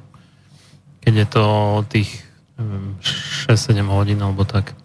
Keď 1.00 1.14
je 1.16 1.26
to 1.30 1.44
tých 1.88 2.10
6-7 3.48 3.78
hodín 3.88 4.20
alebo 4.20 4.44
tak. 4.44 4.76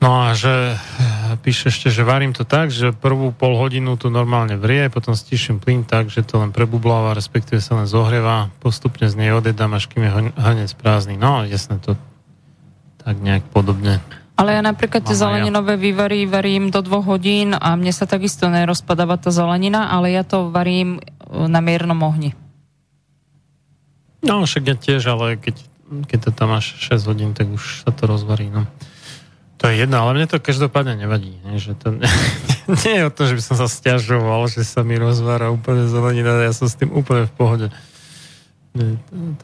No 0.00 0.24
a 0.24 0.32
že 0.32 0.74
eh, 0.74 1.36
píše 1.44 1.68
ešte, 1.68 1.92
že 1.92 2.08
varím 2.08 2.32
to 2.32 2.48
tak, 2.48 2.72
že 2.72 2.96
prvú 2.96 3.36
pol 3.36 3.60
hodinu 3.60 4.00
to 4.00 4.08
normálne 4.08 4.56
vrie, 4.56 4.88
potom 4.88 5.12
stíšim 5.12 5.60
plyn 5.60 5.84
tak, 5.84 6.08
že 6.08 6.24
to 6.24 6.40
len 6.40 6.56
prebubláva, 6.56 7.12
respektíve 7.12 7.60
sa 7.60 7.76
len 7.76 7.84
zohrieva, 7.84 8.48
postupne 8.64 9.06
z 9.12 9.14
nej 9.20 9.30
odedám, 9.36 9.76
až 9.76 9.92
kým 9.92 10.08
je 10.08 10.12
hrnec 10.40 10.72
prázdny. 10.80 11.20
No, 11.20 11.44
jasne 11.44 11.76
to 11.78 12.00
tak 13.04 13.20
nejak 13.20 13.44
podobne. 13.52 14.00
Ale 14.40 14.56
ja 14.56 14.64
napríklad 14.64 15.04
tie 15.04 15.12
zeleninové 15.12 15.76
vývary 15.76 16.24
varím 16.24 16.72
do 16.72 16.80
dvoch 16.80 17.04
hodín 17.04 17.52
a 17.52 17.76
mne 17.76 17.92
sa 17.92 18.08
takisto 18.08 18.48
nerozpadáva 18.48 19.20
tá 19.20 19.28
zelenina, 19.28 19.92
ale 19.92 20.16
ja 20.16 20.24
to 20.24 20.48
varím 20.48 20.96
eh, 20.96 21.44
na 21.44 21.60
miernom 21.60 22.00
ohni. 22.00 22.32
No, 24.24 24.44
však 24.44 24.64
ja 24.64 24.76
tiež, 24.76 25.12
ale 25.12 25.36
keď, 25.36 25.60
keď 26.08 26.18
to 26.28 26.30
tam 26.32 26.52
máš 26.52 26.76
6 26.76 27.08
hodín, 27.08 27.32
tak 27.32 27.48
už 27.48 27.84
sa 27.84 27.92
to 27.92 28.04
rozvarí, 28.04 28.52
no. 28.52 28.68
To 29.60 29.68
je 29.68 29.84
jedno, 29.84 30.00
ale 30.00 30.16
mne 30.16 30.26
to 30.26 30.40
každopádne 30.40 30.96
nevadí. 30.96 31.36
Nie, 31.44 31.60
že 31.60 31.76
to, 31.76 31.92
nie 32.80 32.92
je 32.96 33.02
o 33.04 33.12
to, 33.12 33.28
že 33.28 33.36
by 33.36 33.42
som 33.44 33.56
sa 33.60 33.68
stiažoval, 33.68 34.48
že 34.48 34.64
sa 34.64 34.80
mi 34.80 34.96
rozvára 34.96 35.52
úplne 35.52 35.84
zelenina, 35.84 36.40
ja 36.40 36.56
som 36.56 36.64
s 36.64 36.80
tým 36.80 36.88
úplne 36.96 37.28
v 37.28 37.34
pohode. 37.36 37.66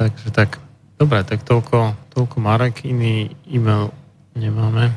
Takže 0.01 0.33
tak. 0.33 0.57
Dobre, 0.97 1.21
tak 1.29 1.45
toľko, 1.45 1.93
toľko 2.17 2.37
Marek, 2.41 2.89
iný 2.89 3.37
e-mail 3.45 3.93
nemáme. 4.33 4.97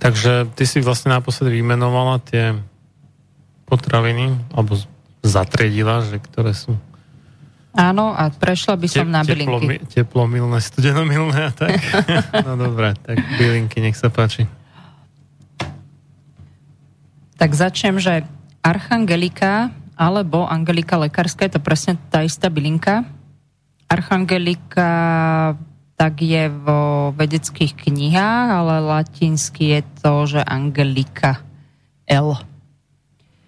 Takže 0.00 0.48
ty 0.56 0.64
si 0.64 0.80
vlastne 0.80 1.12
naposledy 1.12 1.60
vymenovala 1.60 2.24
tie 2.24 2.56
potraviny, 3.68 4.32
alebo 4.56 4.80
zatriedila, 5.20 6.00
že 6.00 6.16
ktoré 6.16 6.56
sú 6.56 6.80
Áno, 7.72 8.12
a 8.12 8.28
prešla 8.28 8.76
by 8.76 8.86
som 8.88 9.08
Te, 9.08 9.14
na 9.16 9.24
bylinky. 9.24 9.80
Teplo, 9.80 10.28
teplomilné, 10.28 10.58
studenomilné 10.60 11.38
a 11.48 11.52
tak. 11.56 11.80
no 12.46 12.60
dobré, 12.60 12.92
tak 13.00 13.16
bylinky, 13.40 13.80
nech 13.80 13.96
sa 13.96 14.12
páči. 14.12 14.44
Tak 17.40 17.50
začnem, 17.56 17.96
že 17.96 18.28
Archangelika 18.60 19.72
alebo 19.96 20.44
Angelika 20.44 21.00
lekárska, 21.00 21.48
je 21.48 21.56
to 21.56 21.60
presne 21.64 21.96
tá 22.12 22.20
istá 22.20 22.52
bylinka. 22.52 23.08
Archangelika 23.88 24.88
tak 25.96 26.18
je 26.18 26.50
vo 26.50 27.14
vedeckých 27.14 27.78
knihách, 27.78 28.48
ale 28.50 28.82
latinsky 28.82 29.78
je 29.78 29.80
to, 30.02 30.26
že 30.26 30.40
Angelika 30.42 31.40
L. 32.10 32.34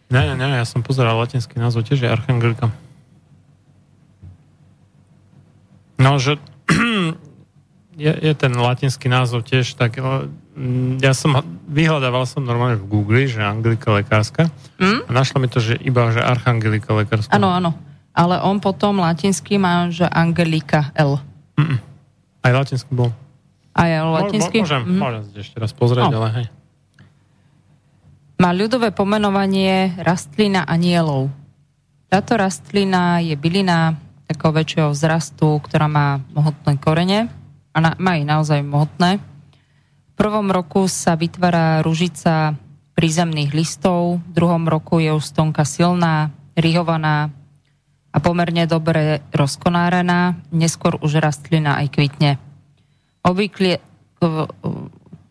Ne, 0.06 0.22
ne, 0.30 0.34
ne, 0.38 0.62
ja 0.62 0.66
som 0.68 0.78
pozeral 0.78 1.18
latinský 1.18 1.58
názov, 1.58 1.82
tiež 1.82 2.06
je 2.06 2.08
Archangelika. 2.08 2.70
No, 5.98 6.18
že 6.18 6.38
je, 8.04 8.12
je 8.12 8.32
ten 8.34 8.52
latinský 8.54 9.06
názov 9.06 9.46
tiež 9.46 9.78
tak... 9.78 9.98
Ja 11.02 11.10
som, 11.18 11.34
vyhľadával 11.66 12.30
som 12.30 12.46
normálne 12.46 12.78
v 12.78 12.86
Google, 12.86 13.26
že 13.26 13.42
Anglika 13.42 13.90
lekárska 13.90 14.46
mm? 14.78 15.06
a 15.06 15.10
našla 15.10 15.42
mi 15.42 15.50
to, 15.50 15.58
že 15.58 15.74
iba, 15.82 16.14
že 16.14 16.22
Archangelika 16.22 16.94
lekárska. 16.94 17.34
Áno, 17.34 17.50
áno. 17.50 17.74
Ale 18.14 18.38
on 18.38 18.62
potom 18.62 19.02
latinský 19.02 19.58
má, 19.58 19.90
že 19.90 20.06
Angelika 20.06 20.94
L. 20.94 21.18
Mm-mm. 21.58 21.82
Aj 22.46 22.52
latinský 22.54 22.94
bol. 22.94 23.10
Aj 23.74 23.90
latinský? 23.90 24.62
Môžem, 24.62 24.86
mm. 24.86 24.98
môžem 25.02 25.22
ešte 25.42 25.58
raz 25.58 25.74
pozrieť, 25.74 26.06
no. 26.06 26.22
ale 26.22 26.28
hej. 26.38 26.46
Má 28.38 28.54
ľudové 28.54 28.94
pomenovanie 28.94 29.94
rastlina 29.98 30.62
anielov. 30.62 31.34
Táto 32.06 32.38
rastlina 32.38 33.18
je 33.18 33.34
bylina 33.34 33.98
takého 34.34 34.52
väčšieho 34.52 34.90
vzrastu, 34.90 35.62
ktorá 35.62 35.86
má 35.86 36.18
mohutné 36.34 36.74
korene 36.82 37.30
a 37.70 37.78
na, 37.78 37.90
má 38.02 38.18
ich 38.18 38.26
naozaj 38.26 38.66
mohutné. 38.66 39.22
V 40.10 40.14
prvom 40.18 40.50
roku 40.50 40.90
sa 40.90 41.14
vytvára 41.14 41.82
ružica 41.86 42.58
prízemných 42.94 43.54
listov, 43.54 44.22
v 44.22 44.30
druhom 44.34 44.66
roku 44.66 45.02
je 45.02 45.10
už 45.10 45.34
stonka 45.34 45.66
silná, 45.66 46.30
rihovaná 46.54 47.34
a 48.14 48.22
pomerne 48.22 48.70
dobre 48.70 49.22
rozkonárená, 49.34 50.38
neskôr 50.54 50.94
už 51.02 51.18
rastlina 51.18 51.82
aj 51.82 51.86
kvitne. 51.90 52.38
Obvykle, 53.26 53.82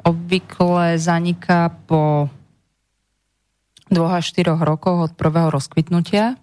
obvykle 0.04 1.00
zaniká 1.00 1.72
po 1.88 2.28
dvoch 3.88 4.20
až 4.20 4.36
štyroch 4.36 4.60
rokoch 4.60 5.08
od 5.08 5.12
prvého 5.16 5.48
rozkvitnutia 5.48 6.36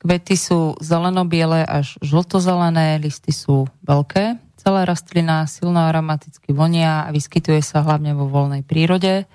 Kvety 0.00 0.32
sú 0.32 0.80
zeleno-biele 0.80 1.60
až 1.60 2.00
žltozelené, 2.00 2.96
listy 3.04 3.36
sú 3.36 3.68
veľké. 3.84 4.40
Celá 4.56 4.88
rastlina 4.88 5.44
silno 5.44 5.84
aromaticky 5.84 6.56
vonia 6.56 7.04
a 7.04 7.12
vyskytuje 7.12 7.60
sa 7.60 7.84
hlavne 7.84 8.16
vo 8.16 8.24
voľnej 8.24 8.64
prírode, 8.64 9.28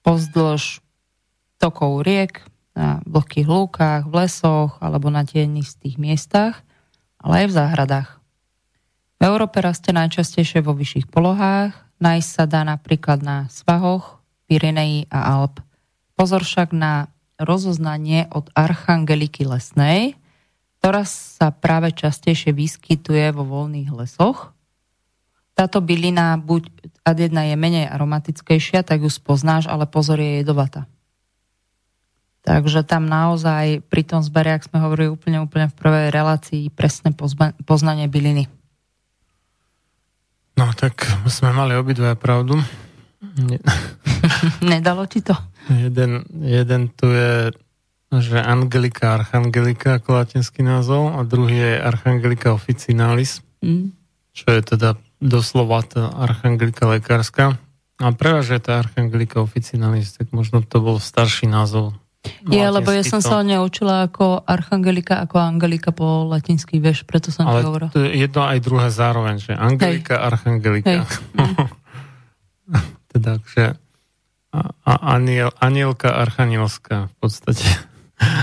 pozdĺž 0.00 0.80
tokov 1.60 2.00
riek, 2.04 2.44
na 2.76 3.00
vlhkých 3.08 3.48
lúkach, 3.48 4.04
v 4.04 4.24
lesoch 4.24 4.76
alebo 4.84 5.08
na 5.08 5.24
tienistých 5.24 5.96
miestach, 5.96 6.60
ale 7.16 7.44
aj 7.44 7.46
v 7.48 7.56
záhradách. 7.56 8.10
V 9.16 9.22
Európe 9.24 9.64
rastie 9.64 9.96
najčastejšie 9.96 10.60
vo 10.60 10.76
vyšších 10.76 11.08
polohách, 11.08 11.72
nájsť 11.96 12.28
sa 12.28 12.44
dá 12.44 12.60
napríklad 12.68 13.24
na 13.24 13.48
svahoch, 13.48 14.20
Pyreneji 14.44 15.08
a 15.08 15.40
Alp. 15.40 15.64
Pozor 16.14 16.44
však 16.44 16.76
na 16.76 17.08
rozoznanie 17.36 18.28
od 18.32 18.48
Archangeliky 18.56 19.44
lesnej, 19.44 20.16
ktorá 20.80 21.04
sa 21.04 21.52
práve 21.52 21.92
častejšie 21.92 22.52
vyskytuje 22.52 23.32
vo 23.34 23.44
voľných 23.44 23.90
lesoch. 23.92 24.52
Táto 25.56 25.80
bylina, 25.80 26.36
buď 26.36 26.68
ad 27.00 27.16
jedna 27.16 27.48
je 27.48 27.56
menej 27.56 27.88
aromatickejšia, 27.88 28.84
tak 28.84 29.00
ju 29.00 29.08
spoznáš, 29.08 29.66
ale 29.66 29.88
pozor 29.88 30.20
je 30.20 30.44
jedovatá. 30.44 30.84
Takže 32.46 32.86
tam 32.86 33.10
naozaj 33.10 33.82
pri 33.90 34.06
tom 34.06 34.22
zbere, 34.22 34.54
ak 34.54 34.70
sme 34.70 34.78
hovorili 34.78 35.10
úplne, 35.10 35.42
úplne 35.42 35.66
v 35.66 35.74
prvej 35.74 36.06
relácii, 36.14 36.70
presné 36.70 37.10
poznanie 37.66 38.06
byliny. 38.06 38.46
No 40.56 40.70
tak 40.72 41.04
sme 41.26 41.50
mali 41.50 41.74
obidva 41.74 42.14
pravdu. 42.14 42.62
Nie. 43.48 43.58
Nedalo 44.62 45.04
ti 45.10 45.20
to? 45.20 45.34
Jeden, 45.68 46.10
jeden 46.38 46.88
tu 46.88 47.06
je, 47.06 47.50
že 48.12 48.38
Angelika 48.38 49.14
Archangelika 49.14 49.98
ako 49.98 50.14
latinský 50.16 50.62
názov 50.62 51.10
a 51.12 51.22
druhý 51.22 51.56
je 51.56 51.74
Archangelika 51.76 52.50
Officinalis, 52.50 53.42
Mm. 53.58 53.90
čo 54.30 54.46
je 54.48 54.60
teda 54.62 54.94
doslova 55.16 55.82
tá 55.82 56.12
Archangelika 56.12 56.86
lekárska. 56.86 57.58
A 57.96 58.06
prevažuje 58.12 58.60
tá 58.60 58.78
Archangelika 58.78 59.40
Officinalis, 59.40 60.12
tak 60.12 60.28
možno 60.30 60.60
to 60.60 60.78
bol 60.78 61.00
starší 61.00 61.48
názov. 61.48 61.96
Je, 62.44 62.58
lebo 62.60 62.90
ja 62.90 63.00
Latinský 63.00 63.10
som 63.10 63.20
to. 63.20 63.26
sa 63.26 63.34
o 63.38 63.42
nej 63.42 63.56
učila 63.56 64.04
ako 64.04 64.44
Archangelika, 64.44 65.24
ako 65.24 65.36
Angelika 65.40 65.90
po 65.90 66.26
latinsky, 66.26 66.76
vieš, 66.76 67.02
preto 67.02 67.30
som 67.30 67.46
Ale 67.46 67.62
hovorila. 67.62 67.88
to 67.88 68.02
je 68.02 68.18
jedno 68.18 68.42
aj 68.42 68.58
druhé 68.60 68.88
zároveň, 68.88 69.36
že 69.40 69.52
Angelika, 69.52 70.20
Archangelika. 70.20 70.90
Hej. 70.92 71.00
Mm. 72.66 72.82
teda, 73.08 73.38
že 73.46 73.78
a, 74.56 74.72
a 74.82 74.92
aniel, 75.12 75.52
anielka 75.60 76.08
archanielská 76.08 77.12
v 77.12 77.14
podstate. 77.20 77.68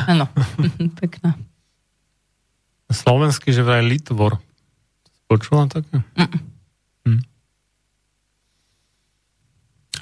Áno, 0.05 0.29
pekná. 1.01 1.33
Slovenský, 2.93 3.49
že 3.49 3.65
vraj 3.65 3.81
Litvor. 3.81 4.37
Počula 5.25 5.65
také? 5.65 6.05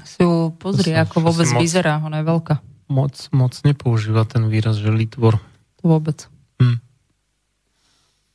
Si 0.04 0.20
ju 0.20 0.52
pozri, 0.60 0.92
som- 0.92 1.04
ako 1.04 1.18
vôbec 1.24 1.48
moc- 1.48 1.62
vyzerá, 1.64 2.04
ona 2.04 2.20
je 2.20 2.26
veľká. 2.28 2.56
Moc, 2.92 3.16
moc 3.32 3.56
nepoužíva 3.64 4.28
ten 4.28 4.52
výraz, 4.52 4.76
že 4.76 4.92
Litvor. 4.92 5.40
To 5.80 5.84
vôbec. 5.88 6.28
Hm. 6.60 6.84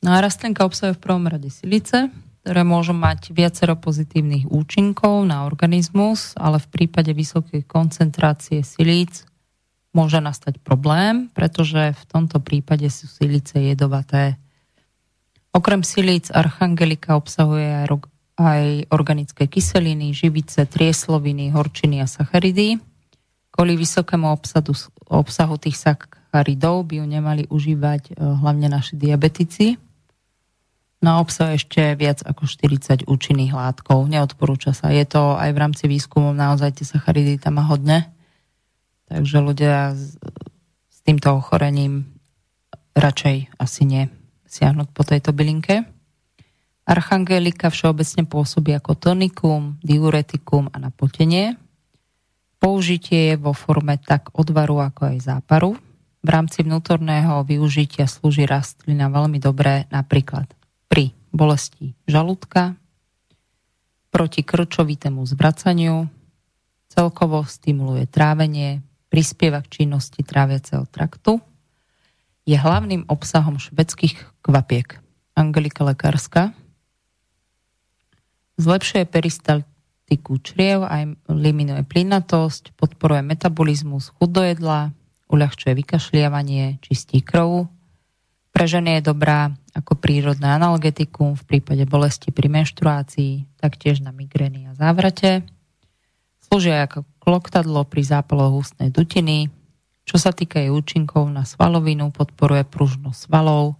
No 0.01 0.09
a 0.09 0.17
rastlinka 0.17 0.65
obsahuje 0.65 0.97
v 0.97 1.03
prvom 1.03 1.25
rade 1.29 1.53
silice, 1.53 2.09
ktoré 2.47 2.63
môžu 2.63 2.95
mať 2.95 3.35
viacero 3.35 3.75
pozitívnych 3.75 4.47
účinkov 4.47 5.27
na 5.27 5.43
organizmus, 5.43 6.31
ale 6.39 6.63
v 6.63 6.71
prípade 6.71 7.11
vysokej 7.11 7.67
koncentrácie 7.67 8.63
silíc 8.63 9.27
môže 9.91 10.23
nastať 10.23 10.63
problém, 10.63 11.27
pretože 11.35 11.91
v 11.91 12.03
tomto 12.07 12.39
prípade 12.39 12.87
sú 12.87 13.11
silice 13.11 13.59
jedovaté. 13.59 14.39
Okrem 15.51 15.83
silíc 15.83 16.31
Archangelika 16.31 17.19
obsahuje 17.19 17.83
aj, 17.83 17.99
aj 18.39 18.63
organické 18.95 19.51
kyseliny, 19.51 20.15
živice, 20.15 20.63
triesloviny, 20.63 21.51
horčiny 21.51 21.99
a 21.99 22.07
sacharidy. 22.07 22.79
Kvôli 23.51 23.75
vysokému 23.75 24.31
obsadu, 24.31 24.71
obsahu 25.11 25.59
tých 25.59 25.83
sacharidov 25.83 26.87
by 26.87 27.03
ju 27.03 27.05
nemali 27.11 27.43
užívať 27.51 28.15
e, 28.15 28.23
hlavne 28.23 28.71
naši 28.71 28.95
diabetici. 28.95 29.75
No 30.97 31.21
obsahuje 31.21 31.61
ešte 31.61 31.81
viac 31.93 32.25
ako 32.25 32.49
40 32.49 33.05
účinných 33.05 33.53
látkov. 33.53 34.09
Neodporúča 34.09 34.73
sa. 34.73 34.89
Je 34.89 35.05
to 35.05 35.37
aj 35.37 35.53
v 35.53 35.61
rámci 35.61 35.83
výskumov 35.85 36.33
naozaj 36.33 36.81
tie 36.81 36.85
sacharidy 36.89 37.37
tam 37.37 37.61
má 37.61 37.63
hodne. 37.69 38.09
Takže 39.05 39.37
ľudia 39.37 39.93
s, 39.93 40.17
s 40.89 40.97
týmto 41.05 41.37
ochorením 41.37 42.09
radšej 42.97 43.61
asi 43.61 43.81
nie 43.85 44.03
siahnuť 44.49 44.89
po 44.89 45.05
tejto 45.05 45.37
bylinke. 45.37 45.85
Archangelika 46.87 47.69
všeobecne 47.69 48.25
pôsobí 48.25 48.73
ako 48.73 48.97
tonikum, 48.97 49.77
diuretikum 49.85 50.73
a 50.73 50.81
na. 50.81 50.89
Použitie 52.57 53.19
je 53.31 53.35
vo 53.37 53.53
forme 53.53 54.01
tak 54.01 54.33
odvaru, 54.33 54.81
ako 54.81 55.13
aj 55.13 55.17
záparu. 55.21 55.77
V 56.25 56.29
rámci 56.31 56.65
vnútorného 56.65 57.45
využitia 57.45 58.09
slúži 58.09 58.49
rastlina 58.49 59.13
veľmi 59.13 59.37
dobré 59.37 59.85
napríklad 59.93 60.56
pri 60.87 61.13
bolesti 61.31 61.93
žalúdka, 62.09 62.75
proti 64.09 64.41
krčovitému 64.41 65.21
zvracaniu, 65.27 66.07
celkovo 66.89 67.45
stimuluje 67.45 68.09
trávenie, 68.09 68.81
prispieva 69.11 69.61
k 69.61 69.83
činnosti 69.83 70.23
tráviaceho 70.23 70.87
traktu, 70.89 71.39
je 72.47 72.55
hlavným 72.55 73.05
obsahom 73.11 73.59
švedských 73.59 74.41
kvapiek. 74.41 74.97
Angelika 75.37 75.85
lekárska 75.85 76.55
zlepšuje 78.57 79.05
peristaltiku 79.05 80.41
čriev, 80.41 80.87
aj 80.87 81.13
eliminuje 81.29 81.85
plynatosť, 81.85 82.73
podporuje 82.73 83.21
metabolizmus, 83.21 84.09
chud 84.17 84.33
do 84.33 84.41
jedla, 84.41 84.95
uľahčuje 85.29 85.77
vykašliavanie, 85.77 86.81
čistí 86.81 87.21
krv. 87.21 87.69
Pre 88.49 88.65
ženy 88.65 88.97
je 88.97 89.11
dobrá 89.13 89.53
ako 89.77 89.93
prírodné 89.93 90.49
analgetikum 90.57 91.37
v 91.37 91.43
prípade 91.45 91.85
bolesti 91.85 92.33
pri 92.33 92.49
menštruácii, 92.49 93.61
taktiež 93.61 94.01
na 94.01 94.09
migrény 94.09 94.65
a 94.65 94.73
závrate. 94.73 95.45
Slúžia 96.41 96.89
ako 96.89 97.05
kloktadlo 97.21 97.85
pri 97.85 98.01
zápaloch 98.01 98.57
ústnej 98.57 98.89
dutiny. 98.89 99.53
Čo 100.07 100.17
sa 100.17 100.33
týka 100.33 100.57
jej 100.57 100.73
účinkov 100.73 101.29
na 101.29 101.45
svalovinu, 101.45 102.09
podporuje 102.09 102.65
pružnosť 102.65 103.29
svalov, 103.29 103.77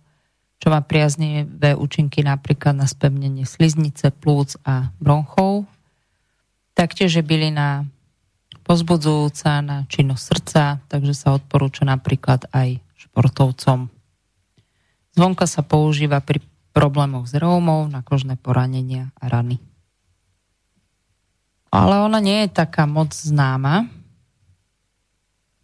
čo 0.62 0.70
má 0.70 0.86
priaznivé 0.86 1.74
účinky 1.74 2.22
napríklad 2.22 2.78
na 2.78 2.86
spevnenie 2.86 3.48
sliznice, 3.48 4.14
plúc 4.14 4.60
a 4.68 4.94
bronchov. 5.02 5.66
Taktiež 6.78 7.18
je 7.18 7.24
bylina 7.26 7.90
pozbudzujúca 8.68 9.64
na 9.64 9.78
činnosť 9.88 10.24
srdca, 10.28 10.64
takže 10.92 11.14
sa 11.16 11.34
odporúča 11.34 11.88
napríklad 11.88 12.52
aj 12.52 12.84
športovcom. 13.00 13.97
Zvonka 15.18 15.50
sa 15.50 15.66
používa 15.66 16.22
pri 16.22 16.46
problémoch 16.78 17.26
s 17.26 17.34
reumou, 17.34 17.90
na 17.90 18.06
kožné 18.06 18.38
poranenia 18.38 19.10
a 19.18 19.26
rany. 19.34 19.58
Ale 21.74 22.06
ona 22.06 22.22
nie 22.22 22.46
je 22.46 22.54
taká 22.54 22.86
moc 22.86 23.18
známa, 23.18 23.90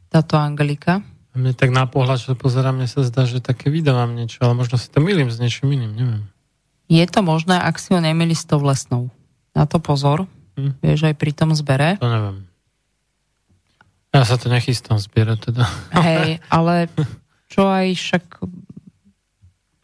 táto 0.09 0.41
Angelika. 0.41 1.05
A 1.33 1.35
mne 1.37 1.53
tak 1.53 1.69
na 1.69 1.85
pohľad, 1.85 2.21
čo 2.21 2.33
pozerám, 2.33 2.77
mne 2.77 2.89
sa 2.89 3.05
zdá, 3.05 3.29
že 3.29 3.41
také 3.41 3.69
vydávam 3.69 4.13
niečo, 4.13 4.41
ale 4.41 4.57
možno 4.57 4.77
si 4.81 4.89
to 4.89 5.01
milím 5.01 5.29
s 5.29 5.37
niečím 5.37 5.73
iným, 5.73 5.93
neviem. 5.93 6.23
Je 6.89 7.05
to 7.09 7.25
možné, 7.25 7.57
ak 7.57 7.77
si 7.77 7.93
ho 7.93 8.01
nemili 8.01 8.37
s 8.37 8.45
tou 8.45 8.61
lesnou. 8.61 9.09
Na 9.53 9.69
to 9.69 9.77
pozor. 9.81 10.29
Hm. 10.57 10.77
Vieš, 10.81 11.09
aj 11.09 11.15
pri 11.17 11.31
tom 11.33 11.53
zbere. 11.57 11.97
To 11.97 12.09
neviem. 12.09 12.45
Ja 14.13 14.21
sa 14.25 14.37
to 14.37 14.49
nechystám 14.49 15.01
zbierať 15.01 15.49
teda. 15.49 15.65
Hej, 15.97 16.37
ale 16.53 16.85
čo 17.49 17.65
aj 17.65 17.97
však 17.97 18.23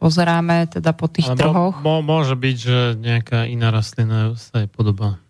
pozeráme 0.00 0.66
teda 0.72 0.96
po 0.96 1.06
tých 1.12 1.28
Ale 1.28 1.36
trhoch. 1.36 1.76
Mo, 1.84 2.00
môže 2.00 2.32
byť, 2.32 2.56
že 2.56 2.78
nejaká 2.96 3.44
iná 3.44 3.68
rastlina 3.68 4.32
sa 4.40 4.64
jej 4.64 4.70
podobá. 4.72 5.20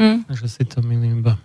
Hm. 0.00 0.24
Takže 0.26 0.48
si 0.48 0.64
to 0.64 0.80
milím 0.80 1.20
iba. 1.20 1.36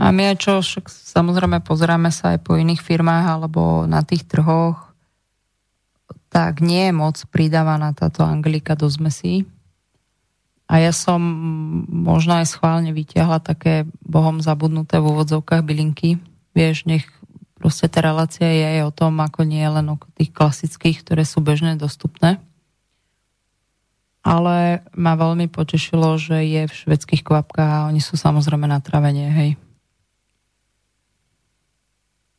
A 0.00 0.16
my 0.16 0.32
aj 0.32 0.36
čo, 0.40 0.52
však 0.64 0.88
samozrejme 0.88 1.60
pozeráme 1.60 2.08
sa 2.08 2.32
aj 2.32 2.40
po 2.40 2.56
iných 2.56 2.80
firmách 2.80 3.26
alebo 3.36 3.84
na 3.84 4.00
tých 4.00 4.24
trhoch, 4.24 4.96
tak 6.32 6.64
nie 6.64 6.88
je 6.88 6.94
moc 6.96 7.20
pridávaná 7.28 7.92
táto 7.92 8.24
Anglika 8.24 8.78
do 8.78 8.88
zmesí. 8.88 9.44
A 10.70 10.78
ja 10.78 10.94
som 10.94 11.18
možno 11.90 12.38
aj 12.38 12.46
schválne 12.46 12.94
vytiahla 12.94 13.42
také 13.42 13.84
bohom 14.00 14.38
zabudnuté 14.38 15.02
v 15.02 15.10
úvodzovkách 15.10 15.66
bylinky. 15.66 16.22
Vieš, 16.54 16.86
nech 16.86 17.04
proste 17.60 17.92
tá 17.92 18.00
relácia 18.00 18.48
je 18.48 18.80
o 18.80 18.90
tom, 18.90 19.20
ako 19.20 19.44
nie 19.44 19.62
len 19.62 19.84
o 19.92 20.00
tých 20.16 20.32
klasických, 20.32 21.04
ktoré 21.04 21.28
sú 21.28 21.44
bežne 21.44 21.76
dostupné. 21.76 22.40
Ale 24.24 24.80
ma 24.96 25.12
veľmi 25.16 25.52
potešilo, 25.52 26.16
že 26.16 26.40
je 26.44 26.62
v 26.64 26.72
švedských 26.72 27.20
kvapkách 27.20 27.70
a 27.70 27.86
oni 27.92 28.00
sú 28.00 28.16
samozrejme 28.16 28.64
na 28.64 28.80
travenie, 28.80 29.28
hej. 29.28 29.50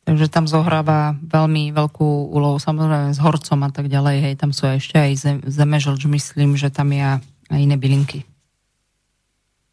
Takže 0.02 0.26
tam 0.26 0.50
zohráva 0.50 1.14
veľmi 1.22 1.70
veľkú 1.70 2.34
úlohu, 2.34 2.58
samozrejme 2.58 3.14
s 3.14 3.22
horcom 3.22 3.60
a 3.62 3.70
tak 3.70 3.86
ďalej, 3.86 4.16
hej, 4.18 4.34
tam 4.34 4.50
sú 4.50 4.66
ešte 4.66 4.98
aj 4.98 5.12
zem, 5.14 5.38
zemežlč, 5.46 6.02
myslím, 6.10 6.58
že 6.58 6.74
tam 6.74 6.90
je 6.90 7.22
aj 7.22 7.58
iné 7.62 7.78
bylinky. 7.78 8.26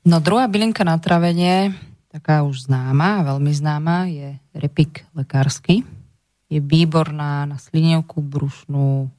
No 0.06 0.22
druhá 0.22 0.46
bylinka 0.46 0.86
na 0.86 1.02
travenie, 1.02 1.74
taká 2.10 2.42
už 2.44 2.66
známa, 2.68 3.22
veľmi 3.24 3.54
známa, 3.54 4.10
je 4.10 4.36
repik 4.58 5.06
lekársky. 5.14 5.86
Je 6.50 6.58
výborná 6.58 7.46
na 7.46 7.62
slinivku, 7.62 8.26
brušnú, 8.26 9.14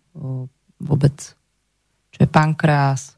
vôbec, 0.83 1.17
čo 2.11 2.19
je 2.19 2.29
pankreas, 2.29 3.15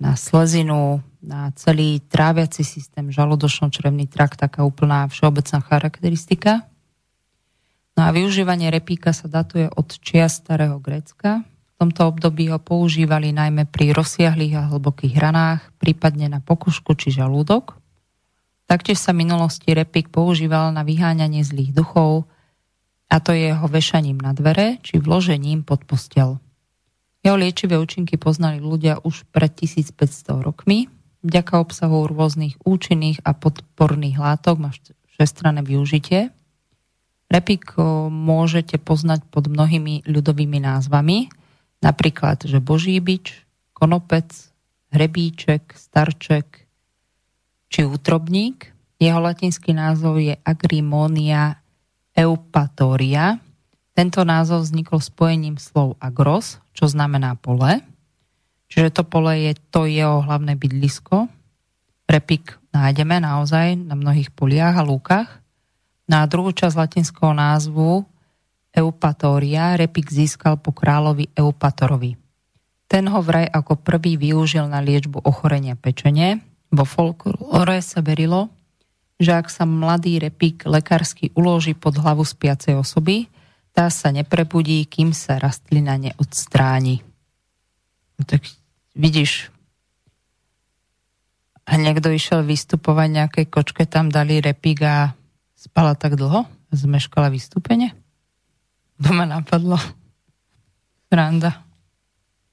na 0.00 0.16
slezinu, 0.16 1.04
na 1.22 1.54
celý 1.54 2.02
tráviaci 2.10 2.66
systém, 2.66 3.12
žalúdočno-črevný 3.12 4.10
trakt, 4.10 4.40
taká 4.40 4.66
úplná 4.66 5.06
všeobecná 5.06 5.62
charakteristika. 5.62 6.66
No 7.94 8.08
a 8.08 8.10
využívanie 8.10 8.72
repíka 8.72 9.12
sa 9.12 9.28
datuje 9.28 9.68
od 9.68 10.00
čia 10.00 10.26
starého 10.26 10.80
Grécka. 10.80 11.44
V 11.44 11.72
tomto 11.76 12.08
období 12.08 12.48
ho 12.48 12.58
používali 12.58 13.30
najmä 13.36 13.68
pri 13.68 13.92
rozsiahlých 13.92 14.54
a 14.58 14.68
hlbokých 14.72 15.14
ranách, 15.20 15.60
prípadne 15.76 16.32
na 16.32 16.40
pokušku 16.40 16.96
či 16.96 17.12
žalúdok. 17.12 17.81
Taktiež 18.72 19.04
sa 19.04 19.12
v 19.12 19.28
minulosti 19.28 19.68
repík 19.68 20.08
používal 20.08 20.72
na 20.72 20.80
vyháňanie 20.80 21.44
zlých 21.44 21.76
duchov, 21.76 22.24
a 23.12 23.20
to 23.20 23.36
je 23.36 23.52
jeho 23.52 23.68
vešaním 23.68 24.16
na 24.16 24.32
dvere 24.32 24.80
či 24.80 24.96
vložením 24.96 25.60
pod 25.60 25.84
postel. 25.84 26.40
Jeho 27.20 27.36
liečivé 27.36 27.76
účinky 27.76 28.16
poznali 28.16 28.64
ľudia 28.64 28.96
už 29.04 29.28
pred 29.28 29.52
1500 29.52 30.40
rokmi. 30.40 30.88
Vďaka 31.20 31.60
obsahu 31.60 32.08
rôznych 32.08 32.56
účinných 32.64 33.20
a 33.28 33.36
podporných 33.36 34.16
látok 34.16 34.56
má 34.56 34.72
všestranné 35.12 35.60
využitie. 35.60 36.32
Repík 37.28 37.76
môžete 38.08 38.80
poznať 38.80 39.28
pod 39.28 39.52
mnohými 39.52 40.08
ľudovými 40.08 40.64
názvami, 40.64 41.28
napríklad, 41.84 42.48
že 42.48 42.56
boží 42.56 42.96
bič, 43.04 43.44
konopec, 43.76 44.32
hrebíček, 44.96 45.76
starček 45.76 46.61
či 47.72 47.88
útrobník. 47.88 48.68
Jeho 49.00 49.18
latinský 49.18 49.72
názov 49.72 50.20
je 50.20 50.36
Agrimonia 50.44 51.58
eupatoria, 52.12 53.40
tento 53.92 54.24
názov 54.24 54.64
vznikol 54.64 55.04
spojením 55.04 55.60
slov 55.60 56.00
agros, 56.00 56.56
čo 56.72 56.88
znamená 56.88 57.36
pole. 57.36 57.84
Čiže 58.72 58.88
to 58.88 59.02
pole 59.04 59.36
je 59.36 59.52
to 59.68 59.84
jeho 59.84 60.24
hlavné 60.24 60.56
bydlisko. 60.56 61.28
Repik 62.08 62.56
nájdeme 62.72 63.20
naozaj 63.20 63.76
na 63.76 63.92
mnohých 63.92 64.32
poliach 64.32 64.80
a 64.80 64.84
lúkach. 64.84 65.44
Na 66.08 66.24
druhú 66.24 66.56
časť 66.56 66.76
latinského 66.76 67.36
názvu 67.36 68.08
Eupatoria 68.72 69.76
repik 69.76 70.08
získal 70.08 70.56
po 70.56 70.72
kráľovi 70.72 71.28
Eupatorovi. 71.36 72.16
Ten 72.88 73.04
ho 73.12 73.20
vraj 73.20 73.44
ako 73.44 73.76
prvý 73.76 74.16
využil 74.16 74.64
na 74.72 74.80
liečbu 74.80 75.20
ochorenia 75.20 75.76
pečenie. 75.76 76.40
Vo 76.72 76.84
folklore 76.88 77.84
sa 77.84 78.00
verilo, 78.00 78.48
že 79.20 79.36
ak 79.36 79.52
sa 79.52 79.68
mladý 79.68 80.18
repík 80.18 80.64
lekársky 80.64 81.30
uloží 81.36 81.76
pod 81.76 82.00
hlavu 82.00 82.24
spiacej 82.24 82.80
osoby, 82.80 83.28
tá 83.76 83.92
sa 83.92 84.08
neprebudí, 84.08 84.84
kým 84.88 85.12
sa 85.12 85.36
rastlina 85.36 86.00
neodstráni. 86.00 87.04
No 88.16 88.24
tak 88.24 88.44
vidíš, 88.96 89.52
a 91.62 91.78
niekto 91.78 92.10
išiel 92.10 92.42
vystupovať 92.42 93.08
nejakej 93.08 93.46
kočke, 93.46 93.86
tam 93.86 94.10
dali 94.10 94.42
repík 94.42 94.82
a 94.82 95.14
spala 95.54 95.94
tak 95.94 96.18
dlho? 96.18 96.44
Zmeškala 96.74 97.30
vystúpenie? 97.30 97.94
To 98.98 99.14
ma 99.14 99.28
napadlo. 99.28 99.78
Randa. 101.12 101.62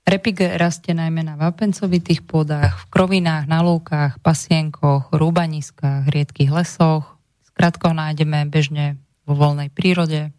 Repík 0.09 0.41
rastie 0.57 0.97
najmä 0.97 1.21
na 1.21 1.37
vápencovitých 1.37 2.25
pôdach, 2.25 2.81
v 2.81 2.85
krovinách, 2.89 3.45
na 3.45 3.61
lúkach, 3.61 4.17
pasienkoch, 4.25 5.13
rúbaniskách, 5.13 6.09
riedkých 6.09 6.49
lesoch. 6.49 7.05
Skratko 7.45 7.93
nájdeme 7.93 8.49
bežne 8.49 8.97
vo 9.29 9.37
voľnej 9.37 9.69
prírode, 9.69 10.33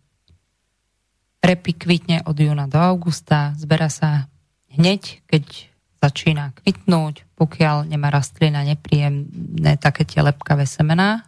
Repy 1.40 1.72
kvitne 1.72 2.20
od 2.28 2.36
júna 2.36 2.68
do 2.68 2.76
augusta, 2.76 3.56
zbera 3.56 3.88
sa 3.88 4.28
hneď, 4.76 5.24
keď 5.24 5.72
začína 6.04 6.52
kvitnúť, 6.60 7.24
pokiaľ 7.32 7.88
nemá 7.88 8.12
rastlina 8.12 8.60
nepríjemné 8.60 9.80
také 9.80 10.04
tie 10.04 10.20
lepkavé 10.20 10.68
semená. 10.68 11.24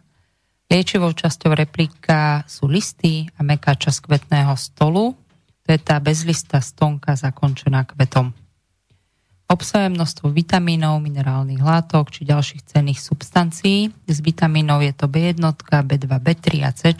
Liečivou 0.69 1.13
časťou 1.17 1.57
replika 1.57 2.45
sú 2.45 2.69
listy 2.69 3.25
a 3.37 3.41
meká 3.41 3.73
časť 3.73 4.05
kvetného 4.05 4.53
stolu, 4.53 5.17
to 5.63 5.71
je 5.71 5.79
tá 5.79 5.95
bezlistá 6.03 6.59
stonka 6.59 7.15
zakončená 7.15 7.87
kvetom. 7.87 8.35
Obsahuje 9.47 9.91
množstvo 9.91 10.31
vitamínov, 10.31 11.03
minerálnych 11.03 11.61
látok 11.61 12.09
či 12.09 12.25
ďalších 12.25 12.63
cenných 12.63 12.99
substancií. 12.99 13.91
Z 14.07 14.19
vitamínov 14.23 14.81
je 14.81 14.93
to 14.95 15.05
B1, 15.11 15.39
B2, 15.39 16.07
B3 16.07 16.45
a 16.63 16.71
C. 16.71 16.95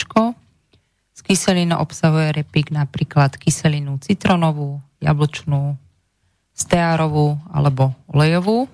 Z 1.14 1.20
kyselinu 1.22 1.80
obsahuje 1.80 2.34
repík 2.36 2.74
napríklad 2.74 3.38
kyselinu 3.38 3.98
citronovú, 4.02 4.82
jablčnú, 5.00 5.78
steárovú 6.54 7.42
alebo 7.50 7.96
olejovú. 8.12 8.70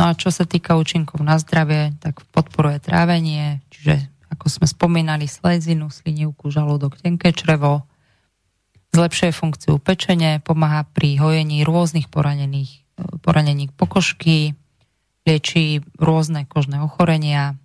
No 0.00 0.02
a 0.08 0.16
čo 0.16 0.32
sa 0.32 0.48
týka 0.48 0.80
účinkov 0.80 1.20
na 1.20 1.36
zdravie, 1.36 1.92
tak 2.00 2.24
podporuje 2.32 2.80
trávenie, 2.80 3.60
čiže 3.68 4.08
ako 4.32 4.46
sme 4.48 4.66
spomínali, 4.66 5.28
slezinu, 5.28 5.92
slinivku, 5.92 6.48
žalúdok, 6.48 6.96
tenké 6.96 7.34
črevo, 7.34 7.84
zlepšuje 8.94 9.30
funkciu 9.32 9.78
pečenie, 9.78 10.42
pomáha 10.42 10.86
pri 10.90 11.18
hojení 11.18 11.62
rôznych 11.62 12.10
poranených, 12.10 12.82
poranení 13.22 13.70
pokožky, 13.72 14.58
lieči 15.24 15.84
rôzne 16.00 16.48
kožné 16.48 16.82
ochorenia, 16.82 17.60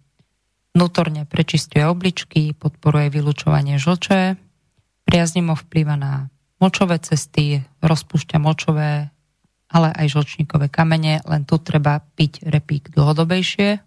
Vnútorne 0.75 1.23
prečistuje 1.23 1.87
obličky, 1.87 2.51
podporuje 2.51 3.07
vylúčovanie 3.07 3.79
žlče, 3.79 4.35
priaznivo 5.07 5.55
vplýva 5.55 5.95
na 5.95 6.27
močové 6.59 6.99
cesty, 6.99 7.63
rozpúšťa 7.79 8.37
močové, 8.43 9.07
ale 9.71 9.87
aj 9.95 10.11
žlčníkové 10.11 10.67
kamene, 10.67 11.23
len 11.23 11.47
tu 11.47 11.63
treba 11.63 12.03
piť 12.03 12.43
repík 12.51 12.91
dlhodobejšie. 12.91 13.79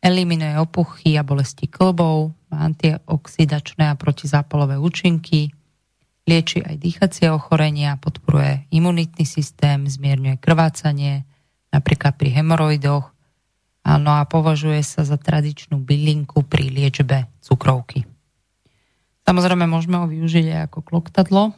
Eliminuje 0.00 0.56
opuchy 0.56 1.12
a 1.20 1.22
bolesti 1.28 1.68
klbov, 1.68 2.32
má 2.48 2.64
antioxidačné 2.64 3.92
a 3.92 3.98
protizápalové 4.00 4.80
účinky, 4.80 5.52
lieči 6.28 6.60
aj 6.60 6.76
dýchacie 6.76 7.32
ochorenia, 7.32 7.96
podporuje 7.96 8.68
imunitný 8.68 9.24
systém, 9.24 9.88
zmierňuje 9.88 10.36
krvácanie, 10.36 11.24
napríklad 11.72 12.20
pri 12.20 12.36
hemoroidoch, 12.36 13.16
No 13.96 14.20
a 14.20 14.28
považuje 14.28 14.84
sa 14.84 15.00
za 15.00 15.16
tradičnú 15.16 15.80
bylinku 15.80 16.44
pri 16.44 16.68
liečbe 16.68 17.24
cukrovky. 17.40 18.04
Samozrejme 19.24 19.64
môžeme 19.64 19.96
ho 19.96 20.04
využiť 20.04 20.44
aj 20.52 20.60
ako 20.68 20.78
kloktadlo, 20.84 21.56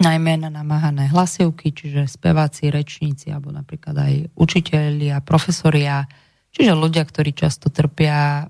najmä 0.00 0.40
na 0.40 0.48
namáhané 0.48 1.12
hlasivky, 1.12 1.76
čiže 1.76 2.08
speváci, 2.08 2.72
rečníci 2.72 3.28
alebo 3.28 3.52
napríklad 3.52 3.96
aj 4.00 4.14
učiteľi 4.32 5.12
a 5.12 5.20
profesoria, 5.20 6.08
čiže 6.56 6.72
ľudia, 6.72 7.04
ktorí 7.04 7.36
často 7.36 7.68
trpia 7.68 8.44
eh, 8.44 8.48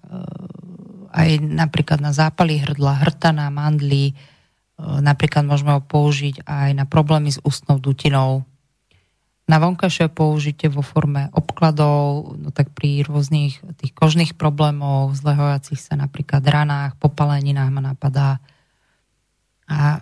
aj 1.10 1.42
napríklad 1.42 1.98
na 1.98 2.14
zápaly 2.14 2.62
hrdla, 2.62 3.02
hrtana, 3.02 3.50
mandly, 3.50 4.14
eh, 4.14 4.33
napríklad 4.78 5.46
môžeme 5.46 5.78
ho 5.78 5.82
použiť 5.82 6.46
aj 6.46 6.70
na 6.74 6.84
problémy 6.84 7.30
s 7.30 7.38
ústnou 7.42 7.78
dutinou, 7.78 8.42
na 9.44 9.60
vonkajšie 9.60 10.08
použitie 10.08 10.72
vo 10.72 10.80
forme 10.80 11.28
obkladov, 11.36 12.32
no 12.40 12.48
tak 12.48 12.72
pri 12.72 13.04
rôznych 13.04 13.60
tých 13.76 13.92
kožných 13.92 14.32
problémoch, 14.40 15.12
zlehojacích 15.12 15.76
sa 15.76 16.00
napríklad 16.00 16.40
ranách, 16.40 16.96
popaleninách 16.96 17.68
ma 17.68 17.82
napadá. 17.92 18.40
A 19.68 20.00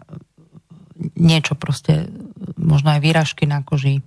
niečo 1.18 1.58
proste, 1.58 2.06
možno 2.54 2.94
aj 2.94 3.02
výražky 3.02 3.50
na 3.50 3.66
koži. 3.66 4.06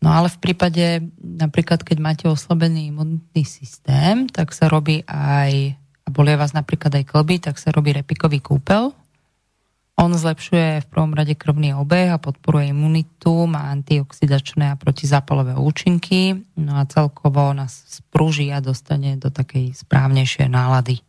No 0.00 0.16
ale 0.16 0.32
v 0.32 0.40
prípade, 0.40 1.12
napríklad 1.20 1.84
keď 1.84 1.98
máte 2.00 2.24
oslabený 2.24 2.88
imunitný 2.88 3.44
systém, 3.44 4.32
tak 4.32 4.56
sa 4.56 4.72
robí 4.72 5.04
aj, 5.04 5.76
a 5.76 6.08
bolia 6.08 6.40
vás 6.40 6.56
napríklad 6.56 6.96
aj 6.96 7.04
klby, 7.04 7.36
tak 7.44 7.60
sa 7.60 7.68
robí 7.68 7.92
repikový 7.92 8.40
kúpel, 8.40 8.96
on 9.98 10.14
zlepšuje 10.14 10.86
v 10.86 10.90
prvom 10.94 11.10
rade 11.10 11.34
krvný 11.34 11.74
obeh 11.74 12.14
a 12.14 12.22
podporuje 12.22 12.70
imunitu, 12.70 13.50
má 13.50 13.74
antioxidačné 13.74 14.70
a 14.70 14.78
protizápalové 14.78 15.58
účinky, 15.58 16.38
no 16.54 16.78
a 16.78 16.86
celkovo 16.86 17.50
nás 17.50 17.82
sprúži 17.90 18.54
a 18.54 18.62
dostane 18.62 19.18
do 19.18 19.34
takej 19.34 19.74
správnejšej 19.74 20.46
nálady. 20.46 21.02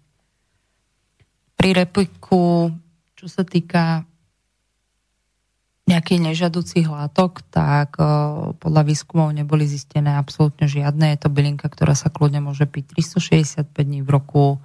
Pri 1.54 1.70
repliku, 1.78 2.74
čo 3.14 3.26
sa 3.30 3.46
týka 3.46 4.10
nejakých 5.90 6.22
nežadúcich 6.22 6.86
látok, 6.86 7.42
tak 7.50 7.98
podľa 8.62 8.82
výskumov 8.86 9.34
neboli 9.34 9.66
zistené 9.66 10.14
absolútne 10.18 10.70
žiadne. 10.70 11.18
Je 11.18 11.20
to 11.22 11.34
bylinka, 11.34 11.66
ktorá 11.66 11.98
sa 11.98 12.14
kľudne 12.14 12.46
môže 12.46 12.70
piť 12.70 12.94
365 12.94 13.74
dní 13.74 14.06
v 14.06 14.10
roku. 14.14 14.62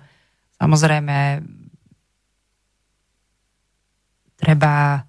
Samozrejme, 0.61 1.41
treba, 4.37 5.05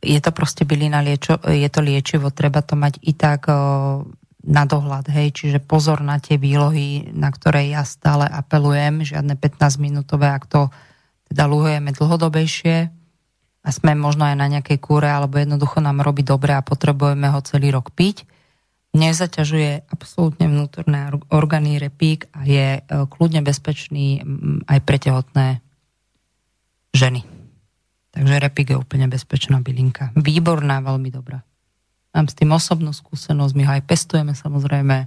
je 0.00 0.18
to 0.20 0.30
proste 0.32 0.64
bylina, 0.64 1.04
liečo, 1.04 1.38
je 1.46 1.68
to 1.68 1.80
liečivo, 1.80 2.30
treba 2.30 2.64
to 2.64 2.74
mať 2.74 3.00
i 3.02 3.12
tak 3.14 3.48
na 4.48 4.64
dohľad, 4.64 5.10
hej, 5.12 5.34
čiže 5.34 5.60
pozor 5.60 6.00
na 6.00 6.22
tie 6.22 6.40
výlohy, 6.40 7.12
na 7.12 7.28
ktoré 7.28 7.68
ja 7.68 7.84
stále 7.84 8.24
apelujem, 8.24 9.04
žiadne 9.04 9.36
15 9.36 9.76
minútové, 9.82 10.30
ak 10.32 10.48
to 10.48 10.72
teda 11.28 11.44
luhujeme 11.44 11.92
dlhodobejšie 11.92 12.76
a 13.60 13.68
sme 13.68 13.92
možno 13.92 14.24
aj 14.24 14.36
na 14.40 14.48
nejakej 14.48 14.78
kúre, 14.80 15.10
alebo 15.10 15.36
jednoducho 15.36 15.84
nám 15.84 16.00
robí 16.00 16.24
dobre 16.24 16.56
a 16.56 16.64
potrebujeme 16.64 17.28
ho 17.28 17.44
celý 17.44 17.74
rok 17.74 17.92
piť, 17.92 18.24
nezaťažuje 18.96 19.92
absolútne 19.92 20.48
vnútorné 20.48 21.12
orgány 21.28 21.76
repík 21.76 22.32
a 22.32 22.48
je 22.48 22.80
e, 22.80 22.82
kľudne 23.04 23.44
bezpečný 23.44 24.24
aj 24.64 24.78
pre 24.80 24.96
tehotné 24.96 25.60
ženy. 26.96 27.37
Takže 28.18 28.34
repik 28.42 28.74
je 28.74 28.76
úplne 28.76 29.06
bezpečná 29.06 29.62
bylinka. 29.62 30.10
Výborná, 30.18 30.82
veľmi 30.82 31.14
dobrá. 31.14 31.46
Mám 32.10 32.26
s 32.26 32.34
tým 32.34 32.50
osobnú 32.50 32.90
skúsenosť, 32.90 33.54
my 33.54 33.62
ho 33.62 33.72
aj 33.78 33.86
pestujeme 33.86 34.34
samozrejme. 34.34 35.06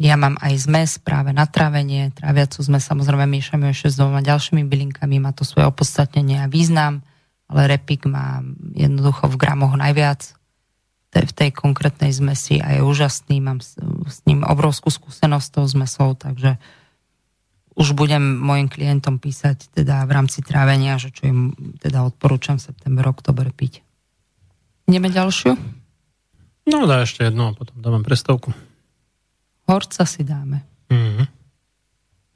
Ja 0.00 0.16
mám 0.16 0.40
aj 0.40 0.64
zmes 0.64 0.96
práve 0.96 1.36
na 1.36 1.44
trávenie. 1.44 2.08
Tráviacu 2.16 2.64
zmes 2.64 2.88
samozrejme 2.88 3.28
miešame 3.28 3.68
ešte 3.68 3.92
s 3.92 4.00
dvoma 4.00 4.24
ďalšími 4.24 4.64
bylinkami, 4.64 5.20
má 5.20 5.36
to 5.36 5.44
svoje 5.44 5.68
opodstatnenie 5.68 6.40
a 6.40 6.48
význam. 6.48 7.04
ale 7.52 7.68
repik 7.68 8.08
má 8.08 8.40
jednoducho 8.72 9.28
v 9.28 9.36
gramoch 9.36 9.76
najviac 9.76 10.34
v 11.16 11.32
tej 11.32 11.50
konkrétnej 11.56 12.12
zmesi 12.12 12.60
a 12.60 12.76
je 12.76 12.80
úžasný, 12.84 13.40
mám 13.40 13.64
s, 13.64 13.80
s 14.04 14.20
ním 14.28 14.44
obrovskú 14.44 14.92
skúsenosť 14.92 15.46
s 15.48 15.54
tou 15.54 15.64
zmesou, 15.64 16.12
takže 16.12 16.60
už 17.76 17.92
budem 17.92 18.40
mojim 18.40 18.72
klientom 18.72 19.20
písať 19.20 19.68
teda 19.76 20.08
v 20.08 20.10
rámci 20.16 20.40
trávenia, 20.40 20.96
že 20.96 21.12
čo 21.12 21.28
im 21.28 21.52
teda 21.76 22.08
odporúčam 22.08 22.56
september, 22.56 23.04
oktober 23.12 23.52
piť. 23.52 23.84
Ideme 24.88 25.12
ďalšiu? 25.12 25.52
No 26.66 26.88
dá 26.88 27.04
ešte 27.04 27.28
jednu 27.28 27.52
a 27.52 27.56
potom 27.56 27.76
dáme 27.78 28.00
prestovku. 28.00 28.50
Horca 29.68 30.02
si 30.08 30.24
dáme. 30.24 30.64
Mm-hmm. 30.88 31.26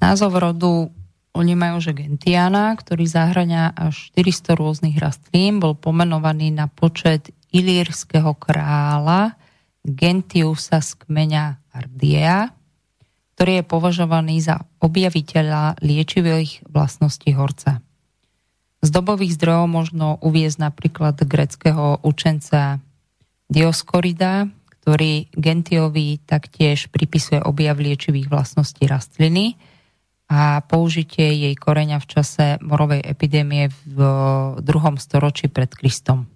Názov 0.05 0.37
rodu 0.37 0.93
oni 1.31 1.55
majú, 1.55 1.79
že 1.79 1.95
Gentiana, 1.95 2.75
ktorý 2.75 3.07
zahrania 3.07 3.71
až 3.71 4.11
400 4.19 4.59
rôznych 4.59 4.97
rastlín, 4.99 5.63
bol 5.63 5.79
pomenovaný 5.79 6.51
na 6.51 6.67
počet 6.67 7.31
ilírskeho 7.55 8.35
kráľa 8.35 9.39
Gentiusa 9.87 10.83
z 10.83 10.91
kmeňa 11.07 11.73
Ardiea, 11.73 12.51
ktorý 13.41 13.65
je 13.65 13.65
považovaný 13.65 14.37
za 14.45 14.69
objaviteľa 14.85 15.81
liečivých 15.81 16.61
vlastností 16.69 17.33
horca. 17.33 17.81
Z 18.85 18.93
dobových 18.93 19.41
zdrojov 19.41 19.65
možno 19.65 20.21
uviezť 20.21 20.61
napríklad 20.61 21.17
greckého 21.25 22.05
učenca 22.05 22.85
Dioskorida, 23.49 24.45
ktorý 24.85 25.33
Gentiovi 25.33 26.21
taktiež 26.21 26.93
pripisuje 26.93 27.41
objav 27.41 27.81
liečivých 27.81 28.29
vlastností 28.29 28.85
rastliny– 28.85 29.57
a 30.31 30.63
použitie 30.63 31.51
jej 31.51 31.55
koreňa 31.59 31.99
v 31.99 32.07
čase 32.07 32.45
morovej 32.63 33.03
epidémie 33.03 33.67
v 33.83 33.99
druhom 34.63 34.95
storočí 34.95 35.51
pred 35.51 35.75
Kristom. 35.75 36.31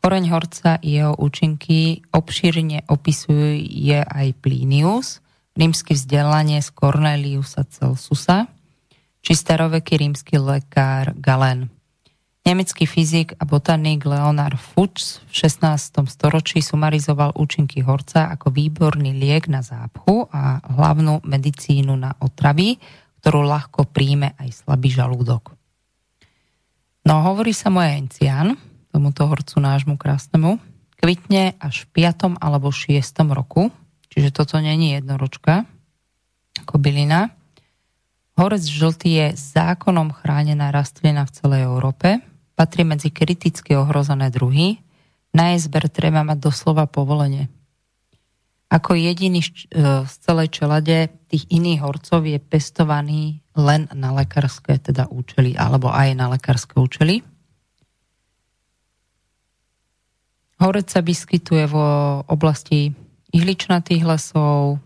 Koreň 0.00 0.24
horca 0.32 0.80
i 0.80 0.96
jeho 1.00 1.12
účinky 1.12 2.00
obšírne 2.16 2.88
opisuje 2.88 4.00
aj 4.00 4.40
Plinius, 4.40 5.20
rímsky 5.54 5.94
vzdelanie 5.94 6.58
z 6.58 6.68
Corneliusa 6.74 7.62
Celsusa, 7.70 8.50
či 9.24 9.32
staroveký 9.32 9.96
rímsky 9.96 10.36
lekár 10.36 11.16
Galen. 11.16 11.72
Nemecký 12.44 12.84
fyzik 12.84 13.32
a 13.40 13.48
botanik 13.48 14.04
Leonard 14.04 14.60
Fuchs 14.60 15.24
v 15.32 15.48
16. 15.48 16.04
storočí 16.12 16.60
sumarizoval 16.60 17.32
účinky 17.40 17.80
horca 17.80 18.28
ako 18.28 18.52
výborný 18.52 19.16
liek 19.16 19.48
na 19.48 19.64
zápchu 19.64 20.28
a 20.28 20.60
hlavnú 20.60 21.24
medicínu 21.24 21.96
na 21.96 22.12
otravy, 22.20 22.76
ktorú 23.24 23.48
ľahko 23.48 23.88
príjme 23.88 24.36
aj 24.36 24.60
slabý 24.60 24.92
žalúdok. 24.92 25.56
No 27.08 27.24
hovorí 27.24 27.56
sa 27.56 27.72
moja 27.72 27.96
encián, 27.96 28.60
tomuto 28.92 29.24
horcu 29.24 29.56
nášmu 29.64 29.96
krásnemu, 29.96 30.60
kvitne 31.00 31.56
až 31.56 31.88
v 31.88 32.04
5. 32.04 32.36
alebo 32.44 32.68
6. 32.68 32.92
roku, 33.32 33.72
čiže 34.14 34.30
toto 34.30 34.62
není 34.62 34.94
jednoročka, 34.94 35.66
ako 36.62 36.78
bylina. 36.78 37.34
Horec 38.38 38.62
žltý 38.62 39.10
je 39.18 39.26
zákonom 39.34 40.14
chránená 40.14 40.70
rastlina 40.70 41.26
v 41.26 41.34
celej 41.34 41.62
Európe, 41.66 42.22
patrí 42.54 42.86
medzi 42.86 43.10
kriticky 43.10 43.74
ohrozené 43.74 44.30
druhy. 44.30 44.78
Na 45.34 45.50
jej 45.50 45.66
zber 45.66 45.90
treba 45.90 46.22
mať 46.22 46.38
doslova 46.38 46.86
povolenie. 46.86 47.50
Ako 48.70 48.94
jediný 48.94 49.42
e, 49.42 49.50
z 50.02 50.14
celej 50.22 50.50
čelade 50.50 51.10
tých 51.30 51.46
iných 51.50 51.82
horcov 51.82 52.26
je 52.26 52.38
pestovaný 52.42 53.42
len 53.54 53.86
na 53.94 54.10
lekárske 54.14 54.78
teda 54.78 55.10
účely, 55.10 55.54
alebo 55.54 55.90
aj 55.90 56.08
na 56.14 56.26
lekárske 56.30 56.78
účely. 56.78 57.22
Horec 60.58 60.90
sa 60.90 61.02
vyskytuje 61.02 61.70
vo 61.70 61.86
oblasti 62.26 62.94
ihličnatých 63.34 64.06
lesov, 64.06 64.78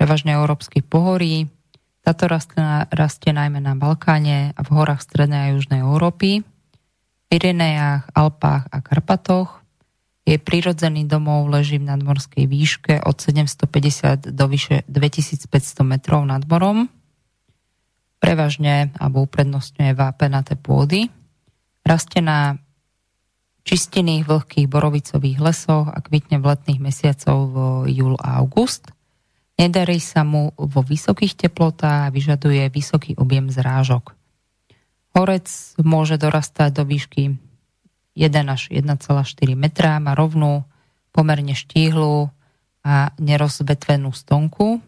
prevažne 0.00 0.32
európskych 0.40 0.88
pohorí, 0.88 1.52
táto 2.00 2.24
rastlina 2.24 2.88
rastie 2.88 3.36
najmä 3.36 3.60
na 3.60 3.76
Balkáne 3.76 4.56
a 4.56 4.60
v 4.64 4.70
horách 4.72 5.04
strednej 5.04 5.40
a 5.44 5.52
južnej 5.52 5.84
Európy, 5.84 6.40
Pyrenejách, 7.28 8.08
Alpách 8.16 8.72
a 8.72 8.80
Karpatoch. 8.80 9.60
Jej 10.24 10.40
prírodzený 10.40 11.04
domov 11.04 11.52
leží 11.52 11.76
v 11.76 11.88
nadmorskej 11.92 12.48
výške 12.48 13.04
od 13.04 13.20
750 13.20 14.32
do 14.32 14.44
vyše 14.48 14.88
2500 14.88 15.84
metrov 15.84 16.24
nad 16.24 16.40
morom. 16.48 16.88
Prevažne 18.16 18.88
alebo 18.96 19.28
uprednostňuje 19.28 19.92
vápenaté 19.92 20.56
pôdy. 20.56 21.12
Rastie 21.84 22.24
na 22.24 22.56
čistených 23.68 24.24
vlhkých 24.24 24.66
borovicových 24.66 25.38
lesoch 25.44 25.92
a 25.92 25.98
kvitne 26.00 26.40
v 26.40 26.56
letných 26.56 26.80
mesiacov 26.80 27.52
júl 27.84 28.16
a 28.24 28.40
august– 28.40 28.88
Nedarí 29.58 29.98
sa 29.98 30.22
mu 30.22 30.54
vo 30.54 30.86
vysokých 30.86 31.34
teplotách 31.34 32.06
a 32.06 32.14
vyžaduje 32.14 32.70
vysoký 32.70 33.18
objem 33.18 33.50
zrážok. 33.50 34.14
Horec 35.18 35.50
môže 35.82 36.14
dorastať 36.14 36.78
do 36.78 36.86
výšky 36.86 37.34
1 38.14 38.30
až 38.46 38.70
1,4 38.70 38.94
metra, 39.58 39.98
má 39.98 40.14
rovnú, 40.14 40.62
pomerne 41.10 41.58
štíhlu 41.58 42.30
a 42.86 43.10
nerozvetvenú 43.18 44.14
stonku. 44.14 44.78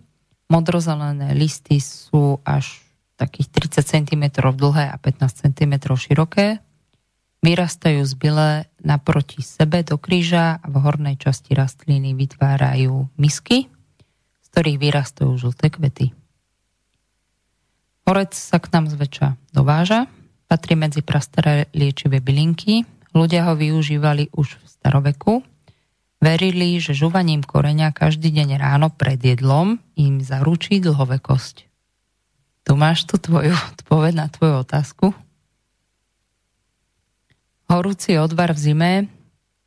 Modrozelené 0.46 1.34
listy 1.34 1.82
sú 1.82 2.38
až 2.46 2.78
takých 3.18 3.74
30 3.74 4.06
cm 4.06 4.24
dlhé 4.54 4.86
a 4.86 4.96
15 5.02 5.50
cm 5.50 5.74
široké. 5.98 6.62
Vyrastajú 7.40 8.04
z 8.04 8.12
byle 8.20 8.48
naproti 8.84 9.40
sebe 9.40 9.80
do 9.80 9.96
kríža 9.96 10.60
a 10.60 10.66
v 10.68 10.76
hornej 10.76 11.16
časti 11.16 11.56
rastliny 11.56 12.12
vytvárajú 12.12 13.08
misky, 13.16 13.72
ktorých 14.52 14.76
vyrastujú 14.76 15.48
žlté 15.48 15.72
kvety. 15.72 16.12
Horec 18.04 18.36
sa 18.36 18.60
k 18.60 18.68
nám 18.76 18.92
zväčša 18.92 19.56
dováža, 19.56 20.04
patrí 20.50 20.76
medzi 20.76 21.00
prastaré 21.00 21.70
liečivé 21.72 22.20
bylinky, 22.20 22.84
ľudia 23.16 23.48
ho 23.48 23.54
využívali 23.56 24.34
už 24.36 24.60
v 24.60 24.66
staroveku, 24.66 25.34
verili, 26.20 26.76
že 26.76 26.92
žuvaním 26.92 27.40
koreňa 27.40 27.96
každý 27.96 28.28
deň 28.34 28.60
ráno 28.60 28.92
pred 28.92 29.16
jedlom 29.16 29.80
im 29.96 30.20
zaručí 30.20 30.82
dlhovekosť. 30.84 31.70
Tu 32.68 32.72
máš 32.76 33.08
tu 33.08 33.16
tvoju 33.16 33.56
odpoveď 33.78 34.12
na 34.12 34.26
tvoju 34.28 34.54
otázku. 34.60 35.06
Horúci 37.70 38.18
odvar 38.18 38.50
v 38.50 38.58
zime 38.58 38.92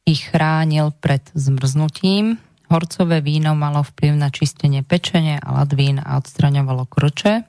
ich 0.03 0.27
chránil 0.27 0.91
pred 0.91 1.23
zmrznutím, 1.39 2.35
Horcové 2.67 3.23
víno 3.23 3.55
malo 3.55 3.79
vplyv 3.79 4.19
na 4.19 4.27
čistenie 4.27 4.83
pečenie 4.83 5.39
a 5.39 5.63
ladvín 5.63 6.03
a 6.03 6.19
odstraňovalo 6.19 6.83
krče. 6.83 7.47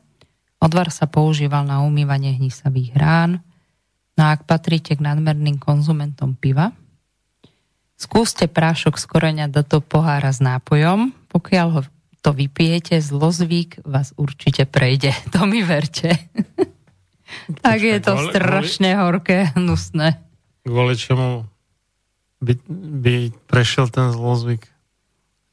Odvar 0.63 0.95
sa 0.95 1.11
používal 1.11 1.67
na 1.67 1.83
umývanie 1.83 2.39
hnisavých 2.39 2.95
rán. 2.95 3.43
No 4.15 4.31
a 4.31 4.39
ak 4.39 4.47
patríte 4.47 4.95
k 4.95 5.03
nadmerným 5.03 5.59
konzumentom 5.59 6.39
piva, 6.39 6.71
skúste 7.99 8.47
prášok 8.47 8.95
z 8.95 9.05
koreňa 9.11 9.47
do 9.51 9.67
toho 9.67 9.83
pohára 9.83 10.31
s 10.31 10.39
nápojom. 10.39 11.11
Pokiaľ 11.35 11.69
ho 11.75 11.81
to 12.23 12.31
vypijete, 12.31 12.95
zlozvyk 13.03 13.83
vás 13.83 14.15
určite 14.15 14.71
prejde. 14.71 15.11
To 15.35 15.51
mi 15.51 15.67
verte. 15.67 16.15
tak 17.59 17.83
je 17.83 17.99
to 17.99 18.31
strašne 18.31 18.95
horké, 18.95 19.51
hnusné. 19.59 20.24
Kvôli 20.65 20.97
čomu 20.97 21.45
by, 22.41 22.55
by 23.05 23.15
prešiel 23.49 23.93
ten 23.93 24.09
zlozvyk? 24.13 24.65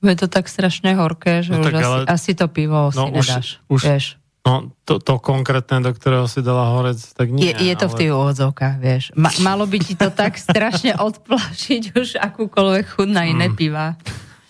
Je 0.01 0.17
to 0.17 0.25
tak 0.25 0.49
strašne 0.49 0.97
horké, 0.97 1.45
že 1.45 1.53
no, 1.53 1.61
už 1.61 1.73
asi, 1.77 1.85
ale... 1.85 1.97
asi 2.09 2.31
to 2.33 2.49
pivo 2.49 2.89
no, 2.89 3.05
si 3.05 3.11
už, 3.13 3.27
nedáš. 3.27 3.47
Už, 3.69 3.81
vieš. 3.85 4.05
No, 4.41 4.73
to, 4.89 4.97
to 4.97 5.21
konkrétne, 5.21 5.85
do 5.85 5.93
ktorého 5.93 6.25
si 6.25 6.41
dala 6.41 6.73
horec, 6.73 6.97
tak 6.97 7.29
nie. 7.29 7.53
Je, 7.53 7.69
je 7.69 7.75
to 7.77 7.85
ale... 7.85 7.93
v 7.93 7.97
tých 8.01 8.11
úvodzovkách, 8.17 8.75
vieš. 8.81 9.03
Ma, 9.13 9.29
malo 9.45 9.69
by 9.69 9.77
ti 9.77 9.93
to 9.93 10.09
tak 10.09 10.33
strašne 10.49 10.97
odplašiť 10.97 11.93
už 11.93 12.17
akúkoľvek 12.17 12.85
chud 12.97 13.13
na 13.13 13.29
iné 13.29 13.53
mm. 13.53 13.55
piva. 13.55 13.93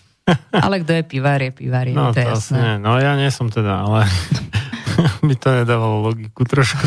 Ale 0.63 0.79
kto 0.85 0.95
je 0.95 1.03
pivár, 1.03 1.43
je 1.43 1.51
pivár, 1.51 1.89
je 1.89 1.97
no, 1.97 2.15
to, 2.15 2.21
to 2.21 2.23
jasné. 2.23 2.55
Nie. 2.55 2.73
No 2.79 2.95
ja 3.01 3.19
nie 3.19 3.27
som 3.33 3.51
teda, 3.51 3.83
ale 3.83 4.05
by 5.27 5.35
to 5.35 5.49
nedávalo 5.65 6.07
logiku 6.07 6.45
trošku. 6.45 6.85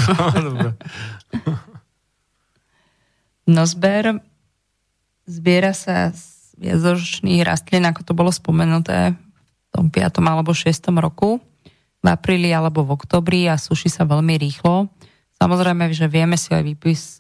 No 3.49 3.63
zber 3.69 4.21
zbiera 5.25 5.73
sa 5.73 6.13
viacročných 6.61 7.43
rastlín, 7.43 7.85
ako 7.89 8.01
to 8.07 8.13
bolo 8.15 8.31
spomenuté 8.31 9.17
v 9.17 9.69
tom 9.75 9.91
5. 9.91 10.23
alebo 10.23 10.55
6. 10.55 10.71
roku, 11.03 11.43
v 12.05 12.07
apríli 12.07 12.53
alebo 12.53 12.85
v 12.85 12.95
oktobri 12.95 13.49
a 13.49 13.59
suší 13.59 13.91
sa 13.91 14.07
veľmi 14.07 14.37
rýchlo. 14.39 14.93
Samozrejme, 15.41 15.91
že 15.91 16.07
vieme 16.07 16.39
si 16.39 16.55
aj 16.55 16.63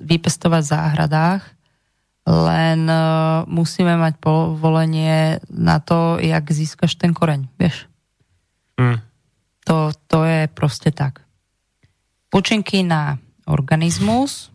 vypestovať 0.05 0.63
v 0.63 0.71
záhradách, 0.71 1.43
len 2.25 2.89
uh, 2.89 3.45
musíme 3.51 4.01
mať 4.01 4.17
povolenie 4.23 5.45
na 5.51 5.77
to, 5.83 6.17
jak 6.23 6.47
získaš 6.47 6.97
ten 6.97 7.13
koreň, 7.13 7.51
vieš. 7.61 7.85
Mm. 8.81 9.03
To, 9.69 9.93
to 10.09 10.25
je 10.25 10.49
proste 10.53 10.93
tak. 10.93 11.25
Účinky 12.33 12.81
na 12.81 13.21
organizmus 13.45 14.54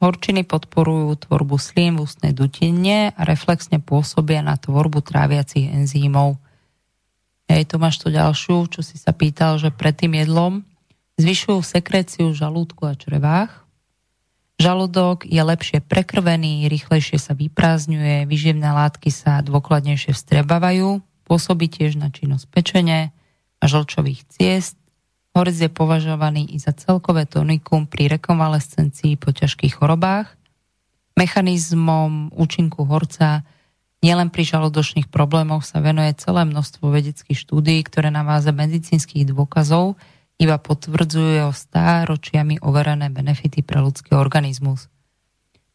Horčiny 0.00 0.48
podporujú 0.48 1.28
tvorbu 1.28 1.60
slín 1.60 2.00
v 2.00 2.08
ústnej 2.08 2.32
dutine 2.32 3.12
a 3.12 3.22
reflexne 3.28 3.84
pôsobia 3.84 4.40
na 4.40 4.56
tvorbu 4.56 5.04
tráviacich 5.04 5.68
enzýmov. 5.68 6.40
Hej, 7.52 7.68
tu 7.68 7.76
máš 7.76 8.00
tu 8.00 8.08
ďalšiu, 8.08 8.64
čo 8.72 8.80
si 8.80 8.96
sa 8.96 9.12
pýtal, 9.12 9.60
že 9.60 9.68
pred 9.68 9.92
tým 9.92 10.16
jedlom 10.16 10.64
zvyšujú 11.20 11.60
sekréciu 11.60 12.32
žalúdku 12.32 12.88
a 12.88 12.96
črevách. 12.96 13.52
Žalúdok 14.56 15.28
je 15.28 15.40
lepšie 15.44 15.84
prekrvený, 15.84 16.64
rýchlejšie 16.72 17.20
sa 17.20 17.36
vyprázdňuje, 17.36 18.24
vyživné 18.24 18.72
látky 18.72 19.12
sa 19.12 19.44
dôkladnejšie 19.44 20.16
vstrebávajú, 20.16 21.04
pôsobí 21.28 21.68
tiež 21.68 22.00
na 22.00 22.08
činnosť 22.08 22.48
pečene 22.48 23.12
a 23.60 23.64
žlčových 23.68 24.24
ciest. 24.32 24.79
Horec 25.30 25.56
je 25.56 25.70
považovaný 25.70 26.50
i 26.50 26.58
za 26.58 26.74
celkové 26.74 27.26
tonikum 27.26 27.86
pri 27.86 28.10
rekonvalescencii 28.18 29.14
po 29.14 29.30
ťažkých 29.30 29.78
chorobách. 29.78 30.34
Mechanizmom 31.14 32.34
účinku 32.34 32.82
horca 32.86 33.46
Nielen 34.00 34.32
pri 34.32 34.48
žalúdočných 34.48 35.12
problémoch 35.12 35.60
sa 35.60 35.84
venuje 35.84 36.16
celé 36.16 36.48
množstvo 36.48 36.88
vedeckých 36.88 37.36
štúdií, 37.36 37.84
ktoré 37.84 38.08
na 38.08 38.24
váze 38.24 38.48
medicínskych 38.48 39.28
dôkazov 39.28 40.00
iba 40.40 40.56
potvrdzujú 40.56 41.36
jeho 41.36 41.52
stáročiami 41.52 42.64
overené 42.64 43.12
benefity 43.12 43.60
pre 43.60 43.84
ľudský 43.84 44.16
organizmus. 44.16 44.88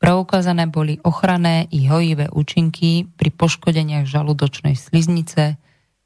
Preukázané 0.01 0.65
boli 0.65 0.97
ochranné 1.05 1.69
i 1.69 1.85
hojivé 1.85 2.33
účinky 2.33 3.05
pri 3.13 3.29
poškodeniach 3.29 4.09
žalúdočnej 4.09 4.73
sliznice, 4.73 5.61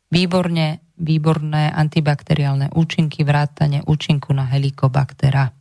výborne, 0.10 0.82
výborné 0.98 1.70
antibakteriálne 1.72 2.74
účinky 2.74 3.24
vrátane 3.24 3.86
účinku 3.86 4.34
na 4.34 4.46
helikobaktera. 4.50 5.54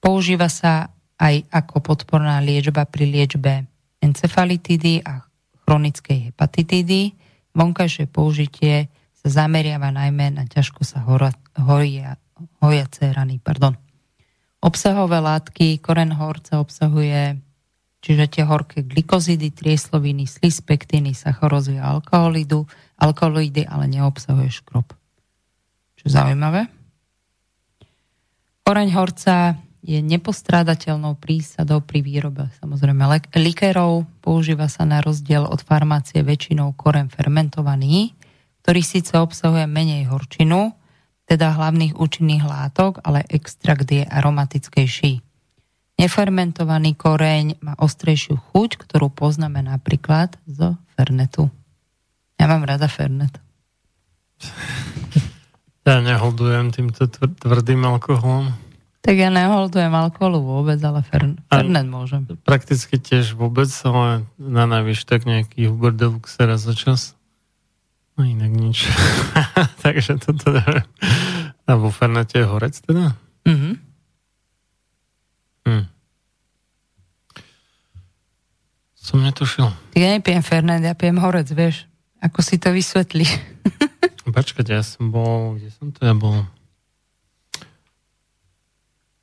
Používa 0.00 0.48
sa 0.48 0.92
aj 1.20 1.44
ako 1.52 1.84
podporná 1.84 2.40
liečba 2.40 2.88
pri 2.88 3.04
liečbe 3.04 3.68
encefalitidy 4.00 5.04
a 5.04 5.20
chronickej 5.64 6.32
hepatitídy. 6.32 7.12
Vonkajšie 7.52 8.08
použitie 8.08 8.88
sa 9.20 9.44
zameriava 9.44 9.92
najmä 9.92 10.32
na 10.32 10.48
ťažko 10.48 10.80
sa 10.80 11.04
hoja, 11.04 12.16
hojace 12.64 13.12
rany. 13.12 13.36
Pardon. 13.36 13.76
Obsahové 14.60 15.20
látky, 15.20 15.80
koren 15.84 16.16
horca 16.16 16.60
obsahuje 16.60 17.36
čiže 18.00 18.24
tie 18.32 18.44
horké 18.48 18.82
glikozidy, 18.82 19.52
triesloviny, 19.52 20.24
slis, 20.24 20.64
pektiny, 20.64 21.12
sacharózy 21.12 21.76
a 21.76 21.92
alkoholidu, 21.92 22.64
alkoholidy, 23.00 23.64
ale 23.64 23.88
neobsahuje 23.88 24.52
škrob. 24.52 24.92
Čo 25.96 26.06
zaujímavé. 26.12 26.68
Koreň 28.62 28.88
horca 28.94 29.58
je 29.80 29.98
nepostrádateľnou 30.04 31.16
prísadou 31.16 31.80
pri 31.80 32.04
výrobe 32.04 32.52
samozrejme 32.60 33.08
likérov. 33.32 34.04
Používa 34.20 34.68
sa 34.68 34.84
na 34.84 35.00
rozdiel 35.00 35.48
od 35.48 35.64
farmácie 35.64 36.20
väčšinou 36.20 36.76
korem 36.76 37.08
fermentovaný, 37.08 38.12
ktorý 38.60 38.80
síce 38.84 39.16
obsahuje 39.16 39.64
menej 39.64 40.12
horčinu, 40.12 40.76
teda 41.24 41.56
hlavných 41.56 41.96
účinných 41.96 42.44
látok, 42.44 43.00
ale 43.02 43.24
extrakt 43.32 43.88
je 43.88 44.04
aromatickejší. 44.04 45.24
Nefermentovaný 46.00 46.96
koreň 46.96 47.60
má 47.60 47.76
ostrejšiu 47.76 48.40
chuť, 48.52 48.80
ktorú 48.80 49.12
poznáme 49.12 49.60
napríklad 49.64 50.32
z 50.48 50.76
fernetu. 50.96 51.52
Ja 52.40 52.48
mám 52.48 52.64
rada 52.64 52.88
fernet. 52.88 53.36
Ja 55.80 55.98
neholdujem 56.04 56.70
týmto 56.70 57.08
tvrdým 57.10 57.82
alkoholom. 57.82 58.52
Tak 59.00 59.16
ja 59.16 59.32
neholdujem 59.32 59.90
alkoholu 59.90 60.38
vôbec, 60.44 60.76
ale 60.84 61.00
fern, 61.02 61.40
fernet 61.48 61.88
môžem. 61.88 62.28
Prakticky 62.44 63.00
tiež 63.00 63.32
vôbec, 63.32 63.66
ale 63.88 64.28
na 64.36 64.68
najvyš 64.68 65.08
tak 65.08 65.24
nejaký 65.24 65.72
Hubert 65.72 65.96
Deluxe 65.96 66.36
raz 66.44 66.62
za 66.68 66.76
čas. 66.76 67.18
No 68.14 68.28
inak 68.28 68.52
nič. 68.52 68.86
Takže 69.82 70.20
toto 70.20 70.52
neviem. 70.52 70.86
A 71.64 71.74
vo 71.74 71.88
fernete 71.88 72.38
je 72.38 72.46
horec 72.46 72.76
teda? 72.84 73.16
Mhm. 73.48 73.72
Hm. 75.64 75.84
Som 78.94 79.24
netušil. 79.26 79.66
Ja 79.96 80.14
nepijem 80.14 80.44
fernet, 80.44 80.84
ja 80.84 80.94
pijem 80.94 81.18
horec, 81.18 81.50
vieš. 81.50 81.89
Ako 82.20 82.44
si 82.44 82.60
to 82.60 82.72
vysvetlí? 82.72 83.24
Počkať, 84.36 84.66
ja 84.68 84.84
som 84.84 85.08
bol, 85.08 85.56
kde 85.56 85.72
som 85.72 85.88
to 85.90 86.04
ja 86.04 86.12
bol? 86.12 86.44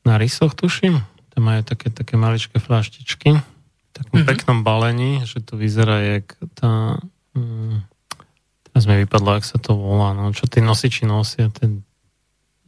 na 0.08 0.16
rysoch, 0.16 0.56
tuším. 0.56 1.04
Tam 1.36 1.44
majú 1.44 1.68
také, 1.68 1.92
také 1.92 2.16
maličké 2.16 2.64
flaštičky 2.64 3.36
v 3.36 3.90
takom 3.92 4.24
mm-hmm. 4.24 4.30
peknom 4.32 4.60
balení, 4.64 5.28
že 5.28 5.44
to 5.44 5.60
vyzerá 5.60 6.00
jak 6.00 6.32
tá... 6.56 6.96
Mm, 7.36 7.84
teraz 8.72 8.84
mi 8.88 8.96
vypadlo, 9.04 9.36
ak 9.36 9.44
sa 9.44 9.60
to 9.60 9.76
volá, 9.76 10.16
no, 10.16 10.32
čo 10.32 10.48
tí 10.48 10.64
nosiči 10.64 11.04
nosia, 11.04 11.52
ten, 11.52 11.84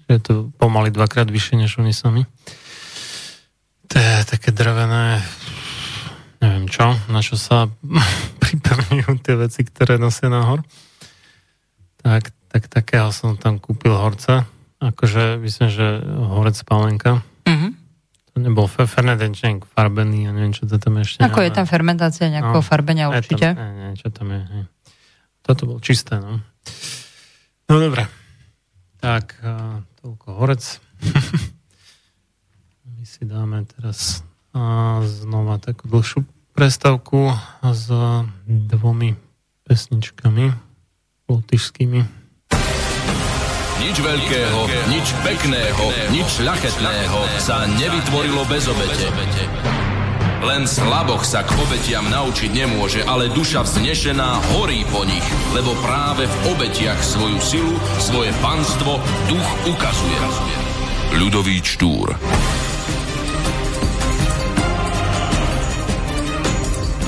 že 0.03 0.19
je 0.19 0.21
to 0.21 0.33
pomaly 0.59 0.91
dvakrát 0.91 1.31
vyššie, 1.31 1.55
než 1.55 1.79
oni 1.79 1.95
sami. 1.95 2.27
To 3.89 3.95
je 3.97 4.13
také 4.27 4.53
drevené, 4.53 5.23
neviem 6.39 6.65
čo, 6.71 6.95
na 7.11 7.19
čo 7.19 7.35
sa 7.35 7.67
pripevňujú 8.43 9.11
tie 9.23 9.35
veci, 9.35 9.61
ktoré 9.67 9.99
nosia 9.99 10.31
nahor. 10.31 10.63
Tak, 11.99 12.31
tak 12.47 12.71
takého 12.71 13.11
som 13.11 13.35
tam 13.35 13.59
kúpil 13.59 13.91
horca. 13.91 14.47
Akože 14.79 15.35
myslím, 15.43 15.67
že 15.67 15.99
horec 16.07 16.55
Palenka. 16.63 17.19
Mm-hmm. 17.43 17.71
To 18.31 18.35
nebol 18.39 18.67
fermentenčenk 18.71 19.67
farbený 19.67 20.31
a 20.31 20.31
neviem, 20.31 20.55
čo 20.55 20.63
to 20.63 20.79
tam 20.79 21.03
ešte... 21.03 21.19
Ako 21.19 21.43
je 21.43 21.51
tam 21.51 21.67
fermentácia 21.67 22.31
nejakého 22.31 22.63
no, 22.63 22.65
farbenia 22.65 23.11
určite? 23.11 23.51
Tam, 23.51 23.59
nie, 23.59 23.71
nie, 23.75 23.89
čo 23.99 24.07
tam 24.07 24.31
je. 24.31 24.41
Nie. 24.47 24.63
Toto 25.43 25.67
bol 25.67 25.83
čisté, 25.83 26.15
no. 26.23 26.39
No 27.67 27.75
dobre. 27.75 28.07
Tak, 29.03 29.35
toľko 29.99 30.27
horec. 30.39 30.63
My 32.95 33.03
si 33.03 33.27
dáme 33.27 33.67
teraz 33.67 34.23
znova 35.05 35.61
takú 35.61 35.85
dlhšiu 35.89 36.25
prestavku 36.53 37.31
s 37.63 37.87
dvomi 38.45 39.15
pesničkami 39.63 40.45
lotyšskými. 41.29 41.99
Nič 43.79 43.95
veľkého, 43.95 44.59
nič 44.91 45.07
pekného, 45.23 45.85
nič 46.11 46.27
šľachetného 46.43 47.19
sa 47.39 47.63
nevytvorilo 47.79 48.43
bez 48.51 48.67
obete. 48.67 49.07
Len 50.39 50.67
slaboch 50.67 51.23
sa 51.23 51.43
k 51.43 51.51
obetiam 51.59 52.07
naučiť 52.11 52.51
nemôže, 52.51 53.03
ale 53.07 53.31
duša 53.31 53.63
vznešená 53.63 54.55
horí 54.55 54.83
po 54.87 55.03
nich, 55.03 55.23
lebo 55.55 55.75
práve 55.83 56.27
v 56.27 56.35
obetiach 56.55 56.99
svoju 56.99 57.39
silu, 57.39 57.75
svoje 57.99 58.31
panstvo 58.43 58.99
duch 59.31 59.49
ukazuje. 59.67 60.19
Ľudový 61.15 61.59
Štúr 61.63 62.15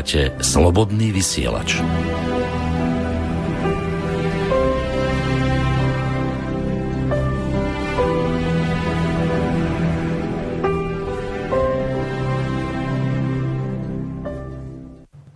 Počúvate 0.00 0.32
Slobodný 0.40 1.12
vysielač. 1.12 1.76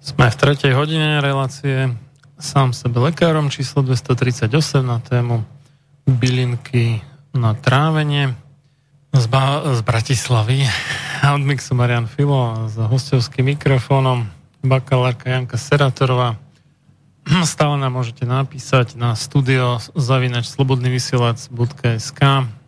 Sme 0.01 0.33
v 0.33 0.37
tretej 0.41 0.73
hodine 0.73 1.21
relácie 1.21 1.93
sám 2.41 2.73
sebe 2.73 3.05
lekárom 3.05 3.53
číslo 3.53 3.85
238 3.85 4.49
na 4.81 4.97
tému 5.05 5.45
bylinky 6.09 7.05
na 7.37 7.53
trávenie 7.53 8.33
z, 9.13 9.25
ba- 9.29 9.77
z 9.77 9.85
Bratislavy 9.85 10.65
od 11.37 11.45
Mixu 11.45 11.77
Marian 11.77 12.09
Filo 12.09 12.65
s 12.65 12.81
hostovským 12.81 13.53
mikrofónom 13.53 14.44
bakalárka 14.65 15.29
Janka 15.29 15.61
Seratorová. 15.61 16.41
Stále 17.45 17.77
nám 17.77 18.01
môžete 18.01 18.25
napísať 18.25 18.97
na 18.97 19.13
studio 19.13 19.77
zavinač 19.93 20.49
slobodnyvysielac.sk 20.49 22.21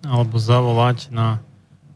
alebo 0.04 0.36
zavolať 0.36 1.08
na 1.10 1.40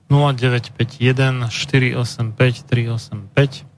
0951 0.09 1.53
485 1.53 2.35
385 2.67 3.71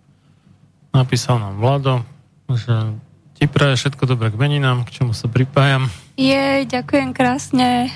Napísal 0.93 1.40
nám 1.40 1.57
Vlado, 1.57 2.05
že 2.53 2.97
ti 3.32 3.49
praje 3.49 3.81
všetko 3.81 4.05
dobré 4.05 4.28
k 4.28 4.36
meninám, 4.36 4.85
k 4.85 4.93
čomu 5.01 5.16
sa 5.16 5.24
pripájam 5.24 5.89
Jej, 6.20 6.69
ďakujem 6.69 7.16
krásne. 7.16 7.89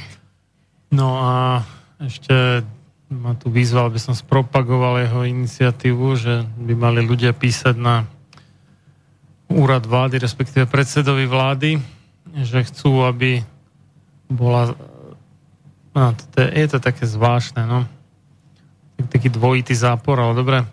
No 0.89 1.20
a 1.20 1.61
ešte 2.01 2.65
ma 3.12 3.36
tu 3.36 3.53
vyzval, 3.53 3.93
aby 3.93 4.01
som 4.01 4.16
spropagoval 4.16 5.05
jeho 5.05 5.28
iniciatívu, 5.28 6.07
že 6.16 6.48
by 6.57 6.73
mali 6.73 7.01
ľudia 7.05 7.36
písať 7.36 7.77
na 7.77 8.09
úrad 9.51 9.86
vlády, 9.86 10.18
respektíve 10.18 10.66
predsedovi 10.66 11.27
vlády, 11.27 11.78
že 12.43 12.66
chcú, 12.66 13.06
aby 13.06 13.43
bola... 14.27 14.74
No, 15.94 16.12
to 16.35 16.36
je, 16.44 16.48
je 16.52 16.66
to 16.77 16.78
také 16.82 17.06
zvláštne, 17.06 17.64
no. 17.64 17.86
Taký 19.09 19.31
dvojitý 19.31 19.73
zápor, 19.73 20.18
ale 20.18 20.35
dobre. 20.35 20.59
E, 20.62 20.66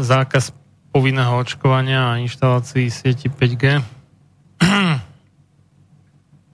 zákaz 0.00 0.50
povinného 0.90 1.38
očkovania 1.38 2.16
a 2.16 2.20
inštalácií 2.24 2.88
sieti 2.88 3.28
5G. 3.28 3.84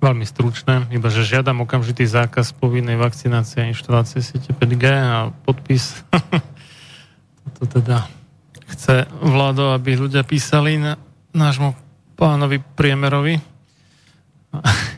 Veľmi 0.05 0.27
stručné, 0.29 0.93
iba 0.93 1.09
že 1.09 1.25
žiadam 1.25 1.65
okamžitý 1.65 2.05
zákaz 2.05 2.53
povinnej 2.59 3.01
vakcinácie 3.01 3.65
a 3.65 3.71
inštalácie 3.71 4.21
siete 4.21 4.53
5G 4.53 4.85
a 4.91 5.33
podpis. 5.47 6.05
to 7.57 7.65
teda 7.65 8.05
chce 8.75 9.07
vládo, 9.23 9.71
aby 9.71 9.95
ľudia 9.95 10.27
písali 10.27 10.77
na 10.77 10.99
nášmu 11.31 11.75
pánovi 12.19 12.59
priemerovi 12.59 13.39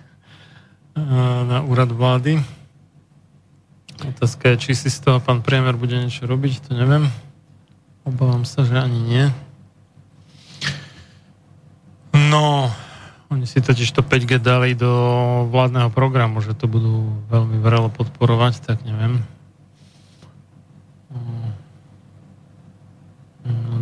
na 1.50 1.60
úrad 1.64 1.92
vlády. 1.92 2.40
Otázka 3.96 4.56
je, 4.56 4.56
či 4.60 4.72
si 4.76 4.88
z 4.92 4.98
toho 5.00 5.18
pán 5.20 5.40
priemer 5.40 5.76
bude 5.76 5.96
niečo 5.96 6.28
robiť, 6.28 6.68
to 6.68 6.70
neviem. 6.76 7.08
Obávam 8.04 8.44
sa, 8.44 8.64
že 8.64 8.76
ani 8.76 9.00
nie. 9.00 9.24
No, 12.12 12.68
oni 13.28 13.44
si 13.48 13.60
totiž 13.60 13.92
to 13.92 14.04
5G 14.04 14.40
dali 14.40 14.76
do 14.76 14.92
vládneho 15.52 15.92
programu, 15.92 16.40
že 16.40 16.56
to 16.56 16.68
budú 16.68 17.12
veľmi 17.32 17.60
vrelo 17.60 17.88
podporovať, 17.92 18.54
tak 18.64 18.84
neviem. 18.84 19.24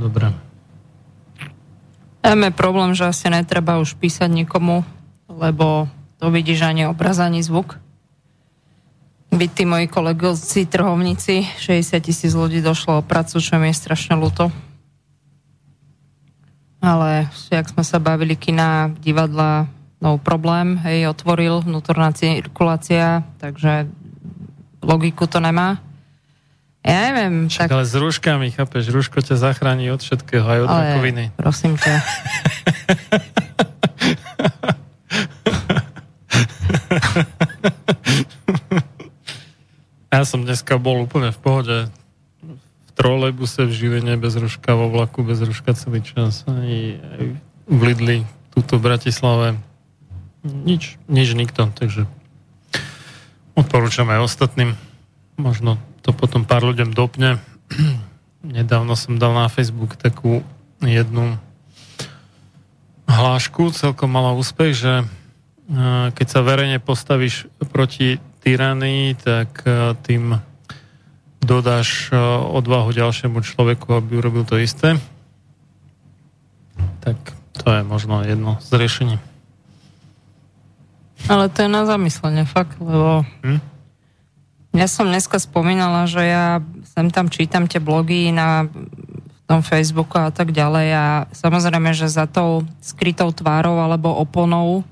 Dobre. 0.04 0.28
Máme 2.20 2.52
problém, 2.52 2.92
že 2.92 3.08
asi 3.08 3.32
netreba 3.32 3.80
už 3.80 3.96
písať 3.96 4.28
nikomu, 4.28 4.84
lebo 5.32 5.88
to 6.20 6.28
vidíš 6.28 6.68
ani 6.68 6.84
obraz, 6.84 7.16
ani 7.16 7.40
zvuk. 7.40 7.80
Vy, 9.32 9.48
tí 9.48 9.64
moji 9.64 9.88
kolegovci, 9.88 10.68
trhovníci, 10.68 11.48
60 11.56 12.04
tisíc 12.04 12.36
ľudí 12.36 12.60
došlo 12.60 13.00
o 13.00 13.06
prácu, 13.06 13.40
čo 13.40 13.56
mi 13.56 13.72
je 13.72 13.80
strašne 13.80 14.20
ľúto 14.20 14.52
ale 16.84 17.32
jak 17.48 17.64
sme 17.72 17.80
sa 17.80 17.96
bavili, 17.96 18.36
kina, 18.36 18.92
divadla, 19.00 19.72
no 20.04 20.20
problém, 20.20 20.76
hej, 20.84 21.08
otvoril, 21.08 21.64
vnútorná 21.64 22.12
cirkulácia, 22.12 23.24
takže 23.40 23.88
logiku 24.84 25.24
to 25.24 25.40
nemá. 25.40 25.80
Ja 26.84 27.08
neviem. 27.08 27.48
Však 27.48 27.72
tak... 27.72 27.80
ale 27.80 27.88
s 27.88 27.96
rúškami, 27.96 28.52
chápeš, 28.52 28.92
rúško 28.92 29.24
ťa 29.24 29.40
zachráni 29.40 29.88
od 29.88 30.04
všetkého, 30.04 30.44
aj 30.44 30.68
od 30.68 30.68
ale, 30.68 30.84
rakoviny. 30.84 31.32
prosím 31.32 31.80
ťa. 31.80 31.96
ja 40.12 40.20
som 40.28 40.44
dneska 40.44 40.76
bol 40.76 41.08
úplne 41.08 41.32
v 41.32 41.40
pohode 41.40 41.88
trolejbuse 42.94 43.64
v 43.64 43.72
Žilene 43.72 44.20
bez 44.20 44.36
ruška, 44.36 44.76
vo 44.76 44.92
vlaku 44.92 45.24
bez 45.24 45.40
ruška 45.40 45.72
celý 45.72 46.04
čas. 46.04 46.44
Aj, 46.44 46.68
aj 47.00 47.22
v 47.64 47.80
Lidli, 47.80 48.28
tuto 48.52 48.76
v 48.76 48.92
Bratislave. 48.92 49.56
Nič, 50.44 51.00
nič 51.08 51.32
nikto, 51.32 51.72
takže 51.72 52.04
odporúčam 53.56 54.04
aj 54.12 54.28
ostatným. 54.28 54.76
Možno 55.40 55.80
to 56.04 56.12
potom 56.12 56.44
pár 56.44 56.60
ľuďom 56.68 56.92
dopne. 56.92 57.40
Nedávno 58.44 58.92
som 58.92 59.16
dal 59.16 59.32
na 59.32 59.48
Facebook 59.48 59.96
takú 59.96 60.44
jednu 60.84 61.40
hlášku, 63.08 63.72
celkom 63.72 64.12
malá 64.12 64.36
úspech, 64.36 64.76
že 64.76 64.92
e, 65.00 65.04
keď 66.12 66.26
sa 66.28 66.44
verejne 66.44 66.76
postavíš 66.76 67.48
proti 67.72 68.20
tyranii, 68.44 69.16
tak 69.16 69.64
e, 69.64 69.96
tým 70.04 70.36
dodáš 71.40 72.12
e, 72.12 72.20
odvahu 72.52 72.92
ďalšiemu 72.92 73.40
človeku, 73.40 73.96
aby 73.96 74.20
urobil 74.20 74.44
to 74.44 74.60
isté, 74.60 75.00
tak 77.00 77.16
to 77.56 77.68
je 77.72 77.80
možno 77.80 78.24
jedno 78.24 78.60
z 78.60 78.70
riešení. 78.76 79.16
Ale 81.24 81.48
to 81.48 81.64
je 81.64 81.70
na 81.72 81.88
zamyslenie, 81.88 82.44
fakt, 82.44 82.76
lebo 82.76 83.24
hm? 83.40 83.73
Ja 84.74 84.90
som 84.90 85.06
dneska 85.06 85.38
spomínala, 85.38 86.10
že 86.10 86.22
ja 86.26 86.58
sem 86.82 87.06
tam 87.14 87.30
čítam 87.30 87.70
tie 87.70 87.78
blogy 87.78 88.34
na 88.34 88.66
tom 89.46 89.62
Facebooku 89.62 90.18
a 90.18 90.34
tak 90.34 90.50
ďalej 90.50 90.88
a 90.90 91.06
samozrejme, 91.30 91.94
že 91.94 92.10
za 92.10 92.26
tou 92.26 92.66
skrytou 92.82 93.30
tvárou 93.30 93.78
alebo 93.78 94.10
oponou 94.10 94.82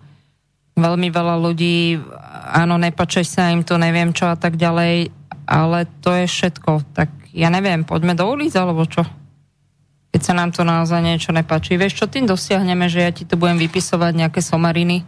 veľmi 0.77 1.09
veľa 1.13 1.37
ľudí, 1.37 2.01
áno, 2.53 2.81
nepačeš 2.81 3.27
sa 3.29 3.53
im 3.53 3.61
to, 3.61 3.77
neviem 3.77 4.15
čo 4.15 4.31
a 4.31 4.37
tak 4.39 4.57
ďalej, 4.57 5.13
ale 5.45 5.85
to 6.01 6.15
je 6.17 6.25
všetko. 6.31 6.97
Tak 6.97 7.13
ja 7.33 7.53
neviem, 7.53 7.85
poďme 7.85 8.17
do 8.17 8.25
ulic, 8.25 8.53
alebo 8.57 8.89
čo? 8.89 9.05
Keď 10.13 10.21
sa 10.21 10.37
nám 10.37 10.53
to 10.53 10.65
naozaj 10.65 11.01
niečo 11.01 11.33
nepáči. 11.33 11.81
Vieš, 11.81 12.05
čo 12.05 12.07
tým 12.09 12.29
dosiahneme, 12.29 12.89
že 12.89 13.05
ja 13.05 13.11
ti 13.13 13.25
tu 13.25 13.41
budem 13.41 13.57
vypisovať 13.57 14.13
nejaké 14.13 14.41
somariny, 14.45 15.05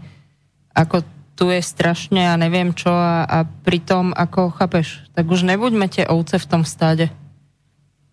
ako 0.73 1.05
tu 1.35 1.51
je 1.51 1.61
strašne 1.61 2.31
a 2.31 2.39
neviem 2.39 2.71
čo 2.71 2.91
a, 2.95 3.27
a 3.27 3.39
pritom, 3.45 4.15
ako 4.15 4.55
chápeš, 4.55 5.03
tak 5.13 5.27
už 5.27 5.43
nebuďme 5.43 5.91
tie 5.91 6.07
ovce 6.07 6.39
v 6.39 6.47
tom 6.47 6.63
stáde. 6.63 7.11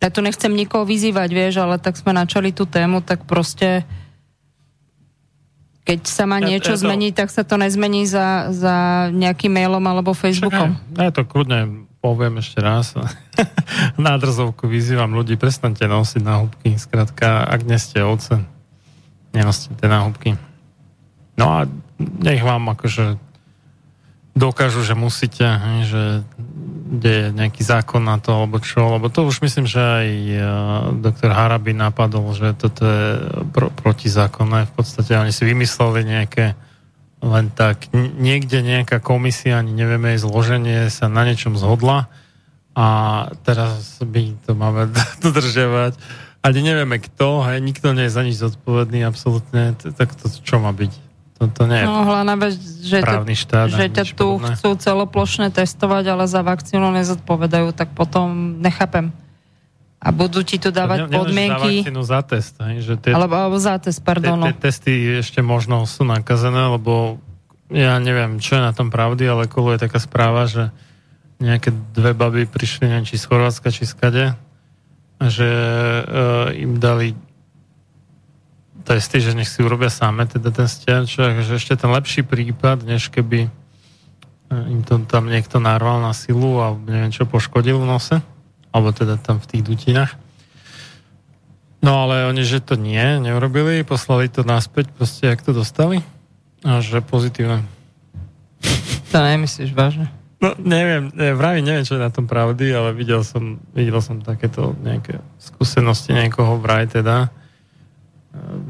Ja 0.01 0.09
tu 0.09 0.25
nechcem 0.25 0.49
nikoho 0.49 0.81
vyzývať, 0.81 1.29
vieš, 1.29 1.61
ale 1.61 1.77
tak 1.77 1.93
sme 1.93 2.17
načali 2.17 2.49
tú 2.49 2.65
tému, 2.65 3.05
tak 3.05 3.29
proste 3.29 3.85
keď 5.85 5.99
sa 6.09 6.25
má 6.25 6.41
niečo 6.41 6.73
ja, 6.73 6.81
ja 6.81 6.97
to... 6.97 7.17
tak 7.17 7.29
sa 7.29 7.43
to 7.45 7.57
nezmení 7.57 8.05
za, 8.09 8.49
za 8.53 8.75
nejakým 9.13 9.53
mailom 9.53 9.81
alebo 9.81 10.13
Facebookom. 10.13 10.77
Ja, 10.97 11.09
ja 11.09 11.11
to 11.13 11.25
kľudne 11.25 11.89
poviem 12.01 12.41
ešte 12.41 12.61
raz. 12.61 12.97
na 13.97 14.17
drzovku 14.17 14.65
vyzývam 14.65 15.13
ľudí, 15.13 15.37
prestante 15.37 15.85
nosiť 15.85 16.21
náhubky. 16.25 16.77
Skrátka, 16.77 17.45
ak 17.45 17.61
nie 17.65 17.77
ste 17.77 18.01
ovce, 18.01 18.41
nenosíte 19.33 19.85
náhubky. 19.85 20.37
No 21.37 21.45
a 21.49 21.69
nech 22.21 22.41
vám 22.41 22.73
akože 22.73 23.17
dokážu, 24.31 24.83
že 24.83 24.95
musíte, 24.95 25.43
že 25.83 26.23
je 26.91 27.31
nejaký 27.31 27.63
zákon 27.63 28.03
na 28.03 28.19
to, 28.19 28.35
alebo 28.35 28.59
čo, 28.59 28.99
lebo 28.99 29.07
to 29.07 29.27
už 29.27 29.43
myslím, 29.43 29.67
že 29.67 29.79
aj 29.79 30.07
uh, 30.07 30.41
doktor 30.99 31.31
Harabi 31.31 31.71
napadol, 31.71 32.31
že 32.35 32.55
toto 32.55 32.83
je 32.83 33.07
pro, 33.51 33.71
protizákonné. 33.71 34.67
V 34.71 34.73
podstate 34.75 35.15
oni 35.15 35.31
si 35.31 35.43
vymysleli 35.47 36.03
nejaké 36.03 36.55
len 37.21 37.53
tak 37.53 37.93
niekde 37.93 38.65
nejaká 38.65 38.97
komisia, 38.97 39.61
ani 39.61 39.77
nevieme 39.77 40.17
jej 40.17 40.25
zloženie, 40.25 40.89
sa 40.89 41.05
na 41.05 41.21
niečom 41.21 41.53
zhodla 41.53 42.09
a 42.73 42.87
teraz 43.45 44.01
by 44.01 44.33
to 44.41 44.57
máme 44.57 44.89
dodržiavať. 45.23 45.95
Ani 46.41 46.65
nevieme 46.65 46.97
kto, 46.97 47.45
hej, 47.45 47.61
nikto 47.61 47.93
nie 47.93 48.09
je 48.09 48.15
za 48.17 48.25
nič 48.25 48.41
zodpovedný, 48.41 49.05
absolútne, 49.05 49.77
tak 49.77 50.17
to 50.17 50.25
čo 50.33 50.57
má 50.57 50.73
byť? 50.73 51.10
To, 51.41 51.49
to 51.49 51.65
nie 51.65 51.81
je 51.81 51.89
no, 51.89 52.05
hlavná 52.05 52.37
vec, 52.37 52.53
že, 52.85 53.01
právny 53.01 53.33
štát, 53.33 53.73
že 53.73 53.89
ťa 53.89 54.13
tu 54.13 54.37
podobné. 54.37 54.53
chcú 54.53 54.69
celoplošne 54.77 55.49
testovať, 55.49 56.13
ale 56.13 56.29
za 56.29 56.45
vakcínu 56.45 56.93
nezodpovedajú, 57.01 57.73
tak 57.73 57.97
potom 57.97 58.61
nechápem. 58.61 59.09
A 59.97 60.13
budú 60.13 60.45
ti 60.45 60.61
tu 60.61 60.69
dávať 60.69 61.09
ne, 61.09 61.17
podmienky... 61.17 61.81
Ne, 61.81 62.05
za 62.05 62.21
test, 62.21 62.61
hej, 62.61 62.85
že 62.85 62.93
tie, 63.01 63.17
alebo, 63.17 63.33
alebo 63.33 63.57
za 63.57 63.81
test, 63.81 64.05
pardon. 64.05 64.37
Tie, 64.37 64.53
tie 64.53 64.61
testy 64.69 64.93
ešte 65.17 65.41
možno 65.41 65.89
sú 65.89 66.05
nakazené, 66.05 66.77
lebo 66.77 67.17
ja 67.73 67.97
neviem, 67.97 68.37
čo 68.37 68.61
je 68.61 68.61
na 68.61 68.73
tom 68.77 68.93
pravdy, 68.93 69.25
ale 69.25 69.49
kolo 69.49 69.73
je 69.73 69.81
taká 69.81 69.97
správa, 69.97 70.45
že 70.45 70.69
nejaké 71.41 71.73
dve 71.73 72.13
baby 72.13 72.45
prišli, 72.45 72.85
neviem, 72.85 73.09
či 73.09 73.17
z 73.17 73.25
Chorvátska, 73.25 73.73
či 73.73 73.89
z 73.89 73.97
Kade, 73.97 74.25
že 75.25 75.49
uh, 75.49 76.53
im 76.53 76.77
dali 76.77 77.17
testy, 78.83 79.21
že 79.21 79.37
nech 79.37 79.49
si 79.49 79.61
urobia 79.61 79.89
same 79.89 80.25
teda 80.25 80.49
ten 80.49 80.67
stiač, 80.67 81.17
že 81.17 81.57
ešte 81.57 81.77
ten 81.77 81.89
lepší 81.89 82.25
prípad, 82.25 82.83
než 82.83 83.09
keby 83.13 83.47
im 84.51 84.81
to 84.83 84.99
tam 85.07 85.31
niekto 85.31 85.63
narval 85.63 86.03
na 86.03 86.11
silu 86.11 86.59
a 86.59 86.75
neviem 86.75 87.13
čo 87.13 87.23
poškodil 87.23 87.79
v 87.79 87.87
nose 87.87 88.17
alebo 88.71 88.91
teda 88.91 89.19
tam 89.19 89.39
v 89.39 89.47
tých 89.47 89.63
dutinách. 89.63 90.11
No 91.81 92.05
ale 92.05 92.29
oni, 92.29 92.45
že 92.45 92.61
to 92.61 92.77
nie, 92.77 93.17
neurobili, 93.19 93.81
poslali 93.81 94.29
to 94.29 94.45
naspäť, 94.45 94.93
proste, 94.93 95.25
jak 95.27 95.41
to 95.41 95.49
dostali. 95.49 96.05
A 96.61 96.77
že 96.77 97.01
pozitívne. 97.01 97.65
To 99.09 99.17
nemyslíš 99.17 99.73
vážne? 99.73 100.13
No 100.41 100.53
neviem, 100.61 101.09
ne, 101.13 101.33
vraví, 101.33 101.61
neviem, 101.65 101.85
čo 101.85 101.97
je 101.97 102.05
na 102.05 102.13
tom 102.13 102.29
pravdy, 102.29 102.69
ale 102.73 102.93
videl 102.93 103.25
som, 103.25 103.57
videl 103.73 103.97
som 104.01 104.21
takéto 104.21 104.77
nejaké 104.81 105.21
skúsenosti 105.41 106.13
niekoho 106.13 106.61
vraj 106.61 106.85
teda. 106.89 107.33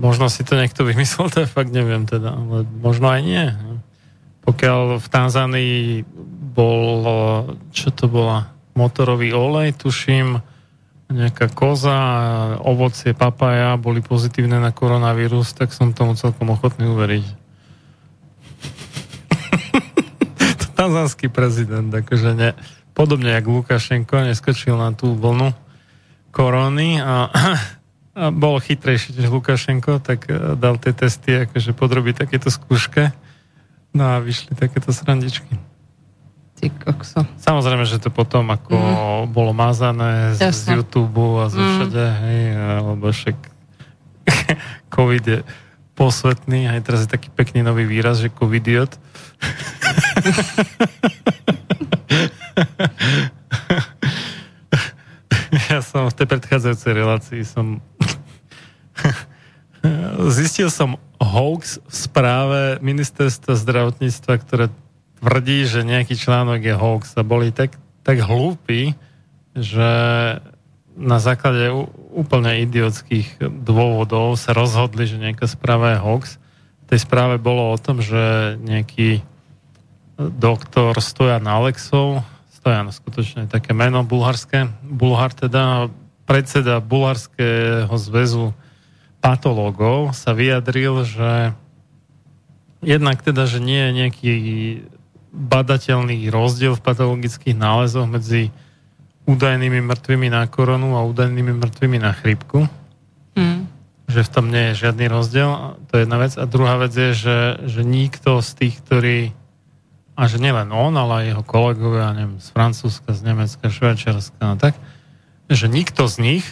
Možno 0.01 0.25
si 0.25 0.41
to 0.41 0.57
niekto 0.57 0.81
vymyslel, 0.81 1.29
to 1.29 1.45
fakt 1.45 1.69
neviem 1.69 2.09
teda, 2.09 2.33
ale 2.33 2.65
možno 2.81 3.13
aj 3.13 3.21
nie. 3.21 3.45
pokiaľ 4.41 4.97
v 4.97 5.07
Tanzánii 5.07 5.81
bol, 6.51 7.05
čo 7.69 7.93
to 7.93 8.09
bola, 8.09 8.49
motorový 8.73 9.31
olej, 9.37 9.77
tuším, 9.77 10.41
nejaká 11.11 11.51
koza, 11.51 11.99
ovocie, 12.63 13.13
papaja 13.13 13.77
boli 13.77 14.01
pozitívne 14.01 14.57
na 14.57 14.71
koronavírus, 14.73 15.53
tak 15.53 15.75
som 15.75 15.93
tomu 15.93 16.17
celkom 16.17 16.49
ochotný 16.49 16.87
uveriť. 16.89 17.25
to 20.61 20.67
tanzánsky 20.73 21.27
prezident, 21.29 21.91
akože 21.91 22.31
ne, 22.33 22.57
podobne 22.97 23.29
jak 23.35 23.45
Lukašenko, 23.45 24.25
neskočil 24.25 24.73
na 24.73 24.95
tú 24.95 25.13
vlnu 25.13 25.53
korony 26.31 26.97
a 27.03 27.27
bol 28.15 28.59
chytrejší 28.59 29.15
než 29.15 29.31
Lukašenko, 29.31 30.03
tak 30.03 30.27
e, 30.27 30.55
dal 30.59 30.75
tie 30.75 30.91
testy 30.91 31.47
akože 31.47 31.71
podrobiť 31.71 32.27
takéto 32.27 32.51
skúške. 32.51 33.15
No 33.95 34.03
a 34.03 34.19
vyšli 34.19 34.55
takéto 34.55 34.91
srandičky. 34.91 35.55
Ty 36.59 36.65
kokso. 36.75 37.23
Samozrejme, 37.39 37.87
že 37.87 38.03
to 38.03 38.11
potom 38.11 38.51
ako 38.51 38.75
mm. 38.75 39.31
bolo 39.31 39.55
mazané 39.55 40.35
z, 40.35 40.51
z 40.51 40.75
YouTube 40.79 41.39
a 41.39 41.47
zo 41.47 41.59
mm. 41.59 41.67
všade, 41.71 42.03
hej, 42.27 42.41
lebo 42.83 43.11
však 43.11 43.37
COVID 44.95 45.23
je 45.27 45.39
posvetný, 45.95 46.67
aj 46.67 46.79
teraz 46.83 46.99
je 47.07 47.09
taký 47.11 47.29
pekný 47.31 47.63
nový 47.63 47.87
výraz, 47.87 48.19
že 48.19 48.31
covidiot. 48.31 48.95
ja 55.71 55.79
som 55.79 56.11
v 56.11 56.17
tej 56.19 56.27
predchádzajúcej 56.27 56.91
relácii 56.91 57.41
som 57.47 57.79
zistil 60.37 60.67
som 60.67 60.99
hoax 61.15 61.79
v 61.87 61.95
správe 61.95 62.61
ministerstva 62.83 63.55
zdravotníctva, 63.55 64.33
ktoré 64.43 64.65
tvrdí, 65.23 65.63
že 65.63 65.87
nejaký 65.87 66.19
článok 66.19 66.59
je 66.59 66.75
hoax 66.75 67.15
a 67.15 67.23
boli 67.23 67.55
tak, 67.55 67.79
tak 68.03 68.19
hlúpi, 68.19 68.99
že 69.55 69.89
na 70.91 71.17
základe 71.23 71.71
úplne 72.11 72.67
idiotských 72.67 73.39
dôvodov 73.39 74.35
sa 74.35 74.51
rozhodli, 74.51 75.07
že 75.07 75.23
nejaká 75.23 75.47
správa 75.47 75.95
je 75.95 76.03
hoax. 76.03 76.35
V 76.83 76.85
tej 76.91 76.99
správe 76.99 77.39
bolo 77.39 77.71
o 77.71 77.77
tom, 77.79 78.03
že 78.03 78.59
nejaký 78.59 79.23
doktor 80.19 80.99
Stojan 80.99 81.47
Alexov, 81.47 82.27
Stojan 82.61 82.93
skutočne 82.93 83.49
také 83.49 83.73
meno 83.73 84.05
bulharské, 84.05 84.69
Bulhar 84.85 85.33
teda, 85.33 85.89
predseda 86.29 86.77
Bulharského 86.77 87.89
zväzu 87.97 88.53
patológov 89.17 90.13
sa 90.13 90.37
vyjadril, 90.37 91.01
že 91.01 91.57
jednak 92.85 93.25
teda, 93.25 93.49
že 93.49 93.57
nie 93.57 93.81
je 93.81 93.91
nejaký 93.97 94.33
badateľný 95.33 96.29
rozdiel 96.29 96.77
v 96.77 96.85
patologických 96.85 97.57
nálezoch 97.57 98.05
medzi 98.05 98.53
údajnými 99.25 99.81
mŕtvými 99.81 100.29
na 100.29 100.45
koronu 100.45 100.93
a 100.93 101.05
údajnými 101.09 101.57
mŕtvými 101.65 101.97
na 101.97 102.13
chrípku. 102.13 102.69
Mm. 103.33 103.65
Že 104.05 104.21
v 104.21 104.29
tom 104.37 104.45
nie 104.53 104.69
je 104.69 104.85
žiadny 104.85 105.09
rozdiel. 105.09 105.49
To 105.89 105.91
je 105.97 106.03
jedna 106.05 106.17
vec. 106.21 106.37
A 106.37 106.45
druhá 106.45 106.77
vec 106.77 106.93
je, 106.93 107.17
že, 107.17 107.37
že 107.65 107.81
nikto 107.81 108.37
z 108.45 108.49
tých, 108.53 108.75
ktorí 108.85 109.33
a 110.15 110.21
že 110.27 110.37
nielen 110.37 110.69
on, 110.69 110.93
ale 110.95 111.23
aj 111.23 111.25
jeho 111.33 111.43
kolegovia, 111.47 112.13
neviem, 112.13 112.37
z 112.37 112.49
Francúzska, 112.51 113.15
z 113.15 113.21
Nemecka, 113.25 113.71
Švajčiarska, 113.71 114.41
no 114.43 114.55
tak, 114.59 114.75
že 115.47 115.71
nikto 115.71 116.07
z 116.07 116.15
nich 116.19 116.45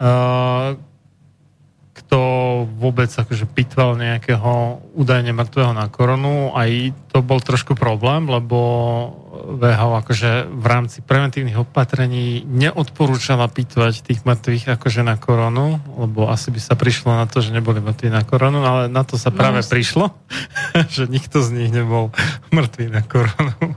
uh, 0.00 0.76
kto 1.94 2.20
vôbec 2.74 3.06
akože 3.08 3.46
pitval 3.46 3.94
nejakého 3.94 4.82
údajne 4.98 5.30
mŕtvého 5.30 5.72
na 5.72 5.86
koronu. 5.86 6.50
Aj 6.52 6.68
to 7.14 7.22
bol 7.22 7.38
trošku 7.38 7.78
problém, 7.78 8.26
lebo 8.26 8.58
VHO 9.44 10.00
akože 10.00 10.48
v 10.48 10.66
rámci 10.66 11.04
preventívnych 11.04 11.60
opatrení 11.60 12.42
neodporúčala 12.48 13.46
pitvať 13.52 14.00
tých 14.00 14.20
mŕtvych 14.24 14.80
akože 14.80 15.04
na 15.04 15.20
koronu, 15.20 15.78
lebo 16.00 16.32
asi 16.32 16.48
by 16.50 16.60
sa 16.60 16.74
prišlo 16.74 17.12
na 17.12 17.28
to, 17.28 17.44
že 17.44 17.52
neboli 17.52 17.84
mŕtvi 17.84 18.08
na 18.08 18.24
koronu, 18.24 18.64
ale 18.64 18.88
na 18.88 19.04
to 19.04 19.20
sa 19.20 19.28
práve 19.28 19.60
no, 19.60 19.68
prišlo, 19.68 20.06
že 20.94 21.06
nikto 21.06 21.44
z 21.44 21.48
nich 21.54 21.70
nebol 21.70 22.10
mŕtvý 22.50 22.86
na 22.88 23.02
koronu. 23.04 23.76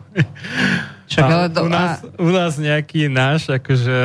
Však, 1.07 1.23
ale 1.23 1.47
do, 1.47 1.63
u, 1.63 1.71
nás, 1.71 2.03
u 2.19 2.29
nás 2.35 2.59
nejaký 2.59 3.07
náš 3.07 3.47
akože 3.47 3.99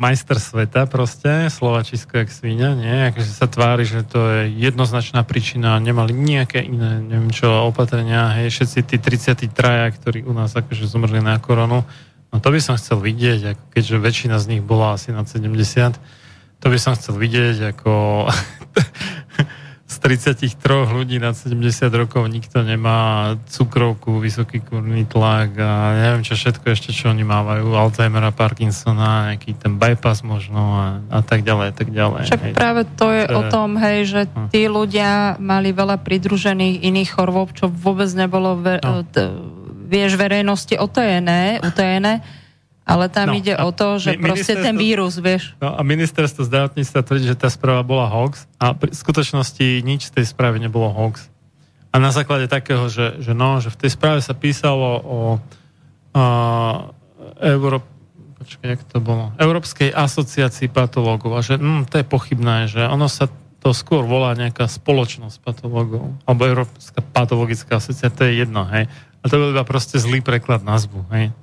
majster 0.00 0.40
sveta 0.40 0.88
proste, 0.88 1.52
Slovačisko 1.52 2.24
jak 2.24 2.32
svíňa, 2.32 2.68
nie? 2.80 2.96
Akože 3.12 3.28
sa 3.28 3.44
tvári, 3.44 3.84
že 3.84 4.00
to 4.00 4.24
je 4.24 4.56
jednoznačná 4.56 5.20
príčina, 5.20 5.76
nemali 5.76 6.16
nejaké 6.16 6.64
iné, 6.64 7.04
neviem 7.04 7.28
čo, 7.28 7.68
opatrenia, 7.68 8.32
hej, 8.40 8.48
všetci 8.56 8.78
tí 8.88 8.96
30 8.96 9.52
traja, 9.52 9.92
ktorí 9.92 10.24
u 10.24 10.32
nás 10.32 10.56
akože 10.56 10.88
zomrli 10.88 11.20
na 11.20 11.36
koronu, 11.36 11.84
no 12.32 12.36
to 12.40 12.48
by 12.48 12.60
som 12.64 12.80
chcel 12.80 13.04
vidieť, 13.04 13.52
ako 13.52 13.62
keďže 13.76 13.96
väčšina 14.00 14.36
z 14.40 14.56
nich 14.56 14.62
bola 14.64 14.96
asi 14.96 15.12
na 15.12 15.28
70, 15.28 15.60
to 16.64 16.66
by 16.72 16.78
som 16.80 16.96
chcel 16.96 17.20
vidieť, 17.20 17.76
ako 17.76 17.92
z 19.86 19.96
33 20.02 20.58
ľudí 20.90 21.22
na 21.22 21.30
70 21.30 21.62
rokov 21.94 22.26
nikto 22.26 22.66
nemá 22.66 23.38
cukrovku, 23.46 24.18
vysoký 24.18 24.58
kurný 24.58 25.06
tlak 25.06 25.54
a 25.62 25.94
neviem 25.94 26.26
čo 26.26 26.34
všetko 26.34 26.74
ešte, 26.74 26.90
čo 26.90 27.14
oni 27.14 27.22
mávajú, 27.22 27.70
Alzheimera, 27.70 28.34
Parkinsona, 28.34 29.30
nejaký 29.30 29.54
ten 29.54 29.78
bypass 29.78 30.26
možno 30.26 30.58
a, 30.74 30.86
a 31.06 31.20
tak 31.22 31.46
ďalej, 31.46 31.78
tak 31.78 31.94
ďalej. 31.94 32.26
Však 32.26 32.42
hej. 32.50 32.54
práve 32.58 32.82
to 32.98 33.14
je 33.14 33.24
o 33.30 33.42
tom, 33.46 33.78
hej, 33.78 33.98
že 34.10 34.20
hm. 34.26 34.50
tí 34.50 34.66
ľudia 34.66 35.38
mali 35.38 35.70
veľa 35.70 36.02
pridružených 36.02 36.82
iných 36.82 37.10
chorôb, 37.14 37.54
čo 37.54 37.70
vôbec 37.70 38.10
nebolo 38.18 38.58
ve, 38.58 38.82
no. 38.82 39.06
vieš, 39.86 40.18
verejnosti 40.18 40.74
otajené, 40.74 41.62
utajené 41.62 42.26
ale 42.86 43.10
tam 43.10 43.34
no, 43.34 43.42
ide 43.42 43.58
o 43.58 43.74
to, 43.74 43.98
že 43.98 44.14
proste 44.14 44.54
ten 44.54 44.78
vírus, 44.78 45.18
vieš. 45.18 45.58
No 45.58 45.74
a 45.74 45.82
ministerstvo 45.82 46.46
zdravotníctva 46.46 47.02
tvrdí, 47.02 47.26
že 47.26 47.34
tá 47.34 47.50
správa 47.50 47.82
bola 47.82 48.06
hoax 48.06 48.46
a 48.62 48.78
v 48.78 48.94
skutočnosti 48.94 49.82
nič 49.82 50.14
z 50.14 50.22
tej 50.22 50.24
správy 50.30 50.62
nebolo 50.62 50.94
hoax. 50.94 51.26
A 51.90 51.98
na 51.98 52.14
základe 52.14 52.46
takého, 52.46 52.86
že, 52.86 53.18
že 53.18 53.34
no, 53.34 53.58
že 53.58 53.74
v 53.74 53.78
tej 53.82 53.90
správe 53.90 54.22
sa 54.22 54.38
písalo 54.38 55.02
o 55.02 55.18
uh, 56.14 56.76
Euró... 57.42 57.82
Počkaj, 58.38 58.68
jak 58.78 58.82
to 58.86 59.02
bolo? 59.02 59.34
Európskej 59.42 59.90
asociácii 59.90 60.70
patológov 60.70 61.34
a 61.34 61.42
že 61.42 61.58
hm, 61.58 61.90
to 61.90 61.98
je 61.98 62.06
pochybné, 62.06 62.70
že 62.70 62.86
ono 62.86 63.10
sa 63.10 63.26
to 63.58 63.74
skôr 63.74 64.06
volá 64.06 64.30
nejaká 64.38 64.70
spoločnosť 64.70 65.42
patológov 65.42 66.14
alebo 66.22 66.46
Európska 66.46 67.02
patologická 67.02 67.82
asociácia, 67.82 68.14
to 68.14 68.22
je 68.30 68.46
jedno, 68.46 68.62
hej. 68.70 68.86
A 68.86 69.24
to 69.26 69.42
bol 69.42 69.50
iba 69.50 69.66
proste 69.66 69.98
zlý 69.98 70.22
preklad 70.22 70.62
názvu, 70.62 71.02
hej. 71.10 71.34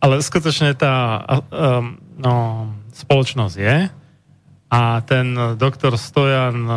Ale 0.00 0.24
skutočne 0.24 0.72
tá 0.74 1.20
um, 1.52 2.00
no, 2.16 2.34
spoločnosť 2.96 3.56
je 3.56 3.76
a 4.70 4.80
ten 5.04 5.36
doktor 5.60 6.00
Stojan 6.00 6.58
uh, 6.64 6.74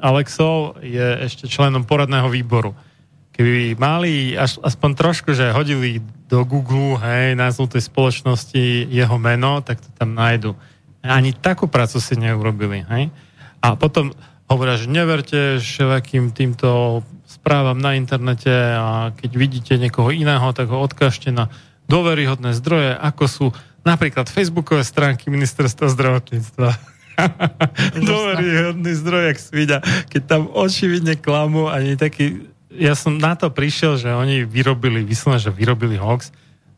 Alexov 0.00 0.80
je 0.82 1.20
ešte 1.30 1.46
členom 1.46 1.86
poradného 1.86 2.26
výboru. 2.32 2.74
Keby 3.30 3.78
mali 3.78 4.34
až, 4.34 4.58
aspoň 4.60 4.90
trošku, 4.96 5.30
že 5.36 5.54
hodili 5.54 6.02
do 6.26 6.42
Google, 6.42 6.98
hej, 6.98 7.38
názvu 7.38 7.70
tej 7.70 7.86
spoločnosti 7.86 8.88
jeho 8.88 9.16
meno, 9.20 9.60
tak 9.62 9.78
to 9.78 9.88
tam 9.94 10.16
nájdu. 10.16 10.56
Ani 11.00 11.32
takú 11.32 11.68
prácu 11.68 12.02
si 12.02 12.18
neurobili, 12.18 12.84
hej. 12.88 13.08
A 13.60 13.76
potom 13.76 14.12
hovoria, 14.48 14.80
že 14.80 14.90
neverte 14.90 15.60
všelakým 15.62 16.32
týmto 16.34 17.00
správam 17.28 17.78
na 17.78 17.94
internete 17.94 18.50
a 18.52 19.14
keď 19.14 19.30
vidíte 19.38 19.72
niekoho 19.78 20.10
iného, 20.10 20.50
tak 20.50 20.66
ho 20.72 20.82
odkážte 20.82 21.30
na 21.30 21.46
dôveryhodné 21.90 22.54
zdroje, 22.54 22.94
ako 22.94 23.24
sú 23.26 23.46
napríklad 23.82 24.30
facebookové 24.30 24.86
stránky 24.86 25.26
ministerstva 25.28 25.90
zdravotníctva. 25.90 26.68
dôveryhodný 28.08 28.92
zdroj, 28.94 29.34
jak 29.34 29.38
svidia. 29.42 29.78
Keď 30.08 30.22
tam 30.24 30.42
očividne 30.54 31.18
klamu, 31.18 31.66
ani 31.66 31.98
taký... 31.98 32.46
Ja 32.70 32.94
som 32.94 33.18
na 33.18 33.34
to 33.34 33.50
prišiel, 33.50 33.98
že 33.98 34.14
oni 34.14 34.46
vyrobili, 34.46 35.02
vyslovene, 35.02 35.42
že 35.42 35.50
vyrobili 35.50 35.98
hoax. 35.98 36.30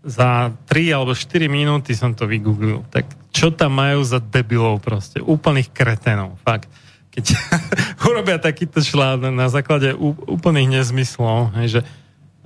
Za 0.02 0.50
3 0.66 0.96
alebo 0.96 1.12
4 1.14 1.46
minúty 1.46 1.92
som 1.92 2.16
to 2.16 2.24
vygooglil. 2.24 2.82
Tak 2.88 3.06
čo 3.30 3.52
tam 3.52 3.76
majú 3.78 4.02
za 4.02 4.18
debilov 4.18 4.82
proste? 4.82 5.20
Úplných 5.22 5.70
kretenov, 5.70 6.40
fakt 6.42 6.66
keď 7.12 7.36
urobia 8.08 8.40
takýto 8.40 8.80
článok 8.80 9.36
na 9.36 9.52
základe 9.52 9.92
úplných 10.26 10.80
nezmyslov, 10.80 11.52
že 11.68 11.84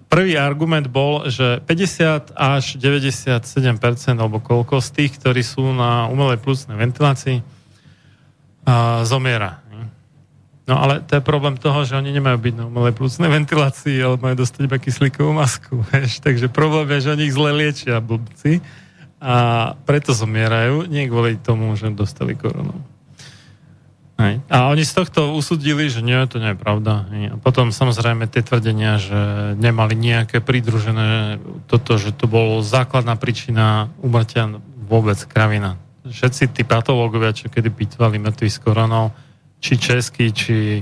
prvý 0.06 0.38
argument 0.38 0.86
bol, 0.86 1.26
že 1.26 1.60
50 1.66 2.34
až 2.34 2.64
97% 2.78 3.42
alebo 4.16 4.38
koľko 4.38 4.78
z 4.80 4.88
tých, 4.94 5.18
ktorí 5.18 5.42
sú 5.42 5.74
na 5.74 6.06
umelej 6.06 6.38
plúcnej 6.40 6.78
ventilácii, 6.78 7.42
a, 8.66 9.02
zomiera. 9.02 9.66
No 10.66 10.82
ale 10.82 10.98
to 11.06 11.18
je 11.18 11.22
problém 11.22 11.54
toho, 11.54 11.86
že 11.86 11.94
oni 11.94 12.10
nemajú 12.10 12.42
byť 12.42 12.54
na 12.58 12.66
umelej 12.66 12.98
plúcnej 12.98 13.30
ventilácii, 13.30 14.02
ale 14.02 14.18
majú 14.18 14.42
dostať 14.42 14.66
iba 14.66 14.82
kyslíkovú 14.82 15.30
masku. 15.30 15.78
Vieš? 15.94 16.18
Takže 16.18 16.50
problém 16.50 16.90
je, 16.98 17.06
že 17.06 17.12
oni 17.14 17.22
ich 17.30 17.36
zle 17.38 17.50
liečia, 17.54 18.02
blbci. 18.02 18.58
A 19.22 19.72
preto 19.86 20.10
zomierajú, 20.10 20.90
nie 20.90 21.06
kvôli 21.06 21.38
tomu, 21.38 21.72
že 21.78 21.88
dostali 21.94 22.34
koronu. 22.34 22.74
Hej. 24.16 24.40
A 24.48 24.72
oni 24.72 24.80
z 24.80 24.96
tohto 24.96 25.36
usudili, 25.36 25.92
že 25.92 26.00
nie, 26.00 26.16
to 26.24 26.40
nie 26.40 26.56
je 26.56 26.58
pravda. 26.58 27.04
A 27.04 27.36
potom 27.36 27.68
samozrejme 27.68 28.24
tie 28.32 28.40
tvrdenia, 28.40 28.96
že 28.96 29.52
nemali 29.60 29.92
nejaké 29.92 30.40
pridružené 30.40 31.36
toto, 31.68 32.00
že 32.00 32.16
to 32.16 32.24
bolo 32.24 32.64
základná 32.64 33.12
príčina 33.20 33.92
umrtia 34.00 34.56
vôbec 34.88 35.20
kravina. 35.28 35.76
Všetci 36.08 36.56
tí 36.56 36.62
patológovia, 36.64 37.36
čo 37.36 37.52
kedy 37.52 37.68
pitvali 37.68 38.16
mŕtvych 38.16 38.54
s 38.56 38.62
koronou, 38.62 39.12
či 39.60 39.76
český, 39.76 40.32
či 40.32 40.80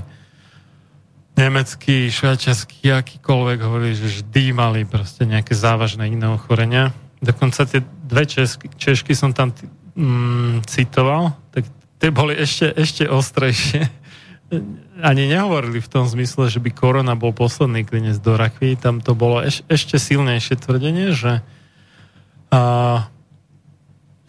nemecký, 1.35 2.07
švajčiarsky, 2.07 2.95
akýkoľvek 2.95 3.59
hovorili, 3.59 3.99
že 3.99 4.23
vždy 4.23 4.43
mali 4.55 4.87
proste 4.87 5.27
nejaké 5.27 5.51
závažné 5.51 6.07
iné 6.07 6.31
ochorenia. 6.31 6.95
Dokonca 7.19 7.67
tie 7.67 7.83
dve 7.83 8.23
česky, 8.23 8.71
češky 8.79 9.11
som 9.11 9.35
tam 9.35 9.51
mm, 9.99 10.63
citoval, 10.69 11.35
tak 11.51 11.67
tie 11.99 12.09
boli 12.11 12.35
ešte, 12.35 12.71
ešte 12.75 13.03
ostrejšie. 13.07 13.87
Ani 15.01 15.25
nehovorili 15.25 15.81
v 15.81 15.91
tom 15.91 16.05
zmysle, 16.05 16.47
že 16.47 16.61
by 16.61 16.69
korona 16.71 17.17
bol 17.17 17.33
posledný 17.33 17.83
klinec 17.83 18.21
do 18.21 18.37
rakvy. 18.37 18.77
Tam 18.77 19.01
to 19.01 19.17
bolo 19.17 19.41
eš, 19.41 19.65
ešte 19.67 19.97
silnejšie 19.97 20.55
tvrdenie, 20.61 21.11
že, 21.11 21.41
a, 22.53 22.61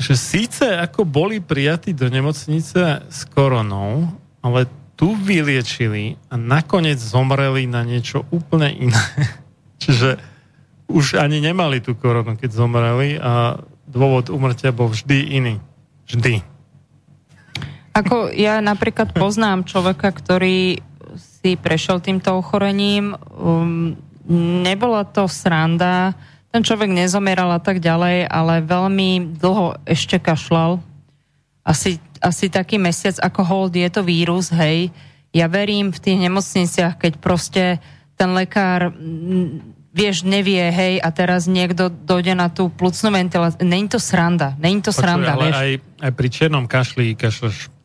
že 0.00 0.14
síce 0.16 0.64
ako 0.64 1.04
boli 1.04 1.44
prijatí 1.44 1.92
do 1.92 2.08
nemocnice 2.08 3.06
s 3.06 3.20
koronou, 3.30 4.08
ale 4.40 4.66
tu 4.96 5.12
vyliečili 5.12 6.16
a 6.32 6.40
nakoniec 6.40 6.96
zomreli 6.96 7.68
na 7.68 7.84
niečo 7.84 8.24
úplne 8.32 8.72
iné. 8.72 9.04
Čiže 9.82 10.16
už 10.88 11.20
ani 11.20 11.42
nemali 11.44 11.84
tú 11.84 11.92
koronu, 11.92 12.38
keď 12.40 12.50
zomreli 12.56 13.20
a 13.20 13.60
dôvod 13.84 14.32
umrtia 14.32 14.72
bol 14.72 14.88
vždy 14.88 15.18
iný. 15.36 15.54
Vždy. 16.08 16.55
Ako 17.96 18.28
ja 18.36 18.60
napríklad 18.60 19.16
poznám 19.16 19.64
človeka, 19.64 20.12
ktorý 20.12 20.84
si 21.16 21.56
prešiel 21.56 22.04
týmto 22.04 22.36
ochorením, 22.36 23.16
um, 23.32 23.96
nebola 24.60 25.08
to 25.08 25.24
sranda, 25.24 26.12
ten 26.52 26.60
človek 26.60 26.92
nezomeral 26.92 27.56
a 27.56 27.60
tak 27.60 27.80
ďalej, 27.80 28.28
ale 28.28 28.64
veľmi 28.64 29.40
dlho 29.40 29.80
ešte 29.88 30.20
kašľal. 30.20 30.80
Asi, 31.64 31.96
asi 32.20 32.52
taký 32.52 32.76
mesiac 32.76 33.16
ako 33.20 33.40
hold 33.42 33.72
je 33.72 33.88
to 33.88 34.04
vírus, 34.04 34.52
hej. 34.52 34.92
Ja 35.32 35.48
verím 35.48 35.88
v 35.88 36.00
tých 36.00 36.18
nemocniciach, 36.20 37.00
keď 37.00 37.12
proste 37.20 37.80
ten 38.16 38.32
lekár 38.32 38.92
vieš, 39.96 40.28
nevie, 40.28 40.60
hej, 40.68 41.00
a 41.00 41.08
teraz 41.08 41.48
niekto 41.48 41.88
dojde 41.88 42.36
na 42.36 42.52
tú 42.52 42.68
plucnú 42.68 43.08
ventiláciu. 43.08 43.64
Není 43.64 43.88
to 43.88 43.96
sranda, 43.96 44.52
není 44.60 44.84
to 44.84 44.92
Počuj, 44.92 45.00
sranda, 45.00 45.32
ale 45.32 45.48
vieš. 45.48 45.56
Aj, 45.56 45.70
aj 46.04 46.12
pri 46.12 46.28
černom 46.28 46.64
kašli 46.68 47.16
kašľaš 47.16 47.75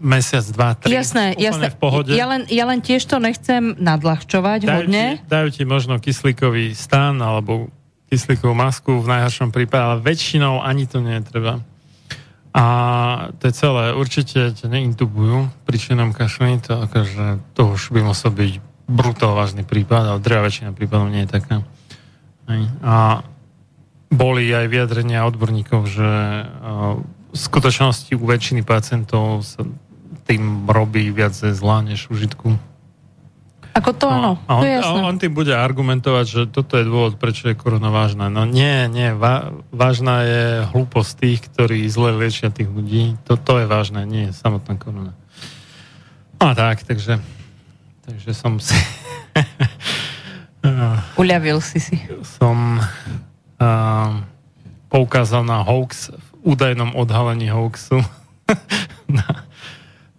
mesiac, 0.00 0.44
dva, 0.48 0.72
tri. 0.74 0.96
Jasné, 0.96 1.36
jasné. 1.36 1.68
v 1.68 1.76
pohode. 1.76 2.10
Ja 2.16 2.24
len, 2.24 2.48
ja 2.48 2.64
len 2.64 2.80
tiež 2.80 3.04
to 3.04 3.20
nechcem 3.20 3.76
nadľahčovať 3.76 4.60
dajú 4.64 4.72
hodne. 4.72 5.04
Ti, 5.20 5.28
dajú 5.28 5.48
ti 5.52 5.62
možno 5.68 6.00
kyslíkový 6.00 6.72
stan 6.72 7.20
alebo 7.20 7.68
kyslíkovú 8.08 8.56
masku 8.56 8.98
v 8.98 9.06
najhoršom 9.06 9.52
prípade, 9.52 9.84
ale 9.84 9.96
väčšinou 10.02 10.64
ani 10.64 10.88
to 10.88 11.04
netreba. 11.04 11.62
A 12.50 12.64
to 13.38 13.46
je 13.46 13.54
celé. 13.54 13.94
Určite 13.94 14.56
ťa 14.58 14.66
neintubujú 14.66 15.52
príčinom 15.62 16.10
kašlení, 16.10 16.58
to 16.64 16.74
akože 16.82 17.54
to 17.54 17.62
už 17.78 17.94
by 17.94 18.02
musel 18.02 18.34
byť 18.34 18.52
brutál 18.90 19.38
vážny 19.38 19.62
prípad, 19.62 20.02
ale 20.02 20.18
drevá 20.18 20.50
väčšina 20.50 20.74
prípadov 20.74 21.14
nie 21.14 21.22
je 21.22 21.30
taká. 21.30 21.62
A 22.82 23.22
boli 24.10 24.50
aj 24.50 24.66
vyjadrenia 24.66 25.22
odborníkov, 25.22 25.86
že 25.86 26.10
v 27.30 27.36
skutočnosti 27.38 28.10
u 28.18 28.24
väčšiny 28.26 28.66
pacientov 28.66 29.46
sa 29.46 29.62
tým 30.30 30.70
robí 30.70 31.10
viac 31.10 31.34
zla 31.34 31.82
než 31.82 32.06
užitku. 32.06 32.54
Ako 33.70 33.90
to 33.94 34.06
áno, 34.10 34.38
a 34.50 34.58
on, 34.58 34.62
to 34.62 34.66
je 34.66 34.74
jasné. 34.78 34.98
A 34.98 35.08
on 35.10 35.16
tým 35.18 35.34
bude 35.34 35.54
argumentovať, 35.54 36.26
že 36.26 36.42
toto 36.50 36.74
je 36.78 36.86
dôvod, 36.86 37.18
prečo 37.18 37.50
je 37.50 37.58
korona 37.58 37.90
vážna. 37.90 38.26
No 38.26 38.46
nie, 38.46 38.90
nie, 38.90 39.14
vá, 39.14 39.54
vážna 39.70 40.26
je 40.26 40.44
hlúposť 40.74 41.10
tých, 41.18 41.38
ktorí 41.50 41.86
zle 41.86 42.14
liečia 42.18 42.50
tých 42.50 42.66
ľudí. 42.66 43.14
Toto 43.26 43.58
je 43.62 43.66
vážne, 43.70 44.06
nie 44.06 44.34
samotná 44.34 44.74
korona. 44.74 45.14
A 46.42 46.54
tak, 46.54 46.82
takže, 46.82 47.18
takže 48.06 48.30
som 48.34 48.58
si... 48.58 48.74
Uľavil 51.22 51.62
si 51.62 51.78
si. 51.78 51.96
Som 52.26 52.82
uh, 52.82 54.10
poukázal 54.90 55.46
na 55.46 55.62
hoax 55.62 56.10
v 56.10 56.28
údajnom 56.54 56.98
odhalení 56.98 57.54
hoaxu 57.54 58.02
na, 59.06 59.46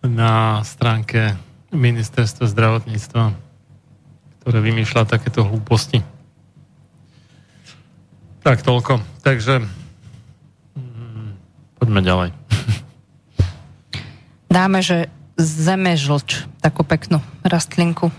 na 0.02 0.66
stránke 0.66 1.38
ministerstva 1.72 2.50
zdravotníctva, 2.50 3.24
ktoré 4.42 4.58
vymýšľa 4.60 5.08
takéto 5.08 5.46
hlúposti. 5.46 6.02
Tak 8.42 8.66
toľko. 8.66 9.00
Takže 9.22 9.62
mm, 10.74 11.30
poďme 11.78 12.02
ďalej. 12.02 12.30
Dáme, 14.58 14.82
že 14.82 15.08
zeme 15.38 15.94
žlč, 15.94 16.50
takú 16.60 16.82
peknú 16.82 17.22
rastlinku. 17.46 18.10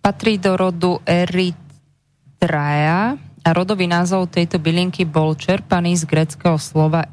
Patrí 0.00 0.40
do 0.40 0.56
rodu 0.56 0.96
Erythraea 1.04 3.20
a 3.44 3.48
rodový 3.52 3.84
názov 3.84 4.32
tejto 4.32 4.56
bylinky 4.56 5.04
bol 5.04 5.36
čerpaný 5.36 6.00
z 6.00 6.08
greckého 6.08 6.56
slova 6.56 7.04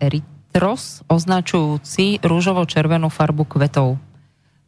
erytros, 0.58 1.06
označujúci 1.06 2.18
rúžovo-červenú 2.26 3.14
farbu 3.14 3.46
kvetov. 3.46 4.02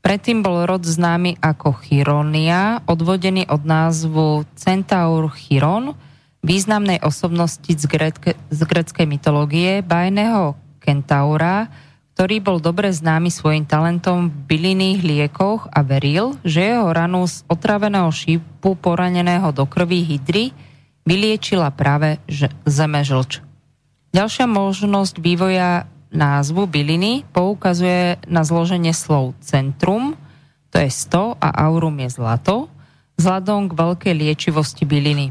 Predtým 0.06 0.46
bol 0.46 0.70
rod 0.70 0.86
známy 0.86 1.42
ako 1.42 1.82
Chironia, 1.82 2.86
odvodený 2.86 3.50
od 3.50 3.66
názvu 3.66 4.46
Centaur 4.54 5.34
Chiron, 5.34 5.98
významnej 6.46 7.02
osobnosti 7.02 7.74
z, 7.74 7.84
grécke, 7.90 8.38
z 8.54 8.60
greckej 8.70 9.10
mytológie, 9.10 9.82
bajného 9.82 10.54
kentaura, 10.78 11.74
ktorý 12.14 12.38
bol 12.38 12.62
dobre 12.62 12.94
známy 12.94 13.34
svojim 13.34 13.66
talentom 13.66 14.30
v 14.30 14.46
bylinných 14.46 15.02
liekoch 15.02 15.74
a 15.74 15.82
veril, 15.82 16.38
že 16.46 16.70
jeho 16.70 16.86
ranu 16.94 17.26
z 17.26 17.42
otraveného 17.50 18.14
šípu 18.14 18.78
poraneného 18.78 19.50
do 19.50 19.66
krvi 19.66 20.06
hydry 20.06 20.54
vyliečila 21.02 21.74
práve 21.74 22.22
zemežlč. 22.70 23.49
Ďalšia 24.10 24.50
možnosť 24.50 25.22
vývoja 25.22 25.86
názvu 26.10 26.66
byliny 26.66 27.22
poukazuje 27.30 28.18
na 28.26 28.42
zloženie 28.42 28.94
slov 28.94 29.38
centrum, 29.46 30.18
to 30.74 30.82
je 30.82 30.90
100 30.90 31.38
a 31.38 31.50
aurum 31.70 31.94
je 32.02 32.10
zlato, 32.10 32.56
vzhľadom 33.22 33.70
k 33.70 33.78
veľkej 33.78 34.14
liečivosti 34.18 34.86
byliny. 34.86 35.30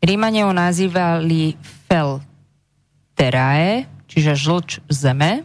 Rímane 0.00 0.46
ho 0.46 0.52
nazývali 0.54 1.58
fel 1.90 2.22
terae, 3.18 3.84
čiže 4.06 4.38
žlč 4.38 4.68
zeme. 4.88 5.44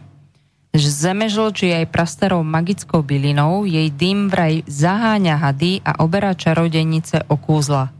Zeme 0.76 1.26
žlč 1.26 1.66
je 1.66 1.72
aj 1.72 1.92
prastarou 1.92 2.46
magickou 2.46 3.02
bylinou, 3.02 3.64
jej 3.68 3.88
dym 3.92 4.28
vraj 4.30 4.62
zaháňa 4.68 5.40
hady 5.40 5.80
a 5.82 6.00
oberá 6.04 6.36
čarodejnice 6.36 7.26
o 7.28 7.36
kúzla. 7.36 7.90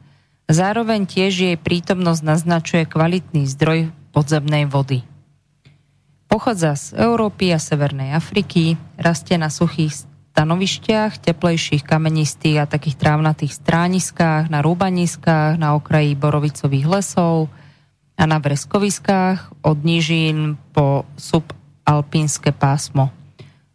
Zároveň 0.46 1.10
tiež 1.10 1.32
jej 1.42 1.56
prítomnosť 1.58 2.22
naznačuje 2.22 2.82
kvalitný 2.86 3.50
zdroj 3.50 3.90
podzemnej 4.16 4.64
vody. 4.64 5.04
Pochádza 6.24 6.72
z 6.72 6.86
Európy 6.96 7.52
a 7.52 7.60
Severnej 7.60 8.16
Afriky, 8.16 8.80
rastie 8.96 9.36
na 9.36 9.52
suchých 9.52 10.08
stanovištiach, 10.32 11.20
teplejších 11.20 11.84
kamenistých 11.84 12.64
a 12.64 12.70
takých 12.70 12.96
trávnatých 12.96 13.52
strániskách, 13.52 14.48
na 14.48 14.64
rúbaniskách, 14.64 15.60
na 15.60 15.76
okraji 15.76 16.16
borovicových 16.16 16.88
lesov 16.88 17.52
a 18.16 18.24
na 18.24 18.40
vreskoviskách 18.40 19.60
od 19.60 19.78
nížin 19.84 20.56
po 20.72 21.04
subalpínske 21.20 22.56
pásmo. 22.56 23.12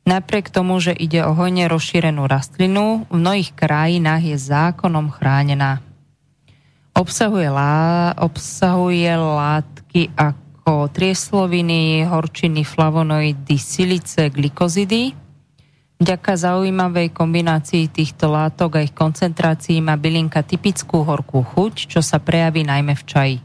Napriek 0.01 0.49
tomu, 0.49 0.81
že 0.81 0.97
ide 0.97 1.21
o 1.21 1.37
hojne 1.37 1.69
rozšírenú 1.69 2.25
rastlinu, 2.25 3.05
v 3.05 3.13
mnohých 3.13 3.53
krajinách 3.53 4.33
je 4.33 4.37
zákonom 4.37 5.13
chránená. 5.13 5.85
Obsahuje, 6.97 7.47
lá, 7.47 8.11
obsahuje 8.17 9.13
látky 9.91 10.15
ako 10.15 10.87
triesloviny, 10.87 12.07
horčiny, 12.07 12.63
flavonoidy, 12.63 13.59
silice, 13.59 14.31
glikozidy. 14.31 15.11
Vďaka 15.99 16.31
zaujímavej 16.39 17.11
kombinácii 17.11 17.91
týchto 17.91 18.31
látok 18.31 18.79
a 18.79 18.83
ich 18.87 18.95
koncentrácií 18.95 19.83
má 19.83 19.99
bylinka 19.99 20.47
typickú 20.47 21.03
horkú 21.03 21.43
chuť, 21.43 21.91
čo 21.91 21.99
sa 21.99 22.23
prejaví 22.23 22.63
najmä 22.63 22.95
v 22.95 23.03
čaji. 23.03 23.37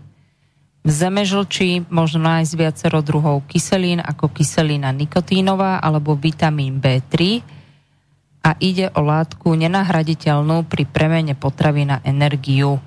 V 0.87 0.91
zemežlči 0.95 1.83
možno 1.91 2.31
nájsť 2.31 2.53
viacero 2.55 3.03
druhov 3.03 3.43
kyselín 3.51 3.99
ako 3.99 4.31
kyselina 4.31 4.95
nikotínová 4.95 5.83
alebo 5.83 6.15
vitamín 6.15 6.79
B3 6.79 7.43
a 8.47 8.55
ide 8.63 8.95
o 8.95 9.03
látku 9.03 9.51
nenahraditeľnú 9.51 10.63
pri 10.71 10.87
premene 10.87 11.35
potravy 11.35 11.91
na 11.91 11.99
energiu. 12.07 12.79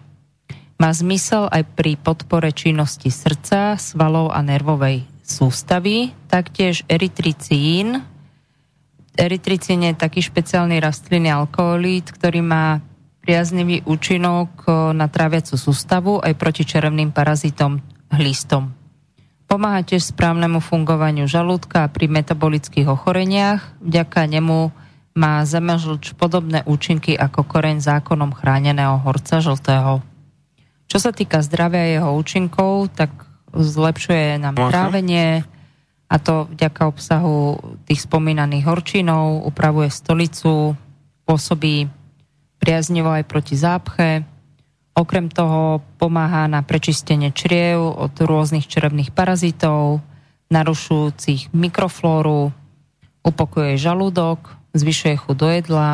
Má 0.80 0.96
zmysel 0.96 1.52
aj 1.52 1.76
pri 1.76 2.00
podpore 2.00 2.56
činnosti 2.56 3.12
srdca, 3.12 3.76
svalov 3.76 4.32
a 4.32 4.40
nervovej 4.40 5.04
sústavy. 5.22 6.16
Taktiež 6.32 6.88
eritricín, 6.88 8.00
Erytricín 9.20 9.84
je 9.84 9.92
taký 9.92 10.24
špeciálny 10.24 10.80
rastlinný 10.80 11.28
alkoholít, 11.28 12.08
ktorý 12.16 12.40
má 12.40 12.80
priaznivý 13.20 13.84
účinok 13.84 14.64
na 14.96 15.12
tráviacu 15.12 15.60
sústavu 15.60 16.24
aj 16.24 16.40
proti 16.40 16.64
čerevným 16.64 17.12
parazitom 17.12 17.84
hlistom. 18.16 18.72
Pomáha 19.44 19.84
tiež 19.84 20.16
správnemu 20.16 20.64
fungovaniu 20.64 21.28
žalúdka 21.28 21.92
pri 21.92 22.08
metabolických 22.08 22.88
ochoreniach. 22.88 23.76
Vďaka 23.84 24.24
nemu 24.24 24.72
má 25.20 25.44
zemežlč 25.44 26.16
podobné 26.16 26.64
účinky 26.64 27.20
ako 27.20 27.44
koreň 27.44 27.84
zákonom 27.84 28.32
chráneného 28.32 29.04
horca 29.04 29.44
žltého. 29.44 30.00
Čo 30.90 30.98
sa 30.98 31.12
týka 31.14 31.46
zdravia 31.46 32.02
jeho 32.02 32.12
účinkov, 32.18 32.90
tak 32.98 33.14
zlepšuje 33.54 34.42
nám 34.42 34.58
trávenie 34.58 35.46
a 36.10 36.16
to 36.18 36.50
vďaka 36.50 36.90
obsahu 36.90 37.62
tých 37.86 38.10
spomínaných 38.10 38.66
horčinov, 38.66 39.46
upravuje 39.46 39.94
stolicu, 39.94 40.74
pôsobí 41.30 41.86
priaznivo 42.58 43.14
aj 43.14 43.24
proti 43.30 43.54
zápche, 43.54 44.26
Okrem 45.00 45.32
toho 45.32 45.80
pomáha 45.96 46.52
na 46.52 46.60
prečistenie 46.60 47.32
čriev 47.32 47.80
od 47.80 48.12
rôznych 48.20 48.68
črevných 48.68 49.16
parazitov, 49.16 50.04
narušujúcich 50.52 51.56
mikroflóru, 51.56 52.52
upokojuje 53.24 53.80
žalúdok, 53.80 54.60
zvyšuje 54.76 55.16
chuť 55.24 55.36
do 55.40 55.48
jedla, 55.48 55.90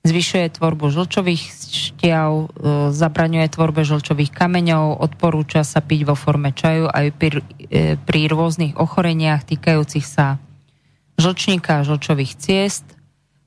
zvyšuje 0.00 0.56
tvorbu 0.56 0.88
žlčových 0.88 1.42
šťav, 1.70 2.30
e, 2.32 2.46
zabraňuje 2.92 3.46
tvorbe 3.52 3.84
žlčových 3.84 4.32
kameňov, 4.32 4.96
odporúča 4.96 5.60
sa 5.60 5.84
piť 5.84 6.08
vo 6.08 6.16
forme 6.16 6.56
čaju 6.56 6.88
aj 6.88 7.06
pri, 7.20 7.44
e, 7.68 8.00
pri 8.00 8.20
rôznych 8.32 8.80
ochoreniach 8.80 9.44
týkajúcich 9.44 10.06
sa 10.06 10.40
žlčníka 11.20 11.84
a 11.84 11.86
žlčových 11.86 12.32
ciest, 12.40 12.86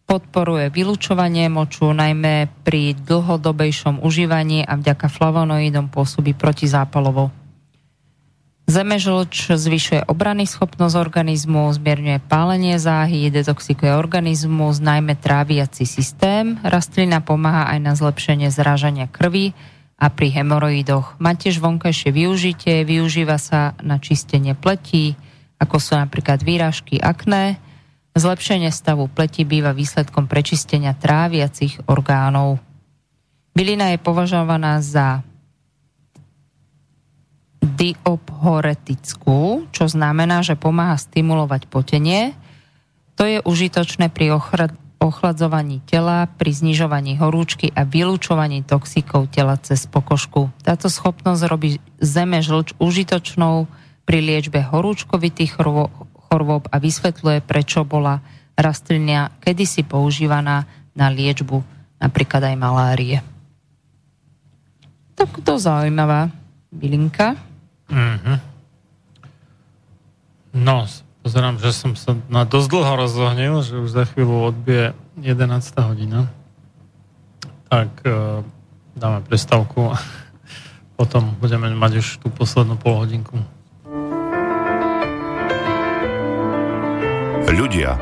podporuje 0.06 0.70
vylučovanie 0.70 1.50
moču, 1.50 1.90
najmä 1.90 2.52
pri 2.62 2.94
dlhodobejšom 3.02 4.04
užívaní 4.06 4.62
a 4.62 4.78
vďaka 4.78 5.10
flavonoidom 5.10 5.90
pôsobí 5.90 6.38
protizápalovo. 6.38 7.43
Zemežlč 8.64 9.52
zvyšuje 9.52 10.08
obrany 10.08 10.48
schopnosť 10.48 10.96
organizmu, 10.96 11.68
zmierňuje 11.76 12.24
pálenie 12.32 12.80
záhy, 12.80 13.28
detoxikuje 13.28 13.92
organizmus, 13.92 14.80
najmä 14.80 15.20
tráviaci 15.20 15.84
systém. 15.84 16.56
Rastlina 16.64 17.20
pomáha 17.20 17.68
aj 17.76 17.80
na 17.84 17.92
zlepšenie 17.92 18.48
zrážania 18.48 19.12
krvi 19.12 19.52
a 20.00 20.08
pri 20.08 20.32
hemoroidoch. 20.32 21.20
Má 21.20 21.36
tiež 21.36 21.60
vonkajšie 21.60 22.16
využitie, 22.16 22.88
využíva 22.88 23.36
sa 23.36 23.76
na 23.84 24.00
čistenie 24.00 24.56
pletí, 24.56 25.20
ako 25.60 25.84
sú 25.84 26.00
napríklad 26.00 26.40
výražky 26.40 27.04
akné. 27.04 27.60
Zlepšenie 28.16 28.72
stavu 28.72 29.12
pleti 29.12 29.44
býva 29.44 29.76
výsledkom 29.76 30.32
prečistenia 30.32 30.96
tráviacich 30.96 31.84
orgánov. 31.84 32.64
Bylina 33.52 33.92
je 33.92 34.00
považovaná 34.00 34.80
za 34.80 35.20
diobhoretickú, 37.64 39.72
čo 39.72 39.86
znamená, 39.88 40.44
že 40.44 40.60
pomáha 40.60 41.00
stimulovať 41.00 41.72
potenie. 41.72 42.36
To 43.16 43.24
je 43.24 43.40
užitočné 43.40 44.12
pri 44.12 44.36
ochra- 44.36 44.76
ochladzovaní 45.00 45.80
tela, 45.88 46.28
pri 46.28 46.52
znižovaní 46.52 47.16
horúčky 47.20 47.72
a 47.72 47.88
vylúčovaní 47.88 48.68
toxikov 48.68 49.32
tela 49.32 49.56
cez 49.60 49.88
pokožku. 49.88 50.52
Táto 50.64 50.92
schopnosť 50.92 51.42
robí 51.48 51.80
zeme 52.00 52.44
žlč 52.44 52.76
užitočnou 52.80 53.68
pri 54.04 54.20
liečbe 54.20 54.60
horúčkovitých 54.64 55.60
chorô- 55.60 55.92
chorôb 56.28 56.68
a 56.68 56.80
vysvetľuje, 56.80 57.40
prečo 57.44 57.88
bola 57.88 58.20
rastlina 58.60 59.32
kedysi 59.40 59.88
používaná 59.88 60.68
na 60.94 61.08
liečbu 61.10 61.64
napríklad 62.04 62.52
aj 62.52 62.56
malárie. 62.60 63.18
Tak 65.16 65.40
to 65.40 65.56
zaujímavá 65.56 66.28
bylinka. 66.68 67.40
Mhm. 67.94 68.36
No, 70.54 70.86
pozerám, 71.22 71.62
že 71.62 71.74
som 71.74 71.94
sa 71.94 72.18
na 72.30 72.46
dosť 72.46 72.68
dlho 72.74 72.94
rozohnil, 72.98 73.54
že 73.62 73.78
už 73.78 73.90
za 73.90 74.06
chvíľu 74.10 74.54
odbije 74.54 74.94
11. 75.22 75.50
hodina. 75.82 76.30
Tak 77.70 77.90
e, 78.06 78.42
dáme 78.98 79.22
prestavku 79.26 79.94
a 79.94 79.98
potom 81.00 81.38
budeme 81.38 81.74
mať 81.74 82.02
už 82.02 82.08
tú 82.22 82.30
poslednú 82.34 82.78
polhodinku. 82.78 83.38
Ľudia, 87.54 88.02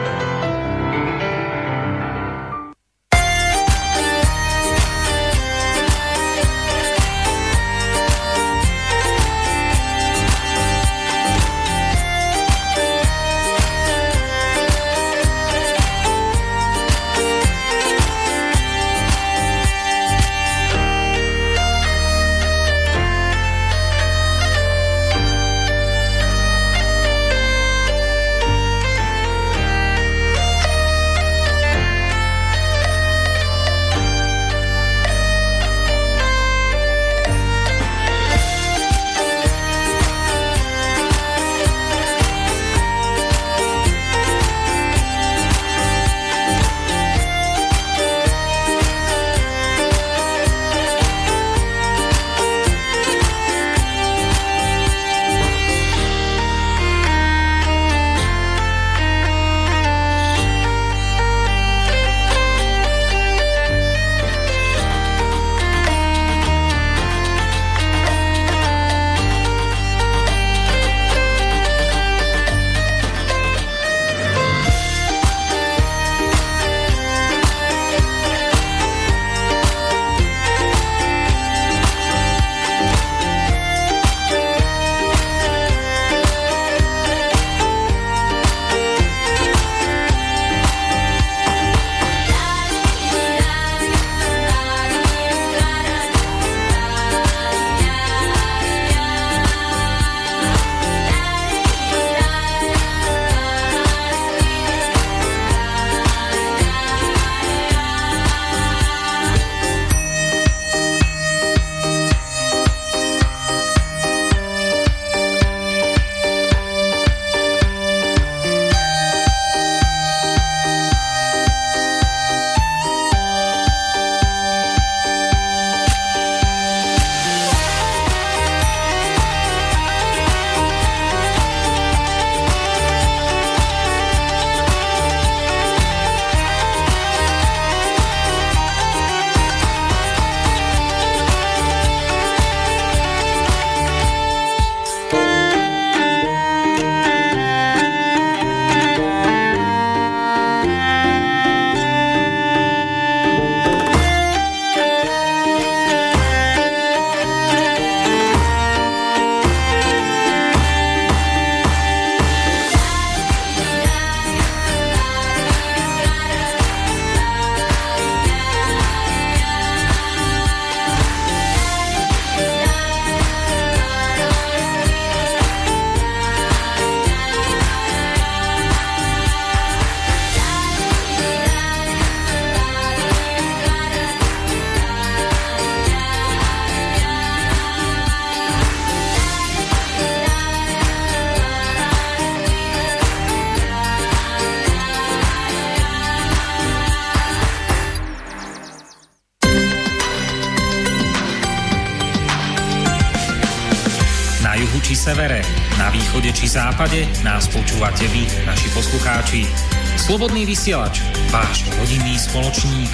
Západe 206.51 207.07
nás 207.23 207.47
počúvate 207.47 208.03
vy, 208.11 208.27
naši 208.43 208.67
poslucháči. 208.75 209.47
Slobodný 209.95 210.43
vysielač, 210.43 210.99
váš 211.31 211.63
rodinný 211.79 212.19
spoločník. 212.19 212.91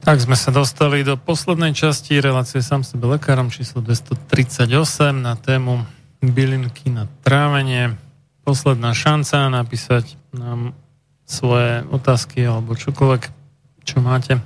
Tak 0.00 0.24
sme 0.24 0.40
sa 0.40 0.48
dostali 0.56 1.04
do 1.04 1.20
poslednej 1.20 1.76
časti 1.76 2.16
relácie 2.16 2.64
sám 2.64 2.80
sebe 2.80 3.12
lekárom 3.12 3.52
číslo 3.52 3.84
238 3.84 4.72
na 5.20 5.36
tému 5.36 5.84
bylinky 6.24 6.88
na 6.88 7.12
trávenie. 7.20 7.92
Posledná 8.40 8.96
šanca 8.96 9.52
napísať 9.52 10.16
nám 10.32 10.72
svoje 11.28 11.84
otázky 11.92 12.48
alebo 12.48 12.72
čokoľvek, 12.72 13.22
čo 13.84 14.00
máte 14.00 14.40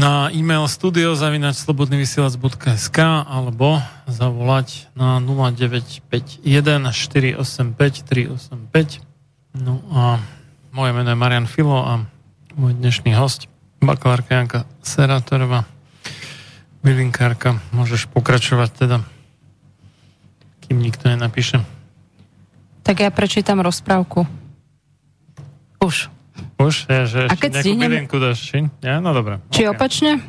na 0.00 0.32
e-mail 0.32 0.64
studiozavinačslobodnyvysielac.sk 0.64 2.98
alebo 3.28 3.84
zavolať 4.08 4.88
na 4.96 5.20
0951 5.20 6.40
485 6.88 8.08
385 8.08 9.10
No 9.50 9.82
a 9.90 10.22
moje 10.70 10.94
meno 10.94 11.10
je 11.10 11.18
Marian 11.18 11.50
Filo 11.50 11.82
a 11.82 12.06
môj 12.54 12.78
dnešný 12.78 13.18
host 13.18 13.50
bakalárka 13.82 14.38
Janka 14.38 14.62
Serátorová 14.78 15.66
bylinkárka. 16.86 17.58
Môžeš 17.74 18.06
pokračovať 18.14 18.70
teda, 18.72 18.96
kým 20.62 20.78
nikto 20.78 21.10
nenapíše. 21.10 21.66
Tak 22.86 23.02
ja 23.02 23.10
prečítam 23.10 23.58
rozprávku. 23.58 24.22
Už. 25.82 26.06
Už? 26.60 26.84
Ja, 26.92 27.08
že 27.08 27.24
A 27.24 27.34
keď 27.40 27.64
stihneme- 27.64 28.04
dáš, 28.04 28.38
či? 28.44 28.68
Ja, 28.84 29.00
no 29.00 29.16
dobre. 29.16 29.40
Či 29.48 29.64
OK. 29.64 29.80
opačne? 29.80 30.20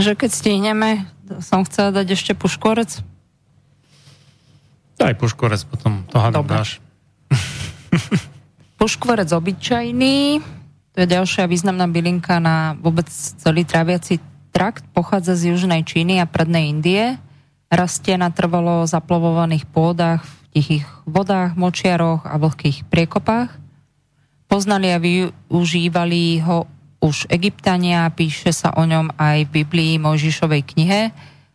Že 0.00 0.16
keď 0.16 0.30
stihneme, 0.32 0.90
som 1.44 1.60
chcela 1.68 1.92
dať 1.92 2.16
ešte 2.16 2.32
puškorec. 2.32 3.04
Daj 4.96 5.14
puškorec 5.20 5.62
potom, 5.68 6.08
to 6.08 6.16
hádam 6.16 6.48
dáš. 6.48 6.80
Puškvorec 8.80 9.28
obyčajný, 9.28 10.40
to 10.94 10.96
je 11.02 11.06
ďalšia 11.06 11.50
významná 11.50 11.90
bylinka 11.90 12.38
na 12.38 12.78
vôbec 12.78 13.10
celý 13.12 13.66
tráviaci 13.66 14.22
trakt, 14.54 14.86
pochádza 14.94 15.34
z 15.36 15.54
južnej 15.54 15.82
Číny 15.84 16.22
a 16.22 16.26
prednej 16.26 16.70
Indie. 16.70 17.18
Rastie 17.68 18.16
na 18.16 18.32
trvalo 18.32 18.88
zaplavovaných 18.88 19.68
pôdach, 19.68 20.24
v 20.24 20.34
tichých 20.56 20.86
vodách, 21.04 21.58
močiaroch 21.58 22.24
a 22.24 22.40
vlhkých 22.40 22.88
priekopách. 22.88 23.52
Poznali 24.48 24.88
a 24.90 24.98
využívali 24.98 26.40
ho 26.40 26.64
už 26.98 27.30
Egyptania, 27.30 28.08
píše 28.10 28.50
sa 28.50 28.74
o 28.74 28.82
ňom 28.82 29.14
aj 29.14 29.46
v 29.46 29.62
Biblii 29.62 29.92
Mojžišovej 30.02 30.62
knihe 30.74 31.00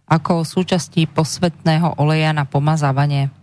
ako 0.07 0.45
súčasti 0.45 1.09
posvetného 1.09 1.97
oleja 1.97 2.31
na 2.31 2.45
pomazávanie. 2.45 3.33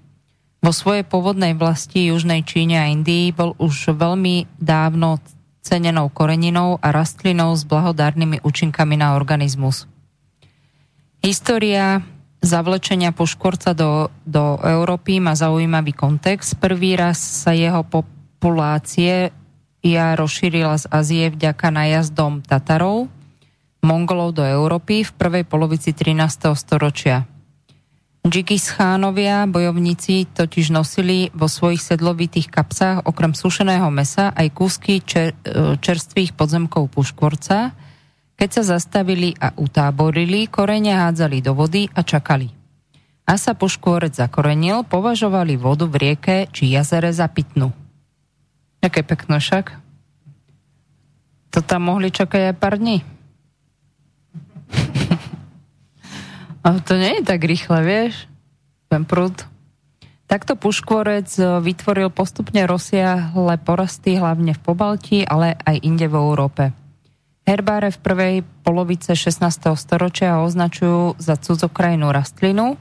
Vo 0.61 0.71
svojej 0.71 1.03
pôvodnej 1.03 1.57
vlasti 1.57 2.13
Južnej 2.13 2.45
Číne 2.45 2.79
a 2.79 2.87
Indii 2.87 3.33
bol 3.33 3.57
už 3.57 3.97
veľmi 3.97 4.47
dávno 4.61 5.19
cenenou 5.65 6.13
koreninou 6.13 6.79
a 6.79 6.93
rastlinou 6.93 7.57
s 7.57 7.65
blahodárnymi 7.65 8.45
účinkami 8.45 8.97
na 9.01 9.17
organizmus. 9.17 9.89
História 11.21 12.01
zavlečenia 12.41 13.13
puškorca 13.13 13.77
do, 13.77 14.09
do 14.25 14.57
Európy 14.65 15.21
má 15.21 15.37
zaujímavý 15.37 15.93
kontext. 15.93 16.57
Prvý 16.57 16.97
raz 16.97 17.21
sa 17.21 17.53
jeho 17.53 17.85
populácie 17.85 19.33
ja 19.81 20.13
rozšírila 20.13 20.77
z 20.77 20.85
Ázie 20.93 21.25
vďaka 21.33 21.73
najazdom 21.73 22.45
Tatarov, 22.45 23.09
Mongolov 23.81 24.37
do 24.37 24.45
Európy 24.45 25.09
v 25.09 25.13
prvej 25.17 25.45
polovici 25.49 25.97
13. 25.97 26.53
storočia. 26.53 27.25
Džikis 28.21 28.77
chánovia, 28.77 29.49
bojovníci, 29.49 30.29
totiž 30.37 30.77
nosili 30.77 31.33
vo 31.33 31.49
svojich 31.49 31.81
sedlovitých 31.81 32.53
kapsách 32.53 33.09
okrem 33.09 33.33
sušeného 33.33 33.89
mesa 33.89 34.29
aj 34.37 34.53
kúsky 34.53 35.01
čer, 35.01 35.33
e, 35.41 35.81
čerstvých 35.81 36.37
podzemkov 36.37 36.93
puškvorca. 36.93 37.73
Keď 38.37 38.49
sa 38.53 38.77
zastavili 38.77 39.33
a 39.41 39.57
utáborili, 39.57 40.53
korene 40.53 40.93
hádzali 40.93 41.41
do 41.41 41.57
vody 41.57 41.89
a 41.97 42.05
čakali. 42.05 42.53
A 43.25 43.41
sa 43.41 43.57
puškvorec 43.57 44.13
zakorenil, 44.13 44.85
považovali 44.85 45.57
vodu 45.57 45.89
v 45.89 45.97
rieke 45.97 46.37
či 46.53 46.77
jazere 46.77 47.17
za 47.17 47.25
pitnú. 47.33 47.73
Aké 48.81 49.05
pekné 49.05 49.37
však. 49.41 49.77
To 51.51 51.61
tam 51.61 51.93
mohli 51.93 52.09
čakať 52.09 52.53
aj 52.53 52.55
pár 52.57 52.81
dní. 52.81 53.05
Ale 56.67 56.79
to 56.85 56.97
nie 56.97 57.21
je 57.21 57.23
tak 57.25 57.41
rýchle, 57.45 57.81
vieš? 57.85 58.29
Ten 58.89 59.05
prúd. 59.05 59.45
Takto 60.31 60.55
puškvorec 60.55 61.27
e, 61.43 61.59
vytvoril 61.59 62.07
postupne 62.15 62.63
rozsiahle 62.63 63.59
porasty 63.67 64.15
hlavne 64.15 64.55
v 64.55 64.61
Pobalti, 64.63 65.27
ale 65.27 65.59
aj 65.59 65.83
inde 65.83 66.07
v 66.07 66.15
Európe. 66.15 66.71
Herbáre 67.43 67.91
v 67.91 67.99
prvej 67.99 68.35
polovice 68.63 69.19
16. 69.19 69.43
storočia 69.75 70.39
označujú 70.39 71.19
za 71.19 71.35
cudzokrajnú 71.35 72.15
rastlinu. 72.15 72.79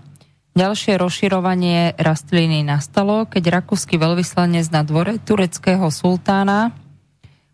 Ďalšie 0.57 0.97
rozširovanie 0.97 1.93
rastliny 1.99 2.65
nastalo, 2.65 3.29
keď 3.29 3.61
rakúsky 3.61 4.01
veľvyslanec 4.01 4.65
na 4.73 4.81
dvore 4.81 5.21
tureckého 5.21 5.87
sultána 5.93 6.73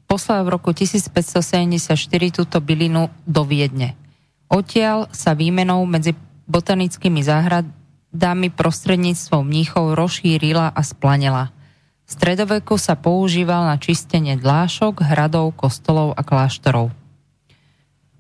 poslal 0.06 0.46
v 0.46 0.56
roku 0.56 0.72
1574 0.72 1.98
túto 2.32 2.58
bylinu 2.64 3.12
do 3.28 3.42
Viedne. 3.44 3.98
Odtiaľ 4.48 5.10
sa 5.12 5.34
výmenou 5.34 5.84
medzi 5.90 6.14
botanickými 6.46 7.26
záhradami 7.26 8.54
prostredníctvom 8.54 9.44
mníchov 9.44 9.98
rozšírila 9.98 10.72
a 10.72 10.82
splanela. 10.86 11.52
V 12.06 12.10
stredoveku 12.14 12.78
sa 12.78 12.94
používal 12.94 13.66
na 13.66 13.82
čistenie 13.82 14.38
dlášok, 14.38 15.02
hradov, 15.02 15.58
kostolov 15.58 16.14
a 16.14 16.22
kláštorov. 16.22 16.94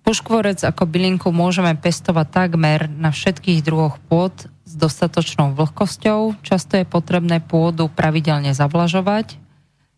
Puškvorec 0.01 0.61
ako 0.65 0.89
bylinku 0.89 1.29
môžeme 1.29 1.73
pestovať 1.77 2.27
takmer 2.29 2.89
na 2.89 3.13
všetkých 3.13 3.61
druhoch 3.61 4.01
pôd 4.09 4.49
s 4.65 4.73
dostatočnou 4.73 5.53
vlhkosťou. 5.53 6.41
Často 6.41 6.81
je 6.81 6.85
potrebné 6.89 7.39
pôdu 7.39 7.87
pravidelne 7.87 8.51
zavlažovať. 8.51 9.37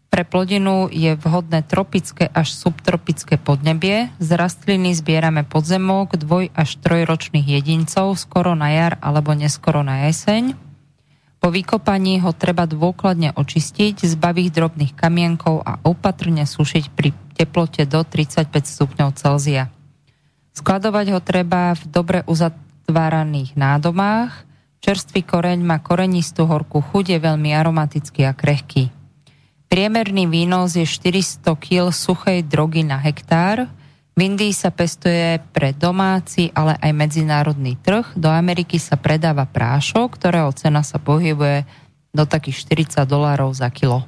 Pre 0.07 0.23
plodinu 0.23 0.87
je 0.87 1.19
vhodné 1.19 1.67
tropické 1.67 2.31
až 2.31 2.55
subtropické 2.55 3.35
podnebie. 3.35 4.07
Z 4.23 4.29
rastliny 4.39 4.95
zbierame 4.95 5.43
podzemok 5.43 6.15
dvoj 6.15 6.47
až 6.55 6.79
trojročných 6.79 7.43
jedincov 7.43 8.15
skoro 8.15 8.55
na 8.55 8.71
jar 8.71 8.93
alebo 9.03 9.35
neskoro 9.35 9.83
na 9.83 10.07
jeseň. 10.07 10.55
Po 11.37 11.53
vykopaní 11.53 12.23
ho 12.23 12.31
treba 12.33 12.65
dôkladne 12.65 13.35
očistiť, 13.35 14.07
zbaviť 14.07 14.47
drobných 14.47 14.93
kamienkov 14.95 15.61
a 15.61 15.77
opatrne 15.85 16.47
sušiť 16.47 16.85
pri 16.95 17.13
teplote 17.37 17.85
do 17.85 18.01
35 18.01 18.47
stupňov 18.63 19.09
Celzia. 19.13 19.69
Skladovať 20.57 21.13
ho 21.13 21.19
treba 21.21 21.77
v 21.77 21.83
dobre 21.85 22.19
uzatváraných 22.25 23.53
nádomách. 23.53 24.47
Čerstvý 24.77 25.25
koreň 25.25 25.59
má 25.65 25.81
korenistú 25.81 26.45
horkú 26.45 26.80
chuť, 26.80 27.17
je 27.17 27.19
veľmi 27.19 27.49
aromatický 27.51 28.30
a 28.30 28.33
krehký. 28.38 28.93
Priemerný 29.67 30.31
výnos 30.31 30.80
je 30.80 30.88
400 30.88 31.43
kg 31.59 31.91
suchej 31.91 32.47
drogy 32.47 32.88
na 32.88 32.95
hektár. 33.01 33.67
V 34.15 34.19
Indii 34.23 34.56
sa 34.56 34.72
pestuje 34.72 35.43
pre 35.51 35.75
domáci, 35.75 36.49
ale 36.56 36.80
aj 36.80 36.91
medzinárodný 36.95 37.75
trh. 37.77 38.15
Do 38.15 38.31
Ameriky 38.31 38.80
sa 38.80 38.95
predáva 38.95 39.43
prášok, 39.43 40.15
ktorého 40.15 40.49
cena 40.56 40.81
sa 40.81 40.97
pohybuje 40.97 41.67
do 42.15 42.23
takých 42.23 42.65
40 42.89 43.06
dolárov 43.06 43.51
za 43.53 43.67
kilo. 43.69 44.07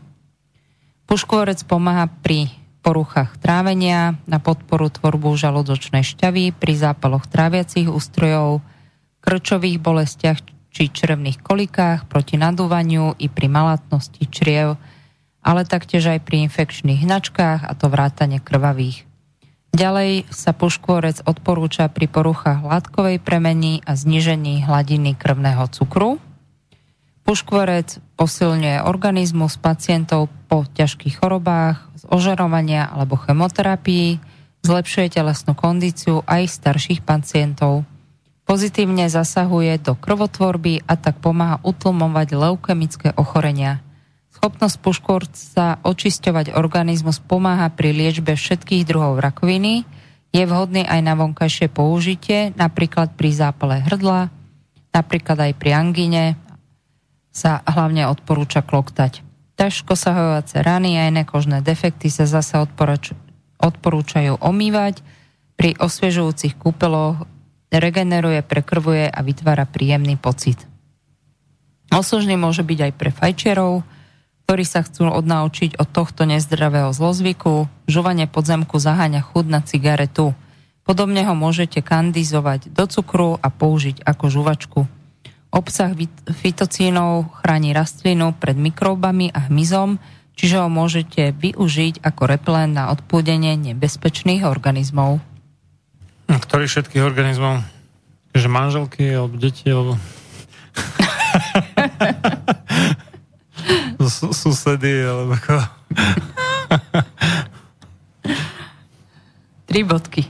Puškvorec 1.06 1.62
pomáha 1.68 2.08
pri 2.08 2.50
poruchách 2.80 3.38
trávenia, 3.38 4.16
na 4.26 4.40
podporu 4.40 4.88
tvorbu 4.88 5.36
žalúdočnej 5.36 6.02
šťavy, 6.02 6.56
pri 6.56 6.74
zápaloch 6.74 7.28
tráviacich 7.28 7.92
ústrojov, 7.92 8.64
krčových 9.20 9.78
bolestiach 9.84 10.40
či 10.80 10.88
črevných 10.88 11.44
kolikách, 11.44 12.08
proti 12.08 12.40
nadúvaniu 12.40 13.12
i 13.20 13.28
pri 13.28 13.52
malátnosti 13.52 14.24
čriev, 14.32 14.80
ale 15.44 15.68
taktiež 15.68 16.08
aj 16.08 16.24
pri 16.24 16.48
infekčných 16.48 17.04
hnačkách 17.04 17.68
a 17.68 17.72
to 17.76 17.92
vrátane 17.92 18.40
krvavých. 18.40 19.04
Ďalej 19.76 20.32
sa 20.32 20.56
puškvorec 20.56 21.28
odporúča 21.28 21.92
pri 21.92 22.08
poruchách 22.08 22.64
látkovej 22.64 23.20
premeny 23.20 23.84
a 23.84 24.00
znižení 24.00 24.64
hladiny 24.64 25.20
krvného 25.20 25.68
cukru. 25.68 26.16
Puškvorec 27.28 28.00
posilňuje 28.16 28.80
organizmus 28.88 29.60
pacientov 29.60 30.32
po 30.48 30.64
ťažkých 30.64 31.20
chorobách, 31.20 31.92
z 32.00 32.08
ožarovania 32.08 32.88
alebo 32.88 33.20
chemoterapii, 33.20 34.24
zlepšuje 34.64 35.12
telesnú 35.12 35.60
kondíciu 35.60 36.24
aj 36.24 36.48
starších 36.48 37.04
pacientov. 37.04 37.84
Pozitívne 38.50 39.06
zasahuje 39.14 39.78
do 39.78 39.94
krvotvorby 39.94 40.82
a 40.90 40.98
tak 40.98 41.22
pomáha 41.22 41.62
utlmovať 41.62 42.34
leukemické 42.34 43.14
ochorenia. 43.14 43.86
Schopnosť 44.34 44.78
puškvorca 44.82 45.86
očisťovať 45.86 46.58
organizmus 46.58 47.22
pomáha 47.22 47.70
pri 47.70 47.94
liečbe 47.94 48.34
všetkých 48.34 48.90
druhov 48.90 49.22
rakoviny, 49.22 49.86
Je 50.30 50.46
vhodný 50.46 50.86
aj 50.86 51.02
na 51.02 51.18
vonkajšie 51.18 51.74
použitie, 51.74 52.54
napríklad 52.54 53.18
pri 53.18 53.34
zápale 53.34 53.82
hrdla, 53.82 54.30
napríklad 54.94 55.38
aj 55.50 55.54
pri 55.58 55.74
angine 55.74 56.24
sa 57.34 57.66
hlavne 57.66 58.06
odporúča 58.06 58.62
kloktať. 58.62 59.26
Ťažko 59.58 59.94
sa 59.98 60.14
hojovace 60.14 60.62
rany 60.62 61.02
a 61.02 61.10
iné 61.10 61.26
kožné 61.26 61.66
defekty 61.66 62.14
sa 62.14 62.30
zase 62.30 62.62
odporúčajú 63.60 64.38
omývať. 64.38 65.02
Pri 65.60 65.76
osviežujúcich 65.76 66.56
kúpeloch 66.56 67.28
regeneruje, 67.78 68.42
prekrvuje 68.42 69.06
a 69.06 69.20
vytvára 69.22 69.70
príjemný 69.70 70.18
pocit. 70.18 70.58
Osložný 71.94 72.38
môže 72.38 72.66
byť 72.66 72.80
aj 72.90 72.92
pre 72.98 73.10
fajčerov, 73.14 73.86
ktorí 74.46 74.66
sa 74.66 74.82
chcú 74.82 75.14
odnaučiť 75.14 75.78
od 75.78 75.90
tohto 75.94 76.26
nezdravého 76.26 76.90
zlozvyku. 76.90 77.70
Žovanie 77.86 78.26
podzemku 78.26 78.82
zaháňa 78.82 79.22
chud 79.22 79.46
na 79.46 79.62
cigaretu. 79.62 80.34
Podobne 80.82 81.22
ho 81.22 81.38
môžete 81.38 81.86
kandizovať 81.86 82.74
do 82.74 82.90
cukru 82.90 83.38
a 83.38 83.54
použiť 83.54 84.02
ako 84.02 84.26
žuvačku. 84.26 84.80
Obsah 85.54 85.94
fitocínov 86.30 87.30
chráni 87.42 87.74
rastlinu 87.74 88.34
pred 88.38 88.58
mikróbami 88.58 89.30
a 89.34 89.50
hmyzom, 89.50 90.02
čiže 90.34 90.62
ho 90.62 90.70
môžete 90.70 91.34
využiť 91.34 92.02
ako 92.06 92.22
repelent 92.26 92.74
na 92.74 92.90
odpúdenie 92.94 93.54
nebezpečných 93.58 94.46
organizmov. 94.46 95.22
Ktorých 96.30 96.70
všetkých 96.70 97.02
organizmov? 97.02 97.66
Že 98.38 98.54
manželky 98.54 99.10
alebo 99.10 99.42
deti 99.42 99.66
alebo... 99.66 99.98
susedy, 104.10 105.02
alebo 105.02 105.34
ako... 105.34 105.58
Tri 109.70 109.86
bodky. 109.86 110.26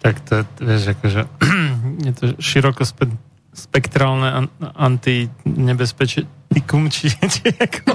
tak 0.00 0.24
to 0.24 0.40
je, 0.40 0.48
vieš, 0.64 0.96
akože 0.96 1.28
je 2.08 2.12
to 2.16 2.32
široko 2.40 2.88
spe, 2.88 3.12
spektrálne 3.52 4.24
an, 4.24 4.48
antinebezpečitikum, 4.60 6.88
či, 6.88 7.12
či 7.12 7.52
ako... 7.64 7.92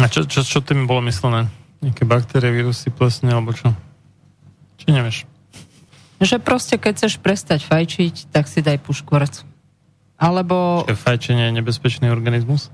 A 0.00 0.08
čo, 0.08 0.24
čo, 0.24 0.40
čo 0.40 0.64
tým 0.64 0.88
bolo 0.88 1.04
myslené? 1.04 1.44
Nejaké 1.84 2.08
baktérie, 2.08 2.56
vírusy, 2.56 2.88
plesne, 2.88 3.36
alebo 3.36 3.52
čo? 3.52 3.68
Či 4.80 4.96
nevieš? 4.96 5.28
Že 6.20 6.36
proste, 6.40 6.76
keď 6.80 6.92
chceš 6.96 7.20
prestať 7.20 7.68
fajčiť, 7.68 8.32
tak 8.32 8.48
si 8.48 8.64
daj 8.64 8.80
puškvorec. 8.80 9.44
Alebo... 10.16 10.88
Čiže 10.88 11.04
fajčenie 11.04 11.52
je 11.52 11.56
nebezpečný 11.60 12.08
organizmus? 12.08 12.72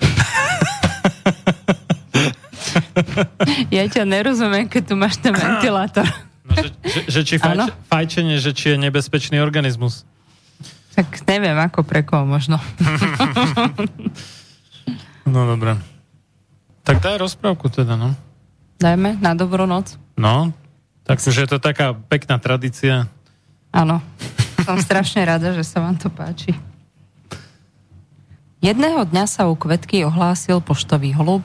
ja 3.76 3.84
ťa 3.84 4.08
nerozumiem, 4.08 4.64
keď 4.68 4.82
tu 4.92 4.94
máš 4.96 5.20
ten 5.20 5.36
ventilátor. 5.40 6.08
No, 6.44 6.52
že, 6.56 6.68
že, 6.84 7.00
že 7.08 7.20
či 7.24 7.36
fajč, 7.36 7.72
fajčenie, 7.88 8.36
že 8.40 8.52
či 8.56 8.76
je 8.76 8.78
nebezpečný 8.80 9.40
organizmus? 9.44 10.08
Tak 10.96 11.28
neviem, 11.28 11.56
ako 11.60 11.84
pre 11.84 12.00
koho 12.00 12.24
možno. 12.24 12.56
no 15.32 15.48
dobré. 15.48 15.76
Tak 16.84 17.00
daj 17.00 17.16
rozprávku 17.16 17.72
teda, 17.72 17.96
no. 17.96 18.12
Dajme 18.76 19.16
na 19.18 19.32
dobrú 19.32 19.64
noc. 19.64 19.96
No, 20.14 20.52
Takže 21.04 21.44
je 21.44 21.48
to 21.52 21.60
taká 21.60 21.92
pekná 21.92 22.40
tradícia. 22.40 23.04
Áno. 23.68 24.00
Som 24.64 24.80
strašne 24.80 25.28
rada, 25.28 25.52
že 25.52 25.60
sa 25.60 25.84
vám 25.84 26.00
to 26.00 26.08
páči. 26.08 26.56
Jedného 28.64 29.04
dňa 29.04 29.24
sa 29.28 29.44
u 29.44 29.52
Kvetky 29.52 30.08
ohlásil 30.08 30.64
poštový 30.64 31.12
holub 31.12 31.44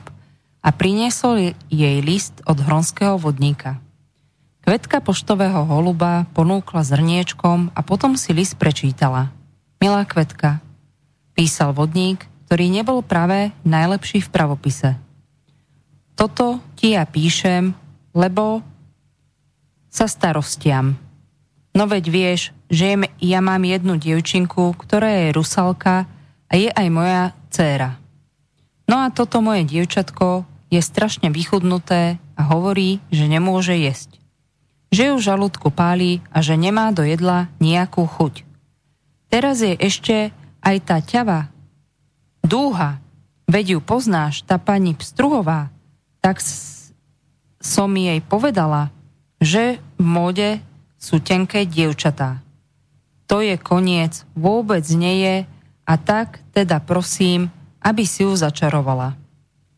a 0.64 0.72
priniesol 0.72 1.52
jej 1.68 2.00
list 2.00 2.40
od 2.48 2.56
hronského 2.56 3.20
vodníka. 3.20 3.76
Kvetka 4.64 5.04
poštového 5.04 5.68
holuba 5.68 6.24
ponúkla 6.32 6.80
zrniečkom 6.80 7.76
a 7.76 7.80
potom 7.84 8.16
si 8.16 8.32
list 8.32 8.56
prečítala. 8.56 9.28
Milá 9.76 10.08
Kvetka, 10.08 10.64
písal 11.36 11.76
vodník, 11.76 12.24
ktorý 12.48 12.72
nebol 12.72 13.04
práve 13.04 13.52
najlepší 13.68 14.24
v 14.24 14.32
pravopise. 14.32 14.96
Toto 16.20 16.60
ti 16.76 16.92
ja 16.92 17.08
píšem, 17.08 17.72
lebo 18.12 18.60
sa 19.88 20.04
starostiam. 20.04 21.00
No 21.72 21.88
veď 21.88 22.04
vieš, 22.12 22.52
že 22.68 23.08
ja 23.24 23.40
mám 23.40 23.64
jednu 23.64 23.96
dievčinku, 23.96 24.76
ktorá 24.76 25.08
je 25.08 25.32
rusalka 25.32 26.04
a 26.44 26.52
je 26.60 26.68
aj 26.68 26.88
moja 26.92 27.32
dcéra. 27.48 27.96
No 28.84 29.00
a 29.00 29.08
toto 29.08 29.40
moje 29.40 29.64
dievčatko 29.64 30.44
je 30.68 30.84
strašne 30.84 31.32
vychudnuté 31.32 32.20
a 32.36 32.42
hovorí, 32.52 33.00
že 33.08 33.24
nemôže 33.24 33.72
jesť. 33.80 34.20
Že 34.92 35.14
ju 35.14 35.16
žalúdku 35.24 35.72
páli 35.72 36.20
a 36.28 36.44
že 36.44 36.60
nemá 36.60 36.92
do 36.92 37.00
jedla 37.00 37.48
nejakú 37.64 38.04
chuť. 38.04 38.44
Teraz 39.32 39.64
je 39.64 39.72
ešte 39.72 40.36
aj 40.60 40.76
tá 40.84 41.00
ťava, 41.00 41.48
dúha, 42.44 43.00
veď 43.48 43.78
ju 43.78 43.80
poznáš, 43.80 44.44
tá 44.44 44.60
pani 44.60 44.92
Pstruhová, 44.92 45.72
tak 46.20 46.40
som 47.60 47.90
jej 47.92 48.20
povedala, 48.24 48.88
že 49.40 49.80
v 49.96 50.04
móde 50.04 50.50
sú 51.00 51.20
tenké 51.20 51.64
dievčatá. 51.64 52.44
To 53.28 53.40
je 53.40 53.56
koniec, 53.56 54.28
vôbec 54.36 54.84
nie 54.92 55.24
je 55.24 55.36
a 55.88 55.94
tak 55.96 56.44
teda 56.52 56.82
prosím, 56.84 57.48
aby 57.80 58.04
si 58.04 58.24
ju 58.28 58.36
začarovala. 58.36 59.16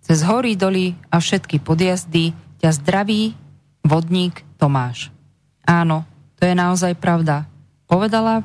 Cez 0.03 0.27
hory 0.27 0.59
doly 0.59 0.99
a 1.15 1.23
všetky 1.23 1.63
podjazdy 1.63 2.35
ťa 2.59 2.71
zdraví 2.75 3.39
vodník 3.87 4.43
Tomáš. 4.59 5.15
Áno, 5.63 6.03
to 6.39 6.51
je 6.51 6.55
naozaj 6.59 6.99
pravda. 6.99 7.47
Povedala, 7.87 8.43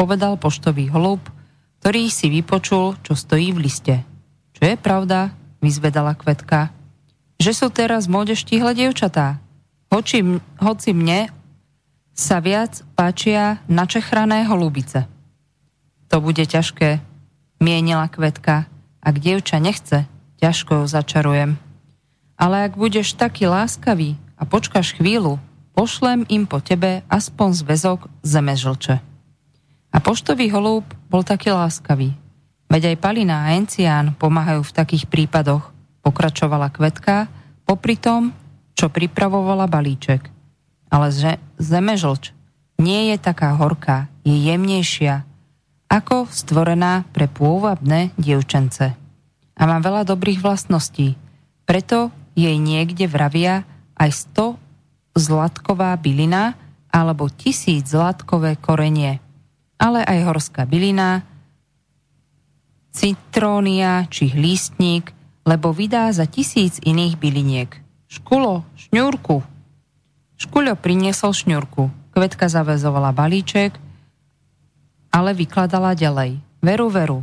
povedal 0.00 0.40
poštový 0.40 0.88
holub, 0.88 1.20
ktorý 1.84 2.08
si 2.08 2.32
vypočul, 2.32 2.96
čo 3.04 3.12
stojí 3.12 3.52
v 3.52 3.68
liste. 3.68 3.96
Čo 4.56 4.62
je 4.64 4.76
pravda, 4.80 5.34
vyzvedala 5.60 6.16
Kvetka. 6.16 6.77
Že 7.38 7.52
sú 7.54 7.66
teraz 7.70 8.10
v 8.10 8.18
móde 8.18 8.34
štihle 8.34 8.74
dievčatá, 8.74 9.38
Hoči, 9.88 10.20
hoci 10.60 10.90
mne 10.92 11.32
sa 12.12 12.44
viac 12.44 12.84
páčia 12.92 13.64
načechrané 13.72 14.44
holubice. 14.44 15.08
To 16.12 16.20
bude 16.20 16.44
ťažké, 16.44 17.00
mienila 17.64 18.12
Kvetka. 18.12 18.68
Ak 19.00 19.16
dievča 19.16 19.56
nechce, 19.56 20.04
ťažko 20.44 20.84
ju 20.84 20.86
začarujem. 20.92 21.56
Ale 22.36 22.68
ak 22.68 22.76
budeš 22.76 23.16
taký 23.16 23.48
láskavý 23.48 24.20
a 24.36 24.44
počkaš 24.44 24.92
chvíľu, 25.00 25.40
pošlem 25.72 26.28
im 26.28 26.44
po 26.44 26.60
tebe 26.60 27.00
aspoň 27.08 27.48
zväzok 27.64 28.12
zemežlče. 28.20 29.00
A 29.88 29.96
poštový 30.04 30.52
holúb 30.52 30.84
bol 31.08 31.24
taký 31.24 31.48
láskavý. 31.48 32.12
Veď 32.68 32.92
aj 32.92 33.00
Palina 33.00 33.48
a 33.48 33.56
Encián 33.56 34.12
pomáhajú 34.20 34.68
v 34.68 34.76
takých 34.76 35.08
prípadoch, 35.08 35.72
pokračovala 36.08 36.72
Kvetka, 36.72 37.28
popri 37.68 38.00
tom, 38.00 38.32
čo 38.72 38.88
pripravovala 38.88 39.68
balíček. 39.68 40.24
Ale 40.88 41.12
že 41.12 41.36
zemežlč 41.60 42.32
nie 42.80 43.12
je 43.12 43.16
taká 43.20 43.52
horká, 43.60 44.08
je 44.24 44.32
jemnejšia, 44.32 45.28
ako 45.92 46.32
stvorená 46.32 47.04
pre 47.12 47.28
pôvabné 47.28 48.16
dievčence. 48.16 48.96
A 49.52 49.62
má 49.68 49.84
veľa 49.84 50.08
dobrých 50.08 50.40
vlastností, 50.40 51.20
preto 51.68 52.08
jej 52.32 52.56
niekde 52.56 53.04
vravia 53.04 53.68
aj 54.00 54.32
100 54.32 54.56
zlatková 55.18 55.92
bylina 56.00 56.56
alebo 56.88 57.28
tisíc 57.28 57.92
zlatkové 57.92 58.56
korenie, 58.56 59.20
ale 59.76 60.00
aj 60.06 60.18
horská 60.24 60.64
bylina, 60.64 61.26
citrónia 62.94 64.06
či 64.08 64.30
hlístnik, 64.30 65.17
lebo 65.48 65.72
vydá 65.72 66.12
za 66.12 66.28
tisíc 66.28 66.76
iných 66.84 67.16
byliniek– 67.16 67.72
Škulo, 68.08 68.64
šňúrku. 68.72 69.44
Škuľo 70.40 70.80
priniesol 70.80 71.36
šňúrku. 71.36 71.92
Kvetka 72.16 72.48
zavezovala 72.48 73.12
balíček, 73.12 73.76
ale 75.12 75.36
vykladala 75.36 75.92
ďalej. 75.92 76.40
Veru, 76.64 76.88
veru. 76.88 77.20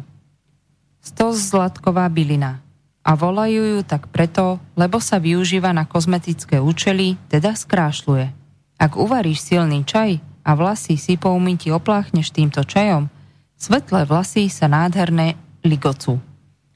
Sto 1.01 1.33
zlatková 1.33 2.05
bylina. 2.13 2.61
A 3.01 3.17
volajú 3.17 3.77
ju 3.77 3.79
tak 3.81 4.13
preto, 4.13 4.61
lebo 4.77 5.01
sa 5.01 5.17
využíva 5.17 5.73
na 5.73 5.89
kozmetické 5.89 6.61
účely, 6.61 7.17
teda 7.33 7.57
skrášľuje. 7.57 8.29
Ak 8.77 8.93
uvaríš 8.93 9.41
silný 9.41 9.89
čaj 9.89 10.21
a 10.45 10.53
vlasy 10.53 11.01
si 11.01 11.17
po 11.17 11.33
opláchneš 11.33 12.29
týmto 12.29 12.61
čajom, 12.61 13.09
svetlé 13.57 14.05
vlasy 14.05 14.53
sa 14.53 14.69
nádherné 14.69 15.33
ligocú. 15.65 16.21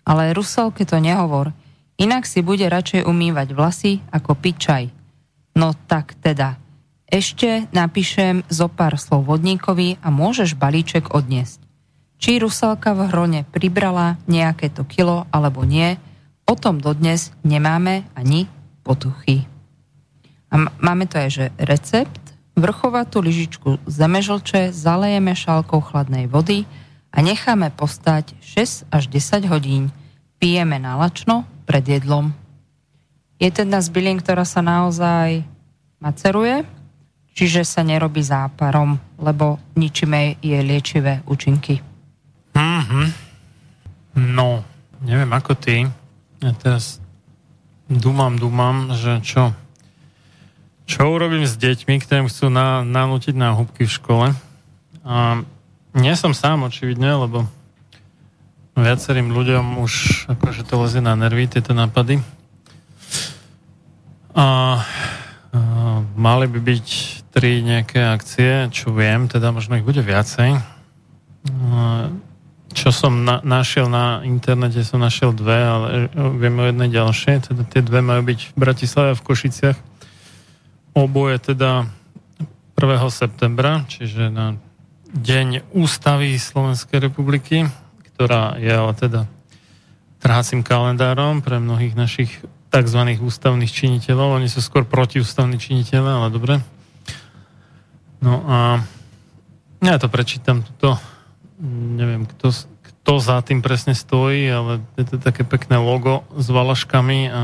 Ale 0.10 0.34
Rusalke 0.34 0.90
to 0.90 0.98
nehovor– 0.98 1.54
Inak 2.00 2.24
si 2.24 2.40
bude 2.40 2.64
radšej 2.64 3.04
umývať 3.04 3.52
vlasy 3.52 4.00
ako 4.08 4.32
piť 4.40 4.56
čaj. 4.56 4.84
No 5.60 5.76
tak 5.76 6.16
teda, 6.24 6.56
ešte 7.12 7.68
napíšem 7.76 8.48
zo 8.48 8.72
pár 8.72 8.96
slov 8.96 9.28
vodníkovi 9.28 10.00
a 10.00 10.08
môžeš 10.08 10.56
balíček 10.56 11.12
odniesť. 11.12 11.60
Či 12.16 12.40
rusalka 12.40 12.96
v 12.96 13.12
hrone 13.12 13.42
pribrala 13.52 14.16
nejaké 14.32 14.72
to 14.72 14.88
kilo 14.88 15.28
alebo 15.28 15.68
nie, 15.68 16.00
o 16.48 16.56
tom 16.56 16.80
dodnes 16.80 17.36
nemáme 17.44 18.08
ani 18.16 18.48
potuchy. 18.88 19.44
A 20.56 20.72
máme 20.80 21.04
to 21.04 21.20
aj, 21.20 21.30
že 21.36 21.46
recept, 21.60 22.24
vrchovatú 22.56 23.20
lyžičku 23.20 23.84
zemežlče 23.92 24.72
zalejeme 24.72 25.36
šálkou 25.36 25.84
chladnej 25.84 26.32
vody 26.32 26.64
a 27.12 27.20
necháme 27.20 27.76
postať 27.76 28.40
6 28.40 28.88
až 28.88 29.04
10 29.12 29.52
hodín. 29.52 29.92
Pijeme 30.40 30.80
nalačno 30.80 31.44
pred 31.68 31.84
jedlom. 31.84 32.32
Je 33.40 33.52
teda 33.52 33.80
z 33.80 33.88
bylín, 33.92 34.20
ktorá 34.20 34.44
sa 34.44 34.60
naozaj 34.60 35.44
maceruje, 36.00 36.64
čiže 37.36 37.64
sa 37.64 37.84
nerobí 37.84 38.24
záparom, 38.24 39.00
lebo 39.20 39.60
ničíme 39.76 40.40
jej 40.40 40.64
liečivé 40.64 41.24
účinky. 41.28 41.80
Mm-hmm. 42.56 43.06
No, 44.36 44.64
neviem 45.04 45.32
ako 45.32 45.56
ty. 45.56 45.88
Ja 46.40 46.52
teraz 46.56 47.00
dúmam, 47.88 48.40
dúmam, 48.40 48.96
že 48.96 49.20
čo 49.24 49.56
čo 50.90 51.06
urobím 51.06 51.46
s 51.46 51.54
deťmi, 51.54 52.02
ktorým 52.02 52.26
chcú 52.26 52.50
na, 52.50 52.82
nanútiť 52.82 53.38
na 53.38 53.54
húbky 53.54 53.86
v 53.86 53.94
škole. 53.94 54.28
A 55.06 55.46
nie 55.94 56.14
som 56.18 56.34
sám 56.34 56.66
očividne, 56.66 57.14
lebo 57.14 57.46
viacerým 58.78 59.34
ľuďom 59.34 59.82
už 59.82 59.94
akože 60.30 60.68
to 60.68 60.76
lezie 60.82 61.02
na 61.02 61.18
nervy, 61.18 61.50
tieto 61.50 61.74
nápady. 61.74 62.22
A, 64.34 64.46
a 64.46 64.48
mali 66.14 66.46
by 66.46 66.60
byť 66.62 66.88
tri 67.34 67.62
nejaké 67.66 68.02
akcie, 68.04 68.70
čo 68.70 68.94
viem, 68.94 69.26
teda 69.26 69.50
možno 69.50 69.78
ich 69.78 69.86
bude 69.86 70.02
viacej. 70.02 70.60
A, 70.60 70.62
čo 72.70 72.94
som 72.94 73.26
na, 73.26 73.42
našiel 73.42 73.90
na 73.90 74.22
internete, 74.22 74.86
som 74.86 75.02
našiel 75.02 75.34
dve, 75.34 75.58
ale 75.58 75.88
viem 76.38 76.56
o 76.62 76.70
jednej 76.70 76.90
ďalšie. 76.94 77.50
Teda 77.50 77.66
tie 77.66 77.82
dve 77.82 78.06
majú 78.06 78.22
byť 78.30 78.40
v 78.54 78.56
Bratislave 78.56 79.10
a 79.14 79.18
v 79.18 79.26
Košiciach 79.26 79.78
oboje 80.94 81.54
teda 81.54 81.88
1. 82.78 82.86
septembra, 83.12 83.84
čiže 83.88 84.32
na 84.32 84.56
deň 85.10 85.74
ústavy 85.74 86.38
Slovenskej 86.38 87.10
republiky, 87.10 87.66
ktorá 88.20 88.60
je 88.60 88.68
ale 88.68 88.92
teda 89.00 89.32
trhacím 90.20 90.60
kalendárom 90.60 91.40
pre 91.40 91.56
mnohých 91.64 91.96
našich 91.96 92.44
tzv. 92.68 93.02
ústavných 93.16 93.72
činiteľov. 93.72 94.44
Oni 94.44 94.52
sú 94.52 94.60
skôr 94.60 94.84
protiústavní 94.84 95.56
činiteľe, 95.56 96.20
ale 96.20 96.28
dobre. 96.28 96.60
No 98.20 98.44
a 98.44 98.84
ja 99.80 99.96
to 99.96 100.12
prečítam 100.12 100.68
tuto. 100.68 101.00
Neviem, 101.64 102.28
kto, 102.28 102.52
kto 102.84 103.24
za 103.24 103.40
tým 103.40 103.64
presne 103.64 103.96
stojí, 103.96 104.52
ale 104.52 104.84
je 105.00 105.16
to 105.16 105.24
také 105.24 105.48
pekné 105.48 105.80
logo 105.80 106.28
s 106.36 106.52
valaškami 106.52 107.32
a 107.32 107.44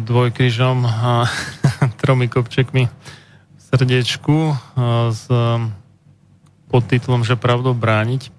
dvojkryžom 0.00 0.78
a 0.88 1.28
tromi 2.00 2.32
kopčekmi 2.32 2.88
v 2.88 3.60
srdiečku 3.60 4.56
s 5.12 5.28
podtitlom, 6.72 7.28
že 7.28 7.36
pravdou 7.36 7.76
brániť. 7.76 8.37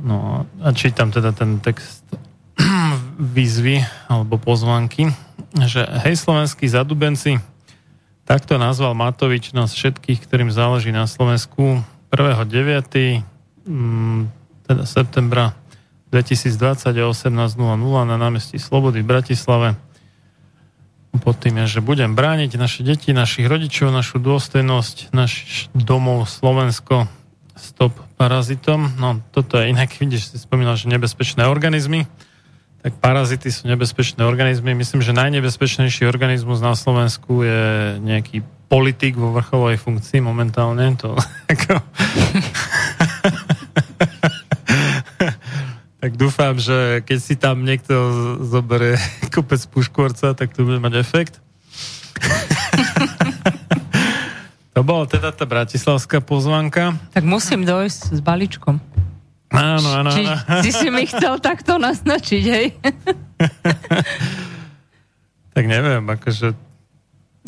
No 0.00 0.46
a 0.62 0.68
čítam 0.74 1.14
teda 1.14 1.30
ten 1.30 1.62
text 1.62 2.02
výzvy 3.36 3.82
alebo 4.10 4.38
pozvanky, 4.38 5.10
že 5.54 5.86
hej 6.06 6.18
slovenskí 6.18 6.66
zadubenci, 6.66 7.38
takto 8.26 8.58
nazval 8.58 8.98
Matovič 8.98 9.54
nás 9.54 9.70
všetkých, 9.74 10.18
ktorým 10.24 10.50
záleží 10.50 10.90
na 10.90 11.06
Slovensku 11.06 11.82
1.9. 12.10 13.22
Mm, 13.64 14.30
teda 14.66 14.84
septembra 14.86 15.54
2020 16.14 16.94
o 17.02 17.10
18.00 17.10 18.10
na 18.10 18.16
námestí 18.16 18.58
Slobody 18.58 19.02
v 19.02 19.10
Bratislave. 19.10 19.68
Pod 21.14 21.38
tým 21.38 21.62
je, 21.62 21.78
že 21.78 21.80
budem 21.82 22.18
brániť 22.18 22.58
naše 22.58 22.82
deti, 22.82 23.14
našich 23.14 23.46
rodičov, 23.46 23.94
našu 23.94 24.18
dôstojnosť, 24.18 25.14
náš 25.14 25.66
domov 25.74 26.26
Slovensko, 26.26 27.06
stop 27.54 27.94
parazitom. 28.18 28.90
No 28.98 29.22
toto 29.30 29.58
je 29.58 29.70
inak, 29.70 29.94
vidíš, 29.94 30.34
si 30.34 30.38
spomínal, 30.38 30.76
že 30.76 30.90
nebezpečné 30.90 31.46
organizmy. 31.46 32.06
Tak 32.84 33.00
parazity 33.00 33.48
sú 33.48 33.64
nebezpečné 33.70 34.20
organizmy. 34.28 34.76
Myslím, 34.76 35.00
že 35.00 35.16
najnebezpečnejší 35.16 36.04
organizmus 36.04 36.60
na 36.60 36.76
Slovensku 36.76 37.40
je 37.40 37.96
nejaký 38.04 38.44
politik 38.68 39.16
vo 39.16 39.32
vrcholovej 39.32 39.80
funkcii 39.80 40.20
momentálne. 40.20 40.92
To 41.00 41.16
ako... 41.52 41.80
Tak 46.04 46.20
dúfam, 46.20 46.60
že 46.60 47.00
keď 47.00 47.16
si 47.16 47.32
tam 47.32 47.64
niekto 47.64 47.96
zoberie 48.44 49.00
kopec 49.34 49.64
puškvorca, 49.72 50.36
tak 50.36 50.52
to 50.52 50.68
bude 50.68 50.76
mať 50.76 51.00
efekt. 51.00 51.40
To 54.74 54.82
bola 54.82 55.06
teda 55.06 55.30
tá 55.30 55.46
bratislavská 55.46 56.18
pozvanka. 56.18 56.98
Tak 57.14 57.22
musím 57.22 57.62
dojsť 57.62 58.18
s 58.18 58.20
balíčkom. 58.20 58.82
Áno, 59.54 59.88
áno. 60.02 60.10
Či, 60.10 60.26
si 60.66 60.70
si 60.74 60.88
mi 60.90 61.06
chcel 61.06 61.38
takto 61.38 61.78
naznačiť, 61.78 62.42
hej? 62.42 62.74
tak 65.54 65.64
neviem, 65.70 66.02
akože 66.02 66.58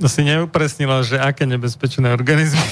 si 0.07 0.23
neupresnila, 0.23 1.03
že 1.03 1.19
aké 1.19 1.51
nebezpečné 1.51 2.15
organizmy. 2.15 2.63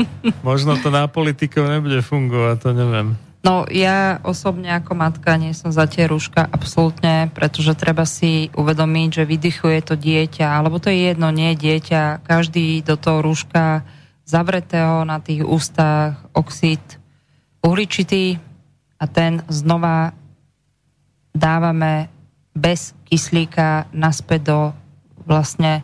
možno 0.48 0.74
to 0.82 0.90
na 0.90 1.06
politikov 1.06 1.70
nebude 1.70 2.02
fungovať, 2.02 2.56
to 2.58 2.70
neviem. 2.74 3.14
No 3.42 3.66
ja 3.66 4.22
osobne 4.22 4.70
ako 4.70 4.94
matka 4.94 5.34
nie 5.34 5.50
som 5.50 5.74
za 5.74 5.90
tie 5.90 6.06
rúška 6.06 6.46
absolútne, 6.46 7.26
pretože 7.34 7.74
treba 7.74 8.06
si 8.06 8.54
uvedomiť, 8.54 9.08
že 9.18 9.24
vydychuje 9.26 9.78
to 9.82 9.98
dieťa, 9.98 10.46
alebo 10.46 10.78
to 10.78 10.94
je 10.94 11.10
jedno, 11.10 11.34
nie 11.34 11.58
dieťa, 11.58 12.22
každý 12.22 12.86
do 12.86 12.94
toho 12.94 13.18
rúška 13.18 13.82
zavretého 14.22 15.02
na 15.02 15.18
tých 15.18 15.42
ústach 15.42 16.22
oxid 16.30 16.78
uhličitý 17.66 18.38
a 19.02 19.10
ten 19.10 19.42
znova 19.50 20.14
dávame 21.34 22.06
bez 22.54 22.94
kyslíka 23.10 23.90
naspäť 23.90 24.40
do 24.54 24.60
vlastne 25.26 25.82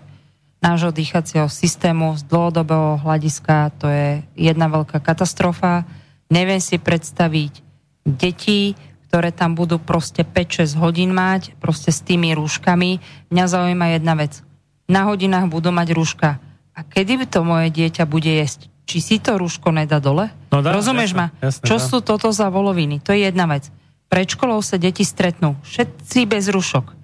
nášho 0.62 0.94
dýchacieho 0.94 1.50
systému 1.50 2.14
z 2.18 2.22
dlhodobého 2.26 3.02
hľadiska. 3.02 3.74
To 3.82 3.90
je 3.90 4.22
jedna 4.38 4.70
veľká 4.70 5.02
katastrofa 5.02 5.86
Neviem 6.28 6.60
si 6.60 6.76
predstaviť 6.76 7.64
deti, 8.04 8.76
ktoré 9.08 9.32
tam 9.32 9.56
budú 9.56 9.80
proste 9.80 10.20
5-6 10.24 10.76
hodín 10.76 11.16
mať, 11.16 11.56
proste 11.56 11.88
s 11.88 12.04
tými 12.04 12.36
rúškami. 12.36 13.00
Mňa 13.32 13.44
zaujíma 13.48 13.96
jedna 13.96 14.14
vec. 14.16 14.44
Na 14.88 15.08
hodinách 15.08 15.48
budú 15.48 15.72
mať 15.72 15.96
rúška. 15.96 16.36
A 16.76 16.80
kedy 16.84 17.24
to 17.28 17.40
moje 17.44 17.72
dieťa 17.72 18.04
bude 18.04 18.28
jesť? 18.28 18.68
Či 18.88 18.98
si 19.00 19.16
to 19.20 19.36
rúško 19.40 19.72
nedá 19.72 20.00
dole? 20.00 20.32
No 20.52 20.60
dá, 20.64 20.72
Rozumieš 20.72 21.12
jasne, 21.12 21.20
ma? 21.20 21.26
Jasne, 21.44 21.64
Čo 21.64 21.76
dá. 21.76 21.84
sú 21.84 21.96
toto 22.00 22.28
za 22.32 22.48
voloviny? 22.48 23.00
To 23.04 23.12
je 23.12 23.28
jedna 23.28 23.48
vec. 23.48 23.68
Pred 24.08 24.28
školou 24.32 24.60
sa 24.64 24.80
deti 24.80 25.04
stretnú. 25.04 25.56
Všetci 25.64 26.24
bez 26.24 26.48
rúšok. 26.48 26.96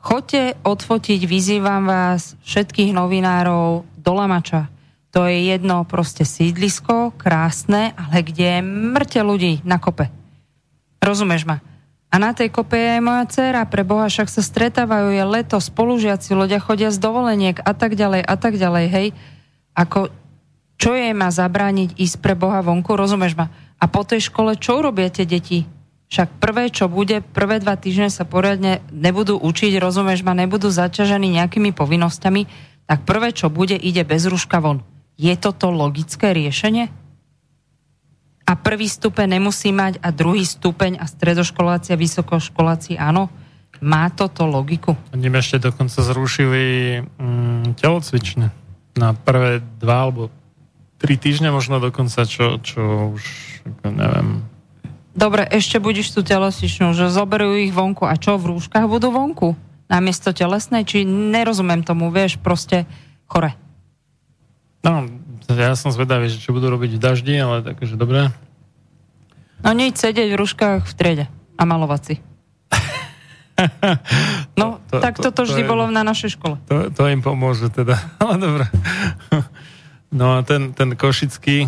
Choďte 0.00 0.56
odfotiť, 0.64 1.20
vyzývam 1.28 1.84
vás, 1.84 2.38
všetkých 2.46 2.96
novinárov 2.96 3.84
do 4.00 4.12
Lamača 4.16 4.72
to 5.18 5.26
je 5.26 5.50
jedno 5.50 5.82
proste 5.82 6.22
sídlisko, 6.22 7.10
krásne, 7.18 7.90
ale 7.98 8.22
kde 8.22 8.46
je 8.54 8.60
mŕte 8.62 9.18
ľudí 9.18 9.66
na 9.66 9.82
kope. 9.82 10.14
Rozumieš 11.02 11.42
ma? 11.42 11.58
A 12.06 12.22
na 12.22 12.30
tej 12.30 12.54
kope 12.54 12.78
je 12.78 12.94
aj 12.94 13.02
moja 13.02 13.24
dcera, 13.26 13.66
pre 13.66 13.82
Boha 13.82 14.06
však 14.06 14.30
sa 14.30 14.46
stretávajú, 14.46 15.10
je 15.10 15.26
leto, 15.26 15.58
spolužiaci, 15.58 16.38
ľudia 16.38 16.62
chodia 16.62 16.94
z 16.94 17.02
dovoleniek 17.02 17.58
a 17.58 17.74
tak 17.74 17.98
ďalej, 17.98 18.22
a 18.22 18.34
tak 18.38 18.62
ďalej, 18.62 18.86
hej. 18.94 19.06
Ako, 19.74 20.14
čo 20.78 20.94
je 20.94 21.10
má 21.10 21.34
zabrániť 21.34 21.98
ísť 21.98 22.22
pre 22.22 22.38
Boha 22.38 22.62
vonku, 22.62 22.94
rozumieš 22.94 23.34
ma? 23.34 23.50
A 23.82 23.90
po 23.90 24.06
tej 24.06 24.30
škole 24.30 24.54
čo 24.54 24.78
urobia 24.78 25.10
tie 25.10 25.26
deti? 25.26 25.66
Však 26.14 26.38
prvé, 26.38 26.70
čo 26.70 26.86
bude, 26.86 27.26
prvé 27.26 27.58
dva 27.58 27.74
týždne 27.74 28.06
sa 28.06 28.22
poriadne 28.22 28.86
nebudú 28.94 29.34
učiť, 29.34 29.82
rozumieš 29.82 30.22
ma, 30.22 30.38
nebudú 30.38 30.70
zaťažení 30.70 31.42
nejakými 31.42 31.74
povinnosťami, 31.74 32.46
tak 32.86 33.02
prvé, 33.02 33.34
čo 33.34 33.50
bude, 33.50 33.74
ide 33.74 34.06
bez 34.06 34.22
rúška 34.30 34.62
von. 34.62 34.86
Je 35.18 35.34
toto 35.34 35.74
logické 35.74 36.30
riešenie? 36.30 36.94
A 38.48 38.52
prvý 38.56 38.86
stupeň 38.86 39.36
nemusí 39.36 39.74
mať 39.74 39.98
a 39.98 40.14
druhý 40.14 40.46
stupeň 40.46 40.96
a 41.02 41.04
stredoškoláci 41.10 41.92
a 41.92 42.00
vysokoškoláci 42.00 42.96
áno? 42.96 43.28
Má 43.82 44.08
toto 44.14 44.46
logiku? 44.46 44.94
Oni 45.12 45.28
ešte 45.28 45.68
dokonca 45.68 46.00
zrušili 46.00 46.62
mm, 47.02 47.76
telocvične 47.82 48.54
na 48.96 49.12
prvé 49.12 49.60
dva 49.82 50.08
alebo 50.08 50.22
tri 51.02 51.18
týždne 51.18 51.50
možno 51.50 51.82
dokonca, 51.82 52.24
čo, 52.24 52.58
čo 52.62 53.14
už 53.18 53.22
ako 53.66 53.86
neviem. 53.90 54.28
Dobre, 55.18 55.42
ešte 55.50 55.82
budeš 55.82 56.14
tú 56.14 56.22
telesvičnú, 56.22 56.94
že 56.94 57.10
zoberú 57.10 57.58
ich 57.58 57.74
vonku 57.74 58.06
a 58.06 58.14
čo, 58.14 58.38
v 58.38 58.54
rúškach 58.54 58.86
budú 58.86 59.10
vonku? 59.10 59.58
Namiesto 59.90 60.30
telesnej? 60.30 60.86
Či 60.86 61.02
nerozumiem 61.04 61.82
tomu, 61.82 62.14
vieš, 62.14 62.38
proste 62.38 62.86
chore. 63.26 63.58
No, 64.78 65.04
ja 65.48 65.74
som 65.74 65.90
zvedavý, 65.90 66.26
že 66.26 66.38
čo 66.38 66.52
budú 66.52 66.68
robiť 66.68 66.94
v 66.94 67.00
daždi, 67.00 67.34
ale 67.34 67.60
takže 67.60 67.94
dobré. 67.94 68.30
No 69.58 69.72
nič, 69.72 69.98
sedieť 69.98 70.30
v 70.30 70.38
rúškach 70.38 70.86
v 70.86 70.94
triede 70.94 71.24
a 71.54 71.62
malovať 71.62 72.02
si. 72.04 72.14
No, 74.54 74.78
To- 74.90 75.02
tak 75.02 75.18
to- 75.18 75.28
toto 75.28 75.42
to 75.42 75.50
vždy 75.50 75.62
je- 75.62 75.68
bolo 75.68 75.90
na 75.90 76.02
našej 76.02 76.38
škole. 76.38 76.62
To, 76.66 76.90
to 76.90 77.02
im 77.06 77.18
pomôže 77.18 77.66
teda. 77.68 77.98
Ale 78.18 78.38
dobre. 78.46 78.64
No 80.08 80.38
a 80.38 80.46
ten, 80.46 80.70
ten 80.72 80.94
košický, 80.94 81.66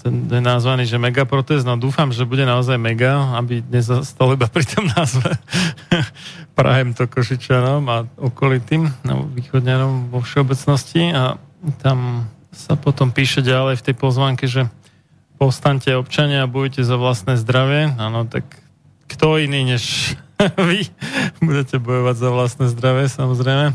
ten, 0.00 0.14
ten 0.26 0.42
nazvaný, 0.42 0.88
že 0.88 0.96
megaprotest, 0.96 1.62
no 1.62 1.76
dúfam, 1.76 2.08
že 2.08 2.24
bude 2.24 2.42
naozaj 2.42 2.80
mega, 2.80 3.36
aby 3.36 3.60
nezastal 3.62 4.32
iba 4.32 4.48
pri 4.48 4.64
tom 4.64 4.88
názve. 4.88 5.36
Prajem 6.58 6.92
to 6.92 7.04
Košičanom 7.04 7.84
a 7.86 7.96
okolitým, 8.18 8.88
no, 9.04 9.28
východňanom 9.28 10.08
vo 10.08 10.20
všeobecnosti 10.20 11.12
a 11.12 11.36
tam 11.82 12.26
sa 12.52 12.76
potom 12.76 13.14
píše 13.14 13.40
ďalej 13.40 13.80
v 13.80 13.84
tej 13.90 13.94
pozvánke, 13.96 14.44
že 14.50 14.68
povstante 15.40 15.90
občania 15.96 16.44
a 16.44 16.50
bojujte 16.50 16.86
za 16.86 16.94
vlastné 16.94 17.34
zdravie. 17.40 17.96
Áno, 17.98 18.28
tak 18.28 18.46
kto 19.10 19.42
iný 19.42 19.74
než 19.74 20.14
vy 20.68 20.86
budete 21.42 21.82
bojovať 21.82 22.16
za 22.18 22.28
vlastné 22.30 22.66
zdravie, 22.70 23.10
samozrejme. 23.10 23.74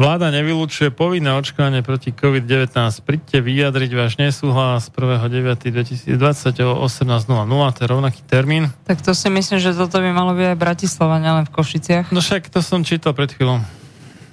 Vláda 0.00 0.32
nevylučuje 0.32 0.96
povinné 0.96 1.28
očkovanie 1.36 1.84
proti 1.84 2.08
COVID-19. 2.16 2.72
Príďte 3.04 3.44
vyjadriť 3.44 3.90
váš 3.92 4.16
nesúhlas 4.16 4.88
1.9.2020 4.88 6.16
o 6.64 6.88
18.00, 6.88 7.76
to 7.76 7.80
je 7.84 7.88
rovnaký 7.90 8.20
termín. 8.24 8.72
Tak 8.88 9.04
to 9.04 9.12
si 9.12 9.28
myslím, 9.28 9.60
že 9.60 9.76
toto 9.76 10.00
by 10.00 10.08
malo 10.08 10.32
byť 10.32 10.56
aj 10.56 10.56
Bratislava, 10.56 11.20
nielen 11.20 11.44
v 11.44 11.52
Košiciach. 11.52 12.16
No 12.16 12.24
však 12.24 12.48
to 12.48 12.64
som 12.64 12.80
čítal 12.80 13.12
pred 13.12 13.28
chvíľou. 13.28 13.60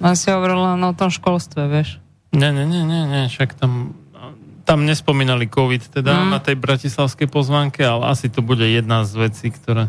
Len 0.00 0.14
si 0.16 0.32
hovoril 0.32 0.56
len 0.56 0.80
o 0.88 0.96
tom 0.96 1.12
školstve, 1.12 1.68
vieš. 1.68 2.00
Nie, 2.32 2.52
nie, 2.52 2.68
nie, 2.68 2.84
nie, 2.84 3.02
nie, 3.08 3.22
však 3.32 3.56
tam, 3.56 3.96
tam 4.68 4.84
nespomínali 4.84 5.48
COVID 5.48 5.88
teda 5.88 6.28
Mm. 6.28 6.36
na 6.36 6.40
tej 6.44 6.60
bratislavskej 6.60 7.28
pozvánke, 7.28 7.80
ale 7.80 8.12
asi 8.12 8.28
to 8.28 8.44
bude 8.44 8.68
jedna 8.68 9.08
z 9.08 9.28
vecí, 9.28 9.48
ktoré 9.48 9.88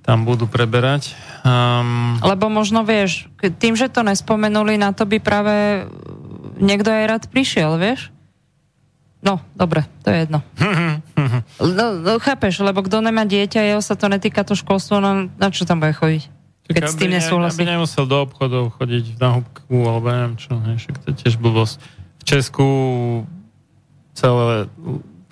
tam 0.00 0.24
budú 0.24 0.48
preberať. 0.48 1.12
Um, 1.44 2.16
Lebo 2.24 2.48
možno 2.48 2.80
vieš, 2.80 3.28
tým, 3.60 3.76
že 3.76 3.92
to 3.92 4.00
nespomenuli, 4.00 4.80
na 4.80 4.96
to 4.96 5.04
by 5.04 5.20
práve 5.20 5.84
niekto 6.56 6.88
aj 6.88 7.04
rád 7.04 7.24
prišiel, 7.28 7.76
vieš? 7.76 8.08
No, 9.20 9.42
dobre, 9.52 9.84
to 10.00 10.08
je 10.14 10.24
jedno. 10.24 10.40
no, 11.60 11.84
no, 12.00 12.12
chápeš, 12.22 12.64
lebo 12.64 12.80
kto 12.80 13.04
nemá 13.04 13.28
dieťa, 13.28 13.68
jeho 13.68 13.82
sa 13.84 14.00
to 14.00 14.08
netýka 14.08 14.48
to 14.48 14.56
školstvo, 14.56 14.96
no 15.02 15.28
na 15.28 15.46
čo 15.52 15.68
tam 15.68 15.84
bude 15.84 15.92
chodiť? 15.92 16.37
Keď 16.68 16.82
s 16.84 16.94
tým 17.00 17.08
aby 17.08 17.16
ne- 17.16 17.16
nesúhlasí. 17.20 17.56
Aby 17.56 17.64
nemusel 17.72 18.04
do 18.04 18.16
obchodov 18.20 18.76
chodiť 18.76 19.16
na 19.16 19.40
húbku, 19.40 19.76
alebo 19.88 20.06
neviem 20.12 20.36
čo, 20.36 20.52
hej, 20.68 20.76
však 20.84 20.96
to 21.00 21.06
je 21.10 21.14
tiež 21.24 21.34
blbosť. 21.40 21.80
V 22.20 22.22
Česku 22.28 22.68
celé 24.12 24.68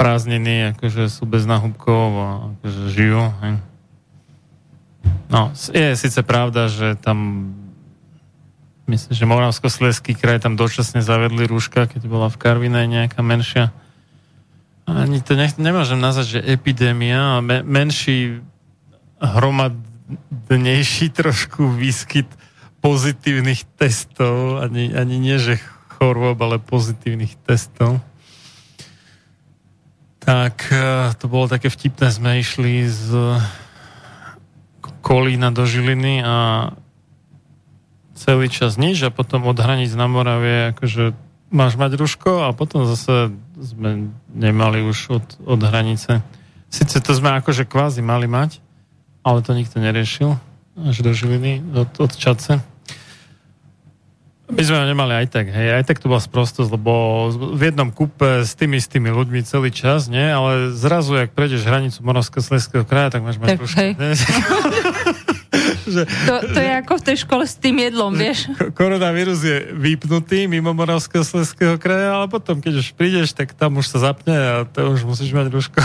prázdniny 0.00 0.76
akože 0.76 1.12
sú 1.12 1.28
bez 1.28 1.44
nahúbkov 1.44 2.08
a 2.16 2.28
akože 2.56 2.80
žijú. 2.88 3.22
Hej. 3.44 3.52
No, 5.28 5.52
je 5.52 5.92
síce 5.92 6.20
pravda, 6.24 6.72
že 6.72 6.96
tam 6.96 7.50
myslím, 8.88 9.12
že 9.12 9.24
Moravsko-Sleský 9.26 10.14
kraj 10.16 10.40
tam 10.40 10.54
dočasne 10.54 11.02
zavedli 11.04 11.44
rúška, 11.44 11.90
keď 11.90 12.02
bola 12.06 12.32
v 12.32 12.38
Karvinej 12.38 12.86
nejaká 12.88 13.20
menšia 13.20 13.74
ani 14.86 15.18
to 15.18 15.34
nech, 15.34 15.58
nemôžem 15.58 15.98
nazvať, 15.98 16.38
že 16.38 16.40
epidémia, 16.46 17.42
me, 17.42 17.66
menší 17.66 18.38
hromadnejší 20.06 21.10
trošku 21.10 21.68
výskyt 21.68 22.26
pozitívnych 22.80 23.66
testov, 23.74 24.62
ani, 24.62 24.94
ani 24.94 25.18
nie, 25.18 25.38
že 25.42 25.58
chorôb, 25.98 26.38
ale 26.38 26.62
pozitívnych 26.62 27.34
testov. 27.42 27.98
Tak 30.22 30.70
eh, 30.70 31.10
to 31.18 31.26
bolo 31.26 31.50
také 31.50 31.66
vtipné, 31.70 32.10
sme 32.10 32.38
išli 32.38 32.86
z 32.86 33.38
Kolína 35.02 35.54
do 35.54 35.62
Žiliny 35.66 36.22
a 36.26 36.70
celý 38.18 38.50
čas 38.50 38.74
nič 38.74 39.06
a 39.06 39.14
potom 39.14 39.46
od 39.46 39.58
hraníc 39.58 39.94
na 39.94 40.10
Moravie 40.10 40.74
akože 40.74 41.14
máš 41.50 41.78
mať 41.78 41.94
ruško 41.94 42.46
a 42.46 42.50
potom 42.50 42.86
zase 42.90 43.30
sme 43.54 44.10
nemali 44.34 44.82
už 44.82 44.98
od, 45.14 45.26
od 45.46 45.60
hranice. 45.62 46.26
Sice 46.66 46.98
to 46.98 47.14
sme 47.14 47.38
akože 47.38 47.70
kvázi 47.70 48.02
mali 48.02 48.26
mať, 48.26 48.65
ale 49.26 49.42
to 49.42 49.50
nikto 49.58 49.82
neriešil 49.82 50.38
až 50.76 51.02
do 51.02 51.10
Žiliny, 51.10 51.66
od, 51.74 51.90
od 51.98 52.12
Čace. 52.14 52.62
My 54.46 54.62
sme 54.62 54.78
ho 54.78 54.86
nemali 54.86 55.10
aj 55.10 55.26
tak, 55.34 55.50
hej, 55.50 55.74
aj 55.74 55.90
tak 55.90 55.98
to 55.98 56.06
bola 56.06 56.22
sprostosť, 56.22 56.70
lebo 56.70 57.26
v 57.34 57.62
jednom 57.66 57.90
kúpe 57.90 58.46
s 58.46 58.54
tými 58.54 58.78
istými 58.78 59.10
ľuďmi 59.10 59.42
celý 59.42 59.74
čas, 59.74 60.06
nie, 60.06 60.22
ale 60.22 60.70
zrazu, 60.70 61.18
ak 61.18 61.34
prejdeš 61.34 61.66
hranicu 61.66 61.98
Moravsko-Sleského 62.06 62.86
kraja, 62.86 63.18
tak 63.18 63.26
máš 63.26 63.42
mať 63.42 63.58
Tak, 63.58 63.66
ruško. 63.66 63.82
že, 65.86 66.02
To, 66.26 66.34
to 66.52 66.58
je 66.58 66.72
ako 66.82 66.92
v 66.98 67.02
tej 67.06 67.16
škole 67.22 67.44
s 67.46 67.54
tým 67.56 67.76
jedlom, 67.80 68.12
vieš? 68.12 68.50
Ko- 68.58 68.74
koronavírus 68.74 69.40
je 69.42 69.72
vypnutý 69.72 70.50
mimo 70.50 70.74
Moravského 70.74 71.22
Sleského 71.22 71.78
kraja, 71.78 72.18
ale 72.18 72.26
potom, 72.26 72.58
keď 72.60 72.82
už 72.82 72.92
prídeš, 72.98 73.32
tak 73.32 73.54
tam 73.54 73.78
už 73.78 73.86
sa 73.86 74.12
zapne 74.12 74.34
a 74.34 74.54
to 74.66 74.92
už 74.92 75.06
musíš 75.06 75.32
mať 75.32 75.48
rúško. 75.48 75.80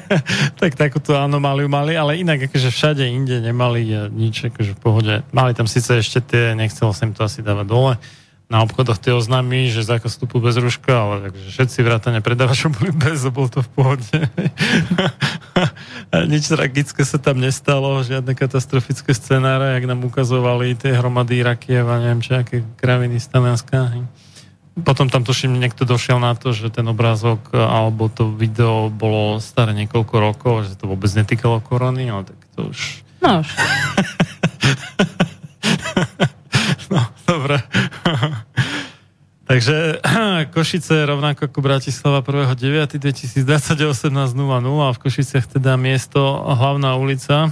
tak 0.60 0.78
takúto 0.78 1.16
anomáliu 1.18 1.66
mali, 1.66 1.98
ale 1.98 2.20
inak 2.20 2.46
akože 2.46 2.70
všade 2.70 3.04
inde 3.08 3.42
nemali 3.42 4.10
nič 4.12 4.52
akože 4.52 4.76
v 4.76 4.80
pohode. 4.80 5.14
Mali 5.34 5.52
tam 5.56 5.66
síce 5.66 5.98
ešte 5.98 6.22
tie, 6.22 6.44
nechcelo 6.54 6.94
sa 6.94 7.08
im 7.08 7.16
to 7.16 7.26
asi 7.26 7.42
dávať 7.42 7.66
dole, 7.66 7.94
na 8.50 8.66
obchodoch 8.66 8.98
tie 8.98 9.14
oznámy, 9.14 9.70
že 9.70 9.86
zákaz 9.86 10.18
vstupu 10.18 10.42
bez 10.42 10.58
rúška, 10.58 10.90
ale 10.90 11.30
takže 11.30 11.54
všetci 11.54 11.78
vrátane 11.86 12.18
predávačov 12.18 12.74
boli 12.74 12.90
bez, 12.90 13.22
a 13.22 13.30
bolo 13.30 13.46
to 13.46 13.62
v 13.62 13.70
pohode. 13.70 14.18
nič 16.34 16.50
tragické 16.50 17.06
sa 17.06 17.22
tam 17.22 17.38
nestalo, 17.38 18.02
žiadne 18.02 18.34
katastrofické 18.34 19.14
scenáre, 19.14 19.78
jak 19.78 19.86
nám 19.86 20.02
ukazovali 20.02 20.74
tie 20.74 20.98
hromady 20.98 21.46
Irakiev 21.46 21.86
a 21.86 22.02
neviem 22.02 22.26
čo, 22.26 22.42
aké 22.42 22.66
kraviny 22.74 23.22
z 23.22 23.26
Talianska. 23.30 23.94
Potom 24.82 25.06
tam 25.06 25.22
tuším, 25.22 25.54
niekto 25.54 25.86
došiel 25.86 26.18
na 26.18 26.34
to, 26.34 26.50
že 26.50 26.74
ten 26.74 26.90
obrázok 26.90 27.54
alebo 27.54 28.10
to 28.10 28.34
video 28.34 28.90
bolo 28.90 29.38
staré 29.38 29.70
niekoľko 29.78 30.14
rokov, 30.18 30.54
že 30.66 30.74
to 30.74 30.90
vôbec 30.90 31.10
netýkalo 31.14 31.62
korony, 31.62 32.10
ale 32.10 32.26
tak 32.26 32.38
to 32.58 32.66
už... 32.66 33.06
No 33.22 33.46
už. 33.46 33.48
No, 36.90 37.06
dobre. 37.30 37.56
Takže 39.50 39.98
Košice 40.54 41.06
rovnako 41.06 41.50
ako 41.50 41.58
Bratislava 41.58 42.22
1.9.2020 42.22 43.42
18.00 43.42 44.14
a 44.62 44.90
v 44.94 44.98
Košiciach 45.02 45.46
teda 45.58 45.74
miesto 45.74 46.22
hlavná 46.42 46.94
ulica. 46.94 47.50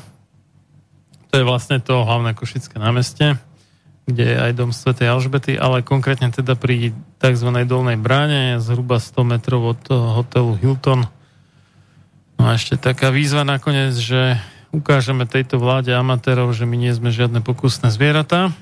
To 1.31 1.35
je 1.35 1.43
vlastne 1.43 1.83
to 1.83 2.07
hlavné 2.07 2.39
Košické 2.39 2.79
námestie, 2.79 3.35
kde 4.07 4.25
je 4.31 4.37
aj 4.39 4.53
dom 4.55 4.71
Svetej 4.71 5.11
Alžbety, 5.11 5.59
ale 5.59 5.83
konkrétne 5.83 6.31
teda 6.31 6.55
pri 6.55 6.95
tzv. 7.19 7.49
dolnej 7.67 7.99
bráne, 7.99 8.63
zhruba 8.63 9.03
100 9.03 9.35
metrov 9.35 9.75
od 9.75 9.83
hotelu 9.91 10.55
Hilton. 10.55 11.03
No 12.39 12.43
a 12.47 12.55
ešte 12.55 12.79
taká 12.79 13.11
výzva 13.11 13.43
nakoniec, 13.43 13.99
že 13.99 14.39
ukážeme 14.71 15.27
tejto 15.27 15.59
vláde 15.59 15.91
amatérov, 15.91 16.55
že 16.55 16.63
my 16.63 16.79
nie 16.79 16.95
sme 16.95 17.11
žiadne 17.11 17.43
pokusné 17.43 17.91
zvieratá. 17.91 18.55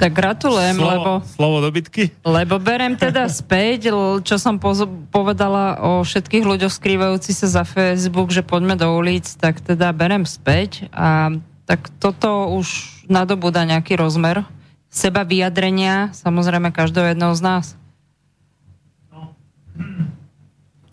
Tak 0.00 0.16
gratulujem, 0.16 0.80
slovo, 0.80 0.92
lebo, 0.96 1.10
slovo 1.28 1.56
do 1.60 1.68
bitky. 1.68 2.08
lebo 2.24 2.56
berem 2.56 2.96
teda 2.96 3.28
späť, 3.44 3.92
čo 4.24 4.40
som 4.40 4.56
poz- 4.56 4.88
povedala 5.12 5.76
o 5.76 6.00
všetkých 6.00 6.44
ľuďoch 6.48 6.72
skrývajúci 6.72 7.36
sa 7.36 7.60
za 7.60 7.64
Facebook, 7.68 8.32
že 8.32 8.40
poďme 8.40 8.80
do 8.80 8.88
ulic, 8.96 9.28
tak 9.36 9.60
teda 9.60 9.92
berem 9.92 10.24
späť 10.24 10.88
a 10.96 11.36
tak 11.68 11.92
toto 12.00 12.48
už 12.56 13.00
nadobúda 13.12 13.68
nejaký 13.68 14.00
rozmer 14.00 14.48
seba 14.88 15.22
vyjadrenia, 15.22 16.10
samozrejme 16.16 16.72
každého 16.72 17.14
jedného 17.14 17.36
z 17.36 17.42
nás. 17.44 17.66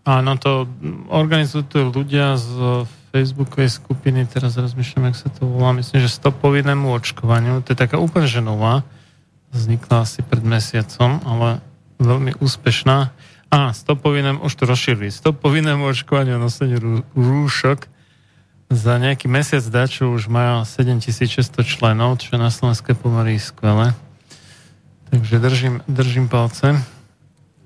Áno, 0.08 0.40
to 0.40 0.68
organizujú 1.12 1.92
ľudia 1.92 2.40
z 2.40 2.48
Facebookovej 3.12 3.70
skupiny, 3.72 4.28
teraz 4.28 4.58
rozmýšľam, 4.60 5.12
jak 5.12 5.18
sa 5.18 5.30
to 5.32 5.48
volá, 5.48 5.72
myslím, 5.78 6.04
že 6.04 6.12
stop 6.12 6.38
povinnému 6.44 6.92
očkovaniu, 6.92 7.64
to 7.64 7.74
je 7.74 7.80
taká 7.80 7.98
úplne 8.02 8.28
že 8.28 8.44
nová, 8.44 8.84
vznikla 9.56 10.04
asi 10.04 10.22
pred 10.22 10.44
mesiacom, 10.44 11.24
ale 11.24 11.64
veľmi 11.98 12.38
úspešná. 12.44 13.12
A, 13.48 13.72
stop 13.72 14.04
povinnému, 14.04 14.44
už 14.44 14.54
to 14.60 14.64
rozšírili, 14.68 15.08
stop 15.08 15.40
povinnému 15.40 15.88
očkovaniu 15.88 16.36
a 16.36 16.44
noseniu 16.44 16.78
rú, 16.78 16.94
rúšok 17.16 17.88
za 18.68 19.00
nejaký 19.00 19.32
mesiac 19.32 19.64
dačo 19.64 20.12
už 20.12 20.28
majú 20.28 20.68
7600 20.68 21.64
členov, 21.64 22.20
čo 22.20 22.36
je 22.36 22.40
na 22.40 22.52
Slovensku 22.52 22.92
pomery 23.00 23.40
skvelé. 23.40 23.96
Takže 25.08 25.40
držím, 25.40 25.76
držím 25.88 26.28
palce. 26.28 26.76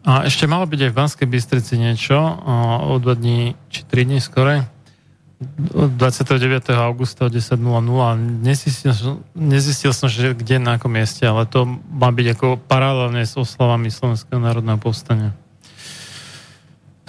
A 0.06 0.26
ešte 0.30 0.46
malo 0.46 0.70
byť 0.70 0.80
aj 0.86 0.92
v 0.94 0.98
Banskej 0.98 1.28
Bystrici 1.30 1.74
niečo 1.78 2.18
o 2.86 2.94
dva 3.02 3.18
dní, 3.18 3.58
či 3.74 3.82
tri 3.86 4.06
dní 4.06 4.22
skore. 4.22 4.70
Od 5.74 5.90
29. 5.98 6.70
augusta 6.78 7.26
o 7.26 7.30
10.00. 7.34 7.58
Nezistil, 8.46 8.94
nezistil 9.34 9.90
som, 9.90 10.06
že 10.06 10.38
kde, 10.38 10.62
na 10.62 10.78
akom 10.78 10.94
mieste, 10.94 11.26
ale 11.26 11.50
to 11.50 11.66
má 11.90 12.14
byť 12.14 12.28
ako 12.38 12.48
paralelne 12.70 13.26
s 13.26 13.34
oslavami 13.34 13.90
Slovenského 13.90 14.38
národného 14.38 14.78
povstania. 14.78 15.34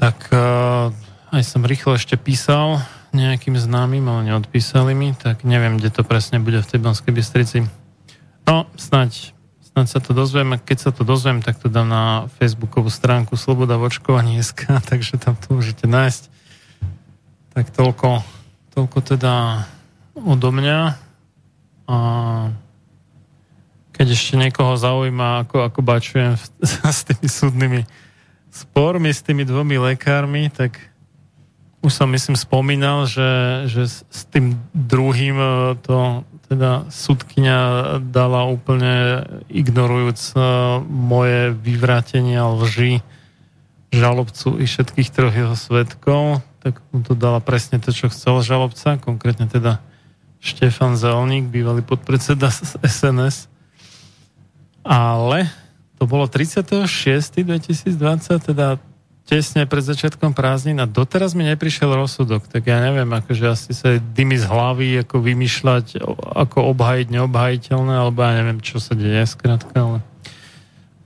Tak 0.00 0.32
eh, 0.32 1.36
aj 1.36 1.42
som 1.44 1.62
rýchlo 1.68 2.00
ešte 2.00 2.16
písal 2.16 2.80
nejakým 3.12 3.60
známym, 3.60 4.02
ale 4.08 4.32
neodpísali 4.32 4.96
mi, 4.96 5.12
tak 5.12 5.44
neviem, 5.44 5.76
kde 5.76 5.92
to 5.92 6.02
presne 6.02 6.40
bude 6.40 6.64
v 6.64 6.68
tej 6.72 6.80
Banskej 6.80 7.12
Bystrici. 7.12 7.58
No, 8.48 8.64
snaď, 8.80 9.36
snaď 9.60 9.86
sa 9.92 10.00
to 10.00 10.16
dozviem 10.16 10.56
a 10.56 10.60
keď 10.60 10.88
sa 10.88 10.90
to 10.90 11.04
dozviem, 11.04 11.44
tak 11.44 11.60
to 11.60 11.68
dám 11.68 11.92
na 11.92 12.04
facebookovú 12.40 12.88
stránku 12.88 13.36
Sloboda 13.36 13.76
vočkovanie.sk, 13.76 14.64
takže 14.90 15.20
tam 15.20 15.36
to 15.36 15.60
môžete 15.60 15.84
nájsť. 15.84 16.31
Tak 17.52 17.68
toľko, 17.76 18.24
toľko 18.72 18.98
teda 19.04 19.64
odo 20.16 20.48
mňa. 20.48 20.80
A 21.84 21.96
keď 23.92 24.06
ešte 24.16 24.40
niekoho 24.40 24.72
zaujíma, 24.80 25.44
ako, 25.44 25.68
ako 25.68 25.80
bačujem 25.84 26.40
s 26.96 27.00
tými 27.04 27.28
súdnymi 27.28 27.80
spormi, 28.48 29.12
s 29.12 29.20
tými 29.20 29.44
dvomi 29.44 29.76
lekármi, 29.76 30.48
tak 30.48 30.80
už 31.82 31.92
som 31.92 32.08
myslím 32.14 32.38
spomínal, 32.38 33.10
že, 33.10 33.66
že 33.68 33.90
s 33.90 34.22
tým 34.30 34.54
druhým 34.70 35.36
e, 35.36 35.48
to 35.82 36.22
teda 36.46 36.86
súdkynia 36.92 37.58
dala 37.98 38.46
úplne 38.46 39.26
ignorujúc 39.50 40.20
e, 40.32 40.38
moje 40.86 41.50
vyvrátenia 41.58 42.46
lži 42.54 43.02
žalobcu 43.90 44.62
i 44.62 44.64
všetkých 44.64 45.08
troch 45.10 45.34
jeho 45.34 45.56
svetkov, 45.58 46.40
tak 46.62 46.78
mu 46.94 47.02
to 47.02 47.18
dala 47.18 47.42
presne 47.42 47.82
to, 47.82 47.90
čo 47.90 48.06
chcel 48.08 48.38
žalobca, 48.46 49.02
konkrétne 49.02 49.50
teda 49.50 49.82
Štefan 50.38 50.94
Zelník, 50.94 51.50
bývalý 51.50 51.82
podpredseda 51.82 52.50
SNS. 52.86 53.50
Ale 54.86 55.50
to 55.98 56.06
bolo 56.06 56.26
36. 56.30 56.86
2020, 57.42 57.94
teda 58.42 58.78
tesne 59.22 59.70
pred 59.70 59.86
začiatkom 59.86 60.34
prázdnin 60.34 60.82
a 60.82 60.86
doteraz 60.90 61.38
mi 61.38 61.46
neprišiel 61.46 61.94
rozsudok, 61.94 62.50
tak 62.50 62.66
ja 62.66 62.82
neviem, 62.82 63.06
akože 63.06 63.44
asi 63.54 63.70
sa 63.70 64.02
dymy 64.02 64.34
z 64.34 64.50
hlavy, 64.50 64.88
ako 65.06 65.22
vymýšľať, 65.22 66.02
ako 66.34 66.74
obhajiť 66.74 67.06
neobhajiteľné, 67.06 67.94
alebo 68.02 68.18
ja 68.26 68.34
neviem, 68.42 68.58
čo 68.58 68.82
sa 68.82 68.98
deje, 68.98 69.22
skrátka, 69.30 69.78
ale 69.78 69.98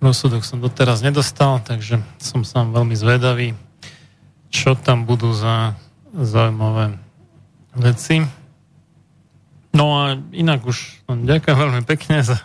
rozsudok 0.01 0.49
som 0.49 0.65
doteraz 0.65 1.05
nedostal, 1.05 1.61
takže 1.61 2.01
som 2.17 2.41
sám 2.41 2.73
veľmi 2.73 2.97
zvedavý, 2.97 3.53
čo 4.57 4.73
tam 4.73 5.05
budú 5.05 5.37
za 5.37 5.77
zaujímavé 6.17 6.97
veci. 7.77 8.25
No 9.77 9.93
a 10.01 10.17
inak 10.33 10.65
už 10.65 11.05
ďakujem 11.05 11.57
veľmi 11.61 11.83
pekne 11.85 12.25
za 12.25 12.41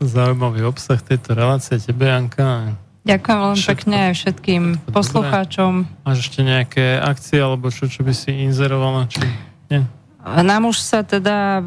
zaujímavý 0.00 0.64
obsah 0.64 0.96
tejto 0.96 1.36
relácie 1.36 1.76
tebe, 1.76 2.08
Janka. 2.08 2.72
Ďakujem 3.04 3.36
veľmi 3.36 3.64
pekne 3.68 3.96
aj 4.08 4.14
všetkým 4.16 4.62
poslucháčom. 4.88 5.84
Máš 6.08 6.18
ešte 6.24 6.40
nejaké 6.40 6.96
akcie 6.96 7.36
alebo 7.36 7.68
čo, 7.68 7.84
čo 7.92 8.00
by 8.00 8.16
si 8.16 8.32
inzerovala? 8.48 9.12
Či 9.12 9.20
nie? 9.68 9.84
Nám 10.24 10.72
už 10.72 10.80
sa 10.80 11.04
teda 11.04 11.60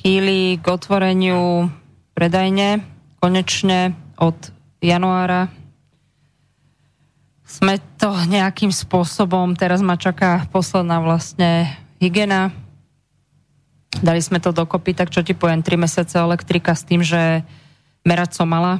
chýli 0.00 0.56
k 0.56 0.64
otvoreniu 0.64 1.68
predajne 2.16 2.80
konečne 3.20 3.92
od 4.16 4.36
januára. 4.80 5.52
Sme 7.50 7.82
to 7.98 8.14
nejakým 8.30 8.70
spôsobom, 8.70 9.58
teraz 9.58 9.82
ma 9.82 9.98
čaká 9.98 10.46
posledná 10.54 11.02
vlastne 11.02 11.66
hygiena. 11.98 12.54
Dali 13.98 14.22
sme 14.22 14.38
to 14.38 14.54
dokopy, 14.54 14.94
tak 14.94 15.10
čo 15.10 15.26
ti 15.26 15.34
poviem, 15.34 15.66
3 15.66 15.74
mesiace 15.74 16.14
elektrika 16.14 16.78
s 16.78 16.86
tým, 16.86 17.02
že 17.02 17.42
merať 18.06 18.38
som 18.38 18.46
mala 18.46 18.78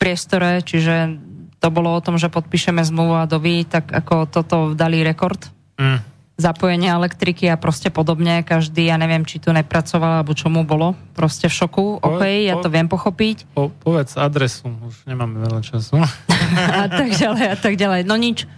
priestore, 0.00 0.64
čiže 0.64 1.20
to 1.60 1.68
bolo 1.68 1.92
o 1.92 2.00
tom, 2.00 2.16
že 2.16 2.32
podpíšeme 2.32 2.80
zmluvu 2.80 3.22
a 3.22 3.28
doví, 3.28 3.62
tak 3.68 3.92
ako 3.92 4.26
toto 4.26 4.56
dali 4.72 5.04
rekord. 5.04 5.38
Mm. 5.76 6.00
Zapojenie 6.42 6.90
elektriky 6.90 7.46
a 7.46 7.54
proste 7.54 7.94
podobne. 7.94 8.42
Každý, 8.42 8.90
ja 8.90 8.98
neviem, 8.98 9.22
či 9.22 9.38
tu 9.38 9.54
nepracoval, 9.54 10.18
alebo 10.18 10.34
čo 10.34 10.50
mu 10.50 10.66
bolo. 10.66 10.98
Proste 11.14 11.46
v 11.46 11.54
šoku. 11.54 12.02
Po, 12.02 12.18
OK, 12.18 12.26
ja 12.26 12.58
to 12.58 12.66
viem 12.66 12.90
pochopiť. 12.90 13.54
Po, 13.54 13.70
povedz 13.70 14.18
adresu, 14.18 14.74
už 14.82 15.06
nemáme 15.06 15.38
veľa 15.38 15.62
času. 15.62 16.02
a 16.82 16.90
tak 16.90 17.14
ďalej, 17.14 17.46
a 17.46 17.56
tak 17.56 17.78
ďalej. 17.78 18.02
No 18.02 18.18
nič. 18.18 18.50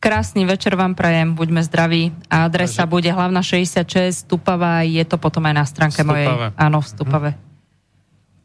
Krásny 0.00 0.48
večer 0.48 0.78
vám 0.78 0.94
prajem, 0.94 1.34
buďme 1.34 1.66
zdraví. 1.66 2.14
A 2.30 2.46
adresa 2.48 2.86
Takže... 2.86 2.92
bude 2.94 3.10
hlavná 3.12 3.42
66, 3.42 4.24
Stupava, 4.24 4.86
je 4.86 5.02
to 5.04 5.18
potom 5.18 5.44
aj 5.50 5.54
na 5.58 5.66
stránke 5.66 6.00
Stupave. 6.00 6.24
mojej. 6.24 6.56
Áno, 6.56 6.78
v 6.80 6.88
Stupave. 6.88 7.30
Mm. 7.36 7.50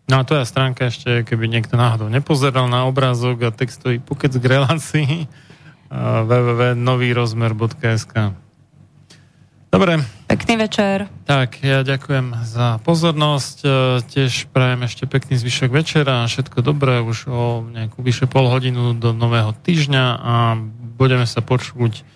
No 0.05 0.21
a 0.21 0.27
tvoja 0.27 0.45
stránka 0.45 0.93
ešte, 0.93 1.25
keby 1.25 1.49
niekto 1.49 1.73
náhodou 1.79 2.13
nepozeral 2.13 2.69
na 2.69 2.85
obrázok 2.85 3.49
a 3.49 3.51
textový 3.55 3.97
pokec 3.97 4.37
k 4.37 4.45
relácii 4.45 5.25
www.novýrozmer.sk 6.29 8.44
Dobre. 9.75 9.99
Pekný 10.31 10.55
večer. 10.55 11.11
Tak, 11.27 11.59
ja 11.59 11.83
ďakujem 11.83 12.47
za 12.47 12.79
pozornosť. 12.87 13.57
E, 13.59 13.67
tiež 14.07 14.47
prajem 14.55 14.87
ešte 14.87 15.03
pekný 15.03 15.35
zvyšok 15.35 15.67
večera 15.67 16.23
všetko 16.31 16.63
dobré 16.63 17.03
už 17.03 17.27
o 17.27 17.59
nejakú 17.67 17.99
vyše 17.99 18.23
pol 18.23 18.47
hodinu 18.47 18.95
do 18.95 19.11
nového 19.11 19.51
týždňa 19.51 20.05
a 20.15 20.55
budeme 20.95 21.27
sa 21.27 21.43
počuť 21.43 22.07